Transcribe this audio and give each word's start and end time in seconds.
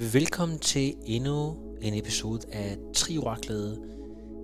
Velkommen 0.00 0.58
til 0.58 0.94
endnu 1.06 1.56
en 1.80 1.94
episode 1.94 2.40
af 2.52 2.78
Trioraklet. 2.94 3.78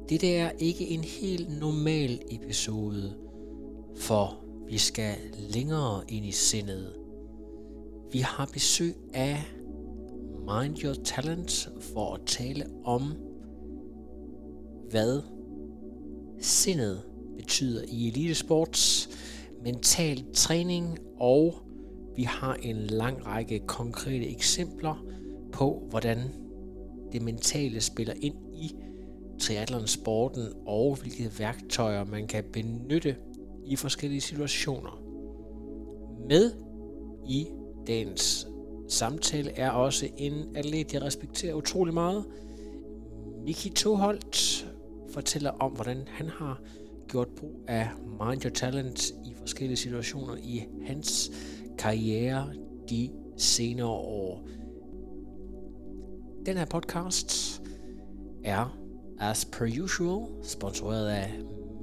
Det 0.09 0.20
der 0.20 0.42
er 0.42 0.51
ikke 0.59 0.88
en 0.88 1.05
helt 1.05 1.60
normal 1.60 2.23
episode, 2.30 3.14
for 3.97 4.45
vi 4.69 4.78
skal 4.78 5.14
længere 5.38 6.02
ind 6.09 6.27
i 6.27 6.33
sindet. 6.33 6.92
Vi 8.12 8.19
har 8.19 8.50
besøg 8.52 8.95
af 9.14 9.45
Mind 10.38 10.84
Your 10.84 10.95
Talent 11.05 11.69
for 11.80 12.14
at 12.14 12.20
tale 12.27 12.66
om, 12.84 13.14
hvad 14.91 15.23
sindet 16.41 17.02
betyder 17.36 17.84
i 17.88 18.09
elitesports, 18.09 19.09
mental 19.64 20.25
træning, 20.34 20.98
og 21.19 21.55
vi 22.16 22.22
har 22.22 22.55
en 22.55 22.77
lang 22.77 23.27
række 23.27 23.59
konkrete 23.59 24.27
eksempler 24.27 25.16
på, 25.57 25.87
hvordan 25.91 26.19
det 27.12 27.23
mentale 27.23 27.81
spiller 27.81 28.15
ind 28.21 28.35
i 28.55 28.75
triathlon-sporten, 29.41 30.43
og 30.67 30.97
hvilke 31.01 31.31
værktøjer 31.39 32.05
man 32.05 32.27
kan 32.27 32.45
benytte 32.53 33.17
i 33.67 33.77
forskellige 33.77 34.21
situationer. 34.21 35.03
Med 36.29 36.53
i 37.29 37.47
dagens 37.87 38.49
samtale 38.89 39.51
er 39.51 39.71
også 39.71 40.09
en 40.17 40.57
atlet, 40.57 40.95
jeg 40.95 41.03
respekterer 41.03 41.55
utrolig 41.55 41.95
meget. 41.95 42.25
Miki 43.45 43.69
Toholt 43.69 44.67
fortæller 45.11 45.51
om, 45.51 45.73
hvordan 45.73 46.05
han 46.07 46.29
har 46.29 46.61
gjort 47.09 47.29
brug 47.29 47.65
af 47.69 47.89
Mind 48.07 48.45
Your 48.45 48.51
Talent 48.51 49.11
i 49.11 49.34
forskellige 49.37 49.77
situationer 49.77 50.37
i 50.37 50.65
hans 50.87 51.31
karriere 51.79 52.53
de 52.91 53.11
senere 53.37 53.89
år. 53.89 54.47
Den 56.47 56.56
her 56.56 56.64
podcast 56.64 57.62
er, 58.44 58.78
as 59.20 59.44
per 59.44 59.83
usual, 59.83 60.27
sponsoreret 60.42 61.08
af 61.08 61.30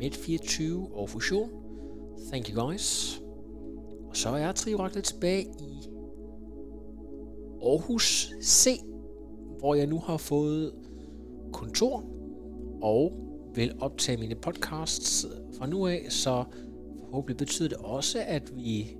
Med24 0.01 0.63
og 0.93 1.09
Fusion. 1.09 1.49
Thank 2.31 2.49
you 2.49 2.65
guys. 2.65 3.19
Og 4.09 4.17
så 4.17 4.29
er 4.29 4.51
Trioraklet 4.51 5.03
tilbage 5.03 5.43
i 5.43 5.87
Aarhus 7.61 8.33
C, 8.43 8.79
hvor 9.59 9.75
jeg 9.75 9.87
nu 9.87 9.99
har 9.99 10.17
fået 10.17 10.73
kontor 11.53 12.03
og 12.81 13.11
vil 13.55 13.75
optage 13.79 14.17
mine 14.17 14.35
podcasts 14.35 15.25
fra 15.57 15.67
nu 15.67 15.87
af, 15.87 16.05
så 16.09 16.43
forhåbentlig 16.99 17.37
betyder 17.37 17.69
det 17.69 17.77
også, 17.77 18.23
at 18.27 18.55
vi 18.55 18.97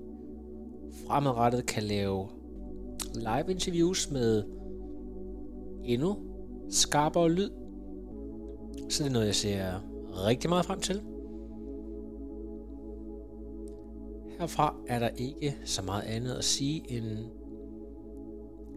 fremadrettet 1.06 1.66
kan 1.66 1.82
lave 1.82 2.28
live 3.14 3.50
interviews 3.50 4.10
med 4.10 4.44
endnu 5.84 6.16
skarpere 6.70 7.30
lyd. 7.30 7.50
Så 8.90 9.02
det 9.02 9.08
er 9.08 9.12
noget, 9.12 9.26
jeg 9.26 9.34
ser 9.34 9.64
rigtig 10.26 10.50
meget 10.50 10.64
frem 10.64 10.80
til. 10.80 11.02
Herfra 14.38 14.76
er 14.86 14.98
der 14.98 15.08
ikke 15.08 15.56
så 15.64 15.82
meget 15.82 16.02
andet 16.02 16.34
at 16.34 16.44
sige 16.44 16.92
end 16.92 17.18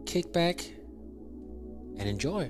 kickback 0.06 0.80
and 2.00 2.10
enjoy. 2.10 2.44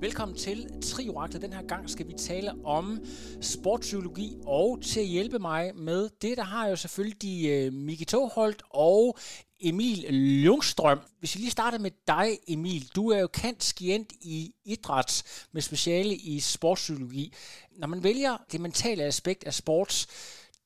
Velkommen 0.00 0.36
til 0.36 0.82
Trioraklet. 0.82 1.42
Den 1.42 1.52
her 1.52 1.62
gang 1.62 1.90
skal 1.90 2.08
vi 2.08 2.12
tale 2.12 2.54
om 2.64 3.04
sportspsykologi, 3.40 4.36
og 4.46 4.78
til 4.82 5.00
at 5.00 5.06
hjælpe 5.06 5.38
mig 5.38 5.76
med 5.76 6.10
det, 6.22 6.36
der 6.36 6.42
har 6.42 6.64
jeg 6.64 6.70
jo 6.70 6.76
selvfølgelig 6.76 7.48
øh, 7.50 7.62
de 7.62 7.68
uh, 7.68 7.74
Miki 7.74 8.04
Toholt 8.04 8.62
og 8.70 9.18
Emil 9.60 10.14
Ljungstrøm. 10.42 11.00
Hvis 11.18 11.34
vi 11.34 11.40
lige 11.40 11.50
starter 11.50 11.78
med 11.78 11.90
dig, 12.06 12.38
Emil. 12.48 12.90
Du 12.94 13.10
er 13.10 13.18
jo 13.18 13.26
kendt 13.26 13.64
skient 13.64 14.12
i 14.20 14.54
idræt 14.64 15.22
med 15.52 15.62
speciale 15.62 16.14
i 16.14 16.40
sportspsykologi. 16.40 17.32
Når 17.76 17.86
man 17.86 18.02
vælger 18.02 18.36
det 18.52 18.60
mentale 18.60 19.04
aspekt 19.04 19.44
af 19.44 19.54
sports, 19.54 20.06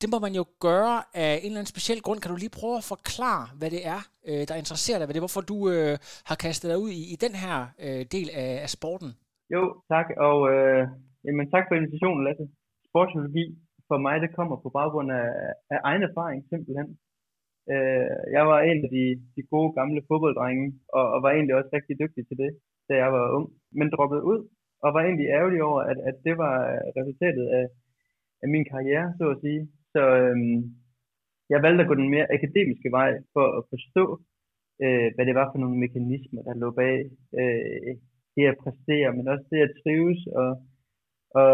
det 0.00 0.10
må 0.10 0.18
man 0.18 0.34
jo 0.34 0.46
gøre 0.60 1.02
af 1.14 1.34
en 1.34 1.44
eller 1.44 1.58
anden 1.58 1.66
speciel 1.66 2.00
grund. 2.00 2.20
Kan 2.20 2.30
du 2.30 2.36
lige 2.36 2.48
prøve 2.48 2.76
at 2.76 2.84
forklare, 2.84 3.48
hvad 3.54 3.70
det 3.70 3.86
er, 3.86 4.00
øh, 4.26 4.48
der 4.48 4.54
interesserer 4.54 4.98
dig? 4.98 5.06
Hvad 5.06 5.14
det 5.14 5.18
er, 5.18 5.20
hvorfor 5.20 5.40
du 5.40 5.70
øh, 5.70 5.98
har 6.24 6.34
kastet 6.34 6.68
dig 6.68 6.78
ud 6.78 6.90
i, 6.90 7.12
i 7.12 7.16
den 7.16 7.34
her 7.34 7.66
øh, 7.78 8.06
del 8.12 8.30
af, 8.30 8.62
af 8.62 8.70
sporten? 8.70 9.14
Jo, 9.54 9.62
tak. 9.92 10.06
Og 10.28 10.38
øh, 10.54 10.82
jamen, 11.24 11.46
tak 11.54 11.64
for 11.66 11.74
invitationen, 11.74 12.24
Lasse. 12.26 12.44
Sportspsykologi 12.88 13.44
for 13.88 13.98
mig, 14.06 14.16
det 14.24 14.34
kommer 14.38 14.56
på 14.64 14.68
baggrund 14.78 15.08
af, 15.20 15.28
af 15.74 15.78
egen 15.88 16.02
erfaring, 16.08 16.40
simpelthen. 16.50 16.88
Øh, 17.72 18.16
jeg 18.36 18.44
var 18.50 18.58
en 18.60 18.78
af 18.86 18.90
de, 18.96 19.04
de 19.36 19.42
gode 19.52 19.70
gamle 19.78 20.02
fodbolddrenge, 20.08 20.66
og, 20.98 21.04
og 21.14 21.18
var 21.24 21.30
egentlig 21.32 21.56
også 21.56 21.70
rigtig 21.72 21.94
dygtig 22.02 22.22
til 22.26 22.36
det, 22.42 22.50
da 22.88 22.92
jeg 23.02 23.10
var 23.16 23.24
ung, 23.36 23.46
men 23.78 23.88
droppede 23.94 24.24
ud, 24.32 24.40
og 24.84 24.88
var 24.94 25.02
egentlig 25.02 25.28
ærgerlig 25.36 25.60
over, 25.70 25.80
at, 25.90 25.98
at 26.08 26.16
det 26.26 26.34
var 26.42 26.54
resultatet 26.98 27.46
af, 27.58 27.66
af 28.42 28.48
min 28.54 28.64
karriere, 28.72 29.06
så 29.18 29.24
at 29.34 29.40
sige. 29.44 29.62
Så 29.94 30.02
øhm, 30.22 30.58
jeg 31.52 31.62
valgte 31.64 31.82
at 31.82 31.88
gå 31.90 31.94
den 31.94 32.10
mere 32.14 32.32
akademiske 32.36 32.90
vej 32.98 33.10
for 33.34 33.46
at 33.58 33.62
forstå, 33.72 34.04
øh, 34.84 35.08
hvad 35.14 35.24
det 35.26 35.34
var 35.40 35.46
for 35.48 35.58
nogle 35.58 35.78
mekanismer, 35.84 36.42
der 36.42 36.54
lå 36.62 36.70
bag 36.80 36.96
øh, 37.40 37.96
det 38.36 38.44
at 38.52 38.60
præstere, 38.62 39.08
men 39.16 39.24
også 39.32 39.46
det 39.52 39.60
at 39.66 39.76
trives. 39.82 40.20
Og, 40.40 40.50
og, 41.40 41.50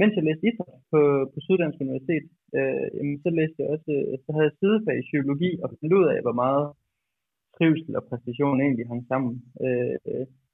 mens 0.00 0.16
jeg 0.16 0.24
læste 0.26 0.48
idræt 0.48 0.80
på, 0.92 1.00
på 1.32 1.38
Syddansk 1.46 1.78
Universitet, 1.84 2.24
øh, 2.58 2.86
jamen, 2.96 3.16
så 3.24 3.28
læste 3.38 3.58
jeg 3.60 3.68
også, 3.74 3.90
øh, 3.96 4.14
så 4.24 4.28
havde 4.34 4.48
jeg 4.48 4.58
sidefag 4.62 4.96
i 4.98 5.08
psykologi 5.08 5.50
og 5.62 5.66
fandt 5.80 5.96
ud 5.98 6.06
af, 6.14 6.18
hvor 6.24 6.36
meget 6.44 6.66
trivsel 7.56 7.92
og 7.98 8.04
præstation 8.08 8.60
egentlig 8.64 8.86
hang 8.90 9.02
sammen. 9.10 9.32
Øh, 9.64 9.96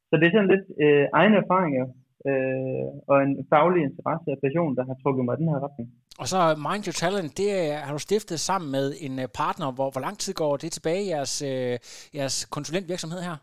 så 0.09 0.15
det 0.17 0.27
er 0.27 0.35
sådan 0.35 0.53
lidt 0.55 0.67
øh, 0.85 1.07
egne 1.21 1.37
erfaringer 1.43 1.87
øh, 2.29 2.89
og 3.11 3.17
en 3.27 3.35
faglig 3.53 3.83
interesse 3.89 4.29
og 4.35 4.39
passion, 4.45 4.77
der 4.77 4.85
har 4.89 4.97
trukket 5.03 5.25
mig 5.25 5.35
i 5.35 5.41
den 5.41 5.49
her 5.53 5.61
retning. 5.67 5.89
Og 6.21 6.27
så 6.33 6.39
Mind 6.67 6.85
Your 6.87 6.99
Talent, 7.03 7.39
det 7.41 7.51
har 7.87 7.93
du 7.93 7.99
stiftet 7.99 8.41
sammen 8.41 8.69
med 8.77 8.87
en 9.07 9.15
øh, 9.23 9.29
partner. 9.41 9.67
Hvor, 9.77 9.89
hvor 9.91 10.03
lang 10.07 10.17
tid 10.19 10.33
går 10.43 10.57
det 10.57 10.73
tilbage 10.73 11.03
i 11.05 11.09
jeres, 11.15 11.35
øh, 11.43 11.75
jeres 12.19 12.37
konsulentvirksomhed 12.57 13.21
her? 13.29 13.37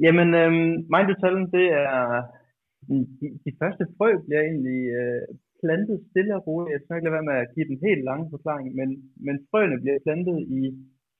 Jamen, 0.00 0.28
øhm, 0.34 0.72
Mind 0.92 1.08
Your 1.08 1.20
Talent, 1.22 1.52
det 1.52 1.66
er... 1.72 2.22
De, 2.88 3.28
de 3.46 3.52
første 3.60 3.84
frø 3.96 4.10
bliver 4.26 4.42
egentlig 4.50 4.82
øh, 5.00 5.22
plantet 5.62 5.96
stille 6.10 6.32
og 6.38 6.42
roligt. 6.46 6.72
Jeg 6.72 6.80
skal 6.80 6.96
ikke 6.96 7.06
lade 7.06 7.18
være 7.18 7.30
med 7.30 7.36
at 7.42 7.52
give 7.54 7.68
den 7.70 7.78
helt 7.86 8.04
lange 8.08 8.26
forklaring, 8.34 8.68
men, 8.78 8.88
men 9.26 9.36
frøene 9.50 9.80
bliver 9.82 10.04
plantet 10.06 10.38
i 10.60 10.62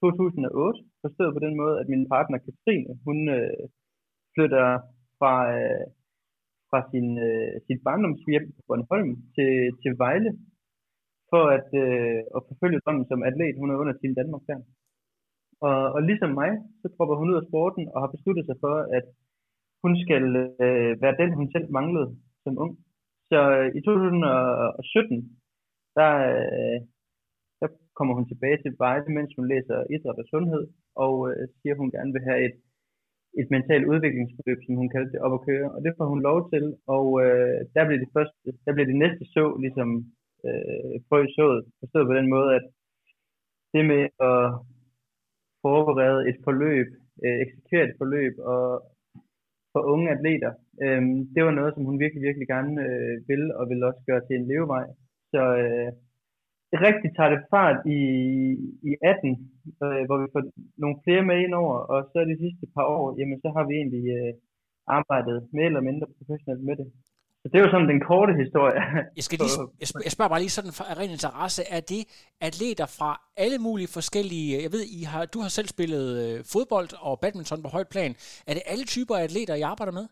2008, 0.00 0.80
forstået 1.02 1.34
på 1.34 1.40
den 1.46 1.54
måde, 1.60 1.74
at 1.80 1.90
min 1.92 2.04
partner 2.14 2.38
Katrine, 2.46 2.92
hun 3.06 3.18
øh, 3.36 3.62
flytter 4.34 4.66
fra, 5.18 5.34
øh, 5.58 5.84
fra 6.70 6.78
sin, 6.90 7.06
øh, 7.26 7.52
sit 7.66 7.80
barndomshjem 7.86 8.44
på 8.56 8.60
Bornholm 8.68 9.12
til, 9.36 9.52
til 9.82 9.92
Vejle, 10.02 10.30
for 11.30 11.44
at, 11.56 11.68
øh, 11.84 12.20
at 12.36 12.40
forfølge 12.48 12.82
drømmen 12.84 13.06
som 13.08 13.22
atlet. 13.28 13.60
Hun 13.60 13.70
er 13.70 13.80
under 13.82 13.94
Team 13.96 14.14
Danmark 14.20 14.42
der. 14.48 14.58
Og, 15.66 15.78
og 15.96 16.00
ligesom 16.08 16.30
mig, 16.40 16.52
så 16.80 16.86
dropper 16.94 17.16
hun 17.18 17.30
ud 17.30 17.40
af 17.40 17.46
sporten 17.48 17.84
og 17.94 17.98
har 18.02 18.10
besluttet 18.14 18.44
sig 18.46 18.56
for, 18.64 18.74
at 18.98 19.06
hun 19.82 19.92
skal 20.04 20.24
øh, 20.64 20.92
være 21.02 21.18
den, 21.20 21.30
hun 21.38 21.48
selv 21.54 21.66
manglede 21.76 22.08
som 22.44 22.58
ung. 22.64 22.72
Så 23.30 23.38
øh, 23.58 23.68
i 23.78 23.80
2017, 23.80 25.38
der, 25.98 26.12
øh, 26.32 26.78
der 27.60 27.68
kommer 27.98 28.14
hun 28.18 28.26
tilbage 28.28 28.58
til 28.60 28.72
Vejle, 28.82 29.14
mens 29.16 29.30
hun 29.38 29.46
læser 29.52 29.78
idræt 29.94 30.22
og 30.22 30.26
sundhed, 30.32 30.64
og 31.04 31.14
øh, 31.30 31.42
siger, 31.58 31.74
at 31.74 31.82
hun 31.82 31.94
gerne 31.96 32.12
vil 32.16 32.28
have 32.30 32.40
et, 32.48 32.56
et 33.40 33.48
mentalt 33.54 33.86
udviklingsforløb, 33.92 34.58
som 34.62 34.74
hun 34.80 34.92
kaldte 34.94 35.12
det, 35.12 35.24
op 35.26 35.34
at 35.38 35.44
køre. 35.48 35.68
Og 35.74 35.78
det 35.84 35.92
får 35.98 36.06
hun 36.12 36.20
lov 36.28 36.38
til, 36.52 36.64
og 36.96 37.06
øh, 37.24 37.58
der 37.74 37.82
bliver 37.86 38.02
det 38.04 38.14
første, 38.16 38.36
der 38.64 38.72
bliver 38.74 38.88
det 38.90 39.02
næste 39.04 39.24
så 39.36 39.44
ligesom 39.64 39.88
øh, 40.46 40.94
frø 41.08 41.20
sået, 41.36 41.60
forstået 41.80 42.08
på 42.08 42.14
den 42.20 42.28
måde, 42.36 42.50
at 42.58 42.64
det 43.74 43.84
med 43.92 44.02
at 44.30 44.42
forberede 45.62 46.28
et 46.30 46.38
forløb, 46.44 46.88
øh, 47.24 47.36
eksekvere 47.44 47.84
et 47.88 47.94
forløb 48.00 48.34
og 48.52 48.64
for 49.72 49.82
unge 49.92 50.08
atleter, 50.14 50.52
øh, 50.84 51.02
det 51.34 51.40
var 51.44 51.54
noget, 51.58 51.74
som 51.74 51.84
hun 51.84 51.98
virkelig, 52.04 52.22
virkelig 52.28 52.48
gerne 52.54 52.72
øh, 52.86 53.14
vil, 53.28 53.42
og 53.58 53.64
vil 53.70 53.84
også 53.88 54.02
gøre 54.08 54.22
til 54.26 54.36
en 54.36 54.48
levevej. 54.52 54.86
Så, 55.32 55.42
øh, 55.62 55.90
rigtig 56.86 57.10
tager 57.16 57.30
det 57.34 57.42
fart 57.50 57.78
i, 57.86 58.00
i 58.90 58.92
18, 59.02 59.30
øh, 59.84 60.02
hvor 60.06 60.18
vi 60.22 60.26
får 60.34 60.42
nogle 60.82 60.96
flere 61.04 61.24
med 61.28 61.38
ind 61.44 61.54
over, 61.62 61.76
og 61.92 61.98
så 62.12 62.18
de 62.24 62.42
sidste 62.44 62.66
par 62.74 62.86
år, 62.96 63.06
jamen 63.18 63.38
så 63.40 63.48
har 63.56 63.64
vi 63.68 63.74
egentlig 63.80 64.04
øh, 64.18 64.32
arbejdet 64.86 65.38
mere 65.52 65.66
eller 65.70 65.88
mindre 65.88 66.06
professionelt 66.18 66.64
med 66.68 66.76
det. 66.80 66.88
Så 67.42 67.46
det 67.50 67.56
er 67.58 67.64
jo 67.66 67.74
sådan 67.74 67.92
den 67.94 68.02
korte 68.10 68.32
historie. 68.44 68.80
Jeg, 69.18 69.24
skal 69.26 69.36
lige, 69.38 69.54
jeg, 69.82 69.88
spørger, 69.90 70.06
jeg 70.08 70.14
spørger 70.16 70.32
bare 70.32 70.44
lige 70.44 70.56
sådan 70.58 70.74
af 70.92 70.94
ren 71.00 71.12
interesse, 71.18 71.62
er 71.76 71.82
det 71.92 72.02
atleter 72.48 72.86
fra 72.98 73.10
alle 73.44 73.58
mulige 73.66 73.90
forskellige, 73.98 74.48
jeg 74.64 74.72
ved, 74.74 74.84
I 74.98 75.00
har, 75.10 75.22
du 75.34 75.38
har 75.44 75.50
selv 75.58 75.68
spillet 75.74 76.06
øh, 76.22 76.36
fodbold 76.52 76.90
og 77.08 77.14
badminton 77.22 77.64
på 77.64 77.70
højt 77.76 77.90
plan. 77.94 78.12
Er 78.48 78.54
det 78.56 78.64
alle 78.72 78.86
typer 78.94 79.14
af 79.16 79.22
atleter, 79.28 79.54
I 79.60 79.64
arbejder 79.72 79.94
med? 79.98 80.06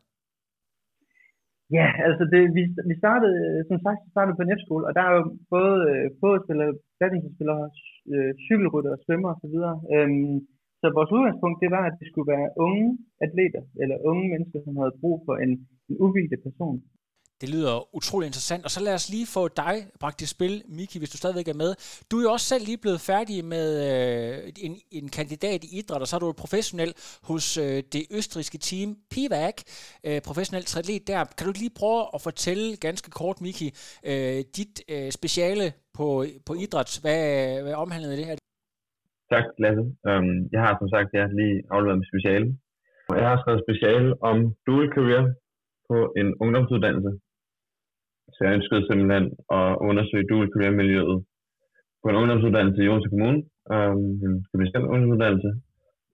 Ja, 1.78 1.86
altså 2.08 2.24
det, 2.32 2.42
vi, 2.56 2.62
vi 2.90 2.94
startede, 3.02 3.38
som 3.70 3.78
sagt, 3.86 4.00
startede 4.14 4.36
på 4.36 4.42
en 4.44 4.54
F-skole, 4.58 4.84
og 4.88 4.92
der 4.96 5.02
er 5.08 5.12
jo 5.18 5.22
både 5.56 5.74
øh, 5.90 6.04
fodboldspillere, 6.20 6.72
badmintonspillere, 7.00 7.64
øh, 8.12 8.30
cykelrytter, 8.46 8.92
svømmer 9.04 9.30
osv. 9.34 9.56
Øhm, 9.94 10.36
så 10.80 10.86
vores 10.98 11.14
udgangspunkt, 11.16 11.62
det 11.64 11.70
var, 11.76 11.84
at 11.86 11.96
det 12.00 12.06
skulle 12.08 12.32
være 12.34 12.48
unge 12.66 12.86
atleter, 13.26 13.62
eller 13.82 13.96
unge 14.10 14.26
mennesker, 14.32 14.58
som 14.62 14.74
havde 14.80 14.98
brug 15.00 15.16
for 15.26 15.34
en, 15.44 15.52
en 15.90 15.96
uvildig 16.06 16.38
person. 16.46 16.78
Det 17.40 17.48
lyder 17.54 17.94
utrolig 17.98 18.26
interessant. 18.26 18.62
Og 18.66 18.70
så 18.70 18.80
lad 18.86 18.94
os 18.98 19.06
lige 19.14 19.28
få 19.36 19.42
dig 19.62 19.74
bragt 20.02 20.20
i 20.22 20.28
spil, 20.34 20.54
Miki, 20.76 20.98
hvis 20.98 21.12
du 21.14 21.18
stadigvæk 21.22 21.48
er 21.48 21.58
med. 21.64 21.70
Du 22.10 22.14
er 22.18 22.24
jo 22.26 22.30
også 22.36 22.46
selv 22.52 22.64
lige 22.70 22.80
blevet 22.84 23.00
færdig 23.10 23.38
med 23.54 23.68
øh, 23.88 24.52
en, 24.66 24.72
en 24.98 25.06
kandidat 25.18 25.60
i 25.64 25.70
idræt, 25.78 26.02
og 26.04 26.08
så 26.08 26.16
er 26.16 26.20
du 26.20 26.32
professionel 26.44 26.90
hos 27.30 27.46
øh, 27.64 27.78
det 27.94 28.02
østriske 28.18 28.58
team 28.68 28.88
PIVAC, 29.12 29.56
øh, 30.06 30.20
professionel 30.28 30.64
triatlet 30.64 31.08
der. 31.10 31.20
Kan 31.36 31.46
du 31.46 31.52
lige 31.62 31.78
prøve 31.80 32.02
at 32.14 32.20
fortælle 32.28 32.66
ganske 32.86 33.10
kort, 33.20 33.38
Miki, 33.44 33.68
øh, 34.10 34.38
dit 34.58 34.74
øh, 34.94 35.08
speciale 35.18 35.66
på, 35.98 36.06
på 36.46 36.52
idræt, 36.64 36.90
hvad, 37.02 37.22
hvad 37.64 37.74
omhandlede 37.84 38.16
det 38.20 38.26
her? 38.28 38.36
Tak, 39.34 39.46
Lasse. 39.62 39.84
Um, 40.10 40.28
jeg 40.54 40.60
har 40.64 40.72
som 40.80 40.88
sagt 40.94 41.08
jeg 41.16 41.22
har 41.26 41.32
lige 41.42 41.56
afleveret 41.74 41.98
mit 42.00 42.10
speciale. 42.12 42.46
Jeg 43.20 43.28
har 43.30 43.38
skrevet 43.40 43.64
speciale 43.66 44.08
om 44.30 44.36
dual 44.66 44.88
career 44.96 45.24
på 45.88 45.96
en 46.20 46.28
ungdomsuddannelse 46.42 47.10
så 48.32 48.38
jeg 48.44 48.54
ønskede 48.58 48.86
simpelthen 48.86 49.26
at 49.58 49.68
undersøge 49.88 50.28
dual 50.30 50.48
career-miljøet 50.54 51.18
på 52.00 52.06
en 52.08 52.18
ungdomsuddannelse 52.20 52.80
i 52.82 52.88
Odense 52.88 53.10
Kommune, 53.12 53.40
øhm, 53.74 54.10
en 54.26 54.34
gymnasial 54.50 54.84
ungdomsuddannelse, 54.92 55.50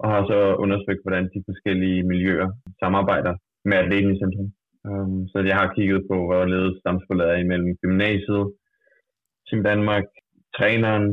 og 0.02 0.06
har 0.12 0.22
så 0.30 0.38
undersøgt, 0.64 1.04
hvordan 1.04 1.24
de 1.34 1.46
forskellige 1.48 2.02
miljøer 2.12 2.48
samarbejder 2.82 3.34
med 3.68 3.76
atleten 3.82 4.10
i 4.14 4.20
centrum. 4.22 4.48
Øhm, 4.88 5.20
så 5.30 5.36
jeg 5.50 5.56
har 5.60 5.74
kigget 5.76 6.00
på, 6.10 6.16
hvorledes 6.26 6.74
samspillet 6.84 7.26
er 7.32 7.36
imellem 7.44 7.70
gymnasiet, 7.82 8.44
Team 9.46 9.62
Danmark, 9.70 10.06
træneren, 10.56 11.06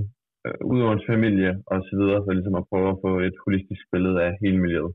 øh, 0.46 0.58
udøverens 0.72 1.06
familie 1.14 1.52
osv., 1.76 2.02
for 2.24 2.32
ligesom 2.34 2.56
at 2.60 2.68
prøve 2.70 2.90
at 2.92 3.02
få 3.06 3.12
et 3.28 3.36
holistisk 3.44 3.84
billede 3.92 4.20
af 4.28 4.32
hele 4.44 4.60
miljøet. 4.64 4.94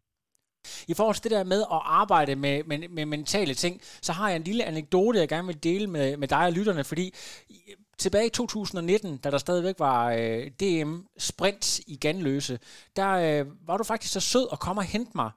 I 0.89 0.95
forhold 0.95 1.15
til 1.15 1.25
det 1.25 1.31
der 1.31 1.45
med 1.45 1.61
at 1.61 1.81
arbejde 1.85 2.37
med, 2.37 2.65
med, 2.65 2.89
med 2.89 3.07
mentale 3.07 3.55
ting, 3.55 3.81
så 4.03 4.13
har 4.13 4.29
jeg 4.29 4.37
en 4.37 4.45
lille 4.45 4.65
anekdote, 4.65 5.19
jeg 5.19 5.29
gerne 5.29 5.47
vil 5.47 5.63
dele 5.63 5.87
med, 5.87 6.17
med 6.17 6.29
dig 6.29 6.45
og 6.45 6.53
lytterne, 6.53 6.85
fordi 6.85 7.15
tilbage 7.99 8.27
i 8.27 8.31
2019, 8.31 9.17
da 9.17 9.31
der 9.31 9.39
stadigvæk 9.39 9.75
var 9.79 10.11
øh, 10.11 10.51
DM 10.61 10.97
Sprint 11.19 11.79
i 11.79 11.97
Ganløse, 11.97 12.59
der 12.97 13.11
øh, 13.11 13.47
var 13.67 13.77
du 13.77 13.85
faktisk 13.85 14.13
så 14.13 14.21
sød 14.21 14.49
at 14.53 14.61
komme 14.61 14.81
og 14.81 14.85
hente 14.85 15.13
mig. 15.15 15.31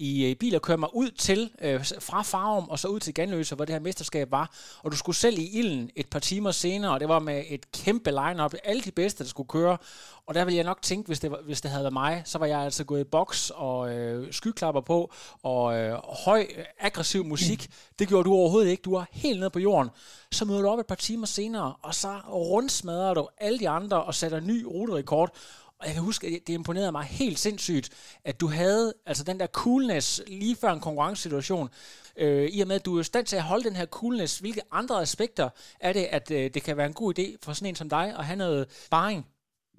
Øh, 0.00 0.30
i 0.30 0.34
bil 0.34 0.54
og 0.54 0.62
køre 0.62 0.76
mig 0.76 0.88
ud 0.94 1.10
til, 1.10 1.50
øh, 1.60 1.84
fra 2.00 2.22
Farum 2.22 2.68
og 2.68 2.78
så 2.78 2.88
ud 2.88 3.00
til 3.00 3.14
Ganløse, 3.14 3.54
hvor 3.54 3.64
det 3.64 3.72
her 3.72 3.80
mesterskab 3.80 4.30
var. 4.30 4.50
Og 4.82 4.92
du 4.92 4.96
skulle 4.96 5.16
selv 5.16 5.38
i 5.38 5.58
ilden 5.58 5.90
et 5.96 6.06
par 6.06 6.18
timer 6.18 6.50
senere, 6.50 6.92
og 6.92 7.00
det 7.00 7.08
var 7.08 7.18
med 7.18 7.44
et 7.48 7.72
kæmpe 7.72 8.10
line-up. 8.10 8.54
Alle 8.64 8.82
de 8.82 8.90
bedste, 8.90 9.24
der 9.24 9.28
skulle 9.28 9.48
køre. 9.48 9.78
Og 10.26 10.34
der 10.34 10.44
ville 10.44 10.56
jeg 10.56 10.64
nok 10.64 10.82
tænke, 10.82 11.06
hvis 11.06 11.20
det, 11.20 11.30
var, 11.30 11.40
hvis 11.44 11.60
det 11.60 11.70
havde 11.70 11.84
været 11.84 11.92
mig, 11.92 12.22
så 12.24 12.38
var 12.38 12.46
jeg 12.46 12.60
altså 12.60 12.84
gået 12.84 13.00
i 13.00 13.04
boks 13.04 13.52
og 13.54 13.94
øh, 13.94 14.32
skyklapper 14.32 14.80
på, 14.80 15.12
og 15.42 15.78
øh, 15.78 15.98
høj, 16.24 16.46
aggressiv 16.80 17.24
musik. 17.24 17.70
Det 17.98 18.08
gjorde 18.08 18.24
du 18.24 18.34
overhovedet 18.34 18.70
ikke. 18.70 18.82
Du 18.82 18.94
var 18.94 19.06
helt 19.12 19.38
nede 19.38 19.50
på 19.50 19.58
jorden. 19.58 19.90
Så 20.32 20.44
møder 20.44 20.60
du 20.60 20.68
op 20.68 20.78
et 20.78 20.86
par 20.86 20.94
timer 20.94 21.26
senere, 21.26 21.74
og 21.82 21.94
så 21.94 22.20
rundsmadrer 22.28 23.14
du 23.14 23.28
alle 23.38 23.58
de 23.58 23.68
andre 23.68 24.02
og 24.02 24.14
sætter 24.14 24.40
ny 24.40 24.64
ruterekord. 24.64 25.34
Og 25.80 25.84
jeg 25.88 25.94
kan 25.96 26.08
huske, 26.10 26.22
at 26.26 26.32
det 26.46 26.54
imponerede 26.60 26.92
mig 26.98 27.06
helt 27.22 27.38
sindssygt, 27.46 27.86
at 28.30 28.36
du 28.42 28.46
havde 28.60 28.86
altså 29.10 29.22
den 29.30 29.40
der 29.42 29.48
coolness 29.62 30.06
lige 30.42 30.56
før 30.62 30.70
en 30.74 30.86
konkurrencesituation. 30.88 31.66
Øh, 32.22 32.46
I 32.56 32.58
og 32.64 32.68
med, 32.70 32.76
at 32.80 32.86
du 32.86 32.92
er 32.96 33.00
i 33.04 33.10
stand 33.12 33.26
til 33.28 33.40
at 33.40 33.48
holde 33.50 33.66
den 33.68 33.78
her 33.80 33.88
coolness, 33.98 34.32
hvilke 34.42 34.64
andre 34.80 34.96
aspekter 35.06 35.48
er 35.88 35.92
det, 35.98 36.04
at 36.18 36.26
øh, 36.36 36.44
det 36.54 36.60
kan 36.66 36.76
være 36.80 36.90
en 36.92 37.00
god 37.02 37.10
idé 37.14 37.26
for 37.44 37.50
sådan 37.52 37.70
en 37.70 37.80
som 37.80 37.92
dig 37.98 38.06
at 38.18 38.24
have 38.28 38.40
noget 38.44 38.62
sparring? 38.88 39.20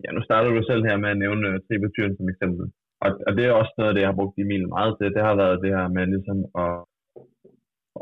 Ja, 0.03 0.09
nu 0.15 0.21
starter 0.27 0.50
du 0.50 0.62
selv 0.71 0.83
her 0.89 0.98
med 1.03 1.09
at 1.15 1.21
nævne 1.24 1.44
øh, 1.50 1.56
tribetyren 1.65 2.13
som 2.18 2.30
eksempel. 2.33 2.65
Og, 3.04 3.09
og 3.27 3.31
det 3.38 3.44
er 3.45 3.59
også 3.62 3.74
noget 3.77 3.95
det, 3.95 4.01
jeg 4.01 4.12
har 4.12 4.19
brugt 4.19 4.36
Emil 4.44 4.65
meget 4.77 4.94
til. 4.95 5.15
Det 5.15 5.24
har 5.30 5.36
været 5.44 5.62
det 5.63 5.71
her 5.77 5.88
med 5.95 6.06
ligesom 6.15 6.39
at, 6.63 6.75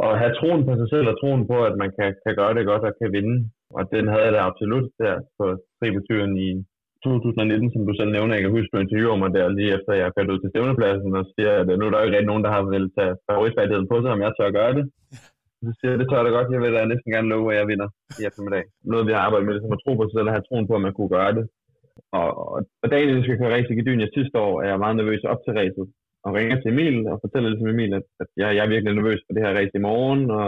at 0.06 0.14
have 0.22 0.34
troen 0.40 0.62
på 0.68 0.74
sig 0.80 0.88
selv 0.94 1.08
og 1.12 1.16
troen 1.22 1.44
på, 1.52 1.58
at 1.70 1.76
man 1.84 1.92
kan, 1.98 2.10
kan 2.24 2.34
gøre 2.40 2.54
det 2.58 2.70
godt 2.72 2.84
og 2.90 2.94
kan 3.00 3.14
vinde. 3.18 3.38
Og 3.78 3.84
den 3.94 4.06
havde 4.12 4.26
jeg 4.26 4.34
da 4.36 4.42
absolut 4.50 4.88
der 5.02 5.16
på 5.38 5.46
tribetyren 5.78 6.34
i 6.48 6.50
2019, 7.04 7.74
som 7.74 7.84
du 7.88 7.94
selv 8.00 8.12
nævner, 8.16 8.36
jeg 8.36 8.44
kan 8.44 8.56
huske, 8.58 8.72
du 8.74 8.80
interviewer 8.80 9.18
mig 9.22 9.30
der 9.38 9.56
lige 9.58 9.74
efter, 9.78 9.92
jeg 9.94 10.06
er 10.08 10.34
ud 10.34 10.42
til 10.42 10.52
stævnepladsen 10.52 11.12
og 11.20 11.26
siger, 11.34 11.52
at 11.62 11.68
nu 11.80 11.84
er 11.86 11.92
der 11.92 12.00
jo 12.00 12.06
ikke 12.06 12.18
rigtig 12.18 12.32
nogen, 12.32 12.46
der 12.46 12.52
har 12.56 12.64
vel 12.76 12.86
tage 12.98 13.14
favoritfærdigheden 13.30 13.90
på 13.92 13.98
sig, 14.00 14.10
om 14.16 14.22
jeg 14.24 14.32
tør 14.34 14.58
gøre 14.60 14.74
det. 14.78 14.86
Så 15.66 15.72
siger 15.78 15.92
jeg, 15.92 16.00
det 16.00 16.08
tør 16.08 16.20
jeg 16.20 16.28
da 16.28 16.32
godt, 16.38 16.54
jeg 16.56 16.62
vil 16.64 16.76
da 16.78 16.82
næsten 16.86 17.14
gerne 17.14 17.32
love, 17.32 17.52
at 17.52 17.58
jeg 17.60 17.70
vinder 17.72 17.90
i 18.20 18.22
eftermiddag. 18.30 18.64
Noget, 18.92 19.08
vi 19.08 19.14
har 19.16 19.22
arbejdet 19.26 19.46
med, 19.48 19.54
som 19.54 19.60
ligesom 19.60 19.78
at 19.78 19.84
tro 19.84 19.92
på 19.96 20.04
sig 20.06 20.16
selv 20.16 20.30
og 20.30 20.36
have 20.36 20.46
troen 20.48 20.68
på, 20.68 20.74
at 20.78 20.86
man 20.86 20.96
kunne 20.96 21.14
gøre 21.18 21.34
det. 21.38 21.46
Og, 22.20 22.30
og, 22.54 22.60
og 22.84 22.88
dagen, 22.94 23.18
vi 23.18 23.24
skal 23.24 23.40
køre 23.40 23.54
race 23.56 23.72
i 23.74 23.80
Gdynia 23.80 24.08
sidste 24.18 24.38
år, 24.48 24.54
er 24.64 24.70
jeg 24.72 24.84
meget 24.84 24.98
nervøs 25.00 25.24
op 25.32 25.42
til 25.44 25.56
racet. 25.60 25.88
Og 26.26 26.30
ringer 26.38 26.58
til 26.60 26.72
Emil 26.74 26.98
og 27.12 27.16
fortæller 27.24 27.50
ligesom 27.50 27.72
Emil, 27.74 27.92
at, 28.00 28.06
at 28.22 28.30
jeg, 28.42 28.48
jeg 28.56 28.64
er 28.66 28.74
virkelig 28.74 28.94
nervøs 28.96 29.22
for 29.26 29.34
det 29.34 29.44
her 29.46 29.58
race 29.60 29.76
i 29.80 29.86
morgen, 29.90 30.24
og 30.40 30.48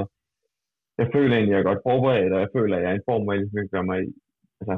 jeg 1.00 1.08
føler 1.16 1.34
egentlig, 1.36 1.54
at 1.54 1.58
jeg 1.58 1.64
er 1.64 1.72
godt 1.72 1.86
forberedt, 1.88 2.34
og 2.36 2.40
jeg 2.44 2.50
føler, 2.58 2.76
at 2.76 2.84
jeg 2.84 2.92
er 2.92 3.00
i 3.00 3.08
form, 3.10 3.24
hvor 3.24 3.34
jeg 3.34 3.42
ligesom 3.42 3.60
kan 3.60 3.74
gøre 3.76 3.90
mig 3.92 4.00
altså, 4.60 4.76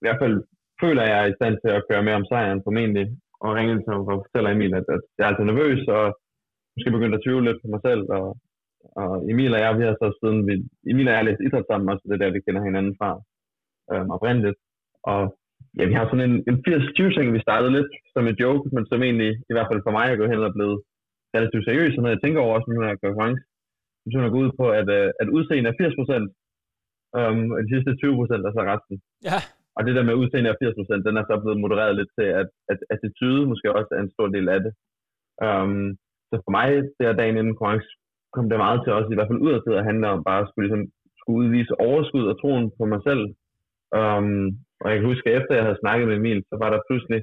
i 0.00 0.02
hvert 0.04 0.20
fald 0.22 0.36
føler, 0.82 1.02
jeg 1.10 1.18
er 1.22 1.28
i 1.30 1.38
stand 1.38 1.54
til 1.58 1.70
at 1.76 1.84
køre 1.88 2.02
med 2.06 2.14
om 2.18 2.28
sejren 2.30 2.64
formentlig. 2.66 3.06
Og 3.44 3.48
ringe 3.56 3.74
til 3.74 3.92
ham 3.92 4.00
og 4.00 4.24
fortæller 4.24 4.50
Emil, 4.50 4.74
at, 4.80 4.86
at 4.94 5.02
jeg 5.16 5.24
er 5.24 5.30
altså 5.32 5.44
nervøs, 5.44 5.82
og 5.96 6.04
måske 6.74 6.96
begyndt 6.96 7.16
at 7.16 7.24
tvivle 7.24 7.46
lidt 7.46 7.62
på 7.62 7.68
mig 7.74 7.80
selv. 7.88 8.02
Og, 8.18 8.26
og 9.02 9.10
Emil 9.30 9.54
og 9.56 9.60
jeg, 9.64 9.72
vi 9.78 9.84
har 9.86 9.96
så 10.02 10.08
siden 10.20 10.38
vi, 10.48 10.54
Emil 10.90 11.08
og 11.08 11.12
jeg 11.12 11.20
har 11.20 11.28
læst 11.28 11.44
idræt 11.46 11.68
sammen, 11.68 11.92
også 11.92 12.04
det 12.10 12.20
der, 12.22 12.34
vi 12.36 12.44
kender 12.46 12.62
hinanden 12.68 12.94
fra 13.00 13.10
øhm, 13.92 14.10
oprindeligt. 14.16 14.58
Og 15.12 15.22
ja, 15.78 15.84
vi 15.90 15.94
har 15.98 16.06
sådan 16.06 16.26
en, 16.30 16.36
en 16.50 16.56
80-20 16.68 17.14
ting, 17.16 17.26
vi 17.36 17.46
startede 17.46 17.76
lidt 17.78 17.92
som 18.14 18.24
en 18.26 18.40
joke, 18.42 18.66
men 18.74 18.84
som 18.90 19.02
egentlig, 19.06 19.30
i 19.50 19.52
hvert 19.54 19.68
fald 19.70 19.84
for 19.84 19.94
mig, 19.96 20.06
er 20.06 20.18
gået 20.20 20.32
hen 20.32 20.48
og 20.48 20.56
blevet 20.58 20.78
relativt 21.36 21.64
seriøst, 21.64 21.96
noget 21.96 22.16
jeg 22.16 22.22
tænker 22.22 22.40
over 22.44 22.54
også, 22.56 22.66
når 22.68 22.88
jeg 22.90 22.98
gør 23.00 23.10
konkurrence. 23.10 23.42
Det 24.02 24.08
er 24.14 24.34
gå 24.36 24.40
ud 24.44 24.52
på, 24.60 24.66
at, 24.80 24.88
øh, 24.98 25.08
at 25.22 25.28
udseende 25.36 25.70
er 25.70 25.78
80 25.78 25.98
procent, 26.00 26.26
øhm, 27.18 27.46
og 27.54 27.58
de 27.64 27.70
sidste 27.74 27.90
20 27.96 28.18
procent 28.20 28.42
er 28.48 28.52
så 28.54 28.62
resten. 28.72 28.96
Ja. 29.30 29.38
Og 29.76 29.80
det 29.86 29.94
der 29.96 30.08
med 30.08 30.20
udseende 30.20 30.50
af 30.50 30.56
80%, 30.62 31.06
den 31.06 31.16
er 31.20 31.24
så 31.26 31.34
blevet 31.42 31.62
modereret 31.64 31.94
lidt 31.96 32.12
til, 32.18 32.28
at, 32.40 32.48
at 32.72 32.78
attitude 32.94 33.46
måske 33.50 33.68
også 33.78 33.90
er 33.96 34.02
en 34.02 34.14
stor 34.16 34.28
del 34.36 34.46
af 34.54 34.60
det. 34.64 34.72
Um, 35.46 35.84
så 36.30 36.34
for 36.44 36.52
mig, 36.58 36.68
der 36.98 37.18
dagen 37.20 37.36
inden 37.36 37.54
konkurrence, 37.54 37.88
kom 38.34 38.46
det 38.48 38.64
meget 38.66 38.80
til 38.80 38.92
også, 38.96 39.10
i 39.10 39.18
hvert 39.18 39.30
fald 39.30 39.46
ud 39.46 39.52
til 39.66 39.74
at 39.78 39.86
handle 39.90 40.06
om 40.14 40.20
bare 40.28 40.40
at 40.42 40.48
skulle, 40.48 40.64
ligesom, 40.66 40.82
skulle 41.20 41.40
udvise 41.42 41.80
overskud 41.88 42.24
og 42.32 42.36
troen 42.40 42.66
på 42.78 42.84
mig 42.92 43.00
selv. 43.08 43.24
Um, 43.98 44.44
og 44.82 44.86
jeg 44.90 44.96
kan 44.98 45.10
huske, 45.12 45.26
at 45.28 45.36
efter 45.38 45.52
jeg 45.54 45.66
havde 45.66 45.82
snakket 45.82 46.06
med 46.08 46.16
Emil, 46.16 46.40
så 46.50 46.54
var 46.62 46.70
der 46.70 46.86
pludselig, 46.88 47.20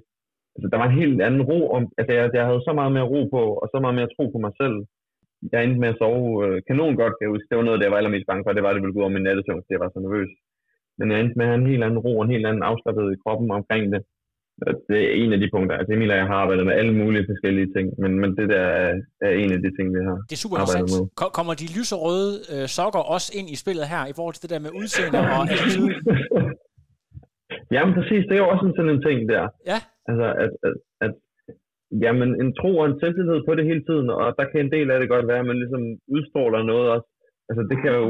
altså 0.55 0.67
der 0.71 0.77
var 0.81 0.87
en 0.87 1.01
helt 1.01 1.21
anden 1.27 1.43
ro 1.49 1.59
om, 1.77 1.83
altså 1.99 2.11
jeg, 2.17 2.23
jeg 2.37 2.45
havde 2.49 2.67
så 2.67 2.73
meget 2.79 2.93
mere 2.95 3.11
ro 3.13 3.21
på, 3.35 3.43
og 3.61 3.65
så 3.71 3.77
meget 3.83 3.97
mere 3.99 4.13
tro 4.15 4.25
på 4.35 4.39
mig 4.45 4.53
selv. 4.61 4.77
Jeg 5.51 5.59
endte 5.63 5.79
med 5.83 5.93
at 5.93 5.99
sove 6.01 6.29
øh, 6.45 6.57
kanon 6.67 6.95
godt, 7.01 7.13
kan 7.15 7.25
jeg 7.25 7.33
huske. 7.35 7.49
Det 7.49 7.57
var 7.57 7.67
noget, 7.67 7.79
det 7.79 7.85
jeg 7.85 7.93
var 7.93 8.01
allermest 8.01 8.27
bange 8.29 8.43
for, 8.43 8.53
det 8.53 8.63
var, 8.63 8.73
det 8.73 8.81
ville 8.81 8.97
gå 8.97 9.03
over 9.05 9.15
min 9.15 9.25
nattesøvn, 9.27 9.61
fordi 9.61 9.75
jeg 9.75 9.83
var 9.85 9.91
så 9.93 9.99
nervøs. 9.99 10.31
Men 10.97 11.11
jeg 11.11 11.19
endte 11.19 11.37
med 11.37 11.45
at 11.45 11.51
have 11.51 11.61
en 11.61 11.71
helt 11.71 11.83
anden 11.83 12.03
ro 12.05 12.11
og 12.17 12.25
en 12.25 12.35
helt 12.35 12.47
anden 12.49 12.63
afslappet 12.71 13.05
i 13.13 13.21
kroppen 13.23 13.51
omkring 13.59 13.83
det. 13.93 14.01
Det 14.89 14.99
er 15.05 15.11
en 15.23 15.33
af 15.35 15.39
de 15.39 15.49
punkter. 15.53 15.75
Altså 15.77 15.91
Emil 15.93 16.11
og 16.13 16.17
jeg 16.17 16.27
har 16.31 16.37
arbejdet 16.43 16.65
med 16.65 16.75
alle 16.79 16.93
mulige 17.01 17.25
forskellige 17.31 17.69
ting, 17.75 17.87
men, 18.01 18.11
men 18.21 18.29
det 18.37 18.47
der 18.53 18.63
er, 18.83 18.91
er 19.27 19.33
en 19.43 19.51
af 19.55 19.59
de 19.65 19.71
ting, 19.77 19.87
vi 19.95 19.99
har 20.07 20.17
Det 20.29 20.35
er 20.37 20.43
super 20.43 20.57
interessant. 20.57 20.91
Med. 20.91 21.31
Kommer 21.37 21.53
de 21.61 21.67
lyserøde 21.77 22.33
øh, 22.53 22.65
sokker 22.77 23.03
også 23.15 23.27
ind 23.39 23.47
i 23.53 23.57
spillet 23.63 23.85
her, 23.93 24.03
i 24.11 24.13
forhold 24.17 24.33
til 24.35 24.43
det 24.43 24.51
der 24.53 24.61
med 24.65 24.71
udseende 24.81 25.19
og 25.35 25.41
attitude? 25.53 25.93
jamen 27.75 27.93
præcis, 27.97 28.23
det 28.27 28.35
er 28.35 28.43
jo 28.43 28.49
også 28.53 28.65
sådan 28.77 28.93
en 28.95 29.03
ting 29.07 29.19
der. 29.33 29.43
Ja. 29.71 29.79
Altså, 30.09 30.27
at, 30.43 30.51
at, 30.67 30.73
at 31.05 31.13
jamen, 32.05 32.29
en 32.43 32.51
tro 32.59 32.71
og 32.81 32.87
en 32.87 32.99
selvtillid 33.01 33.39
på 33.47 33.53
det 33.55 33.65
hele 33.69 33.83
tiden, 33.89 34.07
og 34.09 34.27
der 34.39 34.45
kan 34.49 34.59
en 34.61 34.73
del 34.75 34.87
af 34.91 34.97
det 34.99 35.13
godt 35.13 35.27
være, 35.31 35.41
at 35.43 35.49
man 35.51 35.59
ligesom 35.63 35.83
udstråler 36.15 36.61
noget 36.71 36.87
også. 36.95 37.07
Altså 37.49 37.61
det 37.69 37.77
kan 37.83 37.93
jo 38.01 38.07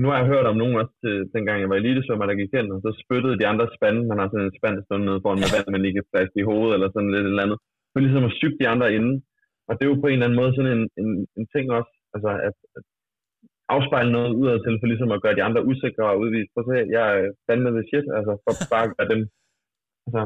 nu 0.00 0.06
har 0.08 0.16
jeg 0.18 0.30
hørt 0.32 0.46
om 0.50 0.60
nogen 0.60 0.76
også, 0.80 0.94
til, 1.02 1.14
dengang 1.34 1.58
jeg 1.60 1.70
var 1.70 1.78
elitesvømmer, 1.80 2.26
der 2.26 2.40
gik 2.40 2.52
hen, 2.56 2.72
og 2.74 2.78
så 2.84 2.90
spyttede 3.02 3.38
de 3.40 3.46
andre 3.52 3.66
spande. 3.76 4.00
Man 4.10 4.18
har 4.20 4.28
sådan 4.28 4.46
en 4.46 4.56
spand 4.58 4.76
stående 4.84 5.06
nede 5.06 5.22
foran 5.22 5.42
med 5.42 5.52
vand, 5.54 5.66
man 5.74 5.82
lige 5.82 5.96
kan 5.96 6.10
plads 6.12 6.30
i 6.40 6.48
hovedet, 6.50 6.74
eller 6.76 6.88
sådan 6.90 7.12
lidt 7.14 7.26
eller 7.28 7.44
andet. 7.44 7.58
For 7.90 7.98
ligesom 8.00 8.28
at 8.28 8.36
syge 8.38 8.58
de 8.60 8.72
andre 8.74 8.88
inde. 8.96 9.12
Og 9.68 9.72
det 9.74 9.82
er 9.82 9.90
jo 9.92 10.02
på 10.02 10.08
en 10.08 10.16
eller 10.16 10.26
anden 10.26 10.40
måde 10.40 10.52
sådan 10.54 10.74
en, 10.76 10.84
en, 11.02 11.10
en 11.38 11.46
ting 11.54 11.64
også, 11.78 11.92
altså 12.14 12.30
at, 12.48 12.56
at 12.76 12.84
afspejle 13.74 14.10
noget 14.16 14.30
ud 14.40 14.48
af 14.52 14.58
til, 14.58 14.78
for 14.80 14.88
ligesom 14.92 15.10
at 15.12 15.22
gøre 15.24 15.38
de 15.38 15.46
andre 15.48 15.66
usikre 15.70 16.04
og 16.12 16.20
udvise. 16.22 16.50
Prøv 16.52 16.62
at 16.62 16.68
se, 16.68 16.94
jeg 16.96 17.04
er 17.14 17.20
fandme 17.46 17.70
the 17.76 17.84
shit, 17.90 18.06
altså 18.18 18.32
for 18.44 18.52
bare 18.72 18.86
at 18.86 18.94
gøre 18.96 19.08
dem 19.14 19.20
altså, 20.06 20.22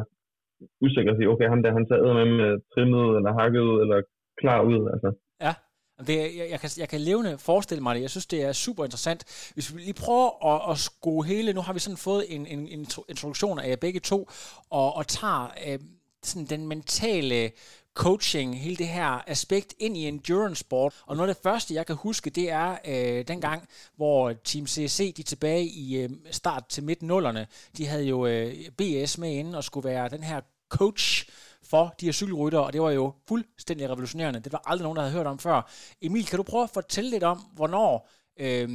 usikre 0.84 1.12
og 1.12 1.16
sige, 1.16 1.30
okay, 1.32 1.48
ham 1.52 1.62
der, 1.62 1.78
han 1.78 1.86
ser 1.86 2.14
med 2.18 2.28
med 2.42 2.50
trimmet, 2.72 3.06
eller 3.18 3.32
hakket 3.40 3.62
ud, 3.70 3.76
eller 3.84 3.98
klar 4.40 4.60
ud, 4.72 4.80
altså. 4.94 5.10
Ja, 6.00 6.12
det, 6.12 6.36
jeg, 6.36 6.50
jeg, 6.50 6.60
kan, 6.60 6.70
jeg 6.76 6.88
kan 6.88 7.00
levende 7.00 7.38
forestille 7.38 7.82
mig 7.82 7.94
det. 7.94 8.02
Jeg 8.02 8.10
synes, 8.10 8.26
det 8.26 8.42
er 8.42 8.52
super 8.52 8.84
interessant. 8.84 9.24
Hvis 9.54 9.74
vi 9.74 9.80
lige 9.80 9.92
prøver 9.92 10.46
at, 10.46 10.72
at 10.72 10.78
skue 10.78 11.26
hele... 11.26 11.52
Nu 11.52 11.60
har 11.60 11.72
vi 11.72 11.78
sådan 11.78 11.96
fået 11.96 12.34
en, 12.34 12.46
en, 12.46 12.68
en 12.68 12.86
introduktion 13.08 13.58
af 13.58 13.68
jer 13.68 13.76
begge 13.76 14.00
to, 14.00 14.30
og, 14.70 14.94
og 14.94 15.06
tager 15.06 15.54
øh, 15.66 15.78
sådan 16.22 16.46
den 16.46 16.66
mentale 16.66 17.50
coaching, 17.94 18.60
hele 18.60 18.76
det 18.76 18.88
her 18.88 19.24
aspekt 19.26 19.74
ind 19.78 19.96
i 19.96 20.08
endurance 20.08 20.60
sport. 20.60 20.94
Og 21.06 21.16
noget 21.16 21.28
af 21.28 21.34
det 21.34 21.42
første, 21.42 21.74
jeg 21.74 21.86
kan 21.86 21.96
huske, 21.96 22.30
det 22.30 22.50
er 22.50 22.78
øh, 22.84 23.28
dengang, 23.28 23.68
hvor 23.96 24.32
Team 24.32 24.66
CSC, 24.66 25.14
de 25.14 25.22
tilbage 25.22 25.64
i 25.64 25.96
øh, 25.96 26.10
start 26.30 26.66
til 26.68 26.84
midt 26.84 27.02
nullerne, 27.02 27.46
de 27.76 27.86
havde 27.86 28.04
jo 28.04 28.26
øh, 28.26 28.54
BS 28.76 29.18
med 29.18 29.32
inden 29.32 29.54
og 29.54 29.64
skulle 29.64 29.88
være 29.88 30.08
den 30.08 30.22
her 30.22 30.40
coach 30.68 31.28
for 31.70 31.94
de 32.00 32.06
her 32.06 32.12
cykelryttere, 32.12 32.64
og 32.66 32.72
det 32.72 32.82
var 32.82 32.90
jo 32.90 33.12
fuldstændig 33.28 33.90
revolutionerende. 33.90 34.40
Det 34.40 34.52
var 34.52 34.62
aldrig 34.66 34.82
nogen, 34.82 34.96
der 34.96 35.02
havde 35.02 35.16
hørt 35.16 35.26
om 35.26 35.38
før. 35.38 35.70
Emil, 36.02 36.26
kan 36.26 36.36
du 36.36 36.42
prøve 36.42 36.64
at 36.64 36.70
fortælle 36.74 37.10
lidt 37.10 37.24
om, 37.24 37.38
hvornår 37.56 38.08
øh, 38.44 38.68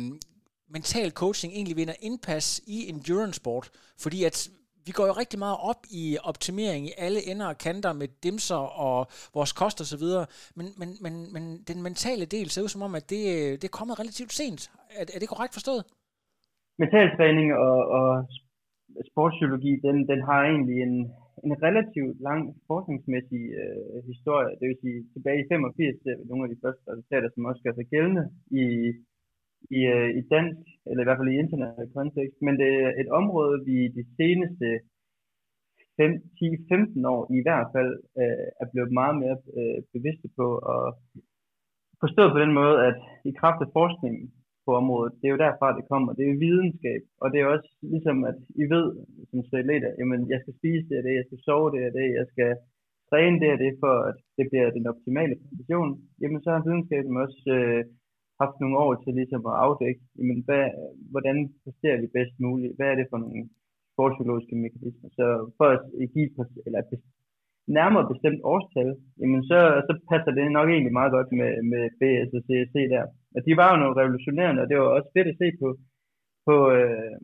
mental 0.75 1.11
coaching 1.11 1.53
egentlig 1.53 1.77
vinder 1.77 1.93
indpas 2.01 2.61
i 2.67 2.89
endurance 2.89 3.37
sport? 3.37 3.69
Fordi 4.03 4.23
at 4.23 4.49
vi 4.85 4.91
går 4.91 5.05
jo 5.07 5.11
rigtig 5.11 5.39
meget 5.39 5.57
op 5.69 5.81
i 6.01 6.17
optimering 6.23 6.81
i 6.87 6.91
alle 6.97 7.19
ender 7.31 7.47
og 7.47 7.57
kanter 7.57 7.93
med 7.93 8.07
dimser 8.23 8.63
og 8.85 9.07
vores 9.33 9.53
kost 9.53 9.81
og 9.83 9.87
så 9.93 9.97
videre, 9.97 10.25
men, 10.55 10.67
men, 10.79 10.89
men, 11.01 11.33
men 11.33 11.43
den 11.69 11.83
mentale 11.87 12.25
del 12.25 12.49
ser 12.49 12.61
ud 12.61 12.67
som 12.67 12.81
om, 12.81 12.95
at 12.95 13.09
det, 13.09 13.21
det 13.61 13.67
er 13.67 13.77
kommet 13.79 13.99
relativt 13.99 14.33
sent. 14.33 14.61
Er, 14.99 15.05
er 15.15 15.19
det 15.19 15.29
korrekt 15.29 15.53
forstået? 15.53 15.83
Mental 16.79 17.07
træning 17.17 17.47
og, 17.67 17.79
og 17.97 18.07
sportspsykologi, 19.09 19.71
den, 19.87 19.95
den 20.11 20.19
har 20.29 20.39
egentlig 20.51 20.77
en, 20.87 20.95
en 21.43 21.63
relativt 21.67 22.17
lang 22.27 22.41
forskningsmæssig 22.67 23.43
øh, 23.61 23.99
historie. 24.11 24.51
Det 24.59 24.65
vil 24.67 24.81
sige, 24.81 24.99
tilbage 25.13 25.41
i 25.41 25.49
85 25.49 26.03
ser 26.03 26.17
vi 26.17 26.23
nogle 26.27 26.45
af 26.45 26.51
de 26.53 26.61
første 26.63 26.83
resultater, 26.91 27.29
som 27.31 27.45
også 27.49 27.61
gør 27.63 27.73
sig 27.75 27.87
gældende 27.93 28.23
i, 28.63 28.65
i, 29.77 29.79
øh, 29.95 30.09
i 30.19 30.21
dansk, 30.35 30.65
eller 30.89 31.01
i 31.01 31.07
hvert 31.07 31.19
fald 31.19 31.33
i 31.33 31.41
international 31.43 31.89
kontekst, 31.97 32.37
men 32.45 32.55
det 32.61 32.69
er 32.85 32.91
et 33.01 33.09
område, 33.19 33.55
vi 33.67 33.77
de 33.97 34.03
seneste 34.17 34.67
10-15 35.99 37.07
år 37.13 37.21
i 37.39 37.41
hvert 37.45 37.67
fald 37.75 37.91
øh, 38.21 38.47
er 38.61 38.67
blevet 38.71 38.91
meget 38.99 39.15
mere 39.23 39.37
øh, 39.59 39.79
bevidste 39.93 40.27
på, 40.37 40.47
og 40.73 40.83
forstået 42.03 42.31
på 42.33 42.39
den 42.43 42.53
måde, 42.59 42.75
at 42.87 42.95
i 43.29 43.31
kraft 43.39 43.59
af 43.65 43.69
forskningen 43.79 44.25
på 44.65 44.71
området, 44.81 45.13
det 45.19 45.25
er 45.27 45.33
jo 45.35 45.43
derfra, 45.45 45.77
det 45.77 45.89
kommer, 45.91 46.09
det 46.19 46.25
er 46.25 46.41
videnskab, 46.47 47.01
og 47.21 47.27
det 47.31 47.39
er 47.39 47.47
også 47.55 47.69
ligesom, 47.93 48.17
at 48.31 48.37
I 48.63 48.63
ved, 48.73 48.87
som 49.29 49.39
atleter, 49.59 49.91
jamen 49.99 50.19
jeg 50.33 50.39
skal 50.41 50.57
spise 50.59 50.85
det 50.89 50.97
og 50.99 51.03
det, 51.07 51.13
jeg 51.19 51.25
skal 51.27 51.39
sove 51.47 51.67
det 51.75 51.81
og 51.87 51.93
det, 51.99 52.07
jeg 52.19 52.25
skal 52.33 52.51
træne 53.09 53.39
det 53.41 53.49
og 53.55 53.59
det, 53.63 53.71
for 53.83 53.93
at 54.09 54.17
det 54.37 54.45
bliver 54.51 54.69
den 54.77 54.85
optimale 54.91 55.35
position, 55.49 55.89
jamen 56.21 56.41
så 56.41 56.49
har 56.51 56.65
videnskaben 56.65 57.23
også 57.25 57.41
øh, 57.57 57.81
haft 58.41 58.57
nogle 58.59 58.77
år 58.85 58.93
til 58.95 59.13
ligesom 59.19 59.43
at 59.51 59.59
afdække, 59.65 60.01
jamen, 60.17 60.39
hvad, 60.47 60.65
hvordan 61.11 61.37
præsterer 61.63 62.01
vi 62.01 62.07
bedst 62.17 62.35
muligt? 62.47 62.75
Hvad 62.77 62.87
er 62.89 62.97
det 62.99 63.07
for 63.11 63.19
nogle 63.23 63.41
sportspsykologiske 63.93 64.55
mekanismer? 64.65 65.09
Så 65.19 65.25
for 65.57 65.67
at 65.75 65.81
give 66.13 66.29
eller 66.65 66.79
et 66.79 67.03
nærmere 67.79 68.09
bestemt 68.13 68.41
årstal, 68.53 68.89
jamen 69.19 69.41
så, 69.49 69.59
så 69.87 69.93
passer 70.11 70.31
det 70.31 70.51
nok 70.57 70.69
egentlig 70.69 70.93
meget 70.99 71.11
godt 71.17 71.29
med, 71.39 71.51
med 71.71 71.83
BS 71.99 72.29
og 72.37 72.41
CSC 72.47 72.75
der. 72.93 73.05
Og 73.35 73.41
de 73.47 73.53
var 73.59 73.69
jo 73.71 73.77
noget 73.81 73.97
revolutionerende, 74.01 74.61
og 74.61 74.67
det 74.69 74.77
var 74.77 74.87
også 74.97 75.09
fedt 75.15 75.31
at 75.31 75.39
se 75.41 75.47
på, 75.61 75.67
på, 76.47 76.55
øh, 76.77 77.15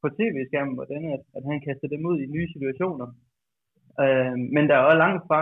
på 0.00 0.06
tv-skærmen, 0.18 0.74
hvordan 0.78 1.02
at, 1.16 1.22
at 1.36 1.42
han 1.50 1.60
kastede 1.66 1.92
dem 1.94 2.02
ud 2.10 2.18
i 2.20 2.32
nye 2.36 2.48
situationer. 2.54 3.08
Øh, 4.04 4.36
men 4.54 4.64
der 4.68 4.74
er 4.76 4.84
også 4.88 5.02
langt 5.04 5.22
fra, 5.28 5.40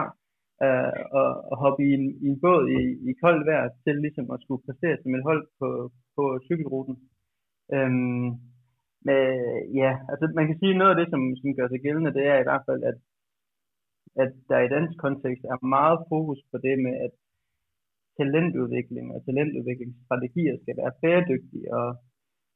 øh, 0.64 1.00
og, 1.18 1.28
at 1.52 1.56
hoppe 1.62 1.80
i 1.86 1.90
en, 1.98 2.04
i 2.24 2.26
en 2.32 2.40
båd 2.44 2.64
i, 2.78 2.80
i 3.10 3.12
koldt 3.22 3.44
vejr 3.50 3.66
til 3.84 3.94
ligesom 4.04 4.26
at 4.34 4.42
skulle 4.42 4.64
præstere 4.66 4.96
som 5.02 5.14
et 5.14 5.26
hold 5.28 5.42
på, 5.60 5.68
på 6.16 6.22
cykelruten. 6.46 6.96
Øh, 7.74 7.92
men 9.06 9.22
ja, 9.80 9.90
altså 10.10 10.24
man 10.38 10.46
kan 10.46 10.58
sige 10.58 10.78
noget 10.78 10.92
af 10.92 10.98
det, 11.00 11.08
som, 11.10 11.22
som 11.40 11.56
gør 11.58 11.68
sig 11.68 11.80
gældende, 11.84 12.14
det 12.18 12.24
er 12.32 12.38
i 12.40 12.46
hvert 12.48 12.64
fald, 12.68 12.82
at, 12.90 12.98
at 14.22 14.32
der 14.50 14.58
i 14.60 14.72
dansk 14.76 14.94
kontekst 15.04 15.44
er 15.52 15.66
meget 15.76 15.98
fokus 16.12 16.40
på 16.50 16.56
det 16.66 16.76
med, 16.84 16.94
at 17.06 17.14
talentudvikling 18.18 19.06
og 19.14 19.18
talentudviklingsstrategier 19.26 20.54
skal 20.62 20.74
være 20.80 20.96
bæredygtige, 21.02 21.68
og, 21.80 21.88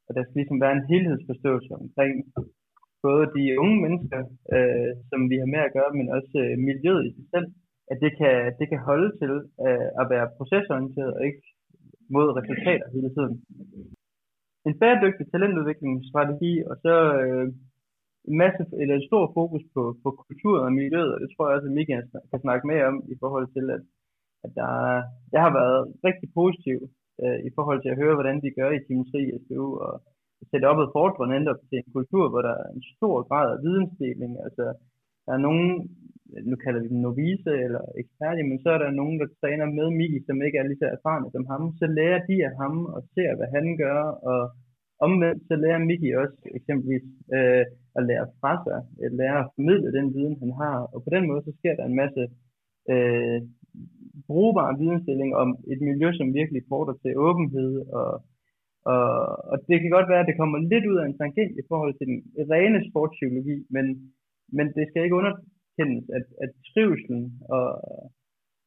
og 0.07 0.11
der 0.15 0.23
skal 0.23 0.37
ligesom 0.39 0.61
være 0.65 0.75
en 0.77 0.89
helhedsforståelse 0.91 1.71
omkring 1.83 2.13
både 3.07 3.25
de 3.35 3.43
unge 3.63 3.77
mennesker, 3.85 4.21
øh, 4.55 4.89
som 5.09 5.19
vi 5.31 5.35
har 5.41 5.49
med 5.55 5.61
at 5.65 5.73
gøre, 5.77 5.91
men 5.99 6.07
også 6.17 6.35
øh, 6.45 6.55
miljøet 6.69 7.05
i 7.09 7.11
sig 7.17 7.27
selv 7.33 7.47
at 7.91 7.97
det 8.03 8.11
kan, 8.19 8.35
det 8.59 8.65
kan 8.71 8.81
holde 8.89 9.09
til 9.21 9.33
øh, 9.65 9.89
at 10.01 10.05
være 10.13 10.33
procesorienteret 10.37 11.13
og 11.17 11.21
ikke 11.29 11.43
mod 12.15 12.27
resultater 12.39 12.87
hele 12.95 13.09
tiden. 13.15 13.35
En 14.67 14.79
bæredygtig 14.81 15.25
talentudviklingsstrategi, 15.33 16.53
og 16.69 16.75
så 16.85 16.95
øh, 17.23 17.45
en 18.29 18.37
masse, 18.43 18.63
eller 18.81 18.95
et 18.95 19.07
stort 19.09 19.29
fokus 19.39 19.63
på, 19.75 19.81
på 20.03 20.09
kultur 20.23 20.57
og 20.65 20.73
miljøet, 20.79 21.11
og 21.13 21.19
det 21.21 21.29
tror 21.29 21.45
jeg 21.45 21.55
også, 21.55 21.69
at 21.69 21.77
Michael 21.79 22.05
kan 22.31 22.39
snakke 22.45 22.67
mere 22.71 22.85
om 22.91 22.97
i 23.13 23.15
forhold 23.23 23.47
til, 23.55 23.65
at, 23.75 23.81
at 24.45 24.51
der, 24.59 24.71
jeg 25.33 25.41
har 25.45 25.53
været 25.61 25.81
rigtig 26.07 26.29
positiv 26.39 26.77
øh, 27.23 27.39
i 27.47 27.49
forhold 27.57 27.79
til 27.81 27.91
at 27.93 27.99
høre, 28.01 28.17
hvordan 28.17 28.37
de 28.43 28.57
gør 28.59 28.69
i 28.73 28.83
Team 28.85 29.01
3 29.05 29.19
i 29.27 29.31
SBU, 29.43 29.67
og 29.85 29.93
sætte 30.51 30.69
op 30.71 30.79
et 30.81 30.93
fordrende 30.95 31.35
endda 31.37 31.53
til 31.69 31.77
en 31.79 31.91
kultur, 31.97 32.25
hvor 32.29 32.41
der 32.47 32.53
er 32.63 32.67
en 32.75 32.83
stor 32.95 33.15
grad 33.29 33.47
af 33.53 33.61
vidensdeling, 33.65 34.31
altså 34.45 34.65
der 35.25 35.33
er 35.37 35.45
nogen, 35.47 35.69
nu 36.49 36.55
kalder 36.63 36.81
vi 36.81 36.87
dem 36.93 37.01
novice 37.07 37.51
eller 37.65 37.83
eksperter, 38.01 38.43
men 38.49 38.59
så 38.63 38.69
er 38.75 38.79
der 38.81 38.99
nogen, 39.01 39.17
der 39.21 39.27
træner 39.41 39.65
med 39.77 39.87
Miki, 39.99 40.19
som 40.27 40.41
ikke 40.45 40.57
er 40.57 40.67
lige 40.67 40.81
så 40.81 40.87
erfarne 40.97 41.27
som 41.31 41.45
ham. 41.51 41.63
Så 41.79 41.85
lærer 41.97 42.21
de 42.29 42.35
af 42.47 42.53
ham 42.61 42.75
og 42.95 43.01
ser, 43.13 43.31
hvad 43.37 43.49
han 43.55 43.65
gør, 43.83 43.99
og 44.31 44.41
omvendt 45.05 45.41
så 45.47 45.55
lærer 45.63 45.87
Miki 45.89 46.09
også 46.23 46.37
eksempelvis 46.57 47.05
øh, 47.35 47.65
at 47.97 48.03
lære 48.09 48.27
fra 48.39 48.53
sig, 48.65 48.79
at 49.05 49.13
lære 49.21 49.39
at 49.43 49.49
formidle 49.55 49.95
den 49.97 50.07
viden, 50.15 50.35
han 50.43 50.51
har. 50.61 50.77
Og 50.93 50.97
på 51.05 51.09
den 51.15 51.23
måde, 51.27 51.41
så 51.43 51.51
sker 51.59 51.75
der 51.75 51.85
en 51.85 51.99
masse 52.03 52.23
øh, 52.91 53.39
brugbar 54.29 54.77
videnstilling 54.81 55.31
om 55.41 55.49
et 55.73 55.81
miljø, 55.89 56.07
som 56.19 56.33
virkelig 56.39 56.61
porter 56.69 56.95
til 57.03 57.17
åbenhed 57.27 57.71
og 57.99 58.09
og, 58.93 59.07
og 59.51 59.57
det 59.69 59.77
kan 59.81 59.91
godt 59.97 60.09
være, 60.11 60.21
at 60.23 60.29
det 60.29 60.39
kommer 60.39 60.57
lidt 60.71 60.85
ud 60.91 60.97
af 61.01 61.05
en 61.05 61.17
tangent 61.21 61.53
i 61.61 61.67
forhold 61.71 61.93
til 61.95 62.07
den 62.11 62.19
rene 62.53 62.79
sportspsykologi, 62.89 63.57
men, 63.75 63.85
men 64.57 64.65
det 64.75 64.85
skal 64.87 65.03
ikke 65.03 65.19
underkendes, 65.21 66.05
at, 66.17 66.25
at 66.43 66.51
trivselen 66.69 67.23
og, 67.55 67.67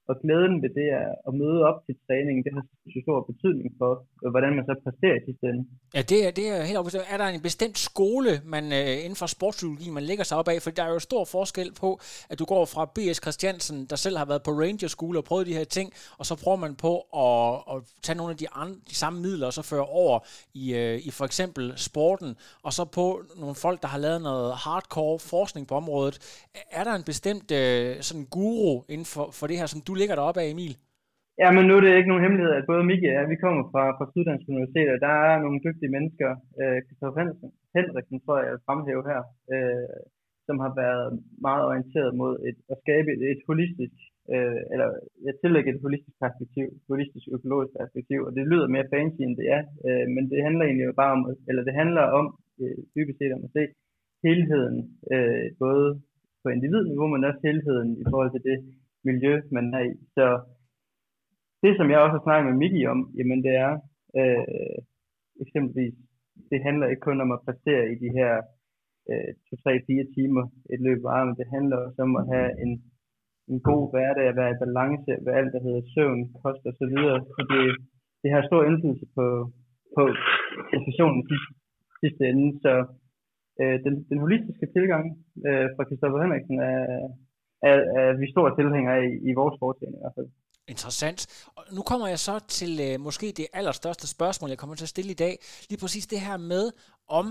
og 0.08 0.14
glæden 0.22 0.54
ved 0.62 0.70
det 0.78 0.88
er 1.00 1.08
at 1.28 1.32
møde 1.42 1.60
op 1.68 1.78
til 1.86 1.94
træningen, 2.06 2.44
det 2.44 2.52
har 2.56 2.64
så 2.94 3.00
stor 3.06 3.18
betydning 3.30 3.68
for, 3.80 3.92
øh, 4.24 4.30
hvordan 4.34 4.52
man 4.56 4.64
så 4.68 4.74
præsterer 4.84 5.16
i 5.20 5.24
sidste 5.26 5.44
ende. 5.50 5.62
Ja, 5.96 6.02
det 6.10 6.18
er, 6.26 6.30
det 6.38 6.46
er 6.54 6.62
helt 6.68 6.78
op. 6.78 6.86
Er 7.14 7.18
der 7.22 7.26
en 7.26 7.42
bestemt 7.50 7.78
skole, 7.78 8.32
man 8.54 8.64
øh, 8.80 9.04
inden 9.04 9.16
for 9.22 9.26
sportspsykologi, 9.26 9.90
man 9.90 10.02
lægger 10.10 10.24
sig 10.24 10.36
op 10.40 10.48
af? 10.48 10.62
For 10.62 10.70
der 10.70 10.84
er 10.84 10.92
jo 10.96 10.98
stor 10.98 11.24
forskel 11.24 11.68
på, 11.82 11.90
at 12.30 12.38
du 12.38 12.44
går 12.44 12.64
fra 12.74 12.82
B.S. 12.94 13.18
Christiansen, 13.24 13.78
der 13.90 13.96
selv 13.96 14.16
har 14.20 14.24
været 14.24 14.42
på 14.42 14.50
Ranger 14.50 14.88
School 14.88 15.16
og 15.16 15.24
prøvet 15.24 15.46
de 15.46 15.54
her 15.58 15.64
ting, 15.64 15.92
og 16.18 16.26
så 16.26 16.34
prøver 16.44 16.60
man 16.66 16.74
på 16.84 16.92
at, 17.24 17.74
at 17.74 17.78
tage 18.02 18.16
nogle 18.16 18.30
af 18.34 18.38
de, 18.42 18.46
andre, 18.60 18.78
de 18.90 18.94
samme 18.94 19.20
midler 19.20 19.46
og 19.46 19.52
så 19.52 19.62
føre 19.62 19.86
over 19.86 20.18
i, 20.54 20.74
øh, 20.74 21.06
i 21.06 21.10
for 21.10 21.24
eksempel 21.24 21.72
sporten, 21.76 22.30
og 22.62 22.72
så 22.72 22.84
på 22.84 23.06
nogle 23.36 23.54
folk, 23.54 23.82
der 23.82 23.88
har 23.88 23.98
lavet 23.98 24.22
noget 24.22 24.54
hardcore 24.64 25.18
forskning 25.18 25.66
på 25.68 25.74
området. 25.74 26.16
Er 26.72 26.84
der 26.84 26.94
en 26.94 27.02
bestemt 27.12 27.48
sådan 28.04 28.26
guru 28.30 28.82
inden 28.88 29.06
for, 29.06 29.30
for 29.30 29.46
det 29.46 29.58
her, 29.58 29.66
som 29.66 29.80
du 29.80 29.91
du 29.92 30.00
ligger 30.00 30.16
deroppe 30.18 30.40
af, 30.42 30.48
Emil? 30.54 30.74
Ja, 31.42 31.48
men 31.56 31.64
nu 31.66 31.72
er 31.76 31.82
det 31.82 31.98
ikke 31.98 32.12
nogen 32.12 32.24
hemmelighed, 32.26 32.52
at 32.56 32.68
både 32.70 32.82
Miki 32.90 33.08
og 33.22 33.30
vi 33.32 33.42
kommer 33.44 33.62
fra, 33.72 33.84
fra 33.96 34.10
Syddansk 34.12 34.44
Universitet, 34.52 34.88
og 34.94 34.98
der 35.06 35.14
er 35.30 35.36
nogle 35.44 35.64
dygtige 35.66 35.94
mennesker, 35.96 36.30
øh, 36.60 36.78
Christoph 36.86 37.16
Henriksen, 37.18 37.50
Henriksen 37.76 38.18
tror 38.24 38.36
jeg, 38.38 38.48
jeg 38.50 38.66
fremhæve 38.68 39.04
her, 39.10 39.20
øh, 39.54 39.98
som 40.46 40.56
har 40.64 40.72
været 40.82 41.08
meget 41.46 41.64
orienteret 41.70 42.12
mod 42.22 42.34
et, 42.48 42.58
at 42.72 42.76
skabe 42.84 43.08
et, 43.14 43.22
et 43.32 43.42
holistisk, 43.50 43.96
øh, 44.34 44.60
eller 44.72 44.88
jeg 45.26 45.34
tillægger 45.42 45.70
et 45.72 45.84
holistisk 45.86 46.16
perspektiv, 46.24 46.66
holistisk 46.92 47.26
økologisk 47.36 47.72
perspektiv, 47.80 48.18
og 48.26 48.32
det 48.36 48.50
lyder 48.52 48.74
mere 48.74 48.90
fancy 48.94 49.20
end 49.24 49.34
det 49.40 49.46
er, 49.56 49.62
øh, 49.86 50.06
men 50.14 50.24
det 50.32 50.46
handler 50.46 50.64
egentlig 50.64 50.86
bare 51.02 51.14
om, 51.16 51.22
eller 51.48 51.62
det 51.68 51.74
handler 51.82 52.04
om, 52.20 52.26
øh, 52.62 52.78
dybest 52.94 53.18
set 53.18 53.36
om 53.36 53.44
at 53.46 53.54
se 53.56 53.62
helheden, 54.26 54.78
øh, 55.12 55.46
både 55.64 55.86
på 56.42 56.46
individniveau, 56.56 57.06
men 57.10 57.28
også 57.28 57.42
helheden 57.48 57.90
i 58.02 58.04
forhold 58.10 58.30
til 58.32 58.44
det 58.50 58.58
miljø, 59.08 59.34
man 59.56 59.74
er 59.78 59.84
i. 59.92 59.94
Så 60.16 60.26
det, 61.62 61.72
som 61.76 61.90
jeg 61.90 61.98
også 62.00 62.16
har 62.16 62.26
snakket 62.26 62.46
med 62.48 62.58
Miki 62.60 62.82
om, 62.92 63.00
jamen 63.18 63.40
det 63.46 63.54
er 63.66 63.72
øh, 64.18 64.78
eksempelvis, 65.44 65.94
det 66.50 66.58
handler 66.66 66.86
ikke 66.86 67.06
kun 67.08 67.20
om 67.24 67.32
at 67.36 67.42
præstere 67.46 67.84
i 67.92 67.96
de 68.04 68.10
her 68.18 68.32
øh, 69.10 69.30
2-3-4 69.48 70.14
timer 70.16 70.44
et 70.72 70.80
løb 70.86 71.00
varme, 71.08 71.28
men 71.28 71.38
det 71.40 71.48
handler 71.56 71.76
også 71.86 72.00
om 72.06 72.12
at 72.20 72.24
have 72.32 72.50
en, 72.64 72.72
en 73.50 73.58
god 73.70 73.82
hverdag, 73.92 74.26
at 74.28 74.38
være 74.40 74.54
i 74.54 74.62
balance 74.64 75.12
med 75.24 75.32
alt, 75.38 75.52
der 75.54 75.64
hedder 75.66 75.82
søvn, 75.94 76.20
kost 76.42 76.62
og 76.70 76.74
så 76.80 76.86
videre. 76.92 77.18
Så 77.34 77.40
det, 77.52 77.62
det 78.22 78.28
har 78.34 78.42
stor 78.42 78.62
indflydelse 78.68 79.06
på, 79.16 79.26
på 79.96 80.02
præstationen 80.70 81.18
i 81.22 81.24
sidste, 81.30 81.52
sidste 82.02 82.22
ende. 82.30 82.48
Så 82.64 82.72
øh, 83.60 83.76
den, 83.84 83.94
den 84.10 84.18
holistiske 84.22 84.66
tilgang 84.76 85.04
øh, 85.48 85.66
fra 85.74 85.86
Kristoffer 85.88 86.22
Henriksen 86.22 86.58
er, 86.72 86.80
er, 87.70 87.76
er 88.00 88.12
vi 88.20 88.26
store 88.34 88.50
tilhængere 88.58 88.96
af 89.00 89.04
i, 89.12 89.30
i 89.30 89.32
vores 89.40 89.56
foretagende 89.60 89.98
i 89.98 90.02
hvert 90.02 90.16
fald. 90.16 90.28
Interessant. 90.68 91.20
Og 91.56 91.62
nu 91.76 91.82
kommer 91.90 92.06
jeg 92.08 92.18
så 92.18 92.34
til 92.58 92.72
øh, 92.86 93.00
måske 93.00 93.26
det 93.40 93.46
allerstørste 93.52 94.06
spørgsmål, 94.16 94.50
jeg 94.50 94.58
kommer 94.58 94.76
til 94.76 94.84
at 94.84 94.94
stille 94.96 95.10
i 95.10 95.20
dag. 95.24 95.34
Lige 95.70 95.80
præcis 95.82 96.06
det 96.06 96.20
her 96.20 96.36
med, 96.36 96.64
om 97.20 97.26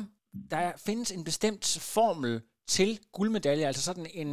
der 0.52 0.66
findes 0.88 1.10
en 1.18 1.24
bestemt 1.30 1.66
formel 1.96 2.42
til 2.76 2.90
guldmedalje, 3.16 3.70
altså 3.70 3.84
sådan 3.90 4.08
en 4.22 4.30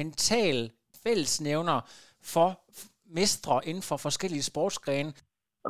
mental 0.00 0.70
fællesnævner 1.04 1.78
for 2.32 2.48
mestre 3.18 3.54
inden 3.68 3.84
for 3.90 3.96
forskellige 4.06 4.48
sportsgrene. 4.50 5.12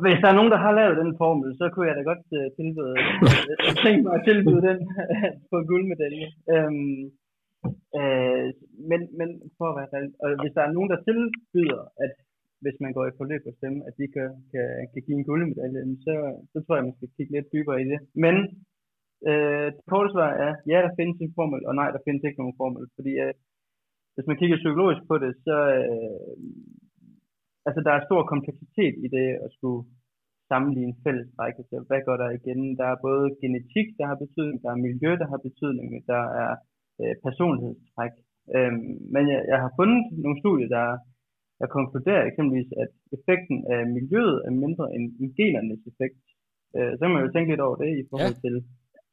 Hvis 0.05 0.19
der 0.21 0.29
er 0.29 0.37
nogen, 0.39 0.53
der 0.55 0.61
har 0.65 0.73
lavet 0.79 0.95
den 1.03 1.11
formel, 1.21 1.49
så 1.59 1.65
kunne 1.69 1.87
jeg 1.89 1.95
da 1.97 2.03
godt 2.11 2.23
uh, 2.37 2.47
tilbyde, 2.57 2.95
tænke 3.85 4.01
mig 4.05 4.13
at 4.17 4.25
tilbyde 4.27 4.61
den 4.69 4.77
på 5.49 5.57
guldmedalje. 5.69 6.27
Øhm, 6.53 6.99
øh, 7.99 8.45
men, 8.89 9.01
men 9.19 9.29
for 9.57 9.67
at 9.69 9.75
være 9.77 10.11
og 10.23 10.27
hvis 10.41 10.55
der 10.57 10.63
er 10.63 10.75
nogen, 10.75 10.91
der 10.93 11.05
tilbyder, 11.07 11.83
at 12.05 12.13
hvis 12.63 12.77
man 12.83 12.93
går 12.97 13.05
i 13.07 13.17
forløb 13.19 13.43
hos 13.47 13.59
dem, 13.65 13.75
at 13.87 13.93
de 13.99 14.05
kan, 14.15 14.29
kan, 14.51 14.67
kan 14.91 15.01
give 15.05 15.17
en 15.19 15.27
guldmedalje, 15.29 15.81
så, 16.05 16.13
så 16.51 16.57
tror 16.61 16.75
jeg, 16.75 16.87
man 16.87 16.97
skal 16.97 17.13
kigge 17.15 17.33
lidt 17.33 17.53
dybere 17.53 17.81
i 17.83 17.85
det. 17.91 17.99
Men 18.25 18.35
øh, 19.29 19.67
det 19.75 19.83
korte 19.91 20.09
svar 20.13 20.31
er, 20.45 20.51
ja, 20.71 20.77
der 20.85 20.97
findes 20.99 21.17
en 21.19 21.35
formel, 21.37 21.61
og 21.69 21.73
nej, 21.79 21.89
der 21.95 22.05
findes 22.05 22.23
ikke 22.23 22.41
nogen 22.41 22.59
formel. 22.61 22.85
Fordi 22.97 23.13
øh, 23.25 23.33
hvis 24.15 24.27
man 24.27 24.39
kigger 24.39 24.61
psykologisk 24.63 25.01
på 25.11 25.15
det, 25.23 25.31
så 25.47 25.55
øh, 25.79 26.35
altså, 27.67 27.79
der 27.87 27.93
er 27.93 28.07
stor 28.07 28.21
kompleksitet 28.33 28.95
i 29.05 29.07
det 29.15 29.27
at 29.45 29.49
skulle 29.57 29.81
sammenligne 30.51 30.95
fælles 31.03 31.29
træk. 31.35 31.55
Altså, 31.61 31.77
hvad 31.87 32.01
går 32.07 32.17
der 32.23 32.29
igen? 32.39 32.61
Der 32.79 32.87
er 32.89 33.03
både 33.07 33.25
genetik, 33.41 33.87
der 33.99 34.05
har 34.09 34.17
betydning, 34.23 34.57
der 34.63 34.69
er 34.71 34.83
miljø, 34.87 35.11
der 35.21 35.27
har 35.31 35.39
betydning, 35.47 35.87
der 36.11 36.23
er 36.43 36.51
øh, 37.01 37.15
personlighedstræk. 37.25 38.15
Øh, 38.55 38.73
men 39.13 39.23
jeg, 39.31 39.41
jeg 39.51 39.59
har 39.63 39.71
fundet 39.79 40.01
nogle 40.23 40.39
studier, 40.41 40.69
der, 40.77 40.87
der 41.59 41.67
konkluderer 41.77 42.23
eksempelvis, 42.25 42.71
at 42.83 42.91
effekten 43.15 43.57
af 43.73 43.81
miljøet 43.97 44.37
er 44.47 44.53
mindre 44.63 44.85
end, 44.95 45.05
end 45.21 45.29
genernes 45.39 45.83
effekt. 45.91 46.23
Øh, 46.75 46.91
så 46.95 47.01
kan 47.03 47.13
man 47.13 47.25
jo 47.25 47.31
tænke 47.31 47.51
lidt 47.51 47.65
over 47.67 47.77
det 47.83 47.91
i 48.01 48.07
forhold 48.11 48.35
ja. 48.37 48.43
til, 48.45 48.55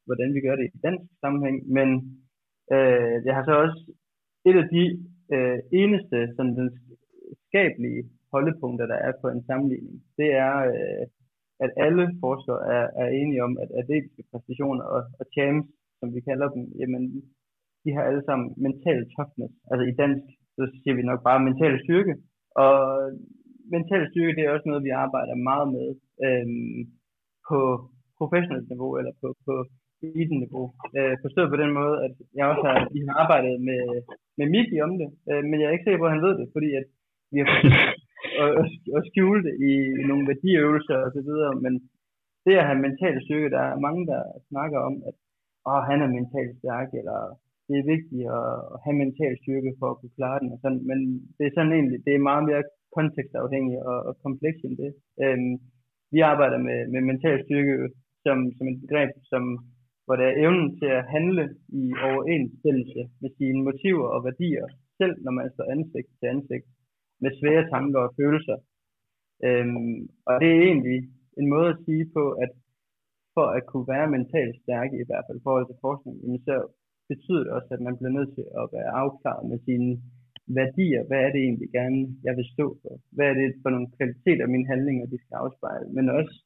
hvordan 0.06 0.30
vi 0.34 0.40
gør 0.46 0.56
det 0.56 0.66
i 0.66 0.78
dansk 0.86 1.06
sammenhæng. 1.22 1.56
Men 1.76 1.88
øh, 2.74 3.16
jeg 3.26 3.34
har 3.36 3.44
så 3.46 3.54
også 3.64 3.80
et 4.48 4.56
af 4.62 4.66
de 4.76 4.84
øh, 5.34 5.58
eneste 5.82 6.18
sådan, 6.36 6.56
videnskabelige 6.58 8.02
holdepunkter, 8.32 8.86
der 8.92 8.98
er 9.08 9.12
på 9.22 9.26
en 9.28 9.42
sammenligning, 9.48 9.96
det 10.18 10.28
er, 10.46 10.56
øh, 10.74 11.04
at 11.64 11.70
alle 11.86 12.04
forskere 12.24 12.60
er, 12.76 12.84
er 13.02 13.08
enige 13.20 13.44
om, 13.46 13.52
at 13.62 13.70
atletiske 13.80 14.22
præstationer 14.30 14.84
og, 14.84 15.02
og 15.20 15.26
champs, 15.34 15.68
som 15.98 16.14
vi 16.14 16.20
kalder 16.20 16.48
dem, 16.54 16.62
jamen, 16.80 17.04
de 17.84 17.90
har 17.96 18.02
alle 18.08 18.24
sammen 18.28 18.46
mental 18.66 19.00
toughness. 19.14 19.54
Altså 19.70 19.84
i 19.86 19.94
dansk, 20.02 20.24
så 20.56 20.62
siger 20.80 20.94
vi 20.96 21.02
nok 21.10 21.20
bare 21.28 21.46
mental 21.48 21.74
styrke. 21.84 22.14
Og 22.64 22.76
mental 23.74 24.02
styrke, 24.10 24.36
det 24.36 24.44
er 24.44 24.54
også 24.54 24.68
noget, 24.68 24.86
vi 24.88 24.92
arbejder 25.04 25.44
meget 25.48 25.66
med 25.76 25.88
øhm, 26.26 26.80
på 27.48 27.58
professionelt 28.18 28.68
niveau, 28.72 28.90
eller 28.98 29.12
på, 29.22 29.28
på 29.46 29.54
elite-niveau. 30.06 30.66
Øh, 30.98 31.14
forstået 31.24 31.52
på 31.52 31.58
den 31.62 31.72
måde, 31.80 31.96
at 32.06 32.14
jeg 32.36 32.44
også 32.52 32.64
har, 32.68 32.76
vi 32.96 33.00
har 33.06 33.14
arbejdet 33.22 33.54
med, 33.68 33.82
med 34.38 34.46
Miki 34.52 34.76
om 34.86 34.92
det, 35.00 35.08
øh, 35.30 35.42
men 35.48 35.56
jeg 35.58 35.66
er 35.66 35.74
ikke 35.76 35.86
sikker 35.86 36.02
på, 36.02 36.08
at 36.08 36.14
han 36.14 36.26
ved 36.26 36.34
det, 36.40 36.48
fordi 36.54 36.70
at 36.80 36.86
vi 37.32 37.38
har 37.40 37.48
og, 38.42 38.48
og 38.96 39.02
skjule 39.08 39.42
det 39.46 39.54
i, 39.70 39.72
nogle 40.08 40.28
værdiøvelser 40.30 40.96
og 41.06 41.10
så 41.16 41.20
videre, 41.28 41.54
men 41.64 41.72
det 42.44 42.60
at 42.60 42.68
have 42.68 42.84
mental 42.86 43.16
styrke, 43.24 43.50
der 43.56 43.62
er 43.70 43.84
mange, 43.86 44.02
der 44.12 44.22
snakker 44.50 44.78
om, 44.88 44.94
at 45.08 45.14
åh, 45.70 45.82
han 45.90 45.98
er 46.04 46.14
mentalt 46.18 46.54
stærk, 46.60 46.88
eller 47.00 47.18
det 47.70 47.78
er 47.78 47.92
vigtigt 47.94 48.26
at, 48.38 48.48
at 48.72 48.78
have 48.84 48.96
mental 49.04 49.34
styrke 49.42 49.72
for 49.78 49.88
at 49.90 49.98
kunne 49.98 50.16
klare 50.18 50.40
den, 50.42 50.52
og 50.54 50.58
sådan, 50.62 50.82
men 50.90 50.98
det 51.36 51.44
er 51.46 51.54
sådan 51.54 51.74
egentlig, 51.78 51.98
det 52.06 52.12
er 52.14 52.28
meget 52.30 52.44
mere 52.50 52.62
kontekstafhængigt 52.96 53.82
og, 53.90 53.98
og 54.08 54.14
komplekst 54.26 54.62
end 54.64 54.76
det. 54.82 54.92
Øhm, 55.22 55.54
vi 56.14 56.20
arbejder 56.32 56.58
med, 56.68 56.78
med 56.92 57.00
mental 57.10 57.38
styrke 57.46 57.74
som, 58.24 58.38
som 58.56 58.64
et 58.72 58.80
begreb, 58.84 59.10
som, 59.32 59.42
hvor 60.04 60.16
der 60.16 60.26
er 60.28 60.40
evnen 60.44 60.68
til 60.80 60.90
at 60.98 61.08
handle 61.16 61.44
i 61.82 61.84
overensstemmelse 62.08 63.02
med 63.22 63.30
sine 63.38 63.60
motiver 63.66 64.08
og 64.14 64.20
værdier, 64.28 64.66
selv 64.98 65.14
når 65.24 65.32
man 65.38 65.48
står 65.54 65.66
ansigt 65.74 66.10
til 66.18 66.26
ansigt 66.34 66.66
med 67.22 67.30
svære 67.38 67.64
tanker 67.74 68.00
og 68.06 68.14
følelser. 68.20 68.58
Øhm, 69.46 69.96
og 70.28 70.34
det 70.40 70.48
er 70.52 70.62
egentlig 70.70 71.00
en 71.40 71.48
måde 71.54 71.68
at 71.74 71.82
sige 71.86 72.04
på, 72.16 72.24
at 72.44 72.52
for 73.34 73.46
at 73.56 73.66
kunne 73.70 73.88
være 73.94 74.14
mentalt 74.16 74.56
stærk, 74.62 74.90
i 74.92 75.06
hvert 75.08 75.24
fald 75.26 75.38
i 75.38 75.44
forhold 75.46 75.66
til 75.66 75.82
forskning, 75.86 76.16
så 76.48 76.54
betyder 77.12 77.42
det 77.44 77.52
også, 77.58 77.70
at 77.76 77.82
man 77.86 77.96
bliver 77.98 78.14
nødt 78.18 78.32
til 78.36 78.46
at 78.60 78.64
være 78.76 78.90
afklaret 79.02 79.44
med 79.50 79.58
sine 79.68 79.90
værdier. 80.58 81.02
Hvad 81.08 81.20
er 81.26 81.30
det 81.34 81.40
egentlig 81.48 81.70
gerne, 81.78 82.00
jeg 82.26 82.34
vil 82.38 82.46
stå 82.54 82.66
for? 82.82 82.92
Hvad 83.16 83.26
er 83.32 83.36
det 83.40 83.48
for 83.62 83.70
nogle 83.74 83.88
kvaliteter 83.96 84.54
mine 84.54 84.70
handlinger, 84.72 85.04
de 85.12 85.18
skal 85.22 85.36
afspejle? 85.42 85.88
Men 85.96 86.04
også, 86.18 86.36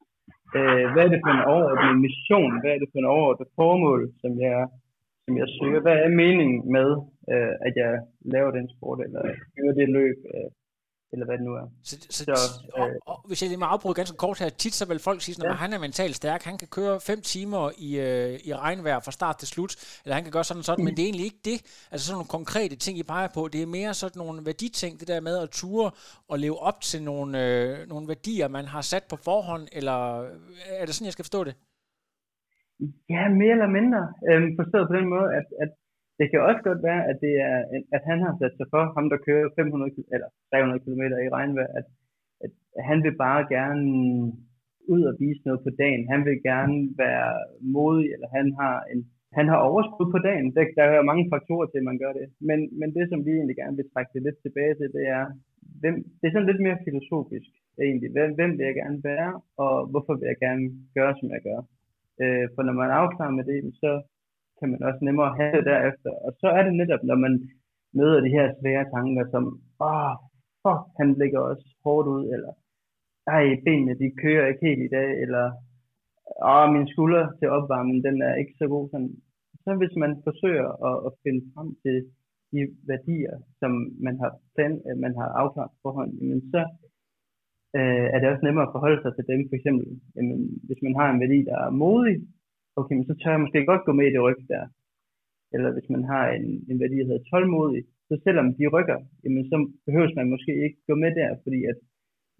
øh, 0.58 0.84
hvad 0.92 1.02
er 1.04 1.10
det 1.12 1.20
for 1.24 1.32
en 1.34 1.48
overordnet 1.54 2.02
mission? 2.06 2.52
Hvad 2.62 2.72
er 2.74 2.80
det 2.80 2.90
for 2.92 2.98
en 3.00 3.12
overordnet 3.14 3.48
formål, 3.58 4.02
som 4.22 4.32
jeg, 4.46 4.58
som 5.24 5.34
jeg 5.40 5.48
søger? 5.56 5.80
Hvad 5.86 5.98
er 6.04 6.18
meningen 6.22 6.58
med, 6.76 6.90
øh, 7.32 7.54
at 7.66 7.74
jeg 7.82 7.92
laver 8.34 8.50
den 8.58 8.66
sport, 8.74 8.98
eller 9.06 9.22
gør 9.56 9.72
det 9.80 9.88
løb? 9.98 10.18
Øh, 10.34 10.48
eller 11.14 11.26
hvad 11.26 11.36
det 11.38 11.44
nu 11.48 11.54
er. 11.62 11.66
Så, 11.88 11.94
så, 12.16 12.24
så, 12.24 12.34
og, 12.74 12.88
øh, 12.88 12.94
og, 13.10 13.16
hvis 13.28 13.42
jeg 13.42 13.48
lige 13.48 13.62
må 13.62 13.66
afbryde 13.74 13.94
ganske 13.94 14.16
kort 14.16 14.38
her, 14.38 14.48
tit 14.48 14.74
så 14.74 14.84
vil 14.88 14.98
folk 14.98 15.20
sige, 15.22 15.36
at 15.38 15.50
ja. 15.50 15.54
han 15.64 15.72
er 15.72 15.78
mentalt 15.78 16.16
stærk, 16.16 16.42
han 16.50 16.58
kan 16.58 16.68
køre 16.68 16.94
fem 17.10 17.20
timer 17.32 17.70
i, 17.88 17.90
øh, 18.08 18.48
i 18.48 18.50
regnvejr 18.54 19.00
fra 19.00 19.12
start 19.18 19.36
til 19.38 19.48
slut, 19.48 19.72
eller 20.04 20.14
han 20.14 20.24
kan 20.24 20.32
gøre 20.32 20.44
sådan 20.44 20.58
og 20.58 20.64
sådan, 20.64 20.82
mm. 20.82 20.84
men 20.84 20.96
det 20.96 21.02
er 21.02 21.08
egentlig 21.10 21.28
ikke 21.30 21.44
det. 21.50 21.58
Altså 21.92 22.04
sådan 22.06 22.16
nogle 22.18 22.34
konkrete 22.38 22.76
ting, 22.76 22.94
I 22.98 23.02
peger 23.02 23.28
på, 23.36 23.48
det 23.52 23.62
er 23.62 23.66
mere 23.78 23.94
sådan 23.94 24.18
nogle 24.22 24.46
værditing, 24.46 25.00
det 25.00 25.08
der 25.08 25.20
med 25.20 25.36
at 25.44 25.48
ture 25.50 25.90
og 26.28 26.38
leve 26.38 26.58
op 26.68 26.78
til 26.80 27.02
nogle, 27.02 27.30
øh, 27.44 27.88
nogle 27.88 28.08
værdier, 28.08 28.48
man 28.48 28.64
har 28.74 28.80
sat 28.80 29.04
på 29.10 29.16
forhånd, 29.16 29.64
eller 29.78 29.98
er 30.80 30.84
det 30.86 30.94
sådan, 30.94 31.06
jeg 31.10 31.16
skal 31.16 31.28
forstå 31.28 31.44
det? 31.44 31.54
Ja, 33.14 33.22
mere 33.40 33.54
eller 33.58 33.70
mindre. 33.78 34.02
Øhm, 34.28 34.50
forstået 34.60 34.88
på 34.90 34.94
den 34.98 35.06
måde, 35.14 35.28
at, 35.38 35.46
at 35.62 35.70
det 36.18 36.26
kan 36.30 36.40
også 36.48 36.62
godt 36.68 36.82
være, 36.88 37.02
at, 37.10 37.16
det 37.24 37.34
er, 37.50 37.58
at 37.96 38.02
han 38.10 38.18
har 38.26 38.34
sat 38.40 38.54
sig 38.56 38.66
for, 38.72 38.82
ham 38.96 39.06
der 39.12 39.24
kører 39.26 39.54
500 39.56 39.90
eller 40.14 40.28
300 40.50 40.80
km 40.84 41.02
i 41.26 41.34
regnvejr, 41.36 41.70
at, 41.78 41.86
at 42.44 42.52
han 42.88 42.98
vil 43.04 43.16
bare 43.26 43.42
gerne 43.56 43.84
ud 44.94 45.02
og 45.10 45.14
vise 45.22 45.42
noget 45.46 45.60
på 45.66 45.70
dagen. 45.82 46.02
Han 46.12 46.24
vil 46.28 46.38
gerne 46.50 46.76
være 47.04 47.30
modig, 47.76 48.06
eller 48.14 48.28
han 48.38 48.46
har 48.60 48.76
en 48.92 49.00
han 49.38 49.46
har 49.52 49.66
overskud 49.68 50.08
på 50.14 50.20
dagen. 50.28 50.46
Der, 50.54 50.62
der 50.78 50.84
er 50.84 51.08
mange 51.10 51.26
faktorer 51.34 51.66
til, 51.68 51.78
at 51.80 51.88
man 51.90 51.98
gør 52.02 52.12
det. 52.20 52.26
Men, 52.48 52.58
men 52.80 52.88
det, 52.96 53.04
som 53.08 53.20
vi 53.26 53.30
egentlig 53.30 53.56
gerne 53.62 53.76
vil 53.76 53.90
trække 53.92 54.10
det 54.14 54.22
lidt 54.22 54.38
tilbage 54.42 54.74
til, 54.74 54.88
det 54.96 55.04
er, 55.18 55.24
hvem, 55.80 55.94
det 56.18 56.24
er 56.26 56.34
sådan 56.34 56.50
lidt 56.50 56.64
mere 56.66 56.84
filosofisk 56.86 57.50
egentlig. 57.86 58.10
Hvem, 58.14 58.30
hvem 58.38 58.50
vil 58.56 58.66
jeg 58.70 58.76
gerne 58.82 59.00
være, 59.12 59.30
og 59.64 59.74
hvorfor 59.90 60.14
vil 60.18 60.30
jeg 60.32 60.38
gerne 60.46 60.64
gøre, 60.96 61.14
som 61.20 61.28
jeg 61.34 61.42
gør? 61.48 61.60
Øh, 62.22 62.46
for 62.54 62.62
når 62.62 62.74
man 62.80 62.90
er 62.90 62.98
afklaret 63.02 63.34
med 63.38 63.44
det, 63.50 63.58
så 63.82 63.90
kan 64.58 64.68
man 64.70 64.82
også 64.88 65.00
nemmere 65.02 65.36
have 65.40 65.56
det 65.56 65.66
derefter. 65.72 66.10
Og 66.26 66.30
så 66.40 66.46
er 66.56 66.62
det 66.62 66.74
netop, 66.74 67.02
når 67.10 67.18
man 67.24 67.34
møder 67.98 68.20
de 68.20 68.34
her 68.36 68.46
svære 68.60 68.86
tanker, 68.94 69.24
som, 69.32 69.44
åh, 69.80 70.10
oh, 70.10 70.12
fuck, 70.62 70.82
han 70.98 71.08
ligger 71.22 71.40
også 71.50 71.66
hårdt 71.84 72.08
ud, 72.14 72.24
eller, 72.34 72.52
ej, 73.36 73.44
benene, 73.64 74.00
de 74.02 74.20
kører 74.22 74.46
ikke 74.46 74.66
helt 74.68 74.82
i 74.84 74.94
dag, 74.98 75.10
eller, 75.24 75.44
åh, 76.52 76.66
min 76.74 76.86
skulder 76.92 77.24
til 77.38 77.48
opvarmning, 77.56 77.98
den 78.08 78.16
er 78.28 78.34
ikke 78.34 78.54
så 78.60 78.66
god. 78.74 78.84
Sådan. 78.90 79.12
Så 79.64 79.70
hvis 79.80 79.94
man 80.02 80.12
forsøger 80.26 80.68
at, 80.88 80.96
at 81.06 81.12
finde 81.22 81.42
frem 81.54 81.68
til 81.84 81.96
de 82.52 82.60
værdier, 82.90 83.34
som 83.60 83.72
man 84.06 84.14
har, 84.22 84.30
plan, 84.54 84.72
øh, 84.86 84.96
man 85.04 85.14
har 85.20 85.28
afklaret 85.40 85.74
forhånd, 85.82 86.12
jamen 86.18 86.42
så 86.52 86.62
øh, 87.78 88.06
er 88.14 88.18
det 88.18 88.28
også 88.28 88.44
nemmere 88.44 88.66
at 88.66 88.74
forholde 88.76 89.02
sig 89.02 89.12
til 89.14 89.28
dem. 89.30 89.40
For 89.48 89.56
eksempel, 89.58 89.86
jamen, 90.16 90.38
hvis 90.66 90.80
man 90.86 90.94
har 90.98 91.06
en 91.10 91.20
værdi, 91.24 91.38
der 91.50 91.56
er 91.66 91.78
modig, 91.84 92.16
okay, 92.78 92.94
men 92.96 93.06
så 93.08 93.14
tør 93.20 93.34
jeg 93.34 93.44
måske 93.44 93.70
godt 93.72 93.86
gå 93.86 93.92
med 93.98 94.06
i 94.06 94.14
det 94.14 94.22
ryg 94.26 94.40
der. 94.54 94.64
Eller 95.54 95.70
hvis 95.74 95.88
man 95.94 96.04
har 96.12 96.24
en, 96.36 96.46
en 96.70 96.78
værdi, 96.82 96.96
der 96.98 97.08
hedder 97.10 97.28
tålmodig, 97.30 97.82
så 98.08 98.14
selvom 98.26 98.46
de 98.58 98.64
rykker, 98.74 98.98
jamen 99.24 99.44
så 99.50 99.56
behøver 99.86 100.08
man 100.20 100.32
måske 100.34 100.52
ikke 100.64 100.78
gå 100.88 100.94
med 101.04 101.12
der, 101.20 101.30
fordi 101.44 101.60
at 101.72 101.78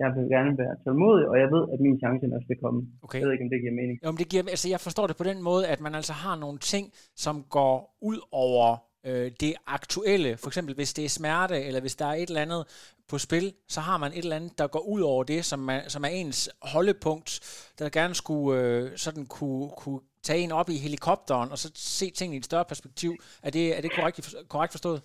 jeg 0.02 0.08
vil 0.16 0.28
gerne 0.36 0.58
være 0.62 0.74
tålmodig, 0.84 1.24
og 1.32 1.36
jeg 1.42 1.48
ved, 1.54 1.64
at 1.72 1.78
min 1.80 1.98
chance 2.02 2.24
også 2.36 2.48
vil 2.48 2.62
komme. 2.64 2.80
Okay. 3.04 3.18
Jeg 3.18 3.26
ved 3.26 3.32
ikke, 3.32 3.44
om 3.46 3.50
det 3.50 3.60
giver 3.60 3.80
mening. 3.80 3.96
Jo, 4.04 4.10
men 4.10 4.18
det 4.22 4.28
giver, 4.28 4.42
altså 4.54 4.68
jeg 4.74 4.80
forstår 4.80 5.06
det 5.06 5.16
på 5.16 5.24
den 5.30 5.42
måde, 5.42 5.62
at 5.74 5.80
man 5.80 5.94
altså 5.94 6.12
har 6.24 6.36
nogle 6.44 6.58
ting, 6.58 6.84
som 7.24 7.36
går 7.56 7.76
ud 8.10 8.18
over 8.32 8.66
øh, 9.08 9.30
det 9.40 9.54
aktuelle. 9.66 10.36
For 10.36 10.48
eksempel, 10.50 10.74
hvis 10.74 10.94
det 10.94 11.04
er 11.04 11.08
smerte, 11.08 11.56
eller 11.66 11.80
hvis 11.80 11.96
der 11.96 12.06
er 12.06 12.16
et 12.22 12.28
eller 12.28 12.46
andet 12.46 12.62
på 13.10 13.18
spil, 13.18 13.52
så 13.68 13.80
har 13.80 13.98
man 13.98 14.12
et 14.12 14.18
eller 14.18 14.36
andet, 14.36 14.58
der 14.58 14.66
går 14.66 14.84
ud 14.94 15.00
over 15.00 15.24
det, 15.24 15.44
som, 15.44 15.58
man, 15.58 15.80
som 15.88 16.04
er 16.04 16.08
ens 16.08 16.50
holdepunkt, 16.62 17.30
der 17.78 17.88
gerne 17.88 18.14
skulle 18.14 18.60
øh, 18.60 18.90
sådan 18.96 19.26
kunne, 19.26 19.68
kunne 19.76 20.00
tage 20.28 20.44
en 20.44 20.52
op 20.60 20.68
i 20.74 20.82
helikopteren, 20.84 21.48
og 21.52 21.58
så 21.62 21.68
se 21.98 22.06
tingene 22.18 22.36
i 22.36 22.42
et 22.42 22.50
større 22.50 22.70
perspektiv. 22.72 23.10
Er 23.46 23.50
det, 23.56 23.64
er 23.76 23.80
det 23.84 23.90
korrekt, 23.96 24.16
korrekt 24.54 24.74
forstået? 24.76 25.00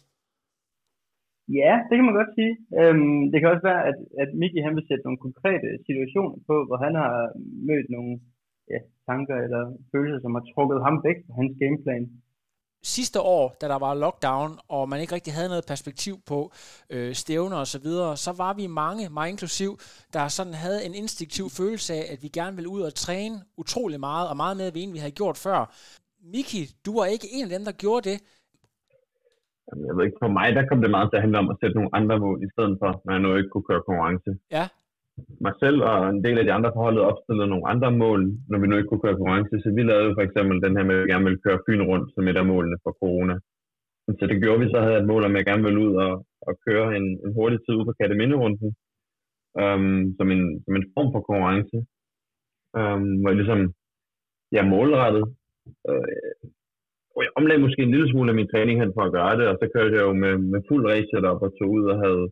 Ja, 1.61 1.73
det 1.87 1.95
kan 1.95 2.07
man 2.07 2.19
godt 2.19 2.31
sige. 2.39 2.53
Øhm, 2.79 3.21
det 3.31 3.37
kan 3.37 3.51
også 3.53 3.65
være, 3.71 3.81
at, 3.89 3.97
at 4.23 4.29
Miki 4.39 4.59
han 4.67 4.75
vil 4.77 4.87
sætte 4.87 5.05
nogle 5.05 5.23
konkrete 5.25 5.69
situationer 5.87 6.35
på, 6.49 6.55
hvor 6.67 6.77
han 6.85 6.93
har 7.01 7.13
mødt 7.69 7.89
nogle 7.95 8.11
ja, 8.71 8.79
tanker 9.09 9.37
eller 9.45 9.63
følelser, 9.93 10.19
som 10.21 10.35
har 10.37 10.43
trukket 10.53 10.79
ham 10.87 10.95
væk 11.07 11.17
fra 11.25 11.37
hans 11.39 11.53
gameplan 11.61 12.05
sidste 12.83 13.21
år, 13.21 13.55
da 13.61 13.67
der 13.67 13.79
var 13.79 13.93
lockdown, 13.93 14.59
og 14.67 14.89
man 14.89 15.01
ikke 15.01 15.15
rigtig 15.15 15.33
havde 15.33 15.49
noget 15.49 15.65
perspektiv 15.67 16.15
på 16.25 16.51
øh, 16.89 17.13
stævner 17.13 17.57
og 17.57 17.67
så 17.67 17.79
videre, 17.79 18.17
så 18.17 18.31
var 18.37 18.53
vi 18.53 18.67
mange, 18.67 19.09
mig 19.09 19.29
inklusiv, 19.29 19.79
der 20.13 20.27
sådan 20.27 20.53
havde 20.53 20.85
en 20.85 20.93
instinktiv 20.95 21.49
følelse 21.49 21.93
af, 21.93 22.13
at 22.13 22.23
vi 22.23 22.27
gerne 22.27 22.55
ville 22.55 22.69
ud 22.69 22.81
og 22.81 22.93
træne 22.95 23.35
utrolig 23.57 23.99
meget, 23.99 24.29
og 24.29 24.37
meget 24.37 24.57
mere 24.57 24.71
end 24.75 24.91
vi 24.91 24.97
havde 24.97 25.11
gjort 25.11 25.37
før. 25.37 25.75
Miki, 26.33 26.61
du 26.85 26.99
var 26.99 27.05
ikke 27.05 27.27
en 27.31 27.43
af 27.43 27.49
dem, 27.49 27.65
der 27.65 27.71
gjorde 27.71 28.09
det. 28.09 28.17
Jeg 29.87 29.95
ved 29.97 30.05
ikke, 30.05 30.21
for 30.23 30.31
mig 30.37 30.55
der 30.55 30.67
kom 30.69 30.81
det 30.81 30.91
meget 30.91 31.09
til 31.09 31.17
at 31.17 31.21
handle 31.21 31.39
om 31.39 31.49
at 31.49 31.57
sætte 31.61 31.75
nogle 31.75 31.95
andre 31.99 32.19
mål, 32.19 32.43
i 32.43 32.49
stedet 32.53 32.77
for, 32.81 33.01
når 33.05 33.13
jeg 33.13 33.21
nu 33.21 33.35
ikke 33.35 33.49
kunne 33.49 33.67
køre 33.69 33.81
konkurrence. 33.87 34.31
Ja. 34.51 34.65
Mig 35.45 35.53
selv 35.63 35.79
og 35.89 35.97
en 36.09 36.23
del 36.25 36.37
af 36.39 36.45
de 36.45 36.55
andre 36.57 36.71
forholdet 36.75 37.09
opstillede 37.11 37.51
nogle 37.51 37.69
andre 37.73 37.91
mål, 38.03 38.21
når 38.49 38.57
vi 38.59 38.67
nu 38.67 38.75
ikke 38.75 38.89
kunne 38.89 39.03
køre 39.05 39.17
konkurrence. 39.17 39.55
Så 39.63 39.69
vi 39.77 39.83
lavede 39.83 40.15
for 40.17 40.23
eksempel 40.27 40.55
den 40.65 40.77
her 40.77 40.85
med, 40.85 40.95
at 40.95 41.03
vi 41.03 41.11
gerne 41.11 41.27
ville 41.27 41.43
køre 41.45 41.63
Fyn 41.65 41.83
rundt, 41.89 42.07
som 42.13 42.27
et 42.27 42.37
af 42.41 42.45
målene 42.51 42.77
for 42.83 42.91
corona. 43.01 43.35
Så 44.19 44.23
det 44.29 44.41
gjorde 44.43 44.59
vi, 44.61 44.67
så 44.69 44.77
havde 44.79 44.93
jeg 44.95 45.01
et 45.01 45.11
mål 45.11 45.23
om, 45.25 45.33
at 45.33 45.39
jeg 45.39 45.45
gerne 45.49 45.65
ville 45.67 45.83
ud 45.85 45.93
og, 46.05 46.13
og 46.47 46.53
køre 46.67 46.87
en, 46.97 47.07
en 47.25 47.31
hurtig 47.37 47.59
tid 47.61 47.73
ud 47.79 47.85
på 47.85 47.93
Katteminde-runden, 47.99 48.69
um, 49.61 49.63
øhm, 49.63 50.01
som, 50.17 50.27
en, 50.35 50.43
som 50.65 50.73
en 50.75 50.85
form 50.93 51.09
for 51.13 51.21
konkurrence. 51.29 51.77
Um, 52.79 53.05
hvor 53.19 53.29
jeg 53.29 53.39
ligesom, 53.41 53.61
jeg 54.55 54.63
ja, 54.63 54.69
målrettet 54.73 55.25
øh, 55.89 56.43
og 57.15 57.21
jeg 57.25 57.31
omlagde 57.39 57.63
måske 57.65 57.81
en 57.83 57.93
lille 57.95 58.09
smule 58.09 58.31
af 58.31 58.37
min 58.39 58.51
træning 58.51 58.75
hen 58.81 58.91
for 58.95 59.03
at 59.05 59.13
gøre 59.17 59.33
det, 59.39 59.45
og 59.51 59.55
så 59.61 59.65
kørte 59.75 59.95
jeg 59.97 60.03
jo 60.07 60.13
med, 60.23 60.33
med 60.53 60.61
fuld 60.69 60.83
race 60.91 61.29
op 61.31 61.41
og 61.45 61.51
tog 61.57 61.69
ud 61.77 61.85
og 61.93 61.97
havde 62.05 62.25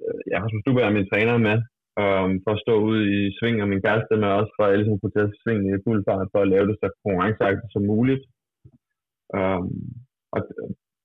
øh, 0.00 0.20
jeg 0.30 0.38
har 0.40 0.48
som 0.48 0.76
er 0.84 0.96
min 0.98 1.10
træner 1.10 1.36
med, 1.48 1.56
um, 2.02 2.30
for 2.44 2.52
at 2.54 2.62
stå 2.64 2.74
ude 2.88 3.02
i 3.16 3.18
sving, 3.36 3.56
og 3.62 3.68
min 3.68 3.84
kæreste 3.86 4.14
med 4.22 4.30
også, 4.38 4.52
for 4.56 4.64
at 4.64 4.72
jeg 4.74 4.98
kunne 5.00 5.16
tage 5.16 5.36
sving 5.40 5.60
i 5.66 5.84
fuld 5.86 6.00
fart, 6.08 6.28
for 6.32 6.40
at 6.42 6.50
lave 6.54 6.66
det 6.68 6.76
så 6.82 6.88
konkurrenceagtigt 7.02 7.72
som 7.72 7.82
muligt. 7.92 8.22
Um, 9.38 9.68
og 10.34 10.40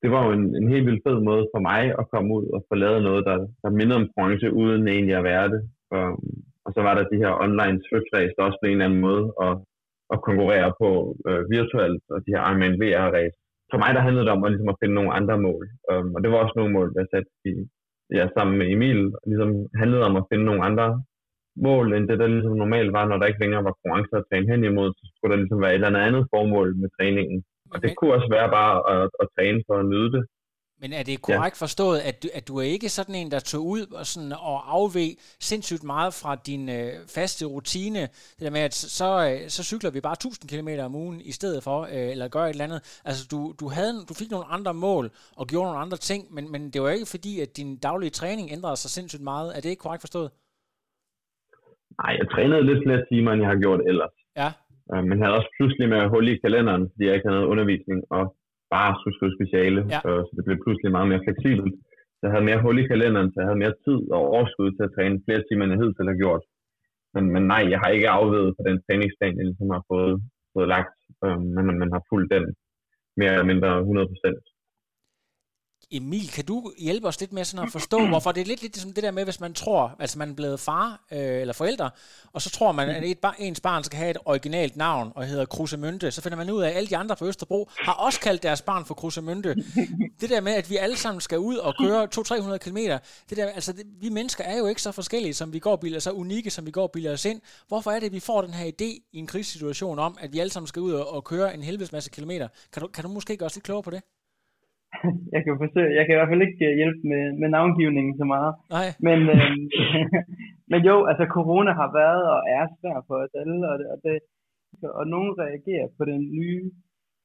det 0.02 0.10
var 0.14 0.22
jo 0.26 0.32
en, 0.38 0.46
en 0.60 0.68
helt 0.74 0.86
vildt 0.88 1.06
fed 1.08 1.20
måde 1.30 1.44
for 1.54 1.62
mig 1.70 1.82
at 2.00 2.10
komme 2.14 2.30
ud 2.38 2.46
og 2.56 2.60
få 2.70 2.76
lavet 2.84 3.02
noget, 3.10 3.24
der, 3.30 3.38
der 3.64 3.78
minder 3.80 3.96
om 4.00 4.08
konkurrence, 4.08 4.48
uden 4.62 4.88
egentlig 4.88 5.16
at 5.18 5.28
være 5.32 5.48
det. 5.54 5.62
Um, 5.96 6.24
og 6.66 6.70
så 6.76 6.82
var 6.88 6.94
der 6.96 7.12
de 7.12 7.22
her 7.24 7.32
online 7.46 7.78
svøbsræs, 7.86 8.22
race, 8.22 8.34
der 8.38 8.48
også 8.48 8.60
på 8.62 8.68
en 8.68 8.72
eller 8.72 8.86
anden 8.86 9.06
måde 9.10 9.26
at 9.48 9.54
at 10.14 10.20
konkurrere 10.28 10.70
på 10.82 10.90
øh, 11.30 11.44
virtuelt, 11.56 12.04
og 12.14 12.18
de 12.26 12.34
her 12.34 12.42
Ironman 12.48 12.80
VR-ræs. 12.82 13.36
For 13.72 13.78
mig 13.84 13.92
der 13.94 14.06
handlede 14.08 14.26
det 14.26 14.36
om 14.36 14.44
at, 14.44 14.52
ligesom 14.52 14.74
at 14.74 14.80
finde 14.82 14.96
nogle 15.00 15.16
andre 15.20 15.38
mål, 15.48 15.66
um, 15.92 16.10
og 16.16 16.20
det 16.22 16.30
var 16.32 16.38
også 16.44 16.56
nogle 16.58 16.74
mål, 16.78 16.90
jeg 16.98 17.08
satte 17.12 17.32
i, 17.52 17.54
ja, 18.18 18.24
sammen 18.36 18.58
med 18.58 18.68
Emil, 18.74 19.02
ligesom 19.30 19.52
handlede 19.82 20.04
om 20.10 20.16
at 20.16 20.28
finde 20.30 20.46
nogle 20.46 20.64
andre 20.70 20.88
mål, 21.68 21.94
end 21.94 22.08
det 22.08 22.20
der 22.20 22.28
ligesom 22.28 22.56
normalt 22.64 22.92
var, 22.98 23.06
når 23.08 23.18
der 23.18 23.26
ikke 23.26 23.44
længere 23.44 23.64
var 23.64 23.76
konkurrencer 23.78 24.18
at 24.18 24.26
træne 24.30 24.52
hen 24.52 24.64
imod, 24.64 24.90
så 24.98 25.04
skulle 25.16 25.32
der 25.34 25.42
ligesom 25.42 25.62
være 25.62 25.76
et 25.76 25.84
eller 25.86 26.08
andet 26.08 26.28
formål 26.34 26.68
med 26.82 26.90
træningen. 26.98 27.44
Og 27.74 27.78
det 27.84 27.90
kunne 27.96 28.14
også 28.18 28.30
være 28.38 28.50
bare 28.60 28.74
at, 28.94 29.10
at 29.22 29.28
træne 29.36 29.62
for 29.68 29.76
at 29.80 29.90
nyde 29.92 30.12
det. 30.16 30.24
Men 30.82 30.94
er 30.94 31.04
det 31.04 31.22
korrekt 31.22 31.56
ja. 31.58 31.64
forstået, 31.66 32.00
at 32.10 32.24
du, 32.24 32.28
at 32.34 32.48
du 32.48 32.54
er 32.58 32.68
ikke 32.76 32.90
sådan 32.90 33.16
en, 33.16 33.32
der 33.32 33.40
tog 33.40 33.64
ud 33.76 33.84
og, 34.00 34.06
sådan, 34.06 34.32
og 34.32 34.58
afveg 34.76 35.10
sindssygt 35.50 35.84
meget 35.84 36.14
fra 36.22 36.32
din 36.50 36.64
øh, 36.70 36.92
faste 37.16 37.46
rutine? 37.46 38.02
Det 38.38 38.44
der 38.48 38.56
med, 38.58 38.64
at 38.70 38.74
så, 39.00 39.10
øh, 39.30 39.40
så 39.56 39.62
cykler 39.72 39.92
vi 39.92 40.02
bare 40.02 40.14
1000 40.14 40.50
km 40.52 40.70
om 40.88 40.96
ugen 40.96 41.22
i 41.32 41.34
stedet 41.40 41.64
for, 41.64 41.78
øh, 41.82 42.12
eller 42.14 42.28
gør 42.28 42.44
et 42.46 42.50
eller 42.50 42.68
andet. 42.70 42.82
Altså, 43.10 43.24
du, 43.32 43.40
du, 43.60 43.66
havde, 43.78 43.94
du 44.10 44.14
fik 44.22 44.32
nogle 44.32 44.48
andre 44.56 44.74
mål 44.74 45.06
og 45.40 45.46
gjorde 45.52 45.68
nogle 45.68 45.84
andre 45.86 45.98
ting, 45.98 46.22
men, 46.36 46.52
men 46.54 46.62
det 46.74 46.82
var 46.82 46.90
ikke 46.90 47.14
fordi, 47.16 47.34
at 47.46 47.58
din 47.58 47.70
daglige 47.88 48.16
træning 48.20 48.46
ændrede 48.56 48.78
sig 48.82 48.92
sindssygt 48.98 49.26
meget. 49.32 49.48
Er 49.56 49.60
det 49.62 49.70
ikke 49.70 49.86
korrekt 49.86 50.04
forstået? 50.08 50.30
Nej, 52.02 52.12
jeg 52.20 52.28
trænede 52.34 52.64
lidt 52.70 52.84
flere 52.86 53.02
timer, 53.12 53.32
end 53.32 53.42
jeg 53.42 53.50
har 53.54 53.60
gjort 53.66 53.82
ellers. 53.92 54.16
Ja. 54.42 54.50
Øh, 54.94 55.04
men 55.08 55.16
havde 55.22 55.38
også 55.40 55.52
pludselig 55.58 55.88
med 55.94 56.10
hul 56.14 56.28
i 56.34 56.38
kalenderen, 56.46 56.84
fordi 56.92 57.04
jeg 57.06 57.14
ikke 57.16 57.28
havde 57.28 57.40
noget 57.40 57.52
undervisning, 57.54 58.00
og 58.18 58.24
bare 58.76 58.92
speciale, 59.38 59.82
ja. 59.94 60.00
så, 60.04 60.12
så 60.28 60.32
det 60.38 60.44
blev 60.46 60.58
pludselig 60.64 60.90
meget 60.96 61.10
mere 61.12 61.26
fleksibelt. 61.26 61.76
Så 62.18 62.22
jeg 62.26 62.34
havde 62.34 62.50
mere 62.50 62.64
hul 62.64 62.78
i 62.80 62.90
kalenderen, 62.92 63.30
så 63.30 63.38
jeg 63.40 63.48
havde 63.48 63.64
mere 63.64 63.80
tid 63.86 64.00
og 64.16 64.22
overskud 64.36 64.70
til 64.74 64.84
at 64.88 64.94
træne 64.96 65.24
flere 65.26 65.44
timer, 65.44 65.64
end 65.64 65.74
jeg 65.74 65.82
hidtil 65.82 66.12
har 66.12 66.22
gjort. 66.24 66.44
Men, 67.14 67.24
men 67.34 67.44
nej, 67.54 67.64
jeg 67.74 67.80
har 67.84 67.90
ikke 67.98 68.10
afvedet 68.20 68.52
på 68.58 68.62
den 68.68 68.78
træningsplan, 68.86 69.38
jeg 69.38 69.46
ligesom 69.48 69.70
har 69.78 69.84
fået, 69.92 70.14
fået 70.54 70.68
lagt, 70.76 70.98
øh, 71.26 71.40
men 71.56 71.66
man 71.82 71.92
har 71.96 72.04
fulgt 72.10 72.30
den 72.36 72.46
mere 73.20 73.34
eller 73.36 73.50
mindre 73.52 73.70
100 73.80 74.12
procent. 74.12 74.44
Emil, 75.92 76.32
kan 76.32 76.46
du 76.46 76.72
hjælpe 76.78 77.08
os 77.08 77.20
lidt 77.20 77.34
med 77.34 77.46
sådan 77.46 77.66
at 77.66 77.72
forstå, 77.72 78.06
hvorfor 78.12 78.32
det 78.32 78.42
er 78.42 78.46
lidt, 78.46 78.62
lidt 78.62 78.74
ligesom 78.74 78.94
det 78.94 79.04
der 79.04 79.12
med, 79.12 79.24
hvis 79.24 79.40
man 79.40 79.54
tror, 79.54 79.96
altså 80.00 80.18
man 80.18 80.30
er 80.30 80.34
blevet 80.34 80.60
far 80.60 81.02
øh, 81.12 81.20
eller 81.20 81.54
forældre, 81.54 81.90
og 82.34 82.42
så 82.42 82.50
tror 82.50 82.72
man, 82.72 82.90
at 82.90 83.04
et, 83.04 83.18
ens 83.40 83.60
barn 83.60 83.84
skal 83.84 83.98
have 83.98 84.12
et 84.12 84.18
originalt 84.26 84.76
navn 84.76 85.12
og 85.16 85.26
hedder 85.26 85.46
Krusemønte, 85.46 86.12
så 86.12 86.22
finder 86.22 86.38
man 86.38 86.50
ud 86.50 86.64
af, 86.64 86.70
at 86.70 86.76
alle 86.76 86.90
de 86.90 86.98
andre 86.98 87.16
på 87.16 87.28
Østerbro 87.28 87.70
har 87.80 87.94
også 87.94 88.20
kaldt 88.20 88.44
deres 88.44 88.62
barn 88.62 88.86
for 88.86 88.94
Krusemønte. 88.94 89.56
Det 90.22 90.30
der 90.30 90.42
med, 90.42 90.54
at 90.54 90.70
vi 90.70 90.78
alle 90.78 90.98
sammen 90.98 91.22
skal 91.22 91.40
ud 91.40 91.56
og 91.56 91.74
køre 91.80 92.08
200-300 92.54 92.58
km, 92.58 92.78
det 92.78 93.38
der, 93.38 93.46
altså 93.46 93.74
det, 93.74 93.86
vi 94.02 94.10
mennesker 94.10 94.44
er 94.44 94.58
jo 94.58 94.68
ikke 94.68 94.82
så 94.82 94.92
forskellige, 94.92 95.34
som 95.34 95.54
vi 95.54 95.60
går 95.60 95.76
biler, 95.76 96.00
så 96.00 96.12
unikke, 96.12 96.50
som 96.50 96.66
vi 96.66 96.72
går 96.72 96.88
biler 96.88 97.14
os 97.14 97.26
ind. 97.26 97.42
Hvorfor 97.68 97.92
er 97.92 98.00
det, 98.00 98.06
at 98.06 98.14
vi 98.14 98.20
får 98.20 98.42
den 98.42 98.54
her 98.54 98.66
idé 98.66 99.10
i 99.12 99.18
en 99.18 99.28
krisesituation 99.28 100.00
om, 100.00 100.18
at 100.20 100.34
vi 100.34 100.40
alle 100.40 100.52
sammen 100.52 100.68
skal 100.68 100.82
ud 100.82 100.92
og, 100.92 101.14
og 101.14 101.24
køre 101.24 101.54
en 101.54 101.64
helvedes 101.64 101.92
masse 101.92 102.10
kilometer? 102.10 102.48
Kan 102.74 102.82
du, 102.82 102.88
kan 102.88 103.04
du 103.04 103.10
måske 103.10 103.38
gøre 103.38 103.46
os 103.46 103.56
lidt 103.56 103.66
klogere 103.66 103.84
på 103.84 103.92
det? 103.92 104.02
jeg 105.34 105.42
kan 105.44 105.54
forsøge, 105.64 105.96
jeg 105.98 106.04
kan 106.04 106.14
i 106.14 106.18
hvert 106.20 106.32
fald 106.32 106.48
ikke 106.48 106.66
øh, 106.70 106.78
hjælpe 106.80 107.02
med, 107.12 107.24
med 107.42 107.50
navngivningen 107.56 108.14
så 108.22 108.26
meget. 108.34 108.54
Nej. 108.76 108.88
Men, 109.08 109.20
øh, 109.36 109.52
men 110.72 110.80
jo, 110.90 110.96
altså 111.10 111.26
corona 111.36 111.72
har 111.82 111.90
været 112.02 112.24
og 112.34 112.40
er 112.58 112.66
svær 112.78 112.98
for 113.08 113.16
os 113.24 113.34
alle, 113.42 113.58
og, 113.72 113.76
det, 113.80 113.88
og, 113.94 113.98
det, 114.04 114.16
og 115.00 115.06
nogen 115.14 115.32
reagerer 115.44 115.88
på 115.98 116.04
den 116.12 116.22
nye 116.40 116.64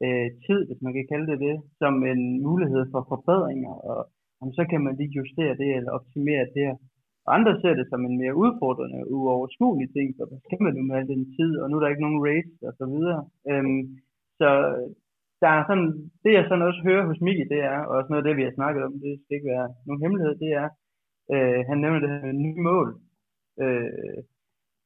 øh, 0.04 0.28
tid, 0.46 0.60
hvis 0.66 0.80
man 0.84 0.92
kan 0.96 1.06
kalde 1.12 1.26
det 1.32 1.38
det, 1.46 1.56
som 1.80 1.94
en 2.12 2.22
mulighed 2.48 2.82
for 2.92 3.00
forbedringer, 3.12 3.74
og 3.90 3.98
om 4.42 4.48
så 4.58 4.62
kan 4.70 4.80
man 4.84 4.96
lige 4.96 5.16
justere 5.20 5.54
det 5.62 5.70
eller 5.76 5.96
optimere 5.98 6.46
det. 6.56 6.68
Og 7.26 7.30
andre 7.36 7.52
ser 7.60 7.74
det 7.74 7.86
som 7.88 8.02
en 8.04 8.16
mere 8.22 8.38
udfordrende, 8.44 9.10
uoverskuelig 9.16 9.88
ting, 9.96 10.08
for 10.16 10.24
hvad 10.26 10.40
skal 10.44 10.62
man 10.62 10.74
nu 10.74 10.82
med 10.82 10.96
al 10.96 11.08
den 11.14 11.24
tid, 11.36 11.52
og 11.60 11.66
nu 11.66 11.76
er 11.76 11.80
der 11.80 11.92
ikke 11.92 12.06
nogen 12.06 12.24
race 12.28 12.56
og 12.68 12.72
så 12.80 12.84
videre. 12.94 13.20
Øhm, 13.50 13.82
så 14.40 14.48
der 15.42 15.50
er 15.58 15.62
sådan, 15.68 15.88
det 16.22 16.32
jeg 16.32 16.44
sådan 16.46 16.68
også 16.68 16.80
hører 16.88 17.08
hos 17.08 17.20
Miki, 17.26 17.44
det 17.54 17.60
er, 17.72 17.78
og 17.88 17.92
også 17.98 18.10
noget 18.10 18.22
af 18.22 18.28
det, 18.28 18.36
vi 18.36 18.46
har 18.46 18.54
snakket 18.58 18.82
om, 18.86 18.92
det 19.04 19.12
skal 19.22 19.36
ikke 19.36 19.52
være 19.54 19.68
nogen 19.86 20.02
hemmelighed, 20.02 20.34
det 20.44 20.50
er, 20.62 20.68
øh, 21.34 21.60
han 21.68 21.78
nævner 21.78 22.00
det 22.00 22.10
her 22.12 22.26
med 22.26 22.36
nye 22.44 22.60
mål. 22.70 22.88
Øh, 23.62 24.18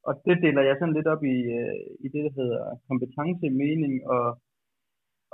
og 0.08 0.12
det 0.26 0.36
deler 0.44 0.62
jeg 0.62 0.76
sådan 0.78 0.96
lidt 0.96 1.12
op 1.14 1.22
i, 1.34 1.36
øh, 1.58 1.80
i 2.04 2.06
det, 2.14 2.22
der 2.26 2.32
hedder 2.40 2.62
kompetence, 2.88 3.46
mening 3.62 3.94
og, 4.16 4.26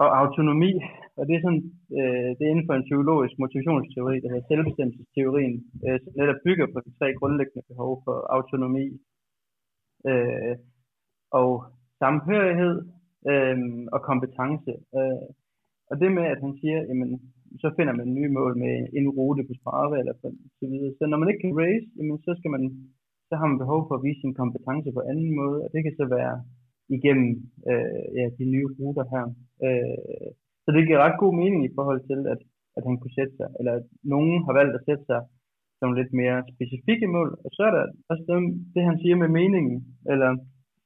og 0.02 0.08
autonomi. 0.20 0.72
Og 1.18 1.22
det 1.26 1.34
er 1.34 1.42
sådan, 1.46 1.64
øh, 1.98 2.28
det 2.36 2.42
er 2.44 2.52
inden 2.52 2.68
for 2.68 2.74
en 2.76 2.86
psykologisk 2.88 3.34
motivationsteori, 3.42 4.16
der 4.20 4.28
hedder 4.30 4.48
selvbestemmelsesteorien, 4.50 5.56
øh, 5.86 5.98
som 6.02 6.12
netop 6.20 6.40
bygger 6.46 6.66
på 6.70 6.78
de 6.86 6.90
tre 6.98 7.06
grundlæggende 7.18 7.68
behov 7.70 7.92
for 8.04 8.16
autonomi 8.36 8.86
øh, 10.10 10.54
og 11.40 11.50
samhørighed, 12.02 12.76
øh, 13.30 13.56
og 13.94 14.00
kompetence. 14.10 14.72
Øh, 14.98 15.26
og 15.90 15.94
det 16.00 16.10
med, 16.18 16.26
at 16.34 16.40
han 16.44 16.52
siger, 16.60 16.78
jamen, 16.88 17.10
så 17.62 17.68
finder 17.76 17.94
man 18.00 18.14
nye 18.18 18.30
mål 18.38 18.52
med 18.64 18.74
en 18.98 19.08
rute 19.16 19.42
på 19.48 19.54
Strava 19.60 19.96
eller 19.98 20.14
så 20.22 20.28
videre. 20.70 20.92
Så 20.98 21.04
når 21.06 21.18
man 21.18 21.28
ikke 21.28 21.42
kan 21.44 21.58
race, 21.62 21.88
jamen, 21.96 22.18
så 22.26 22.32
skal 22.38 22.50
man 22.56 22.62
så 23.28 23.34
har 23.40 23.46
man 23.50 23.62
behov 23.64 23.80
for 23.86 23.94
at 23.96 24.04
vise 24.06 24.20
sin 24.22 24.38
kompetence 24.40 24.88
på 24.96 25.00
anden 25.10 25.30
måde, 25.40 25.58
og 25.64 25.68
det 25.72 25.80
kan 25.82 25.94
så 26.00 26.06
være 26.18 26.36
igennem 26.96 27.30
øh, 27.70 28.04
ja, 28.18 28.24
de 28.38 28.44
nye 28.52 28.68
ruter 28.78 29.04
her. 29.14 29.24
Øh, 29.66 30.28
så 30.64 30.68
det 30.74 30.86
giver 30.86 31.04
ret 31.04 31.22
god 31.22 31.34
mening 31.42 31.60
i 31.64 31.74
forhold 31.78 32.00
til, 32.10 32.20
at, 32.32 32.40
at 32.76 32.82
han 32.88 32.96
kunne 32.98 33.16
sætte 33.18 33.34
sig, 33.40 33.48
eller 33.58 33.72
at 33.78 33.86
nogen 34.14 34.36
har 34.46 34.52
valgt 34.60 34.74
at 34.78 34.86
sætte 34.88 35.04
sig 35.10 35.20
som 35.80 35.90
lidt 35.98 36.12
mere 36.20 36.38
specifikke 36.54 37.06
mål, 37.16 37.30
og 37.44 37.50
så 37.56 37.62
er 37.68 37.72
der 37.76 37.84
også 38.10 38.24
dem, 38.32 38.42
det, 38.74 38.82
han 38.88 38.98
siger 39.02 39.16
med 39.22 39.30
meningen, 39.40 39.76
eller 40.12 40.30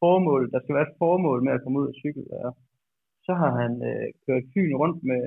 formål, 0.02 0.42
der 0.52 0.60
skal 0.60 0.74
være 0.76 0.88
et 0.88 0.98
formål 1.02 1.38
med 1.44 1.52
at 1.54 1.62
komme 1.62 1.78
ud 1.80 1.86
og 1.92 1.98
cykle. 2.02 2.26
Og 2.46 2.52
så 3.26 3.32
har 3.40 3.52
han 3.60 3.72
øh, 3.90 4.06
kørt 4.24 4.50
Fyn 4.52 4.74
rundt 4.82 5.00
med, 5.10 5.22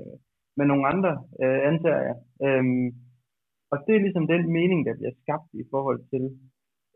med 0.57 0.65
nogle 0.71 0.86
andre, 0.93 1.13
øh, 1.43 1.59
antager 1.69 2.01
jeg. 2.09 2.17
Øhm, 2.45 2.88
og 3.71 3.77
det 3.86 3.93
er 3.95 4.05
ligesom 4.05 4.27
den 4.33 4.43
mening, 4.57 4.79
der 4.88 4.93
bliver 4.99 5.15
skabt 5.21 5.49
i 5.62 5.65
forhold 5.73 5.99
til, 6.12 6.23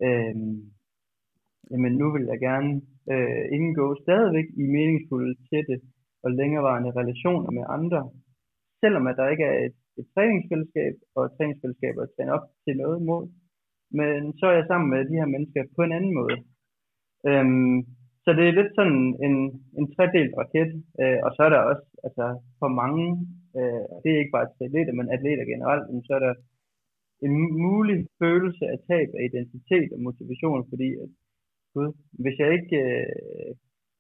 øhm, 0.06 0.58
jamen 1.72 1.94
nu 2.02 2.06
vil 2.16 2.26
jeg 2.32 2.40
gerne 2.50 2.72
øh, 3.14 3.44
indgå 3.58 3.86
stadigvæk 4.04 4.48
i 4.64 4.66
meningsfulde, 4.76 5.34
tætte 5.50 5.76
og 6.24 6.30
længerevarende 6.40 6.92
relationer 7.02 7.52
med 7.58 7.66
andre, 7.78 8.02
selvom 8.82 9.08
at 9.10 9.18
der 9.20 9.34
ikke 9.34 9.46
er 9.52 9.58
et, 9.68 9.78
et 10.00 10.08
træningsfællesskab 10.14 10.94
og 11.16 11.22
et 11.26 11.34
træningsfællesskab 11.38 11.94
at 12.04 12.12
træne 12.16 12.36
op 12.38 12.46
til 12.64 12.74
noget 12.84 13.00
mål. 13.10 13.26
Men 14.00 14.20
så 14.38 14.44
er 14.48 14.56
jeg 14.58 14.66
sammen 14.68 14.90
med 14.94 15.02
de 15.10 15.20
her 15.22 15.30
mennesker 15.34 15.62
på 15.76 15.82
en 15.84 15.96
anden 15.98 16.14
måde. 16.22 16.38
Øhm, 17.30 17.78
så 18.24 18.30
det 18.38 18.46
er 18.46 18.58
lidt 18.60 18.72
sådan 18.80 19.02
en, 19.26 19.36
en 19.80 19.86
tredelt 19.96 20.34
raket, 20.40 20.72
øh, 21.02 21.20
og 21.26 21.30
så 21.36 21.42
er 21.48 21.52
der 21.56 21.62
også, 21.72 21.86
altså 22.08 22.26
for 22.62 22.70
mange, 22.82 23.06
øh, 23.58 23.84
det 24.02 24.10
er 24.12 24.20
ikke 24.22 24.36
bare 24.38 24.50
atleter, 24.66 24.94
men 25.00 25.14
atleter 25.16 25.46
generelt, 25.54 25.86
men 25.94 26.02
så 26.08 26.12
er 26.18 26.24
der 26.28 26.34
en 27.26 27.36
mulig 27.68 27.98
følelse 28.22 28.64
af 28.74 28.78
tab 28.90 29.10
af 29.20 29.24
identitet 29.30 29.90
og 29.96 30.00
motivation, 30.08 30.62
fordi 30.72 30.90
at, 31.04 31.10
gud, 31.74 31.90
hvis 32.24 32.38
jeg 32.42 32.50
ikke, 32.58 32.78
øh, 32.86 33.52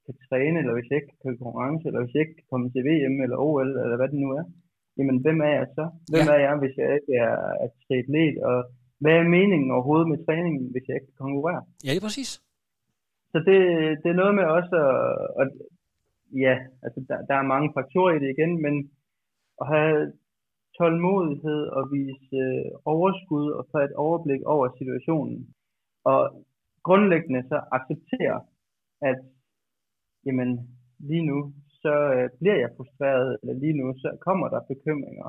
kan 0.07 0.15
træne, 0.27 0.57
eller 0.61 0.73
hvis 0.75 0.89
jeg 0.89 0.97
ikke 0.99 1.11
kan 1.11 1.21
konkurrence, 1.25 1.83
eller 1.87 2.01
hvis 2.01 2.13
jeg 2.15 2.23
ikke 2.23 2.37
kan 2.39 2.51
komme 2.51 2.67
til 2.69 2.81
VM 2.87 3.15
eller 3.23 3.37
OL, 3.47 3.69
eller 3.83 3.97
hvad 3.99 4.09
det 4.11 4.19
nu 4.23 4.29
er, 4.39 4.45
jamen 4.97 5.17
hvem 5.23 5.39
er 5.47 5.53
jeg 5.59 5.67
så? 5.77 5.85
Hvem 6.11 6.27
ja. 6.29 6.33
er 6.35 6.39
jeg, 6.45 6.53
hvis 6.61 6.75
jeg 6.81 6.89
ikke 6.97 7.13
er, 7.25 7.67
triatlet? 7.83 8.35
Og 8.49 8.57
hvad 9.01 9.13
er 9.19 9.33
meningen 9.37 9.69
overhovedet 9.75 10.07
med 10.11 10.19
træningen, 10.25 10.63
hvis 10.73 10.85
jeg 10.87 10.95
ikke 10.97 11.09
kan 11.11 11.23
konkurrere? 11.25 11.61
Ja, 11.85 11.89
det 11.93 11.99
er 12.01 12.07
præcis. 12.09 12.31
Så 13.31 13.37
det, 13.47 13.59
det 14.01 14.09
er 14.09 14.21
noget 14.21 14.35
med 14.35 14.45
også 14.57 14.75
at, 14.89 14.97
at 15.41 15.49
ja, 16.45 16.55
altså 16.83 16.99
der, 17.09 17.17
der 17.29 17.35
er 17.35 17.51
mange 17.53 17.69
faktorer 17.77 18.13
i 18.13 18.19
det 18.23 18.29
igen, 18.35 18.61
men 18.65 18.75
at 19.61 19.67
have 19.67 20.13
tålmodighed 20.77 21.61
og 21.77 21.83
vise 21.91 22.35
øh, 22.45 22.71
overskud 22.85 23.47
og 23.57 23.63
få 23.71 23.77
et 23.77 23.93
overblik 24.05 24.41
over 24.53 24.67
situationen. 24.79 25.37
Og 26.11 26.21
grundlæggende 26.87 27.41
så 27.51 27.57
acceptere, 27.77 28.37
at 29.01 29.19
jamen, 30.25 30.49
lige 31.09 31.25
nu 31.31 31.53
så 31.83 31.93
øh, 32.15 32.29
bliver 32.39 32.57
jeg 32.63 32.69
frustreret, 32.77 33.37
eller 33.41 33.55
lige 33.63 33.77
nu 33.81 33.87
så 34.03 34.09
kommer 34.27 34.47
der 34.53 34.69
bekymringer. 34.71 35.27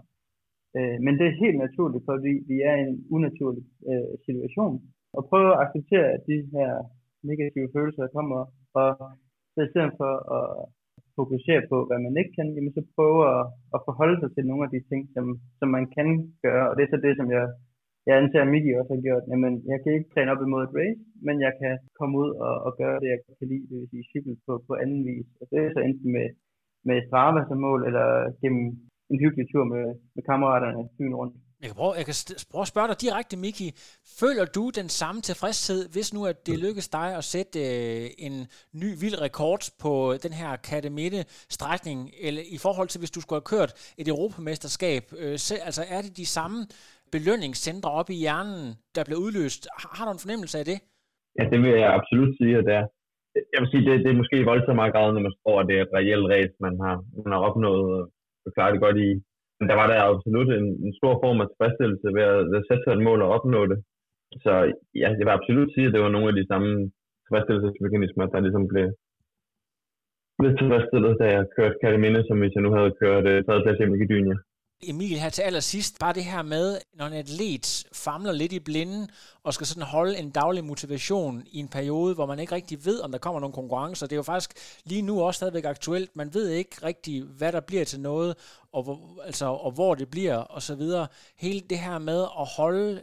Øh, 0.76 0.96
men 1.04 1.12
det 1.18 1.26
er 1.26 1.42
helt 1.44 1.58
naturligt, 1.66 2.04
fordi 2.10 2.32
vi 2.50 2.56
er 2.70 2.76
i 2.76 2.84
en 2.88 3.06
unaturlig 3.16 3.64
øh, 3.90 4.14
situation. 4.26 4.74
Og 5.16 5.22
prøve 5.30 5.50
at 5.52 5.60
acceptere, 5.64 6.08
at 6.16 6.22
de 6.30 6.38
her 6.56 6.72
negative 7.30 7.68
følelser 7.74 8.14
kommer, 8.16 8.40
og 8.80 8.88
så 9.54 9.60
i 9.64 9.70
stedet 9.72 9.92
for 10.00 10.12
at 10.38 10.46
fokusere 11.18 11.62
på, 11.70 11.76
hvad 11.88 11.98
man 12.06 12.14
ikke 12.20 12.32
kan, 12.38 12.48
jamen 12.54 12.72
så 12.76 12.82
prøve 12.96 13.20
at, 13.34 13.42
at 13.74 13.80
forholde 13.86 14.16
sig 14.20 14.30
til 14.32 14.44
nogle 14.50 14.64
af 14.66 14.70
de 14.74 14.80
ting, 14.90 15.02
som, 15.14 15.24
som 15.58 15.68
man 15.76 15.84
kan 15.96 16.08
gøre. 16.46 16.64
Og 16.70 16.74
det 16.76 16.82
er 16.82 16.92
så 16.92 17.00
det, 17.06 17.14
som 17.20 17.28
jeg, 17.36 17.44
jeg 18.06 18.14
anser, 18.20 18.40
at 18.42 18.52
Miki 18.52 18.70
også 18.80 18.92
har 18.94 19.02
gjort. 19.06 19.24
Jamen, 19.30 19.52
jeg 19.72 19.78
kan 19.82 19.92
ikke 19.96 20.10
træne 20.12 20.32
op 20.32 20.42
imod 20.42 20.62
et 20.64 20.76
race, 20.78 21.02
men 21.26 21.36
jeg 21.46 21.52
kan 21.60 21.74
komme 21.98 22.14
ud 22.22 22.30
og, 22.46 22.54
og 22.66 22.72
gøre 22.80 22.98
det, 23.02 23.08
jeg 23.14 23.20
kan 23.38 23.48
lide, 23.52 23.66
det 23.70 23.76
vil 23.80 23.90
sige 23.92 24.08
cykel 24.12 24.34
på, 24.46 24.52
på 24.68 24.72
anden 24.82 25.02
vis. 25.08 25.28
Og 25.40 25.44
det 25.50 25.58
er 25.58 25.70
så 25.74 25.80
enten 25.88 26.08
med, 26.16 26.28
med 26.88 26.96
Strava 27.06 27.40
som 27.48 27.58
mål, 27.66 27.80
eller 27.88 28.08
gennem 28.42 28.66
en 29.12 29.18
hyggelig 29.22 29.46
tur 29.52 29.64
med, 29.74 29.84
med 30.14 30.22
kammeraterne 30.30 30.82
byen 30.98 31.18
rundt. 31.20 31.36
Jeg 31.62 31.68
kan, 31.70 31.76
prøve, 31.80 31.94
jeg 32.00 32.06
kan 32.08 32.14
prøve 32.52 32.66
at 32.66 32.72
spørge 32.74 32.88
dig 32.90 32.98
direkte, 33.06 33.36
Miki. 33.44 33.68
Føler 34.20 34.44
du 34.56 34.64
den 34.80 34.88
samme 35.00 35.20
tilfredshed, 35.28 35.80
hvis 35.94 36.08
nu 36.16 36.20
at 36.32 36.38
det 36.48 36.56
lykkes 36.66 36.88
dig 36.98 37.08
at 37.20 37.24
sætte 37.34 37.58
øh, 37.70 38.06
en 38.26 38.34
ny 38.82 38.88
vild 39.02 39.18
rekord 39.26 39.62
på 39.84 39.92
den 40.24 40.32
her 40.40 40.50
Katemitte 40.68 41.20
strækning, 41.56 42.00
eller 42.26 42.42
i 42.56 42.58
forhold 42.64 42.88
til 42.88 42.98
hvis 43.00 43.14
du 43.16 43.20
skulle 43.20 43.38
have 43.40 43.52
kørt 43.54 43.72
et 44.00 44.08
europamesterskab, 44.14 45.02
øh, 45.22 45.36
se, 45.46 45.54
altså 45.68 45.82
er 45.96 46.00
det 46.04 46.12
de 46.22 46.26
samme 46.36 46.58
belønningscentre 47.14 47.90
oppe 47.98 48.12
i 48.16 48.20
hjernen, 48.24 48.64
der 48.94 49.02
bliver 49.06 49.20
udløst? 49.24 49.62
Har, 49.80 49.90
har 49.96 50.04
du 50.06 50.12
en 50.12 50.24
fornemmelse 50.24 50.56
af 50.60 50.64
det? 50.70 50.78
Ja, 51.38 51.42
det 51.52 51.58
vil 51.62 51.72
jeg 51.82 51.90
absolut 51.98 52.32
sige, 52.40 52.54
at 52.60 52.64
det 52.68 52.74
er. 52.80 52.86
Jeg 53.54 53.60
vil 53.60 53.70
sige, 53.72 53.84
det, 53.86 53.92
det 54.04 54.10
er 54.10 54.20
måske 54.22 54.36
i 54.40 54.48
voldsomt 54.50 54.80
meget 54.80 54.94
grad, 54.94 55.08
når 55.12 55.24
man 55.28 55.34
står, 55.40 55.54
at 55.60 55.66
det 55.68 55.74
er 55.76 55.82
et 55.86 55.94
reelt 55.98 56.26
race, 56.34 56.54
man 56.66 56.74
har, 56.84 56.96
man 57.24 57.32
har 57.34 57.40
opnået 57.48 57.84
og 58.44 58.50
klaret 58.54 58.74
det 58.74 58.84
godt 58.86 58.98
i, 59.08 59.10
der 59.70 59.76
var 59.80 59.86
der 59.88 60.08
absolut 60.10 60.48
en, 60.58 60.66
en 60.86 60.92
stor 60.98 61.14
form 61.22 61.38
af 61.42 61.46
tilfredsstillelse 61.48 62.08
ved 62.16 62.24
at, 62.32 62.40
ved 62.50 62.58
at 62.60 62.66
sætte 62.68 62.82
sig 62.84 62.92
et 62.94 63.06
mål 63.08 63.20
og 63.22 63.32
opnå 63.36 63.60
det. 63.72 63.78
Så 64.44 64.52
ja, 65.00 65.08
jeg 65.18 65.24
vil 65.26 65.38
absolut 65.38 65.70
sige, 65.72 65.86
at 65.86 65.94
det 65.94 66.02
var 66.04 66.12
nogle 66.14 66.28
af 66.32 66.36
de 66.36 66.48
samme 66.50 66.70
tilfredsstillelsesmekanismer, 67.22 68.26
der 68.26 68.46
ligesom 68.46 68.64
blev, 68.72 68.86
blev 70.38 70.52
tilfredsstillet, 70.56 71.12
da 71.20 71.26
jeg 71.34 71.50
kørte 71.56 71.80
Katamine, 71.82 72.20
som 72.24 72.36
hvis 72.40 72.54
jeg 72.56 72.64
nu 72.64 72.70
havde 72.78 72.98
kørt 73.02 73.24
uh, 73.32 73.38
tredje 73.46 73.64
plads 73.64 73.80
i 73.80 73.92
Makedonien. 73.92 74.38
Emil, 74.82 75.18
her 75.18 75.30
til 75.30 75.42
allersidst, 75.42 75.98
bare 76.00 76.12
det 76.12 76.24
her 76.24 76.42
med, 76.42 76.78
når 76.98 77.06
en 77.06 77.12
atlet 77.12 77.86
famler 78.04 78.32
lidt 78.32 78.52
i 78.52 78.60
blinden 78.60 79.08
og 79.44 79.54
skal 79.54 79.66
sådan 79.66 79.88
holde 79.96 80.18
en 80.18 80.30
daglig 80.30 80.64
motivation 80.64 81.42
i 81.46 81.58
en 81.58 81.68
periode, 81.68 82.14
hvor 82.14 82.26
man 82.26 82.38
ikke 82.38 82.54
rigtig 82.54 82.78
ved, 82.86 83.00
om 83.04 83.12
der 83.12 83.18
kommer 83.18 83.40
nogle 83.40 83.52
konkurrencer. 83.52 84.06
Det 84.06 84.12
er 84.12 84.16
jo 84.16 84.22
faktisk 84.22 84.50
lige 84.90 85.02
nu 85.02 85.22
også 85.22 85.38
stadigvæk 85.38 85.64
aktuelt. 85.64 86.16
Man 86.16 86.28
ved 86.34 86.48
ikke 86.48 86.76
rigtig, 86.82 87.22
hvad 87.38 87.52
der 87.52 87.60
bliver 87.60 87.84
til 87.84 88.00
noget, 88.00 88.60
og 88.72 88.82
hvor, 88.82 89.22
altså, 89.24 89.46
og 89.46 89.72
hvor 89.72 89.94
det 89.94 90.08
bliver, 90.10 90.36
og 90.36 90.62
så 90.62 90.74
videre. 90.76 91.06
Hele 91.38 91.60
det 91.60 91.78
her 91.78 91.98
med 91.98 92.20
at 92.40 92.46
holde 92.56 93.02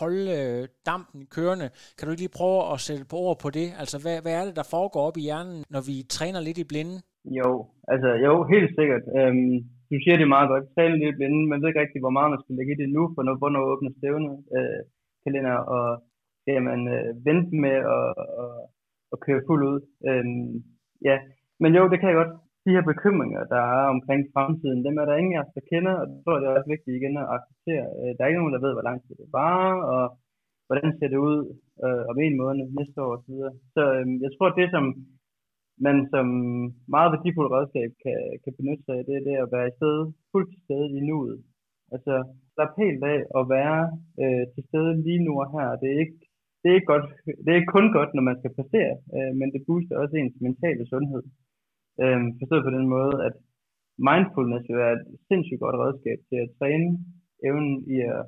holde 0.00 0.24
øh, 0.38 0.68
dampen 0.86 1.26
kørende. 1.36 1.68
Kan 1.96 2.06
du 2.06 2.10
ikke 2.10 2.22
lige 2.22 2.38
prøve 2.40 2.72
at 2.72 2.80
sætte 2.80 3.04
på 3.10 3.16
ord 3.16 3.38
på 3.42 3.50
det? 3.50 3.68
Altså, 3.82 3.96
hvad, 4.02 4.16
hvad 4.22 4.34
er 4.40 4.44
det, 4.44 4.56
der 4.56 4.66
foregår 4.76 5.02
op 5.08 5.16
i 5.16 5.20
hjernen, 5.28 5.64
når 5.74 5.82
vi 5.90 5.96
træner 6.16 6.40
lidt 6.40 6.58
i 6.58 6.64
blinden? 6.64 6.98
Jo, 7.24 7.66
altså 7.92 8.10
jo, 8.26 8.32
helt 8.54 8.70
sikkert. 8.78 9.04
Øhm, 9.18 9.56
du 9.92 9.96
siger 10.00 10.16
det 10.18 10.34
meget 10.34 10.48
godt, 10.52 10.64
tale 10.76 10.96
lidt 10.98 11.16
blinde, 11.18 11.48
man 11.50 11.60
ved 11.60 11.68
ikke 11.68 11.82
rigtig, 11.84 12.00
hvor 12.02 12.16
meget 12.16 12.32
man 12.32 12.42
skal 12.42 12.56
lægge 12.56 12.72
i 12.74 12.80
det 12.82 12.88
nu, 12.96 13.02
for 13.14 13.22
når, 13.26 13.34
hvornår 13.40 13.62
åbner 13.72 13.90
stævne 13.98 14.30
øh, 14.56 14.80
kalender, 15.24 15.56
og 15.76 15.86
skal 16.40 16.62
man 16.70 16.80
øh, 16.96 17.08
vente 17.26 17.54
med 17.64 17.76
at, 17.96 18.08
at, 18.42 18.52
og 19.12 19.18
køre 19.26 19.46
fuld 19.48 19.62
ud. 19.72 19.80
Øh, 20.08 20.24
ja, 21.08 21.16
men 21.62 21.70
jo, 21.78 21.82
det 21.92 21.98
kan 21.98 22.10
jeg 22.10 22.20
godt. 22.22 22.34
De 22.64 22.74
her 22.76 22.84
bekymringer, 22.92 23.42
der 23.54 23.62
er 23.78 23.86
omkring 23.94 24.20
fremtiden, 24.34 24.84
dem 24.86 24.94
er 25.00 25.06
der 25.06 25.20
ingen 25.20 25.36
af 25.36 25.42
os, 25.44 25.54
der 25.56 25.68
kender, 25.72 25.94
og 26.00 26.06
det 26.10 26.16
tror 26.20 26.34
jeg, 26.34 26.42
det 26.42 26.48
er 26.48 26.58
også 26.58 26.72
vigtigt 26.74 26.98
igen 26.98 27.14
at 27.22 27.30
acceptere. 27.36 27.86
Øh, 27.98 28.10
der 28.14 28.20
er 28.22 28.30
ikke 28.30 28.42
nogen, 28.42 28.56
der 28.56 28.64
ved, 28.66 28.72
hvor 28.74 28.86
lang 28.88 28.98
tid 29.04 29.14
det 29.20 29.28
varer, 29.38 29.76
og 29.94 30.04
hvordan 30.66 30.90
ser 30.98 31.08
det 31.12 31.20
ud 31.30 31.38
øh, 31.84 32.02
om 32.10 32.16
en 32.26 32.36
måned, 32.42 32.64
næste 32.78 32.98
år 33.04 33.12
osv. 33.16 33.34
Så, 33.40 33.48
så 33.74 33.82
øh, 33.96 34.06
jeg 34.24 34.30
tror, 34.32 34.48
det 34.58 34.66
som 34.76 34.84
men 35.84 35.96
som 36.12 36.26
meget 36.94 37.12
værdifuldt 37.12 37.54
redskab 37.56 37.90
kan, 38.04 38.18
kan 38.42 38.52
benytte 38.58 38.82
sig 38.84 38.94
af, 38.96 39.04
det 39.08 39.14
er 39.16 39.24
det 39.28 39.36
at 39.44 39.52
være 39.54 39.68
i 39.70 39.76
stedet, 39.78 40.04
fuldt 40.32 40.50
til 40.52 40.60
stede 40.66 40.88
i 40.98 41.00
nuet. 41.08 41.38
Altså, 41.94 42.14
slap 42.54 42.72
helt 42.82 43.02
af 43.14 43.20
at 43.38 43.44
være 43.56 43.80
øh, 44.22 44.44
til 44.52 44.62
stede 44.68 44.92
lige 45.06 45.24
nu 45.26 45.32
og 45.42 45.48
her. 45.54 45.68
Det 45.82 45.88
er 45.94 45.98
ikke 46.04 46.18
det 46.60 46.68
er, 46.70 46.76
ikke 46.78 46.92
godt, 46.94 47.06
det 47.44 47.50
er 47.50 47.58
ikke 47.60 47.76
kun 47.76 47.88
godt, 47.98 48.10
når 48.14 48.24
man 48.28 48.38
skal 48.38 48.54
præstere, 48.56 48.94
øh, 49.16 49.32
men 49.38 49.48
det 49.54 49.62
booster 49.66 49.94
også 50.02 50.14
ens 50.16 50.36
mentale 50.46 50.84
sundhed. 50.92 51.22
Øh, 52.02 52.22
forstået 52.40 52.66
på 52.66 52.72
den 52.78 52.86
måde, 52.96 53.14
at 53.28 53.34
mindfulness 54.08 54.64
jo 54.72 54.76
er 54.86 54.92
et 54.96 55.04
sindssygt 55.28 55.62
godt 55.64 55.80
redskab 55.84 56.18
til 56.28 56.38
at 56.44 56.52
træne 56.58 56.88
evnen 57.48 57.76
i 57.94 57.96
at 58.14 58.22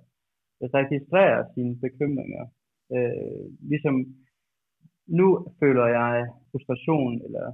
registrere 0.79 1.38
sine 1.55 1.75
bekymringer. 1.85 2.45
Øh, 2.95 3.45
ligesom 3.71 3.95
nu 5.07 5.29
føler 5.61 5.87
jeg 5.87 6.12
frustration, 6.51 7.12
eller 7.27 7.47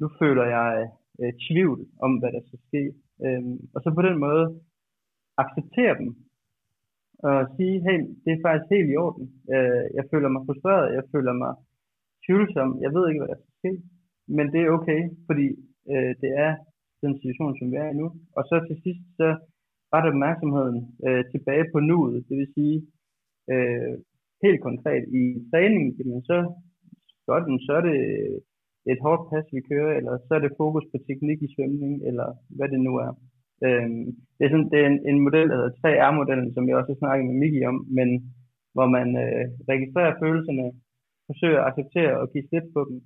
nu 0.00 0.06
føler 0.20 0.44
jeg 0.56 0.90
øh, 1.20 1.32
tvivl 1.46 1.80
om, 2.04 2.10
hvad 2.18 2.30
der 2.32 2.42
skal 2.46 2.60
ske. 2.68 2.82
Øhm, 3.24 3.58
og 3.74 3.78
så 3.82 3.88
på 3.94 4.02
den 4.08 4.18
måde 4.26 4.44
acceptere 5.42 5.94
dem, 6.00 6.08
og 7.26 7.38
sige, 7.56 7.76
hey, 7.86 8.00
det 8.22 8.30
er 8.32 8.44
faktisk 8.46 8.68
helt 8.74 8.90
i 8.92 9.00
orden. 9.06 9.24
Øh, 9.54 9.84
jeg 9.98 10.04
føler 10.12 10.28
mig 10.34 10.42
frustreret, 10.46 10.94
jeg 10.98 11.04
føler 11.12 11.34
mig 11.44 11.52
tvivlsom, 12.26 12.70
jeg 12.84 12.90
ved 12.94 13.04
ikke, 13.08 13.20
hvad 13.20 13.30
der 13.32 13.40
skal 13.40 13.56
ske, 13.60 13.72
men 14.36 14.46
det 14.52 14.60
er 14.60 14.74
okay, 14.78 15.00
fordi 15.28 15.46
øh, 15.92 16.12
det 16.22 16.30
er 16.46 16.52
den 17.04 17.12
situation, 17.20 17.54
som 17.58 17.70
vi 17.72 17.76
er 17.76 17.88
i 17.90 18.00
nu. 18.02 18.06
Og 18.36 18.42
så 18.48 18.56
til 18.68 18.76
sidst, 18.84 19.02
så 19.20 19.28
retter 19.92 20.10
opmærksomheden 20.14 20.78
øh, 21.06 21.22
tilbage 21.32 21.66
på 21.72 21.78
nuet, 21.90 22.18
det 22.28 22.36
vil 22.40 22.54
sige, 22.56 22.76
øh, 23.52 23.94
helt 24.44 24.60
konkret 24.68 25.04
i 25.20 25.22
træningen, 25.50 25.90
jamen 25.98 26.22
så 26.30 26.38
godt, 27.30 27.44
så 27.66 27.72
er 27.78 27.84
det 27.90 27.98
et 28.92 29.00
hårdt 29.04 29.22
pas, 29.30 29.46
vi 29.56 29.60
kører, 29.70 29.92
eller 29.98 30.14
så 30.26 30.32
er 30.36 30.42
det 30.42 30.58
fokus 30.62 30.84
på 30.90 30.96
teknik 31.08 31.38
i 31.42 31.52
svømning, 31.54 31.92
eller 32.08 32.28
hvad 32.56 32.68
det 32.72 32.80
nu 32.86 32.92
er. 33.06 33.12
Øhm, 33.66 34.04
det 34.36 34.42
er, 34.44 34.50
sådan, 34.52 34.70
det 34.72 34.78
er 34.80 34.88
en, 34.92 35.00
en 35.10 35.20
model, 35.26 35.46
der 35.48 35.56
hedder 35.58 35.78
3R-modellen, 35.82 36.50
som 36.54 36.64
jeg 36.68 36.76
også 36.76 36.92
har 36.92 37.02
snakket 37.02 37.24
med 37.26 37.36
Miki 37.42 37.60
om, 37.70 37.78
men 37.98 38.08
hvor 38.74 38.88
man 38.96 39.08
øh, 39.24 39.44
registrerer 39.72 40.20
følelserne, 40.22 40.66
forsøger 41.28 41.60
at 41.60 41.68
acceptere 41.70 42.14
og 42.20 42.26
give 42.32 42.46
slip 42.48 42.66
på 42.76 42.80
dem, 42.88 42.98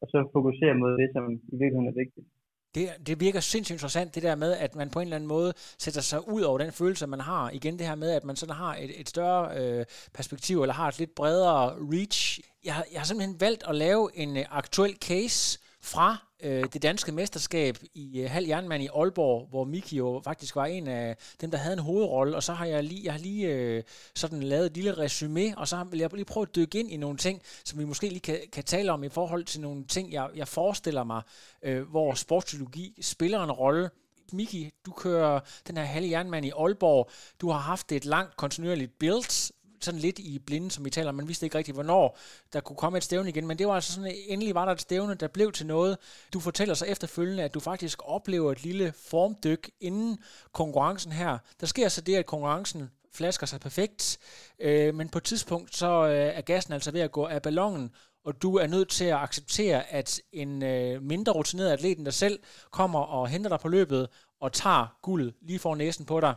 og 0.00 0.06
så 0.12 0.18
fokuserer 0.34 0.76
mod 0.82 0.92
det, 1.00 1.08
som 1.14 1.24
i 1.52 1.56
virkeligheden 1.60 1.92
er 1.92 2.00
vigtigt. 2.02 2.28
Det, 2.74 2.90
det 3.06 3.20
virker 3.20 3.40
sindssygt 3.40 3.74
interessant, 3.74 4.14
det 4.14 4.22
der 4.22 4.34
med, 4.34 4.52
at 4.52 4.74
man 4.74 4.90
på 4.90 5.00
en 5.00 5.06
eller 5.06 5.16
anden 5.16 5.28
måde 5.28 5.52
sætter 5.78 6.00
sig 6.00 6.28
ud 6.28 6.42
over 6.42 6.58
den 6.58 6.72
følelse, 6.72 7.06
man 7.06 7.20
har. 7.20 7.50
Igen 7.50 7.78
det 7.78 7.86
her 7.86 7.94
med, 7.94 8.10
at 8.10 8.24
man 8.24 8.36
sådan 8.36 8.54
har 8.54 8.76
et, 8.76 9.00
et 9.00 9.08
større 9.08 9.58
øh, 9.58 9.84
perspektiv, 10.14 10.62
eller 10.62 10.74
har 10.74 10.88
et 10.88 10.98
lidt 10.98 11.14
bredere 11.14 11.74
reach. 11.92 12.40
Jeg, 12.64 12.84
jeg 12.92 13.00
har 13.00 13.06
simpelthen 13.06 13.40
valgt 13.40 13.64
at 13.68 13.74
lave 13.74 14.10
en 14.14 14.36
øh, 14.36 14.44
aktuel 14.50 14.96
case 15.00 15.58
fra 15.86 16.16
øh, 16.42 16.64
det 16.72 16.82
danske 16.82 17.12
mesterskab 17.12 17.78
i 17.94 18.20
øh, 18.20 18.30
halv 18.30 18.46
jernmand 18.46 18.82
i 18.82 18.88
Aalborg, 18.96 19.48
hvor 19.50 19.64
Miki 19.64 19.96
jo 19.96 20.20
faktisk 20.24 20.56
var 20.56 20.66
en 20.66 20.88
af 20.88 21.16
dem, 21.40 21.50
der 21.50 21.58
havde 21.58 21.72
en 21.72 21.78
hovedrolle, 21.78 22.36
og 22.36 22.42
så 22.42 22.52
har 22.52 22.66
jeg 22.66 22.84
lige, 22.84 23.04
jeg 23.04 23.12
har 23.12 23.20
lige 23.20 23.48
øh, 23.48 23.82
sådan 24.14 24.42
lavet 24.42 24.66
et 24.66 24.74
lille 24.74 24.98
resume, 24.98 25.58
og 25.58 25.68
så 25.68 25.84
vil 25.90 25.98
jeg 25.98 26.10
lige 26.12 26.24
prøve 26.24 26.46
at 26.48 26.56
dykke 26.56 26.80
ind 26.80 26.90
i 26.90 26.96
nogle 26.96 27.16
ting, 27.16 27.42
som 27.64 27.78
vi 27.78 27.84
måske 27.84 28.08
lige 28.08 28.20
kan, 28.20 28.38
kan 28.52 28.64
tale 28.64 28.92
om 28.92 29.04
i 29.04 29.08
forhold 29.08 29.44
til 29.44 29.60
nogle 29.60 29.84
ting, 29.84 30.12
jeg, 30.12 30.28
jeg 30.36 30.48
forestiller 30.48 31.04
mig, 31.04 31.22
øh, 31.62 31.82
hvor 31.82 32.14
sportspsykologi 32.14 32.98
spiller 33.00 33.44
en 33.44 33.52
rolle. 33.52 33.90
Miki, 34.32 34.70
du 34.86 34.90
kører 34.90 35.40
den 35.66 35.76
her 35.76 35.84
halve 35.84 36.10
jernmand 36.10 36.46
i 36.46 36.50
Aalborg. 36.58 37.10
Du 37.40 37.50
har 37.50 37.58
haft 37.58 37.92
et 37.92 38.04
langt 38.04 38.36
kontinuerligt 38.36 38.98
build, 38.98 39.52
sådan 39.80 40.00
lidt 40.00 40.18
i 40.18 40.38
blinde, 40.38 40.70
som 40.70 40.84
vi 40.84 40.90
taler 40.90 41.12
Man 41.12 41.28
vidste 41.28 41.46
ikke 41.46 41.58
rigtig, 41.58 41.74
hvornår 41.74 42.18
der 42.52 42.60
kunne 42.60 42.76
komme 42.76 42.98
et 42.98 43.04
stævne 43.04 43.28
igen. 43.28 43.46
Men 43.46 43.58
det 43.58 43.66
var 43.66 43.74
altså 43.74 43.92
sådan, 43.92 44.14
endelig 44.28 44.54
var 44.54 44.64
der 44.64 44.72
et 44.72 44.80
stævne, 44.80 45.14
der 45.14 45.28
blev 45.28 45.52
til 45.52 45.66
noget. 45.66 45.98
Du 46.32 46.40
fortæller 46.40 46.74
så 46.74 46.84
efterfølgende, 46.84 47.42
at 47.42 47.54
du 47.54 47.60
faktisk 47.60 47.98
oplever 48.04 48.52
et 48.52 48.62
lille 48.62 48.92
formdyk 49.08 49.70
inden 49.80 50.18
konkurrencen 50.52 51.12
her. 51.12 51.38
Der 51.60 51.66
sker 51.66 51.88
så 51.88 52.00
det, 52.00 52.16
at 52.16 52.26
konkurrencen 52.26 52.90
flasker 53.14 53.46
sig 53.46 53.60
perfekt, 53.60 54.18
øh, 54.58 54.94
men 54.94 55.08
på 55.08 55.18
et 55.18 55.24
tidspunkt 55.24 55.76
så 55.76 56.06
øh, 56.06 56.36
er 56.36 56.40
gassen 56.40 56.72
altså 56.72 56.90
ved 56.90 57.00
at 57.00 57.12
gå 57.12 57.26
af 57.26 57.42
ballonen, 57.42 57.90
og 58.24 58.42
du 58.42 58.56
er 58.56 58.66
nødt 58.66 58.88
til 58.88 59.04
at 59.04 59.16
acceptere, 59.16 59.92
at 59.92 60.20
en 60.32 60.62
øh, 60.62 61.02
mindre 61.02 61.32
rutineret 61.32 61.70
atlet 61.70 61.98
end 61.98 62.04
dig 62.04 62.14
selv 62.14 62.38
kommer 62.70 63.00
og 63.00 63.28
henter 63.28 63.50
dig 63.50 63.60
på 63.60 63.68
løbet 63.68 64.08
og 64.40 64.52
tager 64.52 64.96
guldet 65.02 65.34
lige 65.42 65.58
for 65.58 65.74
næsen 65.74 66.06
på 66.06 66.20
dig. 66.20 66.34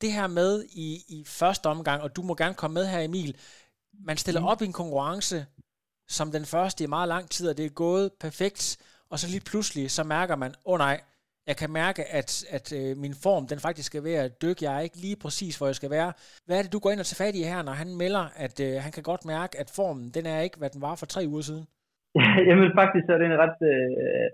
Det 0.00 0.12
her 0.12 0.26
med 0.26 0.64
i, 0.64 0.88
i 1.08 1.24
første 1.26 1.66
omgang, 1.66 2.02
og 2.02 2.16
du 2.16 2.22
må 2.22 2.34
gerne 2.34 2.54
komme 2.54 2.74
med 2.74 2.86
her 2.86 3.00
Emil, 3.00 3.36
man 4.08 4.16
stiller 4.16 4.40
mm. 4.40 4.46
op 4.46 4.62
i 4.62 4.64
en 4.64 4.72
konkurrence 4.72 5.46
som 6.08 6.32
den 6.32 6.44
første 6.44 6.84
i 6.84 6.86
meget 6.86 7.08
lang 7.08 7.30
tid, 7.30 7.48
og 7.48 7.56
det 7.56 7.66
er 7.66 7.70
gået 7.70 8.10
perfekt, 8.20 8.78
og 9.10 9.18
så 9.18 9.26
lige 9.30 9.44
pludselig, 9.50 9.90
så 9.90 10.04
mærker 10.04 10.36
man, 10.36 10.50
åh 10.64 10.72
oh, 10.72 10.78
nej, 10.78 11.00
jeg 11.46 11.56
kan 11.56 11.70
mærke, 11.70 12.02
at, 12.18 12.30
at 12.56 12.66
øh, 12.78 12.96
min 13.04 13.14
form, 13.24 13.44
den 13.52 13.58
faktisk 13.66 13.86
skal 13.86 14.04
være 14.04 14.28
dyk. 14.28 14.58
Jeg 14.62 14.76
er 14.76 14.80
ikke 14.80 15.00
lige 15.06 15.18
præcis, 15.24 15.58
hvor 15.58 15.66
jeg 15.66 15.78
skal 15.80 15.90
være. 15.90 16.12
Hvad 16.46 16.58
er 16.58 16.62
det, 16.62 16.72
du 16.72 16.78
går 16.78 16.90
ind 16.90 17.00
og 17.00 17.06
tager 17.06 17.24
fat 17.24 17.34
i 17.40 17.42
her, 17.52 17.62
når 17.62 17.72
han 17.82 17.90
melder, 18.02 18.24
at 18.44 18.56
øh, 18.66 18.74
han 18.84 18.92
kan 18.92 19.02
godt 19.10 19.24
mærke, 19.34 19.52
at 19.62 19.68
formen, 19.76 20.10
den 20.16 20.24
er 20.26 20.40
ikke, 20.40 20.58
hvad 20.58 20.70
den 20.70 20.82
var 20.86 20.94
for 20.94 21.06
tre 21.06 21.22
uger 21.32 21.44
siden? 21.48 21.66
Jamen 22.48 22.70
faktisk 22.80 23.04
så 23.06 23.12
er 23.14 23.20
det 23.20 23.28
en 23.32 23.42
ret, 23.44 23.58
øh, 23.72 24.26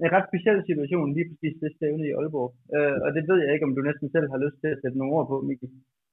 en 0.00 0.12
ret 0.14 0.26
speciel 0.30 0.58
situation, 0.68 1.14
lige 1.16 1.28
præcis 1.30 1.54
det 1.62 1.70
stævne 1.76 2.04
i 2.08 2.14
Aalborg. 2.18 2.50
Øh, 2.76 2.96
og 3.04 3.10
det 3.16 3.22
ved 3.30 3.38
jeg 3.42 3.52
ikke, 3.52 3.66
om 3.68 3.74
du 3.76 3.82
næsten 3.88 4.08
selv 4.14 4.26
har 4.32 4.38
lyst 4.44 4.58
til 4.62 4.70
at 4.74 4.80
sætte 4.82 4.98
nogle 4.98 5.14
ord 5.16 5.26
på, 5.30 5.36
Miki, 5.48 5.68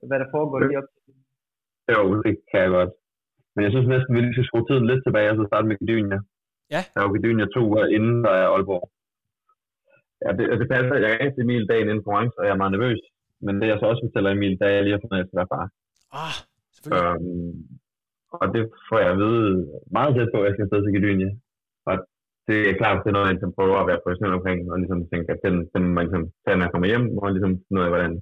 hvad 0.10 0.20
der 0.22 0.30
foregår 0.36 0.60
lige 0.60 0.80
op 0.82 0.90
til. 0.94 1.14
Jo, 1.94 2.02
det 2.26 2.34
kan 2.50 2.60
jeg 2.66 2.72
godt. 2.78 2.92
Men 3.54 3.62
jeg 3.66 3.72
synes 3.74 3.88
næsten, 3.94 4.12
vi 4.16 4.20
lige 4.22 4.36
skal 4.36 4.48
skrue 4.50 4.68
tiden 4.68 4.86
lidt 4.92 5.04
tilbage, 5.04 5.32
og 5.32 5.38
så 5.38 5.44
starte 5.50 5.68
med 5.70 5.80
Gedynia. 5.82 6.20
Ja. 6.76 6.82
Der 6.92 6.98
er 7.00 7.06
jo 7.06 7.14
Gedynia 7.16 7.46
to 7.56 7.62
uger 7.70 7.86
inden, 7.98 8.18
der 8.26 8.34
er 8.42 8.48
Aalborg. 8.54 8.86
Ja, 10.24 10.30
det, 10.38 10.46
det 10.60 10.68
passer. 10.74 10.96
Jeg 11.06 11.12
er 11.24 11.30
til 11.32 11.44
Emil 11.46 11.66
dagen 11.72 11.88
inden 11.90 12.04
konkurrence, 12.04 12.36
og 12.40 12.46
jeg 12.46 12.54
er 12.54 12.62
meget 12.62 12.76
nervøs. 12.76 13.02
Men 13.46 13.54
det 13.60 13.68
jeg 13.68 13.78
så 13.80 13.86
også 13.92 14.04
fortæller 14.06 14.32
Emil, 14.32 14.56
da 14.62 14.66
jeg 14.74 14.84
lige 14.84 14.96
har 14.96 15.04
fundet, 15.04 15.18
at 15.18 15.22
jeg 15.22 15.28
skal 15.28 15.42
være 15.42 15.54
far. 15.54 15.66
Ah, 16.24 16.36
selvfølgelig. 16.76 17.14
Øhm, 17.16 17.54
og 18.40 18.46
det 18.54 18.64
får 18.88 19.00
jeg 19.04 19.12
at 19.14 19.20
vide 19.24 19.48
meget 19.98 20.12
tæt 20.16 20.32
på, 20.34 20.38
at 20.40 20.46
jeg 20.48 20.54
skal 20.54 20.66
afsted 20.66 20.82
til 20.84 20.96
Gedynia. 20.96 21.32
Og 21.90 21.96
det 22.50 22.60
er 22.70 22.76
klart, 22.82 23.02
det 23.02 23.10
er 23.10 23.16
noget, 23.16 23.28
jeg 23.28 23.36
ligesom 23.36 23.56
prøver 23.58 23.78
at 23.80 23.88
være 23.90 24.02
professionel 24.04 24.38
omkring, 24.40 24.60
og 24.72 24.78
ligesom 24.78 25.00
tænker, 25.14 25.32
at 25.34 25.42
den, 25.46 25.56
den 25.74 25.84
man 25.96 26.04
ligesom 26.06 26.26
tager, 26.44 26.58
når 26.58 26.66
jeg 26.66 26.74
kommer 26.74 26.92
hjem, 26.92 27.06
og 27.22 27.28
ligesom 27.36 27.54
noget 27.74 27.88
af, 27.88 27.94
hvordan... 27.94 28.14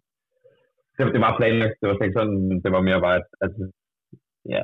Det, 0.95 1.03
det 1.15 1.21
var 1.25 1.37
planlagt, 1.39 1.77
det 1.79 1.85
var 1.87 1.95
ikke 2.05 2.19
sådan, 2.19 2.39
det 2.63 2.71
var 2.75 2.81
mere 2.87 3.01
bare, 3.05 3.17
at, 3.21 3.27
at 3.45 3.53
ja, 4.53 4.61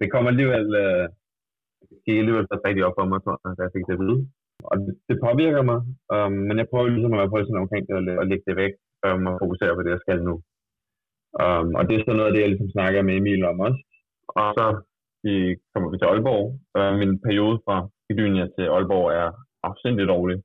det 0.00 0.06
kommer 0.12 0.28
alligevel, 0.30 0.66
øh, 0.84 1.04
det 2.04 2.20
alligevel 2.22 2.46
så 2.46 2.56
rigtig 2.66 2.82
op 2.86 2.96
for 2.98 3.06
mig, 3.10 3.18
tror 3.20 3.36
jeg, 3.36 3.56
da 3.56 3.62
jeg 3.64 3.74
fik 3.76 3.86
det 3.88 3.96
at 3.96 4.02
vide. 4.04 4.18
Og 4.70 4.74
det, 4.84 4.92
det 5.08 5.16
påvirker 5.26 5.62
mig, 5.70 5.78
um, 6.14 6.32
men 6.48 6.56
jeg 6.60 6.70
prøver 6.70 6.86
ligesom 6.88 7.14
at 7.14 7.20
være 7.20 7.32
professionel 7.32 7.64
omkring 7.64 7.84
det 7.88 7.94
og, 7.98 8.02
og 8.20 8.26
lægge 8.30 8.44
det 8.48 8.56
væk, 8.62 8.74
um, 9.06 9.26
og 9.30 9.34
fokusere 9.42 9.76
på 9.76 9.82
det, 9.82 9.90
jeg 9.94 10.02
skal 10.04 10.18
nu. 10.28 10.34
Um, 11.42 11.68
og 11.78 11.82
det 11.86 11.94
er 11.94 12.02
så 12.04 12.12
noget 12.14 12.30
af 12.30 12.34
det, 12.34 12.42
jeg 12.42 12.50
ligesom 12.52 12.74
snakker 12.76 13.00
med 13.02 13.14
Emil 13.16 13.42
om 13.50 13.60
også. 13.66 13.80
Og 14.40 14.48
så 14.58 14.66
vi 15.24 15.34
kommer 15.72 15.88
vi 15.90 15.96
til 15.98 16.10
Aalborg. 16.10 16.44
Øh, 16.78 16.92
min 17.00 17.12
periode 17.26 17.56
fra 17.66 17.76
Gydynia 18.08 18.46
til 18.56 18.64
Aalborg 18.74 19.06
er 19.22 19.28
afsindigt 19.68 20.08
dårlig. 20.14 20.38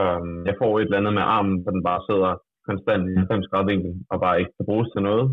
Um, 0.00 0.30
jeg 0.48 0.54
får 0.60 0.72
et 0.72 0.84
eller 0.84 1.00
andet 1.00 1.14
med 1.18 1.24
armen, 1.36 1.56
hvor 1.62 1.72
den 1.76 1.84
bare 1.90 2.02
sidder 2.08 2.30
konstant 2.68 3.04
i 3.10 3.14
90 3.16 3.48
grader 3.50 3.70
vinkel, 3.70 3.92
og 4.10 4.16
bare 4.24 4.38
ikke 4.40 4.54
kan 4.56 4.68
bruges 4.70 4.88
til 4.90 5.02
noget. 5.08 5.26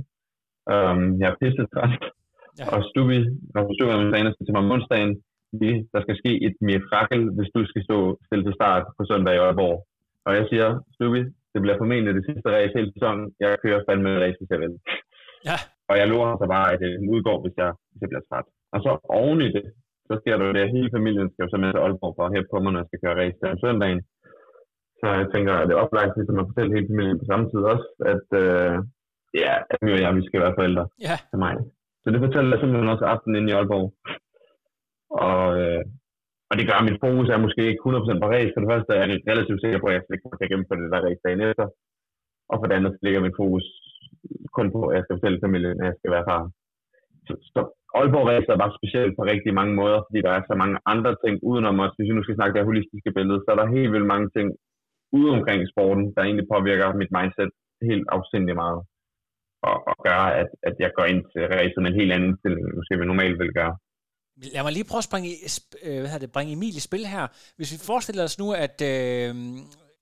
Um, 0.73 1.03
jeg 1.21 1.27
er 1.29 1.39
pisse 1.41 1.65
træt. 1.73 2.03
Ja. 2.59 2.65
Og 2.73 2.79
Stubi, 2.89 3.19
Rasmus 3.55 3.77
min 4.01 4.12
træner, 4.12 4.31
til 4.31 4.53
mig 4.53 4.63
om 4.63 4.73
onsdagen, 4.75 5.12
der 5.93 6.01
skal 6.05 6.15
ske 6.21 6.31
et 6.47 6.55
mirakel, 6.67 7.21
hvis 7.35 7.49
du 7.55 7.62
skal 7.69 7.83
stå 7.88 7.97
stille 8.25 8.45
til 8.45 8.57
start 8.59 8.83
på 8.97 9.01
søndag 9.09 9.33
i 9.35 9.41
Aalborg. 9.45 9.77
Og 10.27 10.31
jeg 10.38 10.45
siger, 10.51 10.67
Stubi, 10.95 11.21
det 11.53 11.59
bliver 11.62 11.77
formentlig 11.81 12.13
det 12.15 12.25
sidste 12.29 12.47
race 12.55 12.75
hele 12.77 12.91
sæsonen. 12.95 13.25
Jeg 13.39 13.49
kører 13.63 13.85
fandme 13.88 14.09
med 14.09 14.21
race, 14.23 14.38
hvis 14.39 14.51
jeg 14.53 14.59
vil. 14.63 14.73
Ja. 15.49 15.57
Og 15.89 15.95
jeg 15.99 16.07
lover 16.12 16.29
så 16.41 16.45
bare, 16.55 16.67
at 16.73 16.79
det 16.83 16.91
udgår, 17.13 17.38
hvis 17.43 17.55
jeg, 17.62 17.71
hvis 17.89 18.01
jeg 18.01 18.09
bliver 18.12 18.25
træt. 18.29 18.47
Og 18.73 18.79
så 18.85 18.91
oven 19.19 19.41
i 19.47 19.49
det, 19.55 19.65
så 20.09 20.13
sker 20.21 20.35
der 20.37 20.45
jo 20.47 20.53
det, 20.55 20.63
at 20.65 20.75
hele 20.75 20.89
familien 20.97 21.29
skal 21.29 21.43
jo 21.43 21.49
så 21.51 21.57
med 21.61 21.71
til 21.71 21.81
Aalborg 21.83 22.15
for 22.15 22.23
at 22.25 22.33
hæppe 22.33 22.49
på 22.51 22.57
mig, 22.59 22.71
når 22.71 22.81
jeg 22.81 22.89
skal 22.89 23.01
køre 23.03 23.19
race 23.21 23.51
om 23.53 23.61
søndagen. 23.63 24.01
Så 24.99 25.07
jeg 25.21 25.27
tænker, 25.33 25.53
at 25.53 25.65
det 25.67 25.73
er 25.73 25.83
oplagt, 25.85 26.17
ligesom 26.17 26.41
at 26.41 26.47
fortælle 26.49 26.75
hele 26.75 26.89
familien 26.91 27.19
på 27.19 27.25
samme 27.27 27.45
tid 27.51 27.61
også, 27.73 27.87
at 28.13 28.27
øh, 28.43 28.75
ja, 29.43 29.53
at 29.73 29.79
vi 29.85 29.89
og 29.95 30.01
jeg, 30.03 30.11
vi 30.19 30.27
skal 30.27 30.43
være 30.43 30.57
forældre 30.59 30.85
ja. 31.07 31.15
til 31.31 31.39
mig. 31.45 31.53
Så 32.03 32.07
det 32.13 32.19
fortæller 32.25 32.51
jeg 32.51 32.59
simpelthen 32.61 32.93
også 32.93 33.05
aftenen 33.13 33.37
inde 33.37 33.51
i 33.51 33.55
Aalborg. 33.57 33.87
Og, 35.27 35.43
øh, 35.61 35.81
og 36.49 36.53
det 36.57 36.67
gør, 36.67 36.77
at 36.79 36.87
mit 36.89 37.01
fokus 37.05 37.27
er 37.29 37.45
måske 37.45 37.61
ikke 37.69 37.83
100% 37.85 38.23
på 38.23 38.27
race. 38.35 38.51
For 38.53 38.61
det 38.61 38.71
første 38.73 38.91
er 38.93 38.99
jeg 39.01 39.09
relativt 39.31 39.61
sikker 39.61 39.79
på, 39.79 39.87
at 39.87 39.93
jeg 39.93 40.01
ikke 40.13 40.39
kan 40.41 40.49
gennemføre 40.51 40.81
det 40.81 40.93
der 40.93 41.05
race 41.07 41.23
dagen 41.25 41.41
efter. 41.49 41.67
Og 42.51 42.55
for 42.57 42.65
det 42.67 42.75
andet 42.77 42.93
ligger 43.05 43.25
mit 43.25 43.39
fokus 43.41 43.65
kun 44.57 44.67
på, 44.75 44.81
at 44.89 44.95
jeg 44.95 45.03
skal 45.03 45.15
fortælle 45.17 45.43
familien, 45.45 45.77
at 45.81 45.87
jeg 45.89 45.97
skal 45.99 46.11
være 46.15 46.27
far. 46.29 46.41
Så, 47.27 47.33
så 47.53 47.61
Aalborg 47.97 48.25
Racer 48.32 48.54
er 48.54 48.63
bare 48.63 48.78
specielt 48.80 49.13
på 49.15 49.23
rigtig 49.34 49.52
mange 49.60 49.73
måder, 49.82 49.99
fordi 50.06 50.19
der 50.25 50.32
er 50.34 50.43
så 50.49 50.56
mange 50.62 50.78
andre 50.93 51.13
ting 51.23 51.34
udenom 51.49 51.84
os. 51.86 51.95
Hvis 51.95 52.10
vi 52.10 52.15
nu 52.17 52.23
skal 52.23 52.38
snakke 52.38 52.56
det 52.56 52.67
holistiske 52.69 53.12
billede, 53.17 53.39
så 53.41 53.49
er 53.52 53.58
der 53.60 53.75
helt 53.78 53.91
vildt 53.93 54.12
mange 54.13 54.30
ting 54.36 54.47
ude 55.17 55.30
omkring 55.38 55.60
sporten, 55.73 56.06
der 56.13 56.21
egentlig 56.21 56.47
påvirker 56.54 56.88
mit 57.02 57.12
mindset 57.17 57.52
helt 57.89 58.08
afsindelig 58.15 58.56
meget. 58.63 58.80
Og, 59.69 59.75
og 59.89 59.95
gør, 60.08 60.21
at, 60.41 60.49
at 60.69 60.75
jeg 60.84 60.91
går 60.97 61.06
ind 61.12 61.21
til 61.32 61.41
racet 61.54 61.82
med 61.82 61.89
en 61.91 61.99
helt 62.02 62.13
anden 62.17 62.34
stilling, 62.39 62.63
end 62.65 62.75
måske 62.80 62.99
vi 62.99 63.06
normalt 63.06 63.39
vil 63.43 63.54
gøre. 63.60 63.73
Lad 64.54 64.63
mig 64.63 64.73
lige 64.73 64.89
prøve 64.89 65.04
at 65.04 65.10
springe, 65.10 65.30
øh, 65.86 65.99
hvad 66.02 66.19
det, 66.19 66.36
bringe 66.36 66.54
Emil 66.54 66.80
i 66.80 66.88
spil 66.89 67.06
her. 67.15 67.25
Hvis 67.58 67.71
vi 67.73 67.78
forestiller 67.89 68.23
os 68.30 68.39
nu, 68.41 68.47
at 68.65 68.78
øh, 68.93 69.32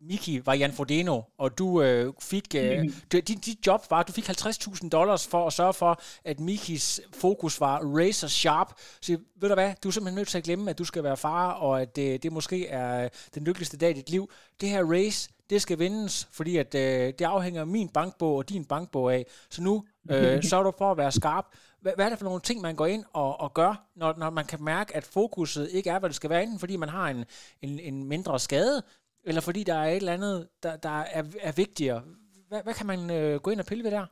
Miki 0.01 0.45
var 0.45 0.53
Jan 0.53 0.73
Frodeno, 0.73 1.21
og 1.38 1.57
du 1.57 1.81
øh, 1.81 2.13
fik, 2.21 2.55
øh, 2.55 2.81
mm. 2.81 2.93
dit, 3.12 3.45
dit 3.45 3.67
job 3.67 3.86
var, 3.89 3.99
at 3.99 4.07
du 4.07 4.13
fik 4.13 4.29
50.000 4.29 4.89
dollars 4.89 5.27
for 5.27 5.47
at 5.47 5.53
sørge 5.53 5.73
for, 5.73 6.01
at 6.25 6.39
Mikis 6.39 7.01
fokus 7.13 7.60
var 7.60 7.79
razor 7.79 8.27
sharp. 8.27 8.73
Så 9.01 9.17
ved 9.36 9.49
du 9.49 9.55
hvad, 9.55 9.73
du 9.83 9.88
er 9.88 9.91
simpelthen 9.91 10.15
nødt 10.15 10.27
til 10.27 10.38
at 10.38 10.43
glemme, 10.43 10.69
at 10.69 10.77
du 10.77 10.86
skal 10.86 11.03
være 11.03 11.17
far, 11.17 11.51
og 11.51 11.81
at 11.81 11.95
det, 11.95 12.23
det 12.23 12.31
måske 12.31 12.67
er 12.67 13.10
den 13.36 13.43
lykkeligste 13.43 13.77
dag 13.77 13.89
i 13.89 13.93
dit 13.93 14.10
liv. 14.10 14.31
Det 14.62 14.69
her 14.69 14.83
race, 14.91 15.29
det 15.49 15.62
skal 15.62 15.79
vindes, 15.79 16.27
fordi 16.31 16.57
at 16.57 16.75
øh, 16.75 17.13
det 17.19 17.21
afhænger 17.21 17.62
af 17.62 17.67
min 17.67 17.89
bankbog 17.89 18.36
og 18.36 18.49
din 18.49 18.65
bankbog 18.65 19.13
af. 19.13 19.25
Så 19.49 19.62
nu 19.62 19.86
øh, 20.12 20.43
sørger 20.49 20.63
du 20.63 20.73
for 20.77 20.91
at 20.91 20.97
være 20.97 21.12
skarp. 21.12 21.45
Hvad, 21.81 21.91
hvad 21.95 22.05
er 22.05 22.10
det 22.10 22.19
for 22.19 22.25
nogle 22.25 22.41
ting, 22.41 22.62
man 22.62 22.75
går 22.75 22.86
ind 22.86 23.03
og, 23.13 23.41
og 23.41 23.53
gør, 23.53 23.86
når, 23.95 24.13
når 24.17 24.29
man 24.29 24.45
kan 24.45 24.63
mærke, 24.63 24.95
at 24.95 25.03
fokuset 25.03 25.69
ikke 25.71 25.89
er, 25.89 25.99
hvad 25.99 26.10
det 26.10 26.15
skal 26.15 26.29
være, 26.29 26.43
enten 26.43 26.60
fordi 26.60 26.75
man 26.75 26.89
har 26.89 27.10
en, 27.10 27.25
en, 27.62 27.79
en 27.79 28.03
mindre 28.03 28.39
skade, 28.39 28.83
eller 29.29 29.41
fordi 29.47 29.61
der 29.69 29.77
er 29.83 29.89
et 29.91 30.03
eller 30.03 30.17
andet, 30.19 30.37
der, 30.63 30.73
der 30.87 30.95
er, 31.17 31.23
er 31.49 31.53
vigtigere. 31.63 32.01
Hvad, 32.49 32.61
hvad 32.65 32.75
kan 32.79 32.87
man 32.93 33.01
øh, 33.17 33.33
gå 33.43 33.47
ind 33.51 33.63
og 33.63 33.69
pille 33.69 33.85
ved 33.85 33.93
der? 33.97 34.05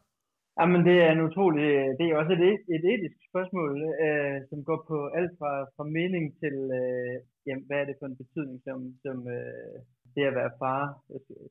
Jamen, 0.60 0.82
det 0.88 0.98
er 1.06 1.12
en 1.12 1.26
utrolig, 1.28 1.66
øh, 1.80 1.90
det 1.98 2.04
er 2.06 2.20
også 2.22 2.34
et, 2.36 2.44
et 2.76 2.84
etisk 2.94 3.18
spørgsmål, 3.32 3.72
øh, 4.06 4.38
som 4.50 4.60
går 4.70 4.80
på 4.92 4.98
alt 5.18 5.34
fra, 5.40 5.52
fra 5.76 5.86
mening 5.98 6.26
til, 6.42 6.56
øh, 6.80 7.16
jamen, 7.48 7.66
hvad 7.68 7.78
er 7.80 7.86
det 7.88 8.00
for 8.00 8.08
en 8.08 8.20
betydning, 8.22 8.58
som, 8.68 8.78
som 9.04 9.18
øh, 9.38 9.76
det 10.16 10.24
at 10.30 10.38
være 10.40 10.58
far 10.62 10.84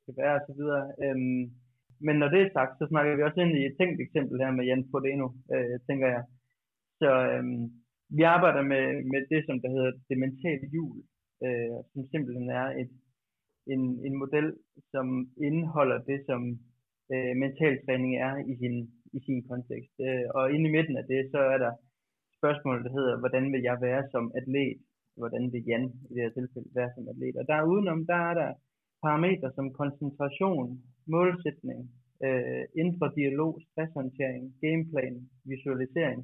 skal 0.02 0.14
være, 0.22 0.34
og 0.38 0.44
så 0.48 0.52
videre. 0.60 0.84
Øhm, 1.04 1.44
men 2.06 2.16
når 2.20 2.28
det 2.34 2.40
er 2.42 2.54
sagt, 2.58 2.72
så 2.78 2.84
snakker 2.90 3.16
vi 3.16 3.22
også 3.22 3.40
ind 3.40 3.54
i 3.56 3.66
et 3.66 3.76
tænkt 3.78 3.98
eksempel 4.00 4.36
her 4.42 4.52
med 4.58 4.64
Jens 4.68 4.86
Frodeno, 4.90 5.28
øh, 5.54 5.76
tænker 5.88 6.08
jeg. 6.14 6.22
Så 7.00 7.10
øh, 7.32 7.44
vi 8.18 8.22
arbejder 8.36 8.62
med, 8.72 8.84
med 9.12 9.20
det, 9.32 9.40
som 9.46 9.56
der 9.62 9.70
hedder 9.76 9.92
det 10.08 10.16
mentale 10.24 10.66
hjul, 10.72 10.96
øh, 11.44 11.76
som 11.92 12.00
simpelthen 12.12 12.48
er 12.62 12.66
et, 12.82 12.92
en, 13.66 13.82
en 14.06 14.14
model, 14.22 14.48
som 14.92 15.06
indeholder 15.48 15.98
det, 16.10 16.18
som 16.28 16.40
øh, 17.12 17.32
mental 17.44 17.74
træning 17.84 18.12
er 18.28 18.34
i 18.52 18.54
sin, 18.60 18.76
i 19.16 19.20
sin 19.26 19.38
kontekst. 19.50 19.94
Øh, 20.06 20.26
og 20.36 20.52
inde 20.52 20.68
i 20.68 20.74
midten 20.76 20.96
af 20.96 21.06
det, 21.12 21.20
så 21.32 21.38
er 21.54 21.58
der 21.58 21.72
spørgsmål, 22.38 22.84
der 22.84 22.92
hedder, 22.98 23.14
hvordan 23.22 23.52
vil 23.52 23.62
jeg 23.70 23.76
være 23.80 24.02
som 24.12 24.32
atlet? 24.38 24.78
Hvordan 25.20 25.44
vil 25.52 25.64
Jan 25.68 25.84
i 26.10 26.14
det 26.14 26.22
her 26.24 26.30
tilfælde 26.38 26.70
være 26.78 26.90
som 26.94 27.08
atlet? 27.12 27.36
Og 27.40 27.44
der 27.48 27.68
udenom, 27.72 28.06
der 28.06 28.20
er 28.30 28.34
der 28.42 28.50
parametre 29.02 29.50
som 29.56 29.66
koncentration, 29.80 30.82
målsætning, 31.06 31.80
øh, 32.26 32.64
indre 32.82 33.12
dialog, 33.18 33.52
stresshåndtering, 33.66 34.44
gameplan, 34.62 35.16
visualisering 35.44 36.20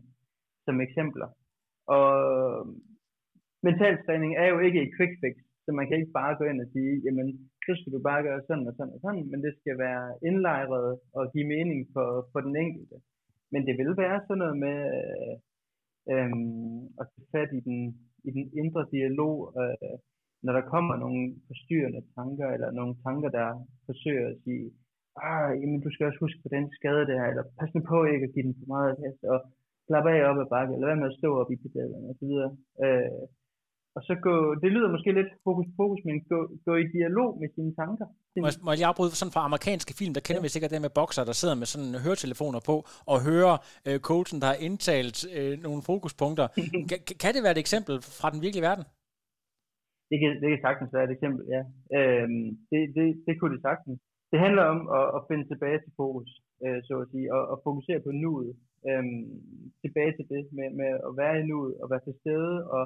som 0.64 0.80
eksempler. 0.86 1.28
Og 1.96 2.08
øh, 2.34 2.62
mental 3.62 3.94
træning 4.04 4.32
er 4.42 4.46
jo 4.52 4.58
ikke 4.66 4.82
et 4.82 4.92
quick 4.96 5.14
fix, 5.22 5.34
så 5.70 5.74
man 5.74 5.88
kan 5.88 5.98
ikke 6.00 6.18
bare 6.20 6.38
gå 6.40 6.44
ind 6.50 6.60
og 6.64 6.68
sige, 6.74 6.92
jamen, 7.04 7.28
så 7.64 7.72
skal 7.78 7.92
du 7.94 8.00
bare 8.10 8.22
gøre 8.28 8.40
sådan 8.48 8.68
og 8.70 8.74
sådan 8.76 8.94
og 8.96 9.00
sådan, 9.04 9.24
men 9.30 9.40
det 9.44 9.52
skal 9.60 9.76
være 9.86 10.04
indlejret 10.28 10.88
og 11.18 11.22
give 11.32 11.50
mening 11.54 11.80
for, 11.94 12.08
for 12.32 12.40
den 12.46 12.54
enkelte. 12.64 12.96
Men 13.52 13.60
det 13.66 13.74
vil 13.80 13.92
være 14.04 14.18
sådan 14.26 14.40
noget 14.42 14.58
med 14.66 14.78
øh, 15.00 15.34
øh, 16.12 16.32
at 17.00 17.06
tage 17.12 17.30
fat 17.34 17.50
i 17.58 17.60
den, 17.68 17.78
i 18.28 18.30
den 18.36 18.44
indre 18.60 18.82
dialog, 18.96 19.34
øh, 19.60 19.94
når 20.44 20.52
der 20.58 20.70
kommer 20.74 20.94
nogle 21.04 21.22
forstyrrende 21.48 22.02
tanker, 22.16 22.48
eller 22.54 22.70
nogle 22.78 22.94
tanker, 23.06 23.30
der 23.38 23.48
forsøger 23.86 24.26
at 24.28 24.40
sige, 24.44 24.66
ah, 25.28 25.50
jamen 25.60 25.80
du 25.84 25.90
skal 25.90 26.06
også 26.06 26.22
huske 26.24 26.42
på 26.44 26.50
den 26.56 26.64
skade 26.76 27.04
der, 27.10 27.22
eller 27.30 27.44
pas 27.58 27.70
nu 27.74 27.80
på 27.90 27.98
ikke 28.04 28.26
at 28.28 28.34
give 28.34 28.46
den 28.46 28.58
for 28.60 28.68
meget 28.74 28.98
plads, 28.98 29.18
og 29.32 29.38
slap 29.86 30.06
af 30.12 30.20
op 30.30 30.38
ad 30.42 30.48
bakke, 30.54 30.72
eller 30.74 30.88
hvad 30.88 31.00
med 31.00 31.10
at 31.10 31.18
stå 31.20 31.30
op 31.40 31.50
i 31.54 31.62
pedalerne, 31.64 32.06
og 32.10 32.16
så 32.20 32.24
videre. 32.30 32.50
Øh, 32.84 33.22
og 33.96 34.00
så 34.08 34.12
gå, 34.26 34.34
det 34.62 34.70
lyder 34.74 34.90
måske 34.94 35.10
lidt 35.20 35.30
fokus 35.46 35.66
fokus, 35.80 36.00
men 36.08 36.16
gå, 36.32 36.38
gå 36.66 36.72
i 36.82 36.86
dialog 36.96 37.30
med 37.40 37.48
sine 37.56 37.72
tanker. 37.80 38.06
Må, 38.44 38.46
jeg- 38.50 38.62
må 38.66 38.70
jeg 38.72 38.88
afbryde 38.90 39.12
sådan 39.20 39.34
fra 39.36 39.46
amerikanske 39.48 39.92
film, 40.00 40.12
der 40.16 40.22
kender 40.26 40.40
ja. 40.42 40.46
vi 40.46 40.54
sikkert 40.54 40.72
det 40.74 40.82
med 40.86 40.94
bokser, 41.00 41.22
der 41.30 41.36
sidder 41.40 41.56
med 41.60 41.68
sådan 41.72 41.92
høretelefoner 42.04 42.60
på, 42.70 42.76
og 43.12 43.16
hører 43.30 43.56
øh, 43.88 43.98
coachen, 44.08 44.38
der 44.42 44.48
har 44.52 44.58
indtalt 44.68 45.18
øh, 45.36 45.52
nogle 45.66 45.80
fokuspunkter. 45.90 46.46
kan, 46.90 46.98
kan 47.22 47.30
det 47.34 47.42
være 47.44 47.54
et 47.56 47.64
eksempel 47.66 47.94
fra 48.20 48.28
den 48.34 48.40
virkelige 48.44 48.66
verden? 48.70 48.84
Det 50.10 50.16
kan, 50.22 50.30
det 50.42 50.48
kan 50.52 50.60
sagtens 50.66 50.90
være 50.96 51.06
et 51.08 51.14
eksempel, 51.16 51.42
ja. 51.56 51.62
Øhm, 51.98 52.46
det, 52.70 52.80
det, 52.96 53.06
det 53.26 53.34
kunne 53.36 53.54
det 53.56 53.62
sagtens. 53.68 53.98
Det 54.32 54.38
handler 54.46 54.64
om 54.74 54.80
at, 54.98 55.06
at 55.16 55.20
finde 55.28 55.44
tilbage 55.52 55.78
til 55.84 55.92
fokus, 56.02 56.30
øh, 56.64 56.78
så 56.88 56.94
at 57.02 57.08
sige, 57.12 57.26
og, 57.36 57.42
og 57.52 57.56
fokusere 57.66 58.00
på 58.06 58.10
nuet. 58.24 58.50
Øhm, 58.88 59.22
tilbage 59.84 60.12
til 60.18 60.26
det 60.34 60.42
med, 60.56 60.68
med 60.80 60.90
at 61.08 61.12
være 61.20 61.36
i 61.40 61.46
nuet, 61.50 61.72
og 61.82 61.86
være 61.92 62.02
til 62.06 62.14
stede, 62.22 62.54
og, 62.76 62.84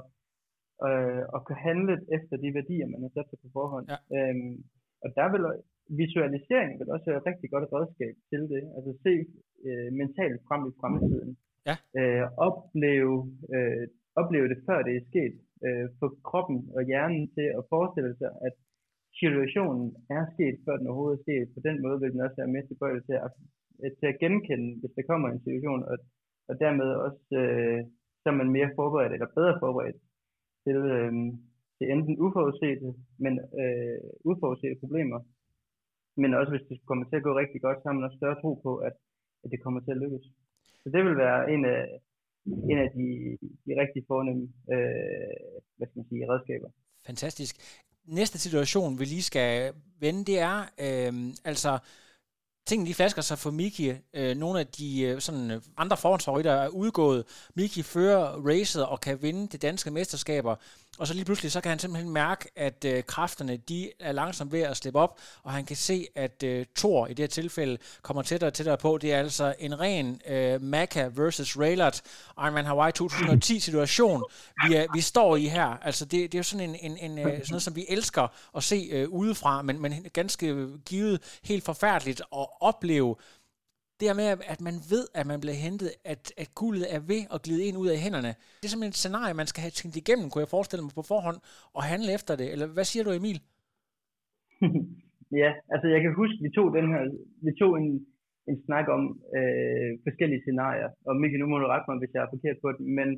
øh, 0.87 1.23
og 1.35 1.41
kan 1.47 1.59
handle 1.69 1.95
efter 2.17 2.35
de 2.43 2.55
værdier, 2.59 2.87
man 2.93 3.03
har 3.05 3.13
sat 3.15 3.29
sig 3.31 3.39
på 3.43 3.49
forhånd. 3.59 3.87
Ja. 3.93 3.99
Øhm, 4.17 4.57
og 5.05 5.09
der 5.19 5.27
vil 5.33 5.43
visualisering 6.03 6.71
vil 6.79 6.93
også 6.95 7.07
være 7.11 7.21
et 7.21 7.29
rigtig 7.31 7.49
godt 7.55 7.73
redskab 7.77 8.15
til 8.31 8.43
det. 8.53 8.63
Altså 8.77 8.93
se 9.05 9.15
øh, 9.67 9.89
mentalt 10.01 10.41
frem 10.49 10.63
i 10.71 10.73
fremtiden. 10.81 11.33
Ja. 11.69 11.77
Øh, 11.99 12.25
opleve, 12.47 13.17
øh, 13.55 13.85
opleve 14.21 14.49
det 14.53 14.59
før 14.67 14.79
det 14.87 14.95
er 14.97 15.09
sket. 15.11 15.35
Øh, 15.67 15.87
få 16.01 16.07
kroppen 16.29 16.59
og 16.77 16.83
hjernen 16.91 17.25
til 17.37 17.49
at 17.59 17.67
forestille 17.73 18.15
sig, 18.21 18.31
at 18.47 18.55
situationen 19.21 19.87
er 20.17 20.25
sket, 20.35 20.57
før 20.65 20.77
den 20.77 20.87
overhovedet 20.87 21.19
er 21.19 21.25
sket. 21.27 21.49
På 21.57 21.61
den 21.69 21.77
måde 21.85 22.01
vil 22.01 22.13
den 22.13 22.25
også 22.27 22.39
være 22.41 22.55
mere 22.55 22.67
tilbøjelig 22.67 23.05
til 23.07 23.17
at, 23.27 23.31
til 23.99 24.07
at 24.13 24.19
genkende, 24.23 24.69
hvis 24.81 24.95
der 24.97 25.09
kommer 25.11 25.29
en 25.29 25.45
situation, 25.47 25.83
og, 25.91 25.97
og 26.49 26.55
dermed 26.65 26.91
også 27.07 27.27
øh, 27.43 27.81
så 28.21 28.27
er 28.33 28.41
man 28.41 28.51
mere 28.57 28.71
forberedt, 28.79 29.13
eller 29.13 29.37
bedre 29.39 29.57
forberedt 29.63 29.99
til, 30.65 30.79
øh, 30.97 31.13
til 31.79 31.87
enten 31.95 32.15
uforudsete, 32.25 32.89
men 33.25 33.33
øh, 33.61 33.99
uforudsete 34.31 34.77
problemer, 34.83 35.21
men 36.23 36.35
også 36.39 36.51
hvis 36.53 36.69
det 36.69 36.87
kommer 36.89 37.05
til 37.05 37.17
at 37.17 37.27
gå 37.27 37.33
rigtig 37.43 37.61
godt, 37.67 37.79
så 37.79 37.87
har 37.89 37.97
man 37.97 38.07
også 38.07 38.21
større 38.21 38.41
tro 38.43 38.51
på, 38.67 38.73
at, 38.89 38.95
at 39.45 39.51
det 39.53 39.63
kommer 39.65 39.81
til 39.81 39.95
at 39.95 40.03
lykkes. 40.05 40.27
Så 40.83 40.87
det 40.95 41.01
vil 41.05 41.17
være 41.17 41.41
en 41.55 41.65
af, 41.65 41.83
en 42.71 42.79
af 42.85 42.89
de, 42.97 43.07
de 43.67 43.73
rigtig 43.83 44.03
fornemme 44.11 44.45
øh, 44.73 45.37
hvad 45.77 45.87
skal 45.89 45.99
man 46.01 46.09
sige, 46.09 46.31
redskaber. 46.33 46.71
Fantastisk. 47.07 47.55
Næste 48.21 48.39
situation, 48.39 48.99
vi 48.99 49.05
lige 49.05 49.23
skal 49.23 49.75
vende, 50.01 50.25
det 50.31 50.39
er 50.51 50.57
øh, 50.87 51.13
altså 51.51 51.73
tingene 52.67 52.89
de 52.89 52.95
flasker 52.95 53.23
sig 53.23 53.39
for 53.39 53.51
Miki. 53.51 53.93
Øh, 54.15 54.37
nogle 54.37 54.61
af 54.61 54.67
de 54.67 55.01
øh, 55.01 55.21
sådan, 55.21 55.51
øh, 55.51 55.63
andre 55.77 55.97
forhåndsfavoritter 55.97 56.53
er 56.53 56.69
udgået. 56.69 57.25
Miki 57.55 57.83
fører 57.83 58.47
racet 58.49 58.87
og 58.87 59.01
kan 59.01 59.23
vinde 59.23 59.49
det 59.49 59.63
danske 59.63 59.91
mesterskaber. 59.91 60.57
Og 60.99 61.07
så 61.07 61.15
lige 61.15 61.25
pludselig, 61.25 61.53
så 61.53 61.61
kan 61.61 61.69
han 61.69 61.79
simpelthen 61.79 62.13
mærke, 62.13 62.49
at 62.57 62.85
øh, 62.85 63.03
kræfterne, 63.03 63.57
de 63.57 63.91
er 64.01 64.13
langsomt 64.13 64.53
ved 64.53 64.61
at 64.61 64.77
slippe 64.77 64.99
op, 64.99 65.19
og 65.43 65.53
han 65.53 65.65
kan 65.65 65.77
se, 65.77 66.07
at 66.15 66.43
øh, 66.43 66.67
Thor 66.77 67.07
i 67.07 67.11
det 67.11 67.19
her 67.19 67.27
tilfælde 67.27 67.79
kommer 68.03 68.23
tættere 68.23 68.49
og 68.49 68.55
tættere 68.55 68.79
på. 68.79 68.99
Det 68.99 69.13
er 69.13 69.19
altså 69.19 69.55
en 69.59 69.81
ren 69.81 70.21
øh, 70.29 70.63
Maka 70.63 71.11
versus 71.15 71.57
Raylert 71.57 72.03
Ironman 72.39 72.65
Hawaii 72.65 72.93
2010 72.93 73.61
situation, 73.61 74.25
vi, 74.69 74.75
er, 74.75 74.87
vi 74.95 75.01
står 75.01 75.37
i 75.37 75.47
her. 75.47 75.67
Altså 75.67 76.05
det, 76.05 76.33
det 76.33 76.35
er 76.35 76.39
jo 76.39 76.43
sådan 76.43 76.71
en, 76.71 76.77
en, 76.93 77.11
en 77.11 77.19
øh, 77.19 77.25
sådan 77.25 77.45
noget, 77.51 77.63
som 77.63 77.77
vi 77.77 77.87
elsker 77.89 78.29
at 78.57 78.63
se 78.63 78.89
øh, 78.93 79.09
udefra, 79.09 79.63
men, 79.63 79.83
men 79.83 80.07
ganske 80.13 80.69
givet 80.87 81.41
helt 81.45 81.65
forfærdeligt 81.65 82.21
at 82.21 82.47
opleve 82.61 83.17
det 83.99 84.05
her 84.09 84.17
med, 84.23 84.29
at 84.55 84.61
man 84.69 84.77
ved, 84.95 85.05
at 85.21 85.27
man 85.33 85.39
bliver 85.43 85.59
hentet, 85.67 85.91
at, 86.13 86.23
at 86.43 86.49
guldet 86.61 86.87
er 86.97 87.01
ved 87.13 87.23
at 87.35 87.43
glide 87.45 87.65
ind 87.69 87.77
ud 87.83 87.89
af 87.95 87.99
hænderne. 88.05 88.33
Det 88.59 88.65
er 88.67 88.73
simpelthen 88.73 88.97
et 88.97 89.03
scenarie, 89.03 89.41
man 89.41 89.51
skal 89.51 89.63
have 89.65 89.77
tænkt 89.79 89.97
igennem, 90.03 90.27
kunne 90.29 90.45
jeg 90.45 90.55
forestille 90.57 90.85
mig 90.85 90.95
på 90.99 91.05
forhånd, 91.13 91.39
og 91.77 91.83
handle 91.93 92.11
efter 92.19 92.35
det. 92.41 92.49
Eller 92.55 92.67
hvad 92.77 92.87
siger 92.91 93.05
du, 93.05 93.13
Emil? 93.21 93.39
ja, 95.43 95.51
altså 95.73 95.87
jeg 95.95 96.01
kan 96.05 96.13
huske, 96.21 96.37
vi 96.47 96.51
tog 96.57 96.67
den 96.79 96.87
her, 96.93 97.03
vi 97.47 97.53
tog 97.61 97.73
en, 97.81 97.89
en 98.51 98.57
snak 98.67 98.87
om 98.97 99.03
øh, 99.39 99.91
forskellige 100.07 100.43
scenarier, 100.45 100.91
og 101.09 101.13
Mikkel, 101.21 101.41
nu 101.41 101.47
må 101.51 101.57
du 101.59 101.67
rette 101.73 101.87
mig, 101.89 101.97
hvis 102.01 102.15
jeg 102.15 102.23
er 102.23 102.35
forkert 102.35 102.59
på 102.65 102.69
det, 102.77 102.83
men 102.99 103.09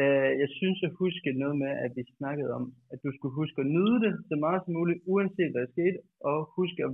øh, 0.00 0.30
jeg 0.42 0.48
synes 0.58 0.78
jeg 0.84 0.90
huske 1.02 1.28
noget 1.42 1.56
med, 1.64 1.72
at 1.84 1.90
vi 1.96 2.02
snakkede 2.18 2.50
om, 2.58 2.64
at 2.92 2.98
du 3.04 3.08
skulle 3.12 3.34
huske 3.40 3.58
at 3.64 3.70
nyde 3.76 3.98
det 4.04 4.12
så 4.30 4.36
meget 4.44 4.60
som 4.62 4.72
muligt, 4.78 5.00
uanset 5.12 5.52
hvad 5.52 5.62
der 5.64 5.74
skete, 5.76 5.98
og 6.28 6.36
huske 6.58 6.80
at 6.86 6.92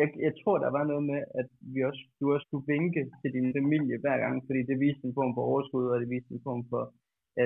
jeg, 0.00 0.08
jeg 0.26 0.32
tror, 0.40 0.56
der 0.64 0.70
var 0.78 0.84
noget 0.90 1.04
med, 1.12 1.20
at 1.40 1.48
vi 1.74 1.80
også, 1.90 2.02
du 2.20 2.24
også 2.34 2.46
skulle 2.48 2.70
vinke 2.74 3.02
til 3.20 3.30
din 3.36 3.48
familie 3.58 3.96
hver 4.02 4.18
gang, 4.24 4.34
fordi 4.46 4.60
det 4.70 4.76
viste 4.84 5.04
en 5.06 5.16
form 5.18 5.32
for 5.34 5.42
overskud, 5.50 5.86
og 5.92 5.96
det 6.00 6.08
viste 6.14 6.34
en 6.34 6.46
form 6.48 6.62
for, 6.72 6.82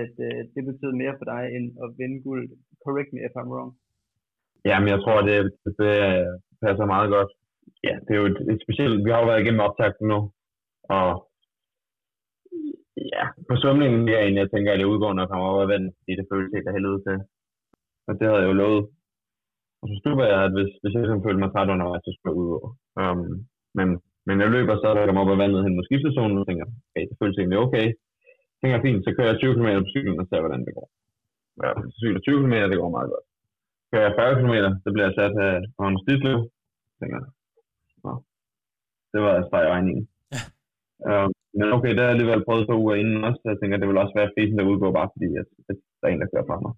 at 0.00 0.14
øh, 0.26 0.40
det 0.54 0.62
betød 0.68 0.92
mere 1.02 1.14
for 1.18 1.26
dig, 1.34 1.42
end 1.56 1.66
at 1.84 1.88
vinde 2.00 2.18
guld. 2.26 2.44
Correct 2.84 3.10
me 3.12 3.20
if 3.26 3.36
I'm 3.40 3.50
wrong. 3.52 3.70
Jamen, 4.68 4.88
jeg 4.94 5.00
tror, 5.04 5.18
det, 5.28 5.36
det 5.80 5.94
øh, 6.10 6.32
passer 6.64 6.86
meget 6.94 7.08
godt. 7.16 7.30
Ja, 7.88 7.94
det 8.04 8.12
er 8.12 8.20
jo 8.22 8.26
et, 8.32 8.40
et 8.52 8.60
specielt... 8.66 9.04
Vi 9.04 9.10
har 9.10 9.20
jo 9.20 9.30
været 9.30 9.42
igennem 9.42 9.66
optagten 9.68 10.06
nu, 10.12 10.18
og 10.96 11.10
ja, 13.14 13.24
på 13.48 13.54
svømningen 13.62 14.08
er 14.08 14.22
end 14.24 14.36
jeg 14.42 14.50
tænker, 14.50 14.70
at 14.72 14.78
det 14.80 14.92
udgår, 14.92 15.12
når 15.12 15.22
jeg 15.22 15.30
kommer 15.30 15.46
over 15.46 15.66
vandet, 15.72 15.92
fordi 15.98 16.12
det 16.18 16.26
føles 16.32 16.54
helt 16.54 16.68
af 16.68 16.74
helvede 16.76 17.02
til. 17.06 17.16
Og 18.08 18.12
det 18.18 18.24
havde 18.28 18.42
jeg 18.42 18.48
jo 18.50 18.60
lovet. 18.62 18.84
Og 19.80 19.86
så 19.90 19.94
stod 20.00 20.14
jeg, 20.32 20.38
at 20.46 20.52
hvis, 20.56 20.70
hvis 20.80 20.92
jeg 20.92 21.02
ligesom 21.02 21.24
følte 21.24 21.42
mig 21.42 21.50
træt 21.52 21.72
undervejs, 21.74 22.02
så 22.04 22.10
skulle 22.12 22.32
jeg 22.32 22.40
ud 22.42 22.50
over. 22.56 22.70
Um, 23.02 23.30
men, 23.78 23.88
men 24.26 24.36
jeg 24.42 24.48
løber 24.56 24.74
så, 24.76 24.88
der 24.96 25.06
kommer 25.06 25.22
op 25.24 25.34
ad 25.34 25.40
vandet 25.42 25.64
hen 25.64 25.76
mod 25.76 25.86
skiftezonen, 25.88 26.40
og 26.40 26.46
tænker, 26.46 26.66
okay, 26.88 27.04
det 27.08 27.16
føles 27.20 27.38
egentlig 27.38 27.60
okay. 27.66 27.86
Jeg 28.52 28.58
tænker, 28.60 28.84
fint, 28.86 29.04
så 29.06 29.10
kører 29.16 29.30
jeg 29.30 29.38
20 29.38 29.54
km 29.56 29.70
på 29.84 29.92
cyklen 29.94 30.20
og 30.22 30.26
ser, 30.26 30.42
hvordan 30.44 30.64
det 30.66 30.76
går. 30.76 30.88
Ja, 31.62 31.70
så 31.92 31.96
cykler 32.00 32.20
20 32.20 32.42
km, 32.42 32.56
det 32.70 32.80
går 32.80 32.96
meget 32.96 33.10
godt. 33.12 33.26
Kører 33.90 34.06
jeg 34.08 34.14
40 34.20 34.38
km, 34.40 34.56
så 34.84 34.88
bliver 34.92 35.06
jeg 35.08 35.16
sat 35.18 35.34
af 35.48 35.54
Magnus 35.78 36.06
Dislev. 36.08 36.38
Tænker, 37.00 37.20
Nå, 38.04 38.12
det 39.12 39.20
var 39.24 39.32
altså 39.38 39.56
i 39.66 39.72
regningen. 39.74 40.04
Ja. 40.34 40.42
Um, 41.10 41.30
men 41.58 41.68
okay, 41.76 41.90
det 41.92 42.00
har 42.00 42.08
jeg 42.08 42.16
alligevel 42.16 42.44
prøvet 42.46 42.66
to 42.66 42.76
uger 42.82 42.96
inden 43.00 43.24
også, 43.28 43.40
så 43.42 43.48
jeg 43.52 43.58
tænker, 43.58 43.76
det 43.76 43.88
vil 43.88 44.02
også 44.04 44.14
være 44.20 44.34
fesen, 44.36 44.58
der 44.58 44.70
udgår, 44.72 44.90
bare 44.98 45.12
fordi 45.14 45.28
at, 45.42 45.48
at 45.70 45.76
der 45.98 46.04
er 46.06 46.12
en, 46.12 46.22
der 46.22 46.32
kører 46.32 46.48
fra 46.48 46.60
mig 46.64 46.74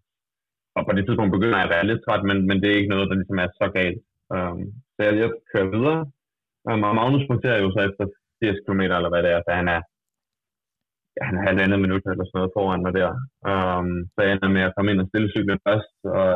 og 0.78 0.82
på 0.86 0.92
det 0.96 1.04
tidspunkt 1.04 1.34
begynder 1.36 1.58
jeg 1.58 1.68
at 1.68 1.74
være 1.76 1.88
lidt 1.90 2.02
træt, 2.02 2.22
men, 2.30 2.38
men 2.48 2.56
det 2.60 2.68
er 2.68 2.78
ikke 2.80 2.94
noget, 2.94 3.08
der 3.10 3.16
ligesom 3.20 3.38
er 3.44 3.48
så 3.60 3.66
galt. 3.78 4.00
Um, 4.36 4.60
så 4.94 5.00
jeg, 5.06 5.12
jeg 5.22 5.30
kører 5.50 5.68
videre, 5.76 6.00
um, 6.68 6.82
og 6.88 6.94
Magnus 6.98 7.28
punkterer 7.30 7.58
jo 7.64 7.68
så 7.72 7.80
efter 7.88 8.04
80 8.42 8.64
km, 8.64 8.82
eller 8.96 9.10
hvad 9.12 9.22
det 9.24 9.30
er, 9.36 9.40
så 9.42 9.50
han 9.60 9.68
er, 9.76 9.80
ja, 11.16 11.22
han 11.28 11.36
er 11.38 11.46
halvandet 11.48 11.80
minut 11.84 12.04
eller 12.12 12.24
sådan 12.26 12.38
noget 12.38 12.54
foran 12.56 12.84
mig 12.84 12.92
der. 13.00 13.10
Um, 13.50 13.90
så 14.12 14.18
jeg 14.22 14.32
ender 14.32 14.56
med 14.56 14.62
at 14.66 14.74
komme 14.74 14.90
ind 14.90 15.02
og 15.02 15.08
stille 15.10 15.32
cyklen 15.34 15.60
først, 15.68 15.96
og, 16.20 16.32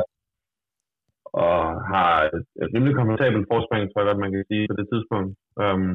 og 1.45 1.57
har 1.93 2.11
et, 2.37 2.47
et 2.63 2.69
rimelig 2.75 2.95
komfortabelt 2.97 3.47
forspring, 3.53 3.83
tror 3.85 4.01
jeg 4.01 4.09
godt, 4.09 4.23
man 4.25 4.33
kan 4.33 4.45
sige 4.51 4.69
på 4.71 4.77
det 4.81 4.87
tidspunkt. 4.93 5.33
Um, 5.65 5.95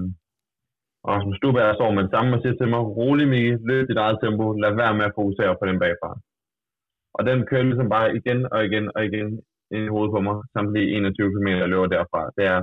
og 1.10 1.16
som 1.24 1.34
Stuberg 1.38 1.76
står 1.76 1.92
med 1.96 2.04
det 2.04 2.14
samme 2.16 2.36
og 2.36 2.42
siger 2.42 2.56
til 2.58 2.68
mig, 2.74 2.82
rolig 3.00 3.28
Mikkel, 3.34 3.60
løb 3.70 3.84
dit 3.90 4.02
eget 4.06 4.18
tempo, 4.24 4.46
lad 4.64 4.74
være 4.82 4.98
med 5.00 5.06
at 5.10 5.16
fokusere 5.20 5.54
på 5.60 5.66
den 5.70 5.80
bagfra. 5.84 6.12
Og 7.18 7.22
den 7.30 7.40
kører 7.50 7.70
ligesom 7.70 7.90
bare 7.96 8.08
igen 8.20 8.40
og 8.54 8.60
igen 8.68 8.86
og 8.96 9.02
igen 9.10 9.28
ind 9.76 9.84
i 9.86 9.94
hovedet 9.94 10.14
på 10.16 10.20
mig, 10.28 10.36
samtlige 10.56 10.92
21 10.96 11.34
km 11.34 11.48
jeg 11.64 11.70
løber 11.74 11.88
derfra. 11.96 12.22
Det 12.38 12.46
er, 12.54 12.60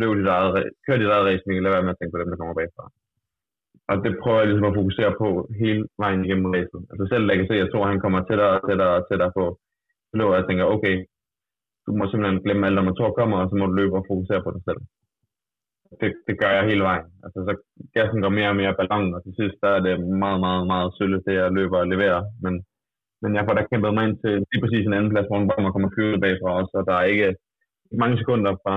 løb 0.00 0.12
dit 0.18 0.30
eget, 0.36 0.52
kør 0.84 0.96
dit 1.00 1.12
eget 1.14 1.26
racing, 1.28 1.54
lad 1.62 1.72
være 1.74 1.86
med 1.86 1.94
at 1.94 1.98
tænke 1.98 2.12
på 2.14 2.20
dem, 2.20 2.30
der 2.30 2.40
kommer 2.40 2.58
bagfra. 2.60 2.84
Og 3.90 3.96
det 4.04 4.12
prøver 4.22 4.40
jeg 4.40 4.48
ligesom 4.48 4.70
at 4.70 4.78
fokusere 4.80 5.12
på 5.22 5.28
hele 5.62 5.82
vejen 6.02 6.24
igennem 6.24 6.52
racet. 6.54 6.82
Altså 6.90 7.04
selv, 7.12 7.24
jeg 7.30 7.38
kan 7.38 7.48
se, 7.48 7.56
at 7.56 7.62
jeg 7.64 7.70
tror, 7.70 7.84
at 7.84 7.92
han 7.92 8.02
kommer 8.04 8.20
tættere 8.20 8.52
og 8.56 8.62
tættere 8.68 8.94
og 8.98 9.04
tættere 9.08 9.32
på. 9.38 9.44
Så 10.08 10.14
løber 10.16 10.34
jeg 10.34 10.42
og 10.44 10.48
tænker, 10.48 10.72
okay, 10.74 10.96
du 11.86 11.90
må 11.98 12.04
simpelthen 12.06 12.42
glemme 12.44 12.66
alt, 12.66 12.76
når 12.76 12.94
tror 12.96 13.18
kommer, 13.18 13.36
og 13.38 13.48
så 13.48 13.54
må 13.56 13.64
du 13.66 13.74
løbe 13.80 13.96
og 14.00 14.06
fokusere 14.10 14.44
på 14.44 14.50
dig 14.56 14.62
selv. 14.68 14.80
Det, 16.00 16.10
det 16.26 16.34
gør 16.40 16.50
jeg 16.56 16.68
hele 16.70 16.84
vejen. 16.90 17.08
Altså, 17.24 17.38
så 17.46 17.52
gassen 17.96 18.22
går 18.22 18.32
mere 18.38 18.52
og 18.52 18.58
mere 18.60 18.76
ballon, 18.78 19.14
og 19.16 19.20
til 19.24 19.34
sidst 19.38 19.56
der 19.62 19.70
er 19.76 19.82
det 19.86 19.94
meget, 20.24 20.40
meget, 20.46 20.64
meget 20.72 20.94
sølle 20.98 21.18
det 21.26 21.34
jeg 21.40 21.56
løber 21.58 21.78
og 21.78 21.90
leverer. 21.92 22.22
Men 22.44 22.54
men 23.24 23.32
jeg 23.36 23.44
får 23.46 23.54
da 23.56 23.62
kæmpet 23.70 23.94
mig 23.96 24.04
ind 24.08 24.16
til 24.24 24.34
lige 24.50 24.62
præcis 24.62 24.84
en 24.86 24.96
anden 24.98 25.12
plads, 25.12 25.28
hvor 25.28 25.38
man 25.66 25.72
kommer 25.74 25.90
flyvende 25.94 26.22
bagfra 26.24 26.50
også, 26.60 26.72
og 26.80 26.84
der 26.88 26.94
er 27.00 27.06
ikke 27.12 27.28
mange 28.02 28.16
sekunder 28.20 28.52
fra, 28.64 28.74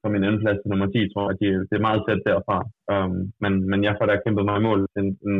fra 0.00 0.08
min 0.14 0.24
anden 0.26 0.40
plads 0.42 0.58
til 0.60 0.70
nummer 0.72 0.88
10, 0.88 1.12
tror 1.12 1.24
jeg, 1.28 1.36
de, 1.40 1.46
det 1.68 1.76
er 1.76 1.86
meget 1.88 2.02
tæt 2.06 2.22
derfra. 2.30 2.58
Um, 2.92 3.14
men, 3.42 3.52
men 3.70 3.80
jeg 3.86 3.94
får 3.98 4.06
da 4.08 4.14
kæmpet 4.24 4.44
mig 4.48 4.56
i 4.58 4.66
mål 4.68 4.80
en, 5.00 5.08
en, 5.28 5.36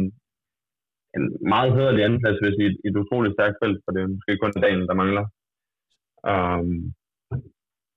en 1.16 1.24
meget 1.55 1.70
hederlig 1.76 2.03
anden 2.05 2.20
plads, 2.22 2.38
hvis 2.42 2.57
i 2.62 2.64
et, 2.70 2.76
et 2.88 2.94
utroligt 3.03 3.34
stærkt 3.36 3.57
felt, 3.62 3.78
for 3.84 3.90
det 3.92 4.01
er 4.03 4.12
måske 4.16 4.32
kun 4.42 4.53
dagen, 4.64 4.82
der 4.90 5.01
mangler. 5.03 5.24
Um, 6.32 6.70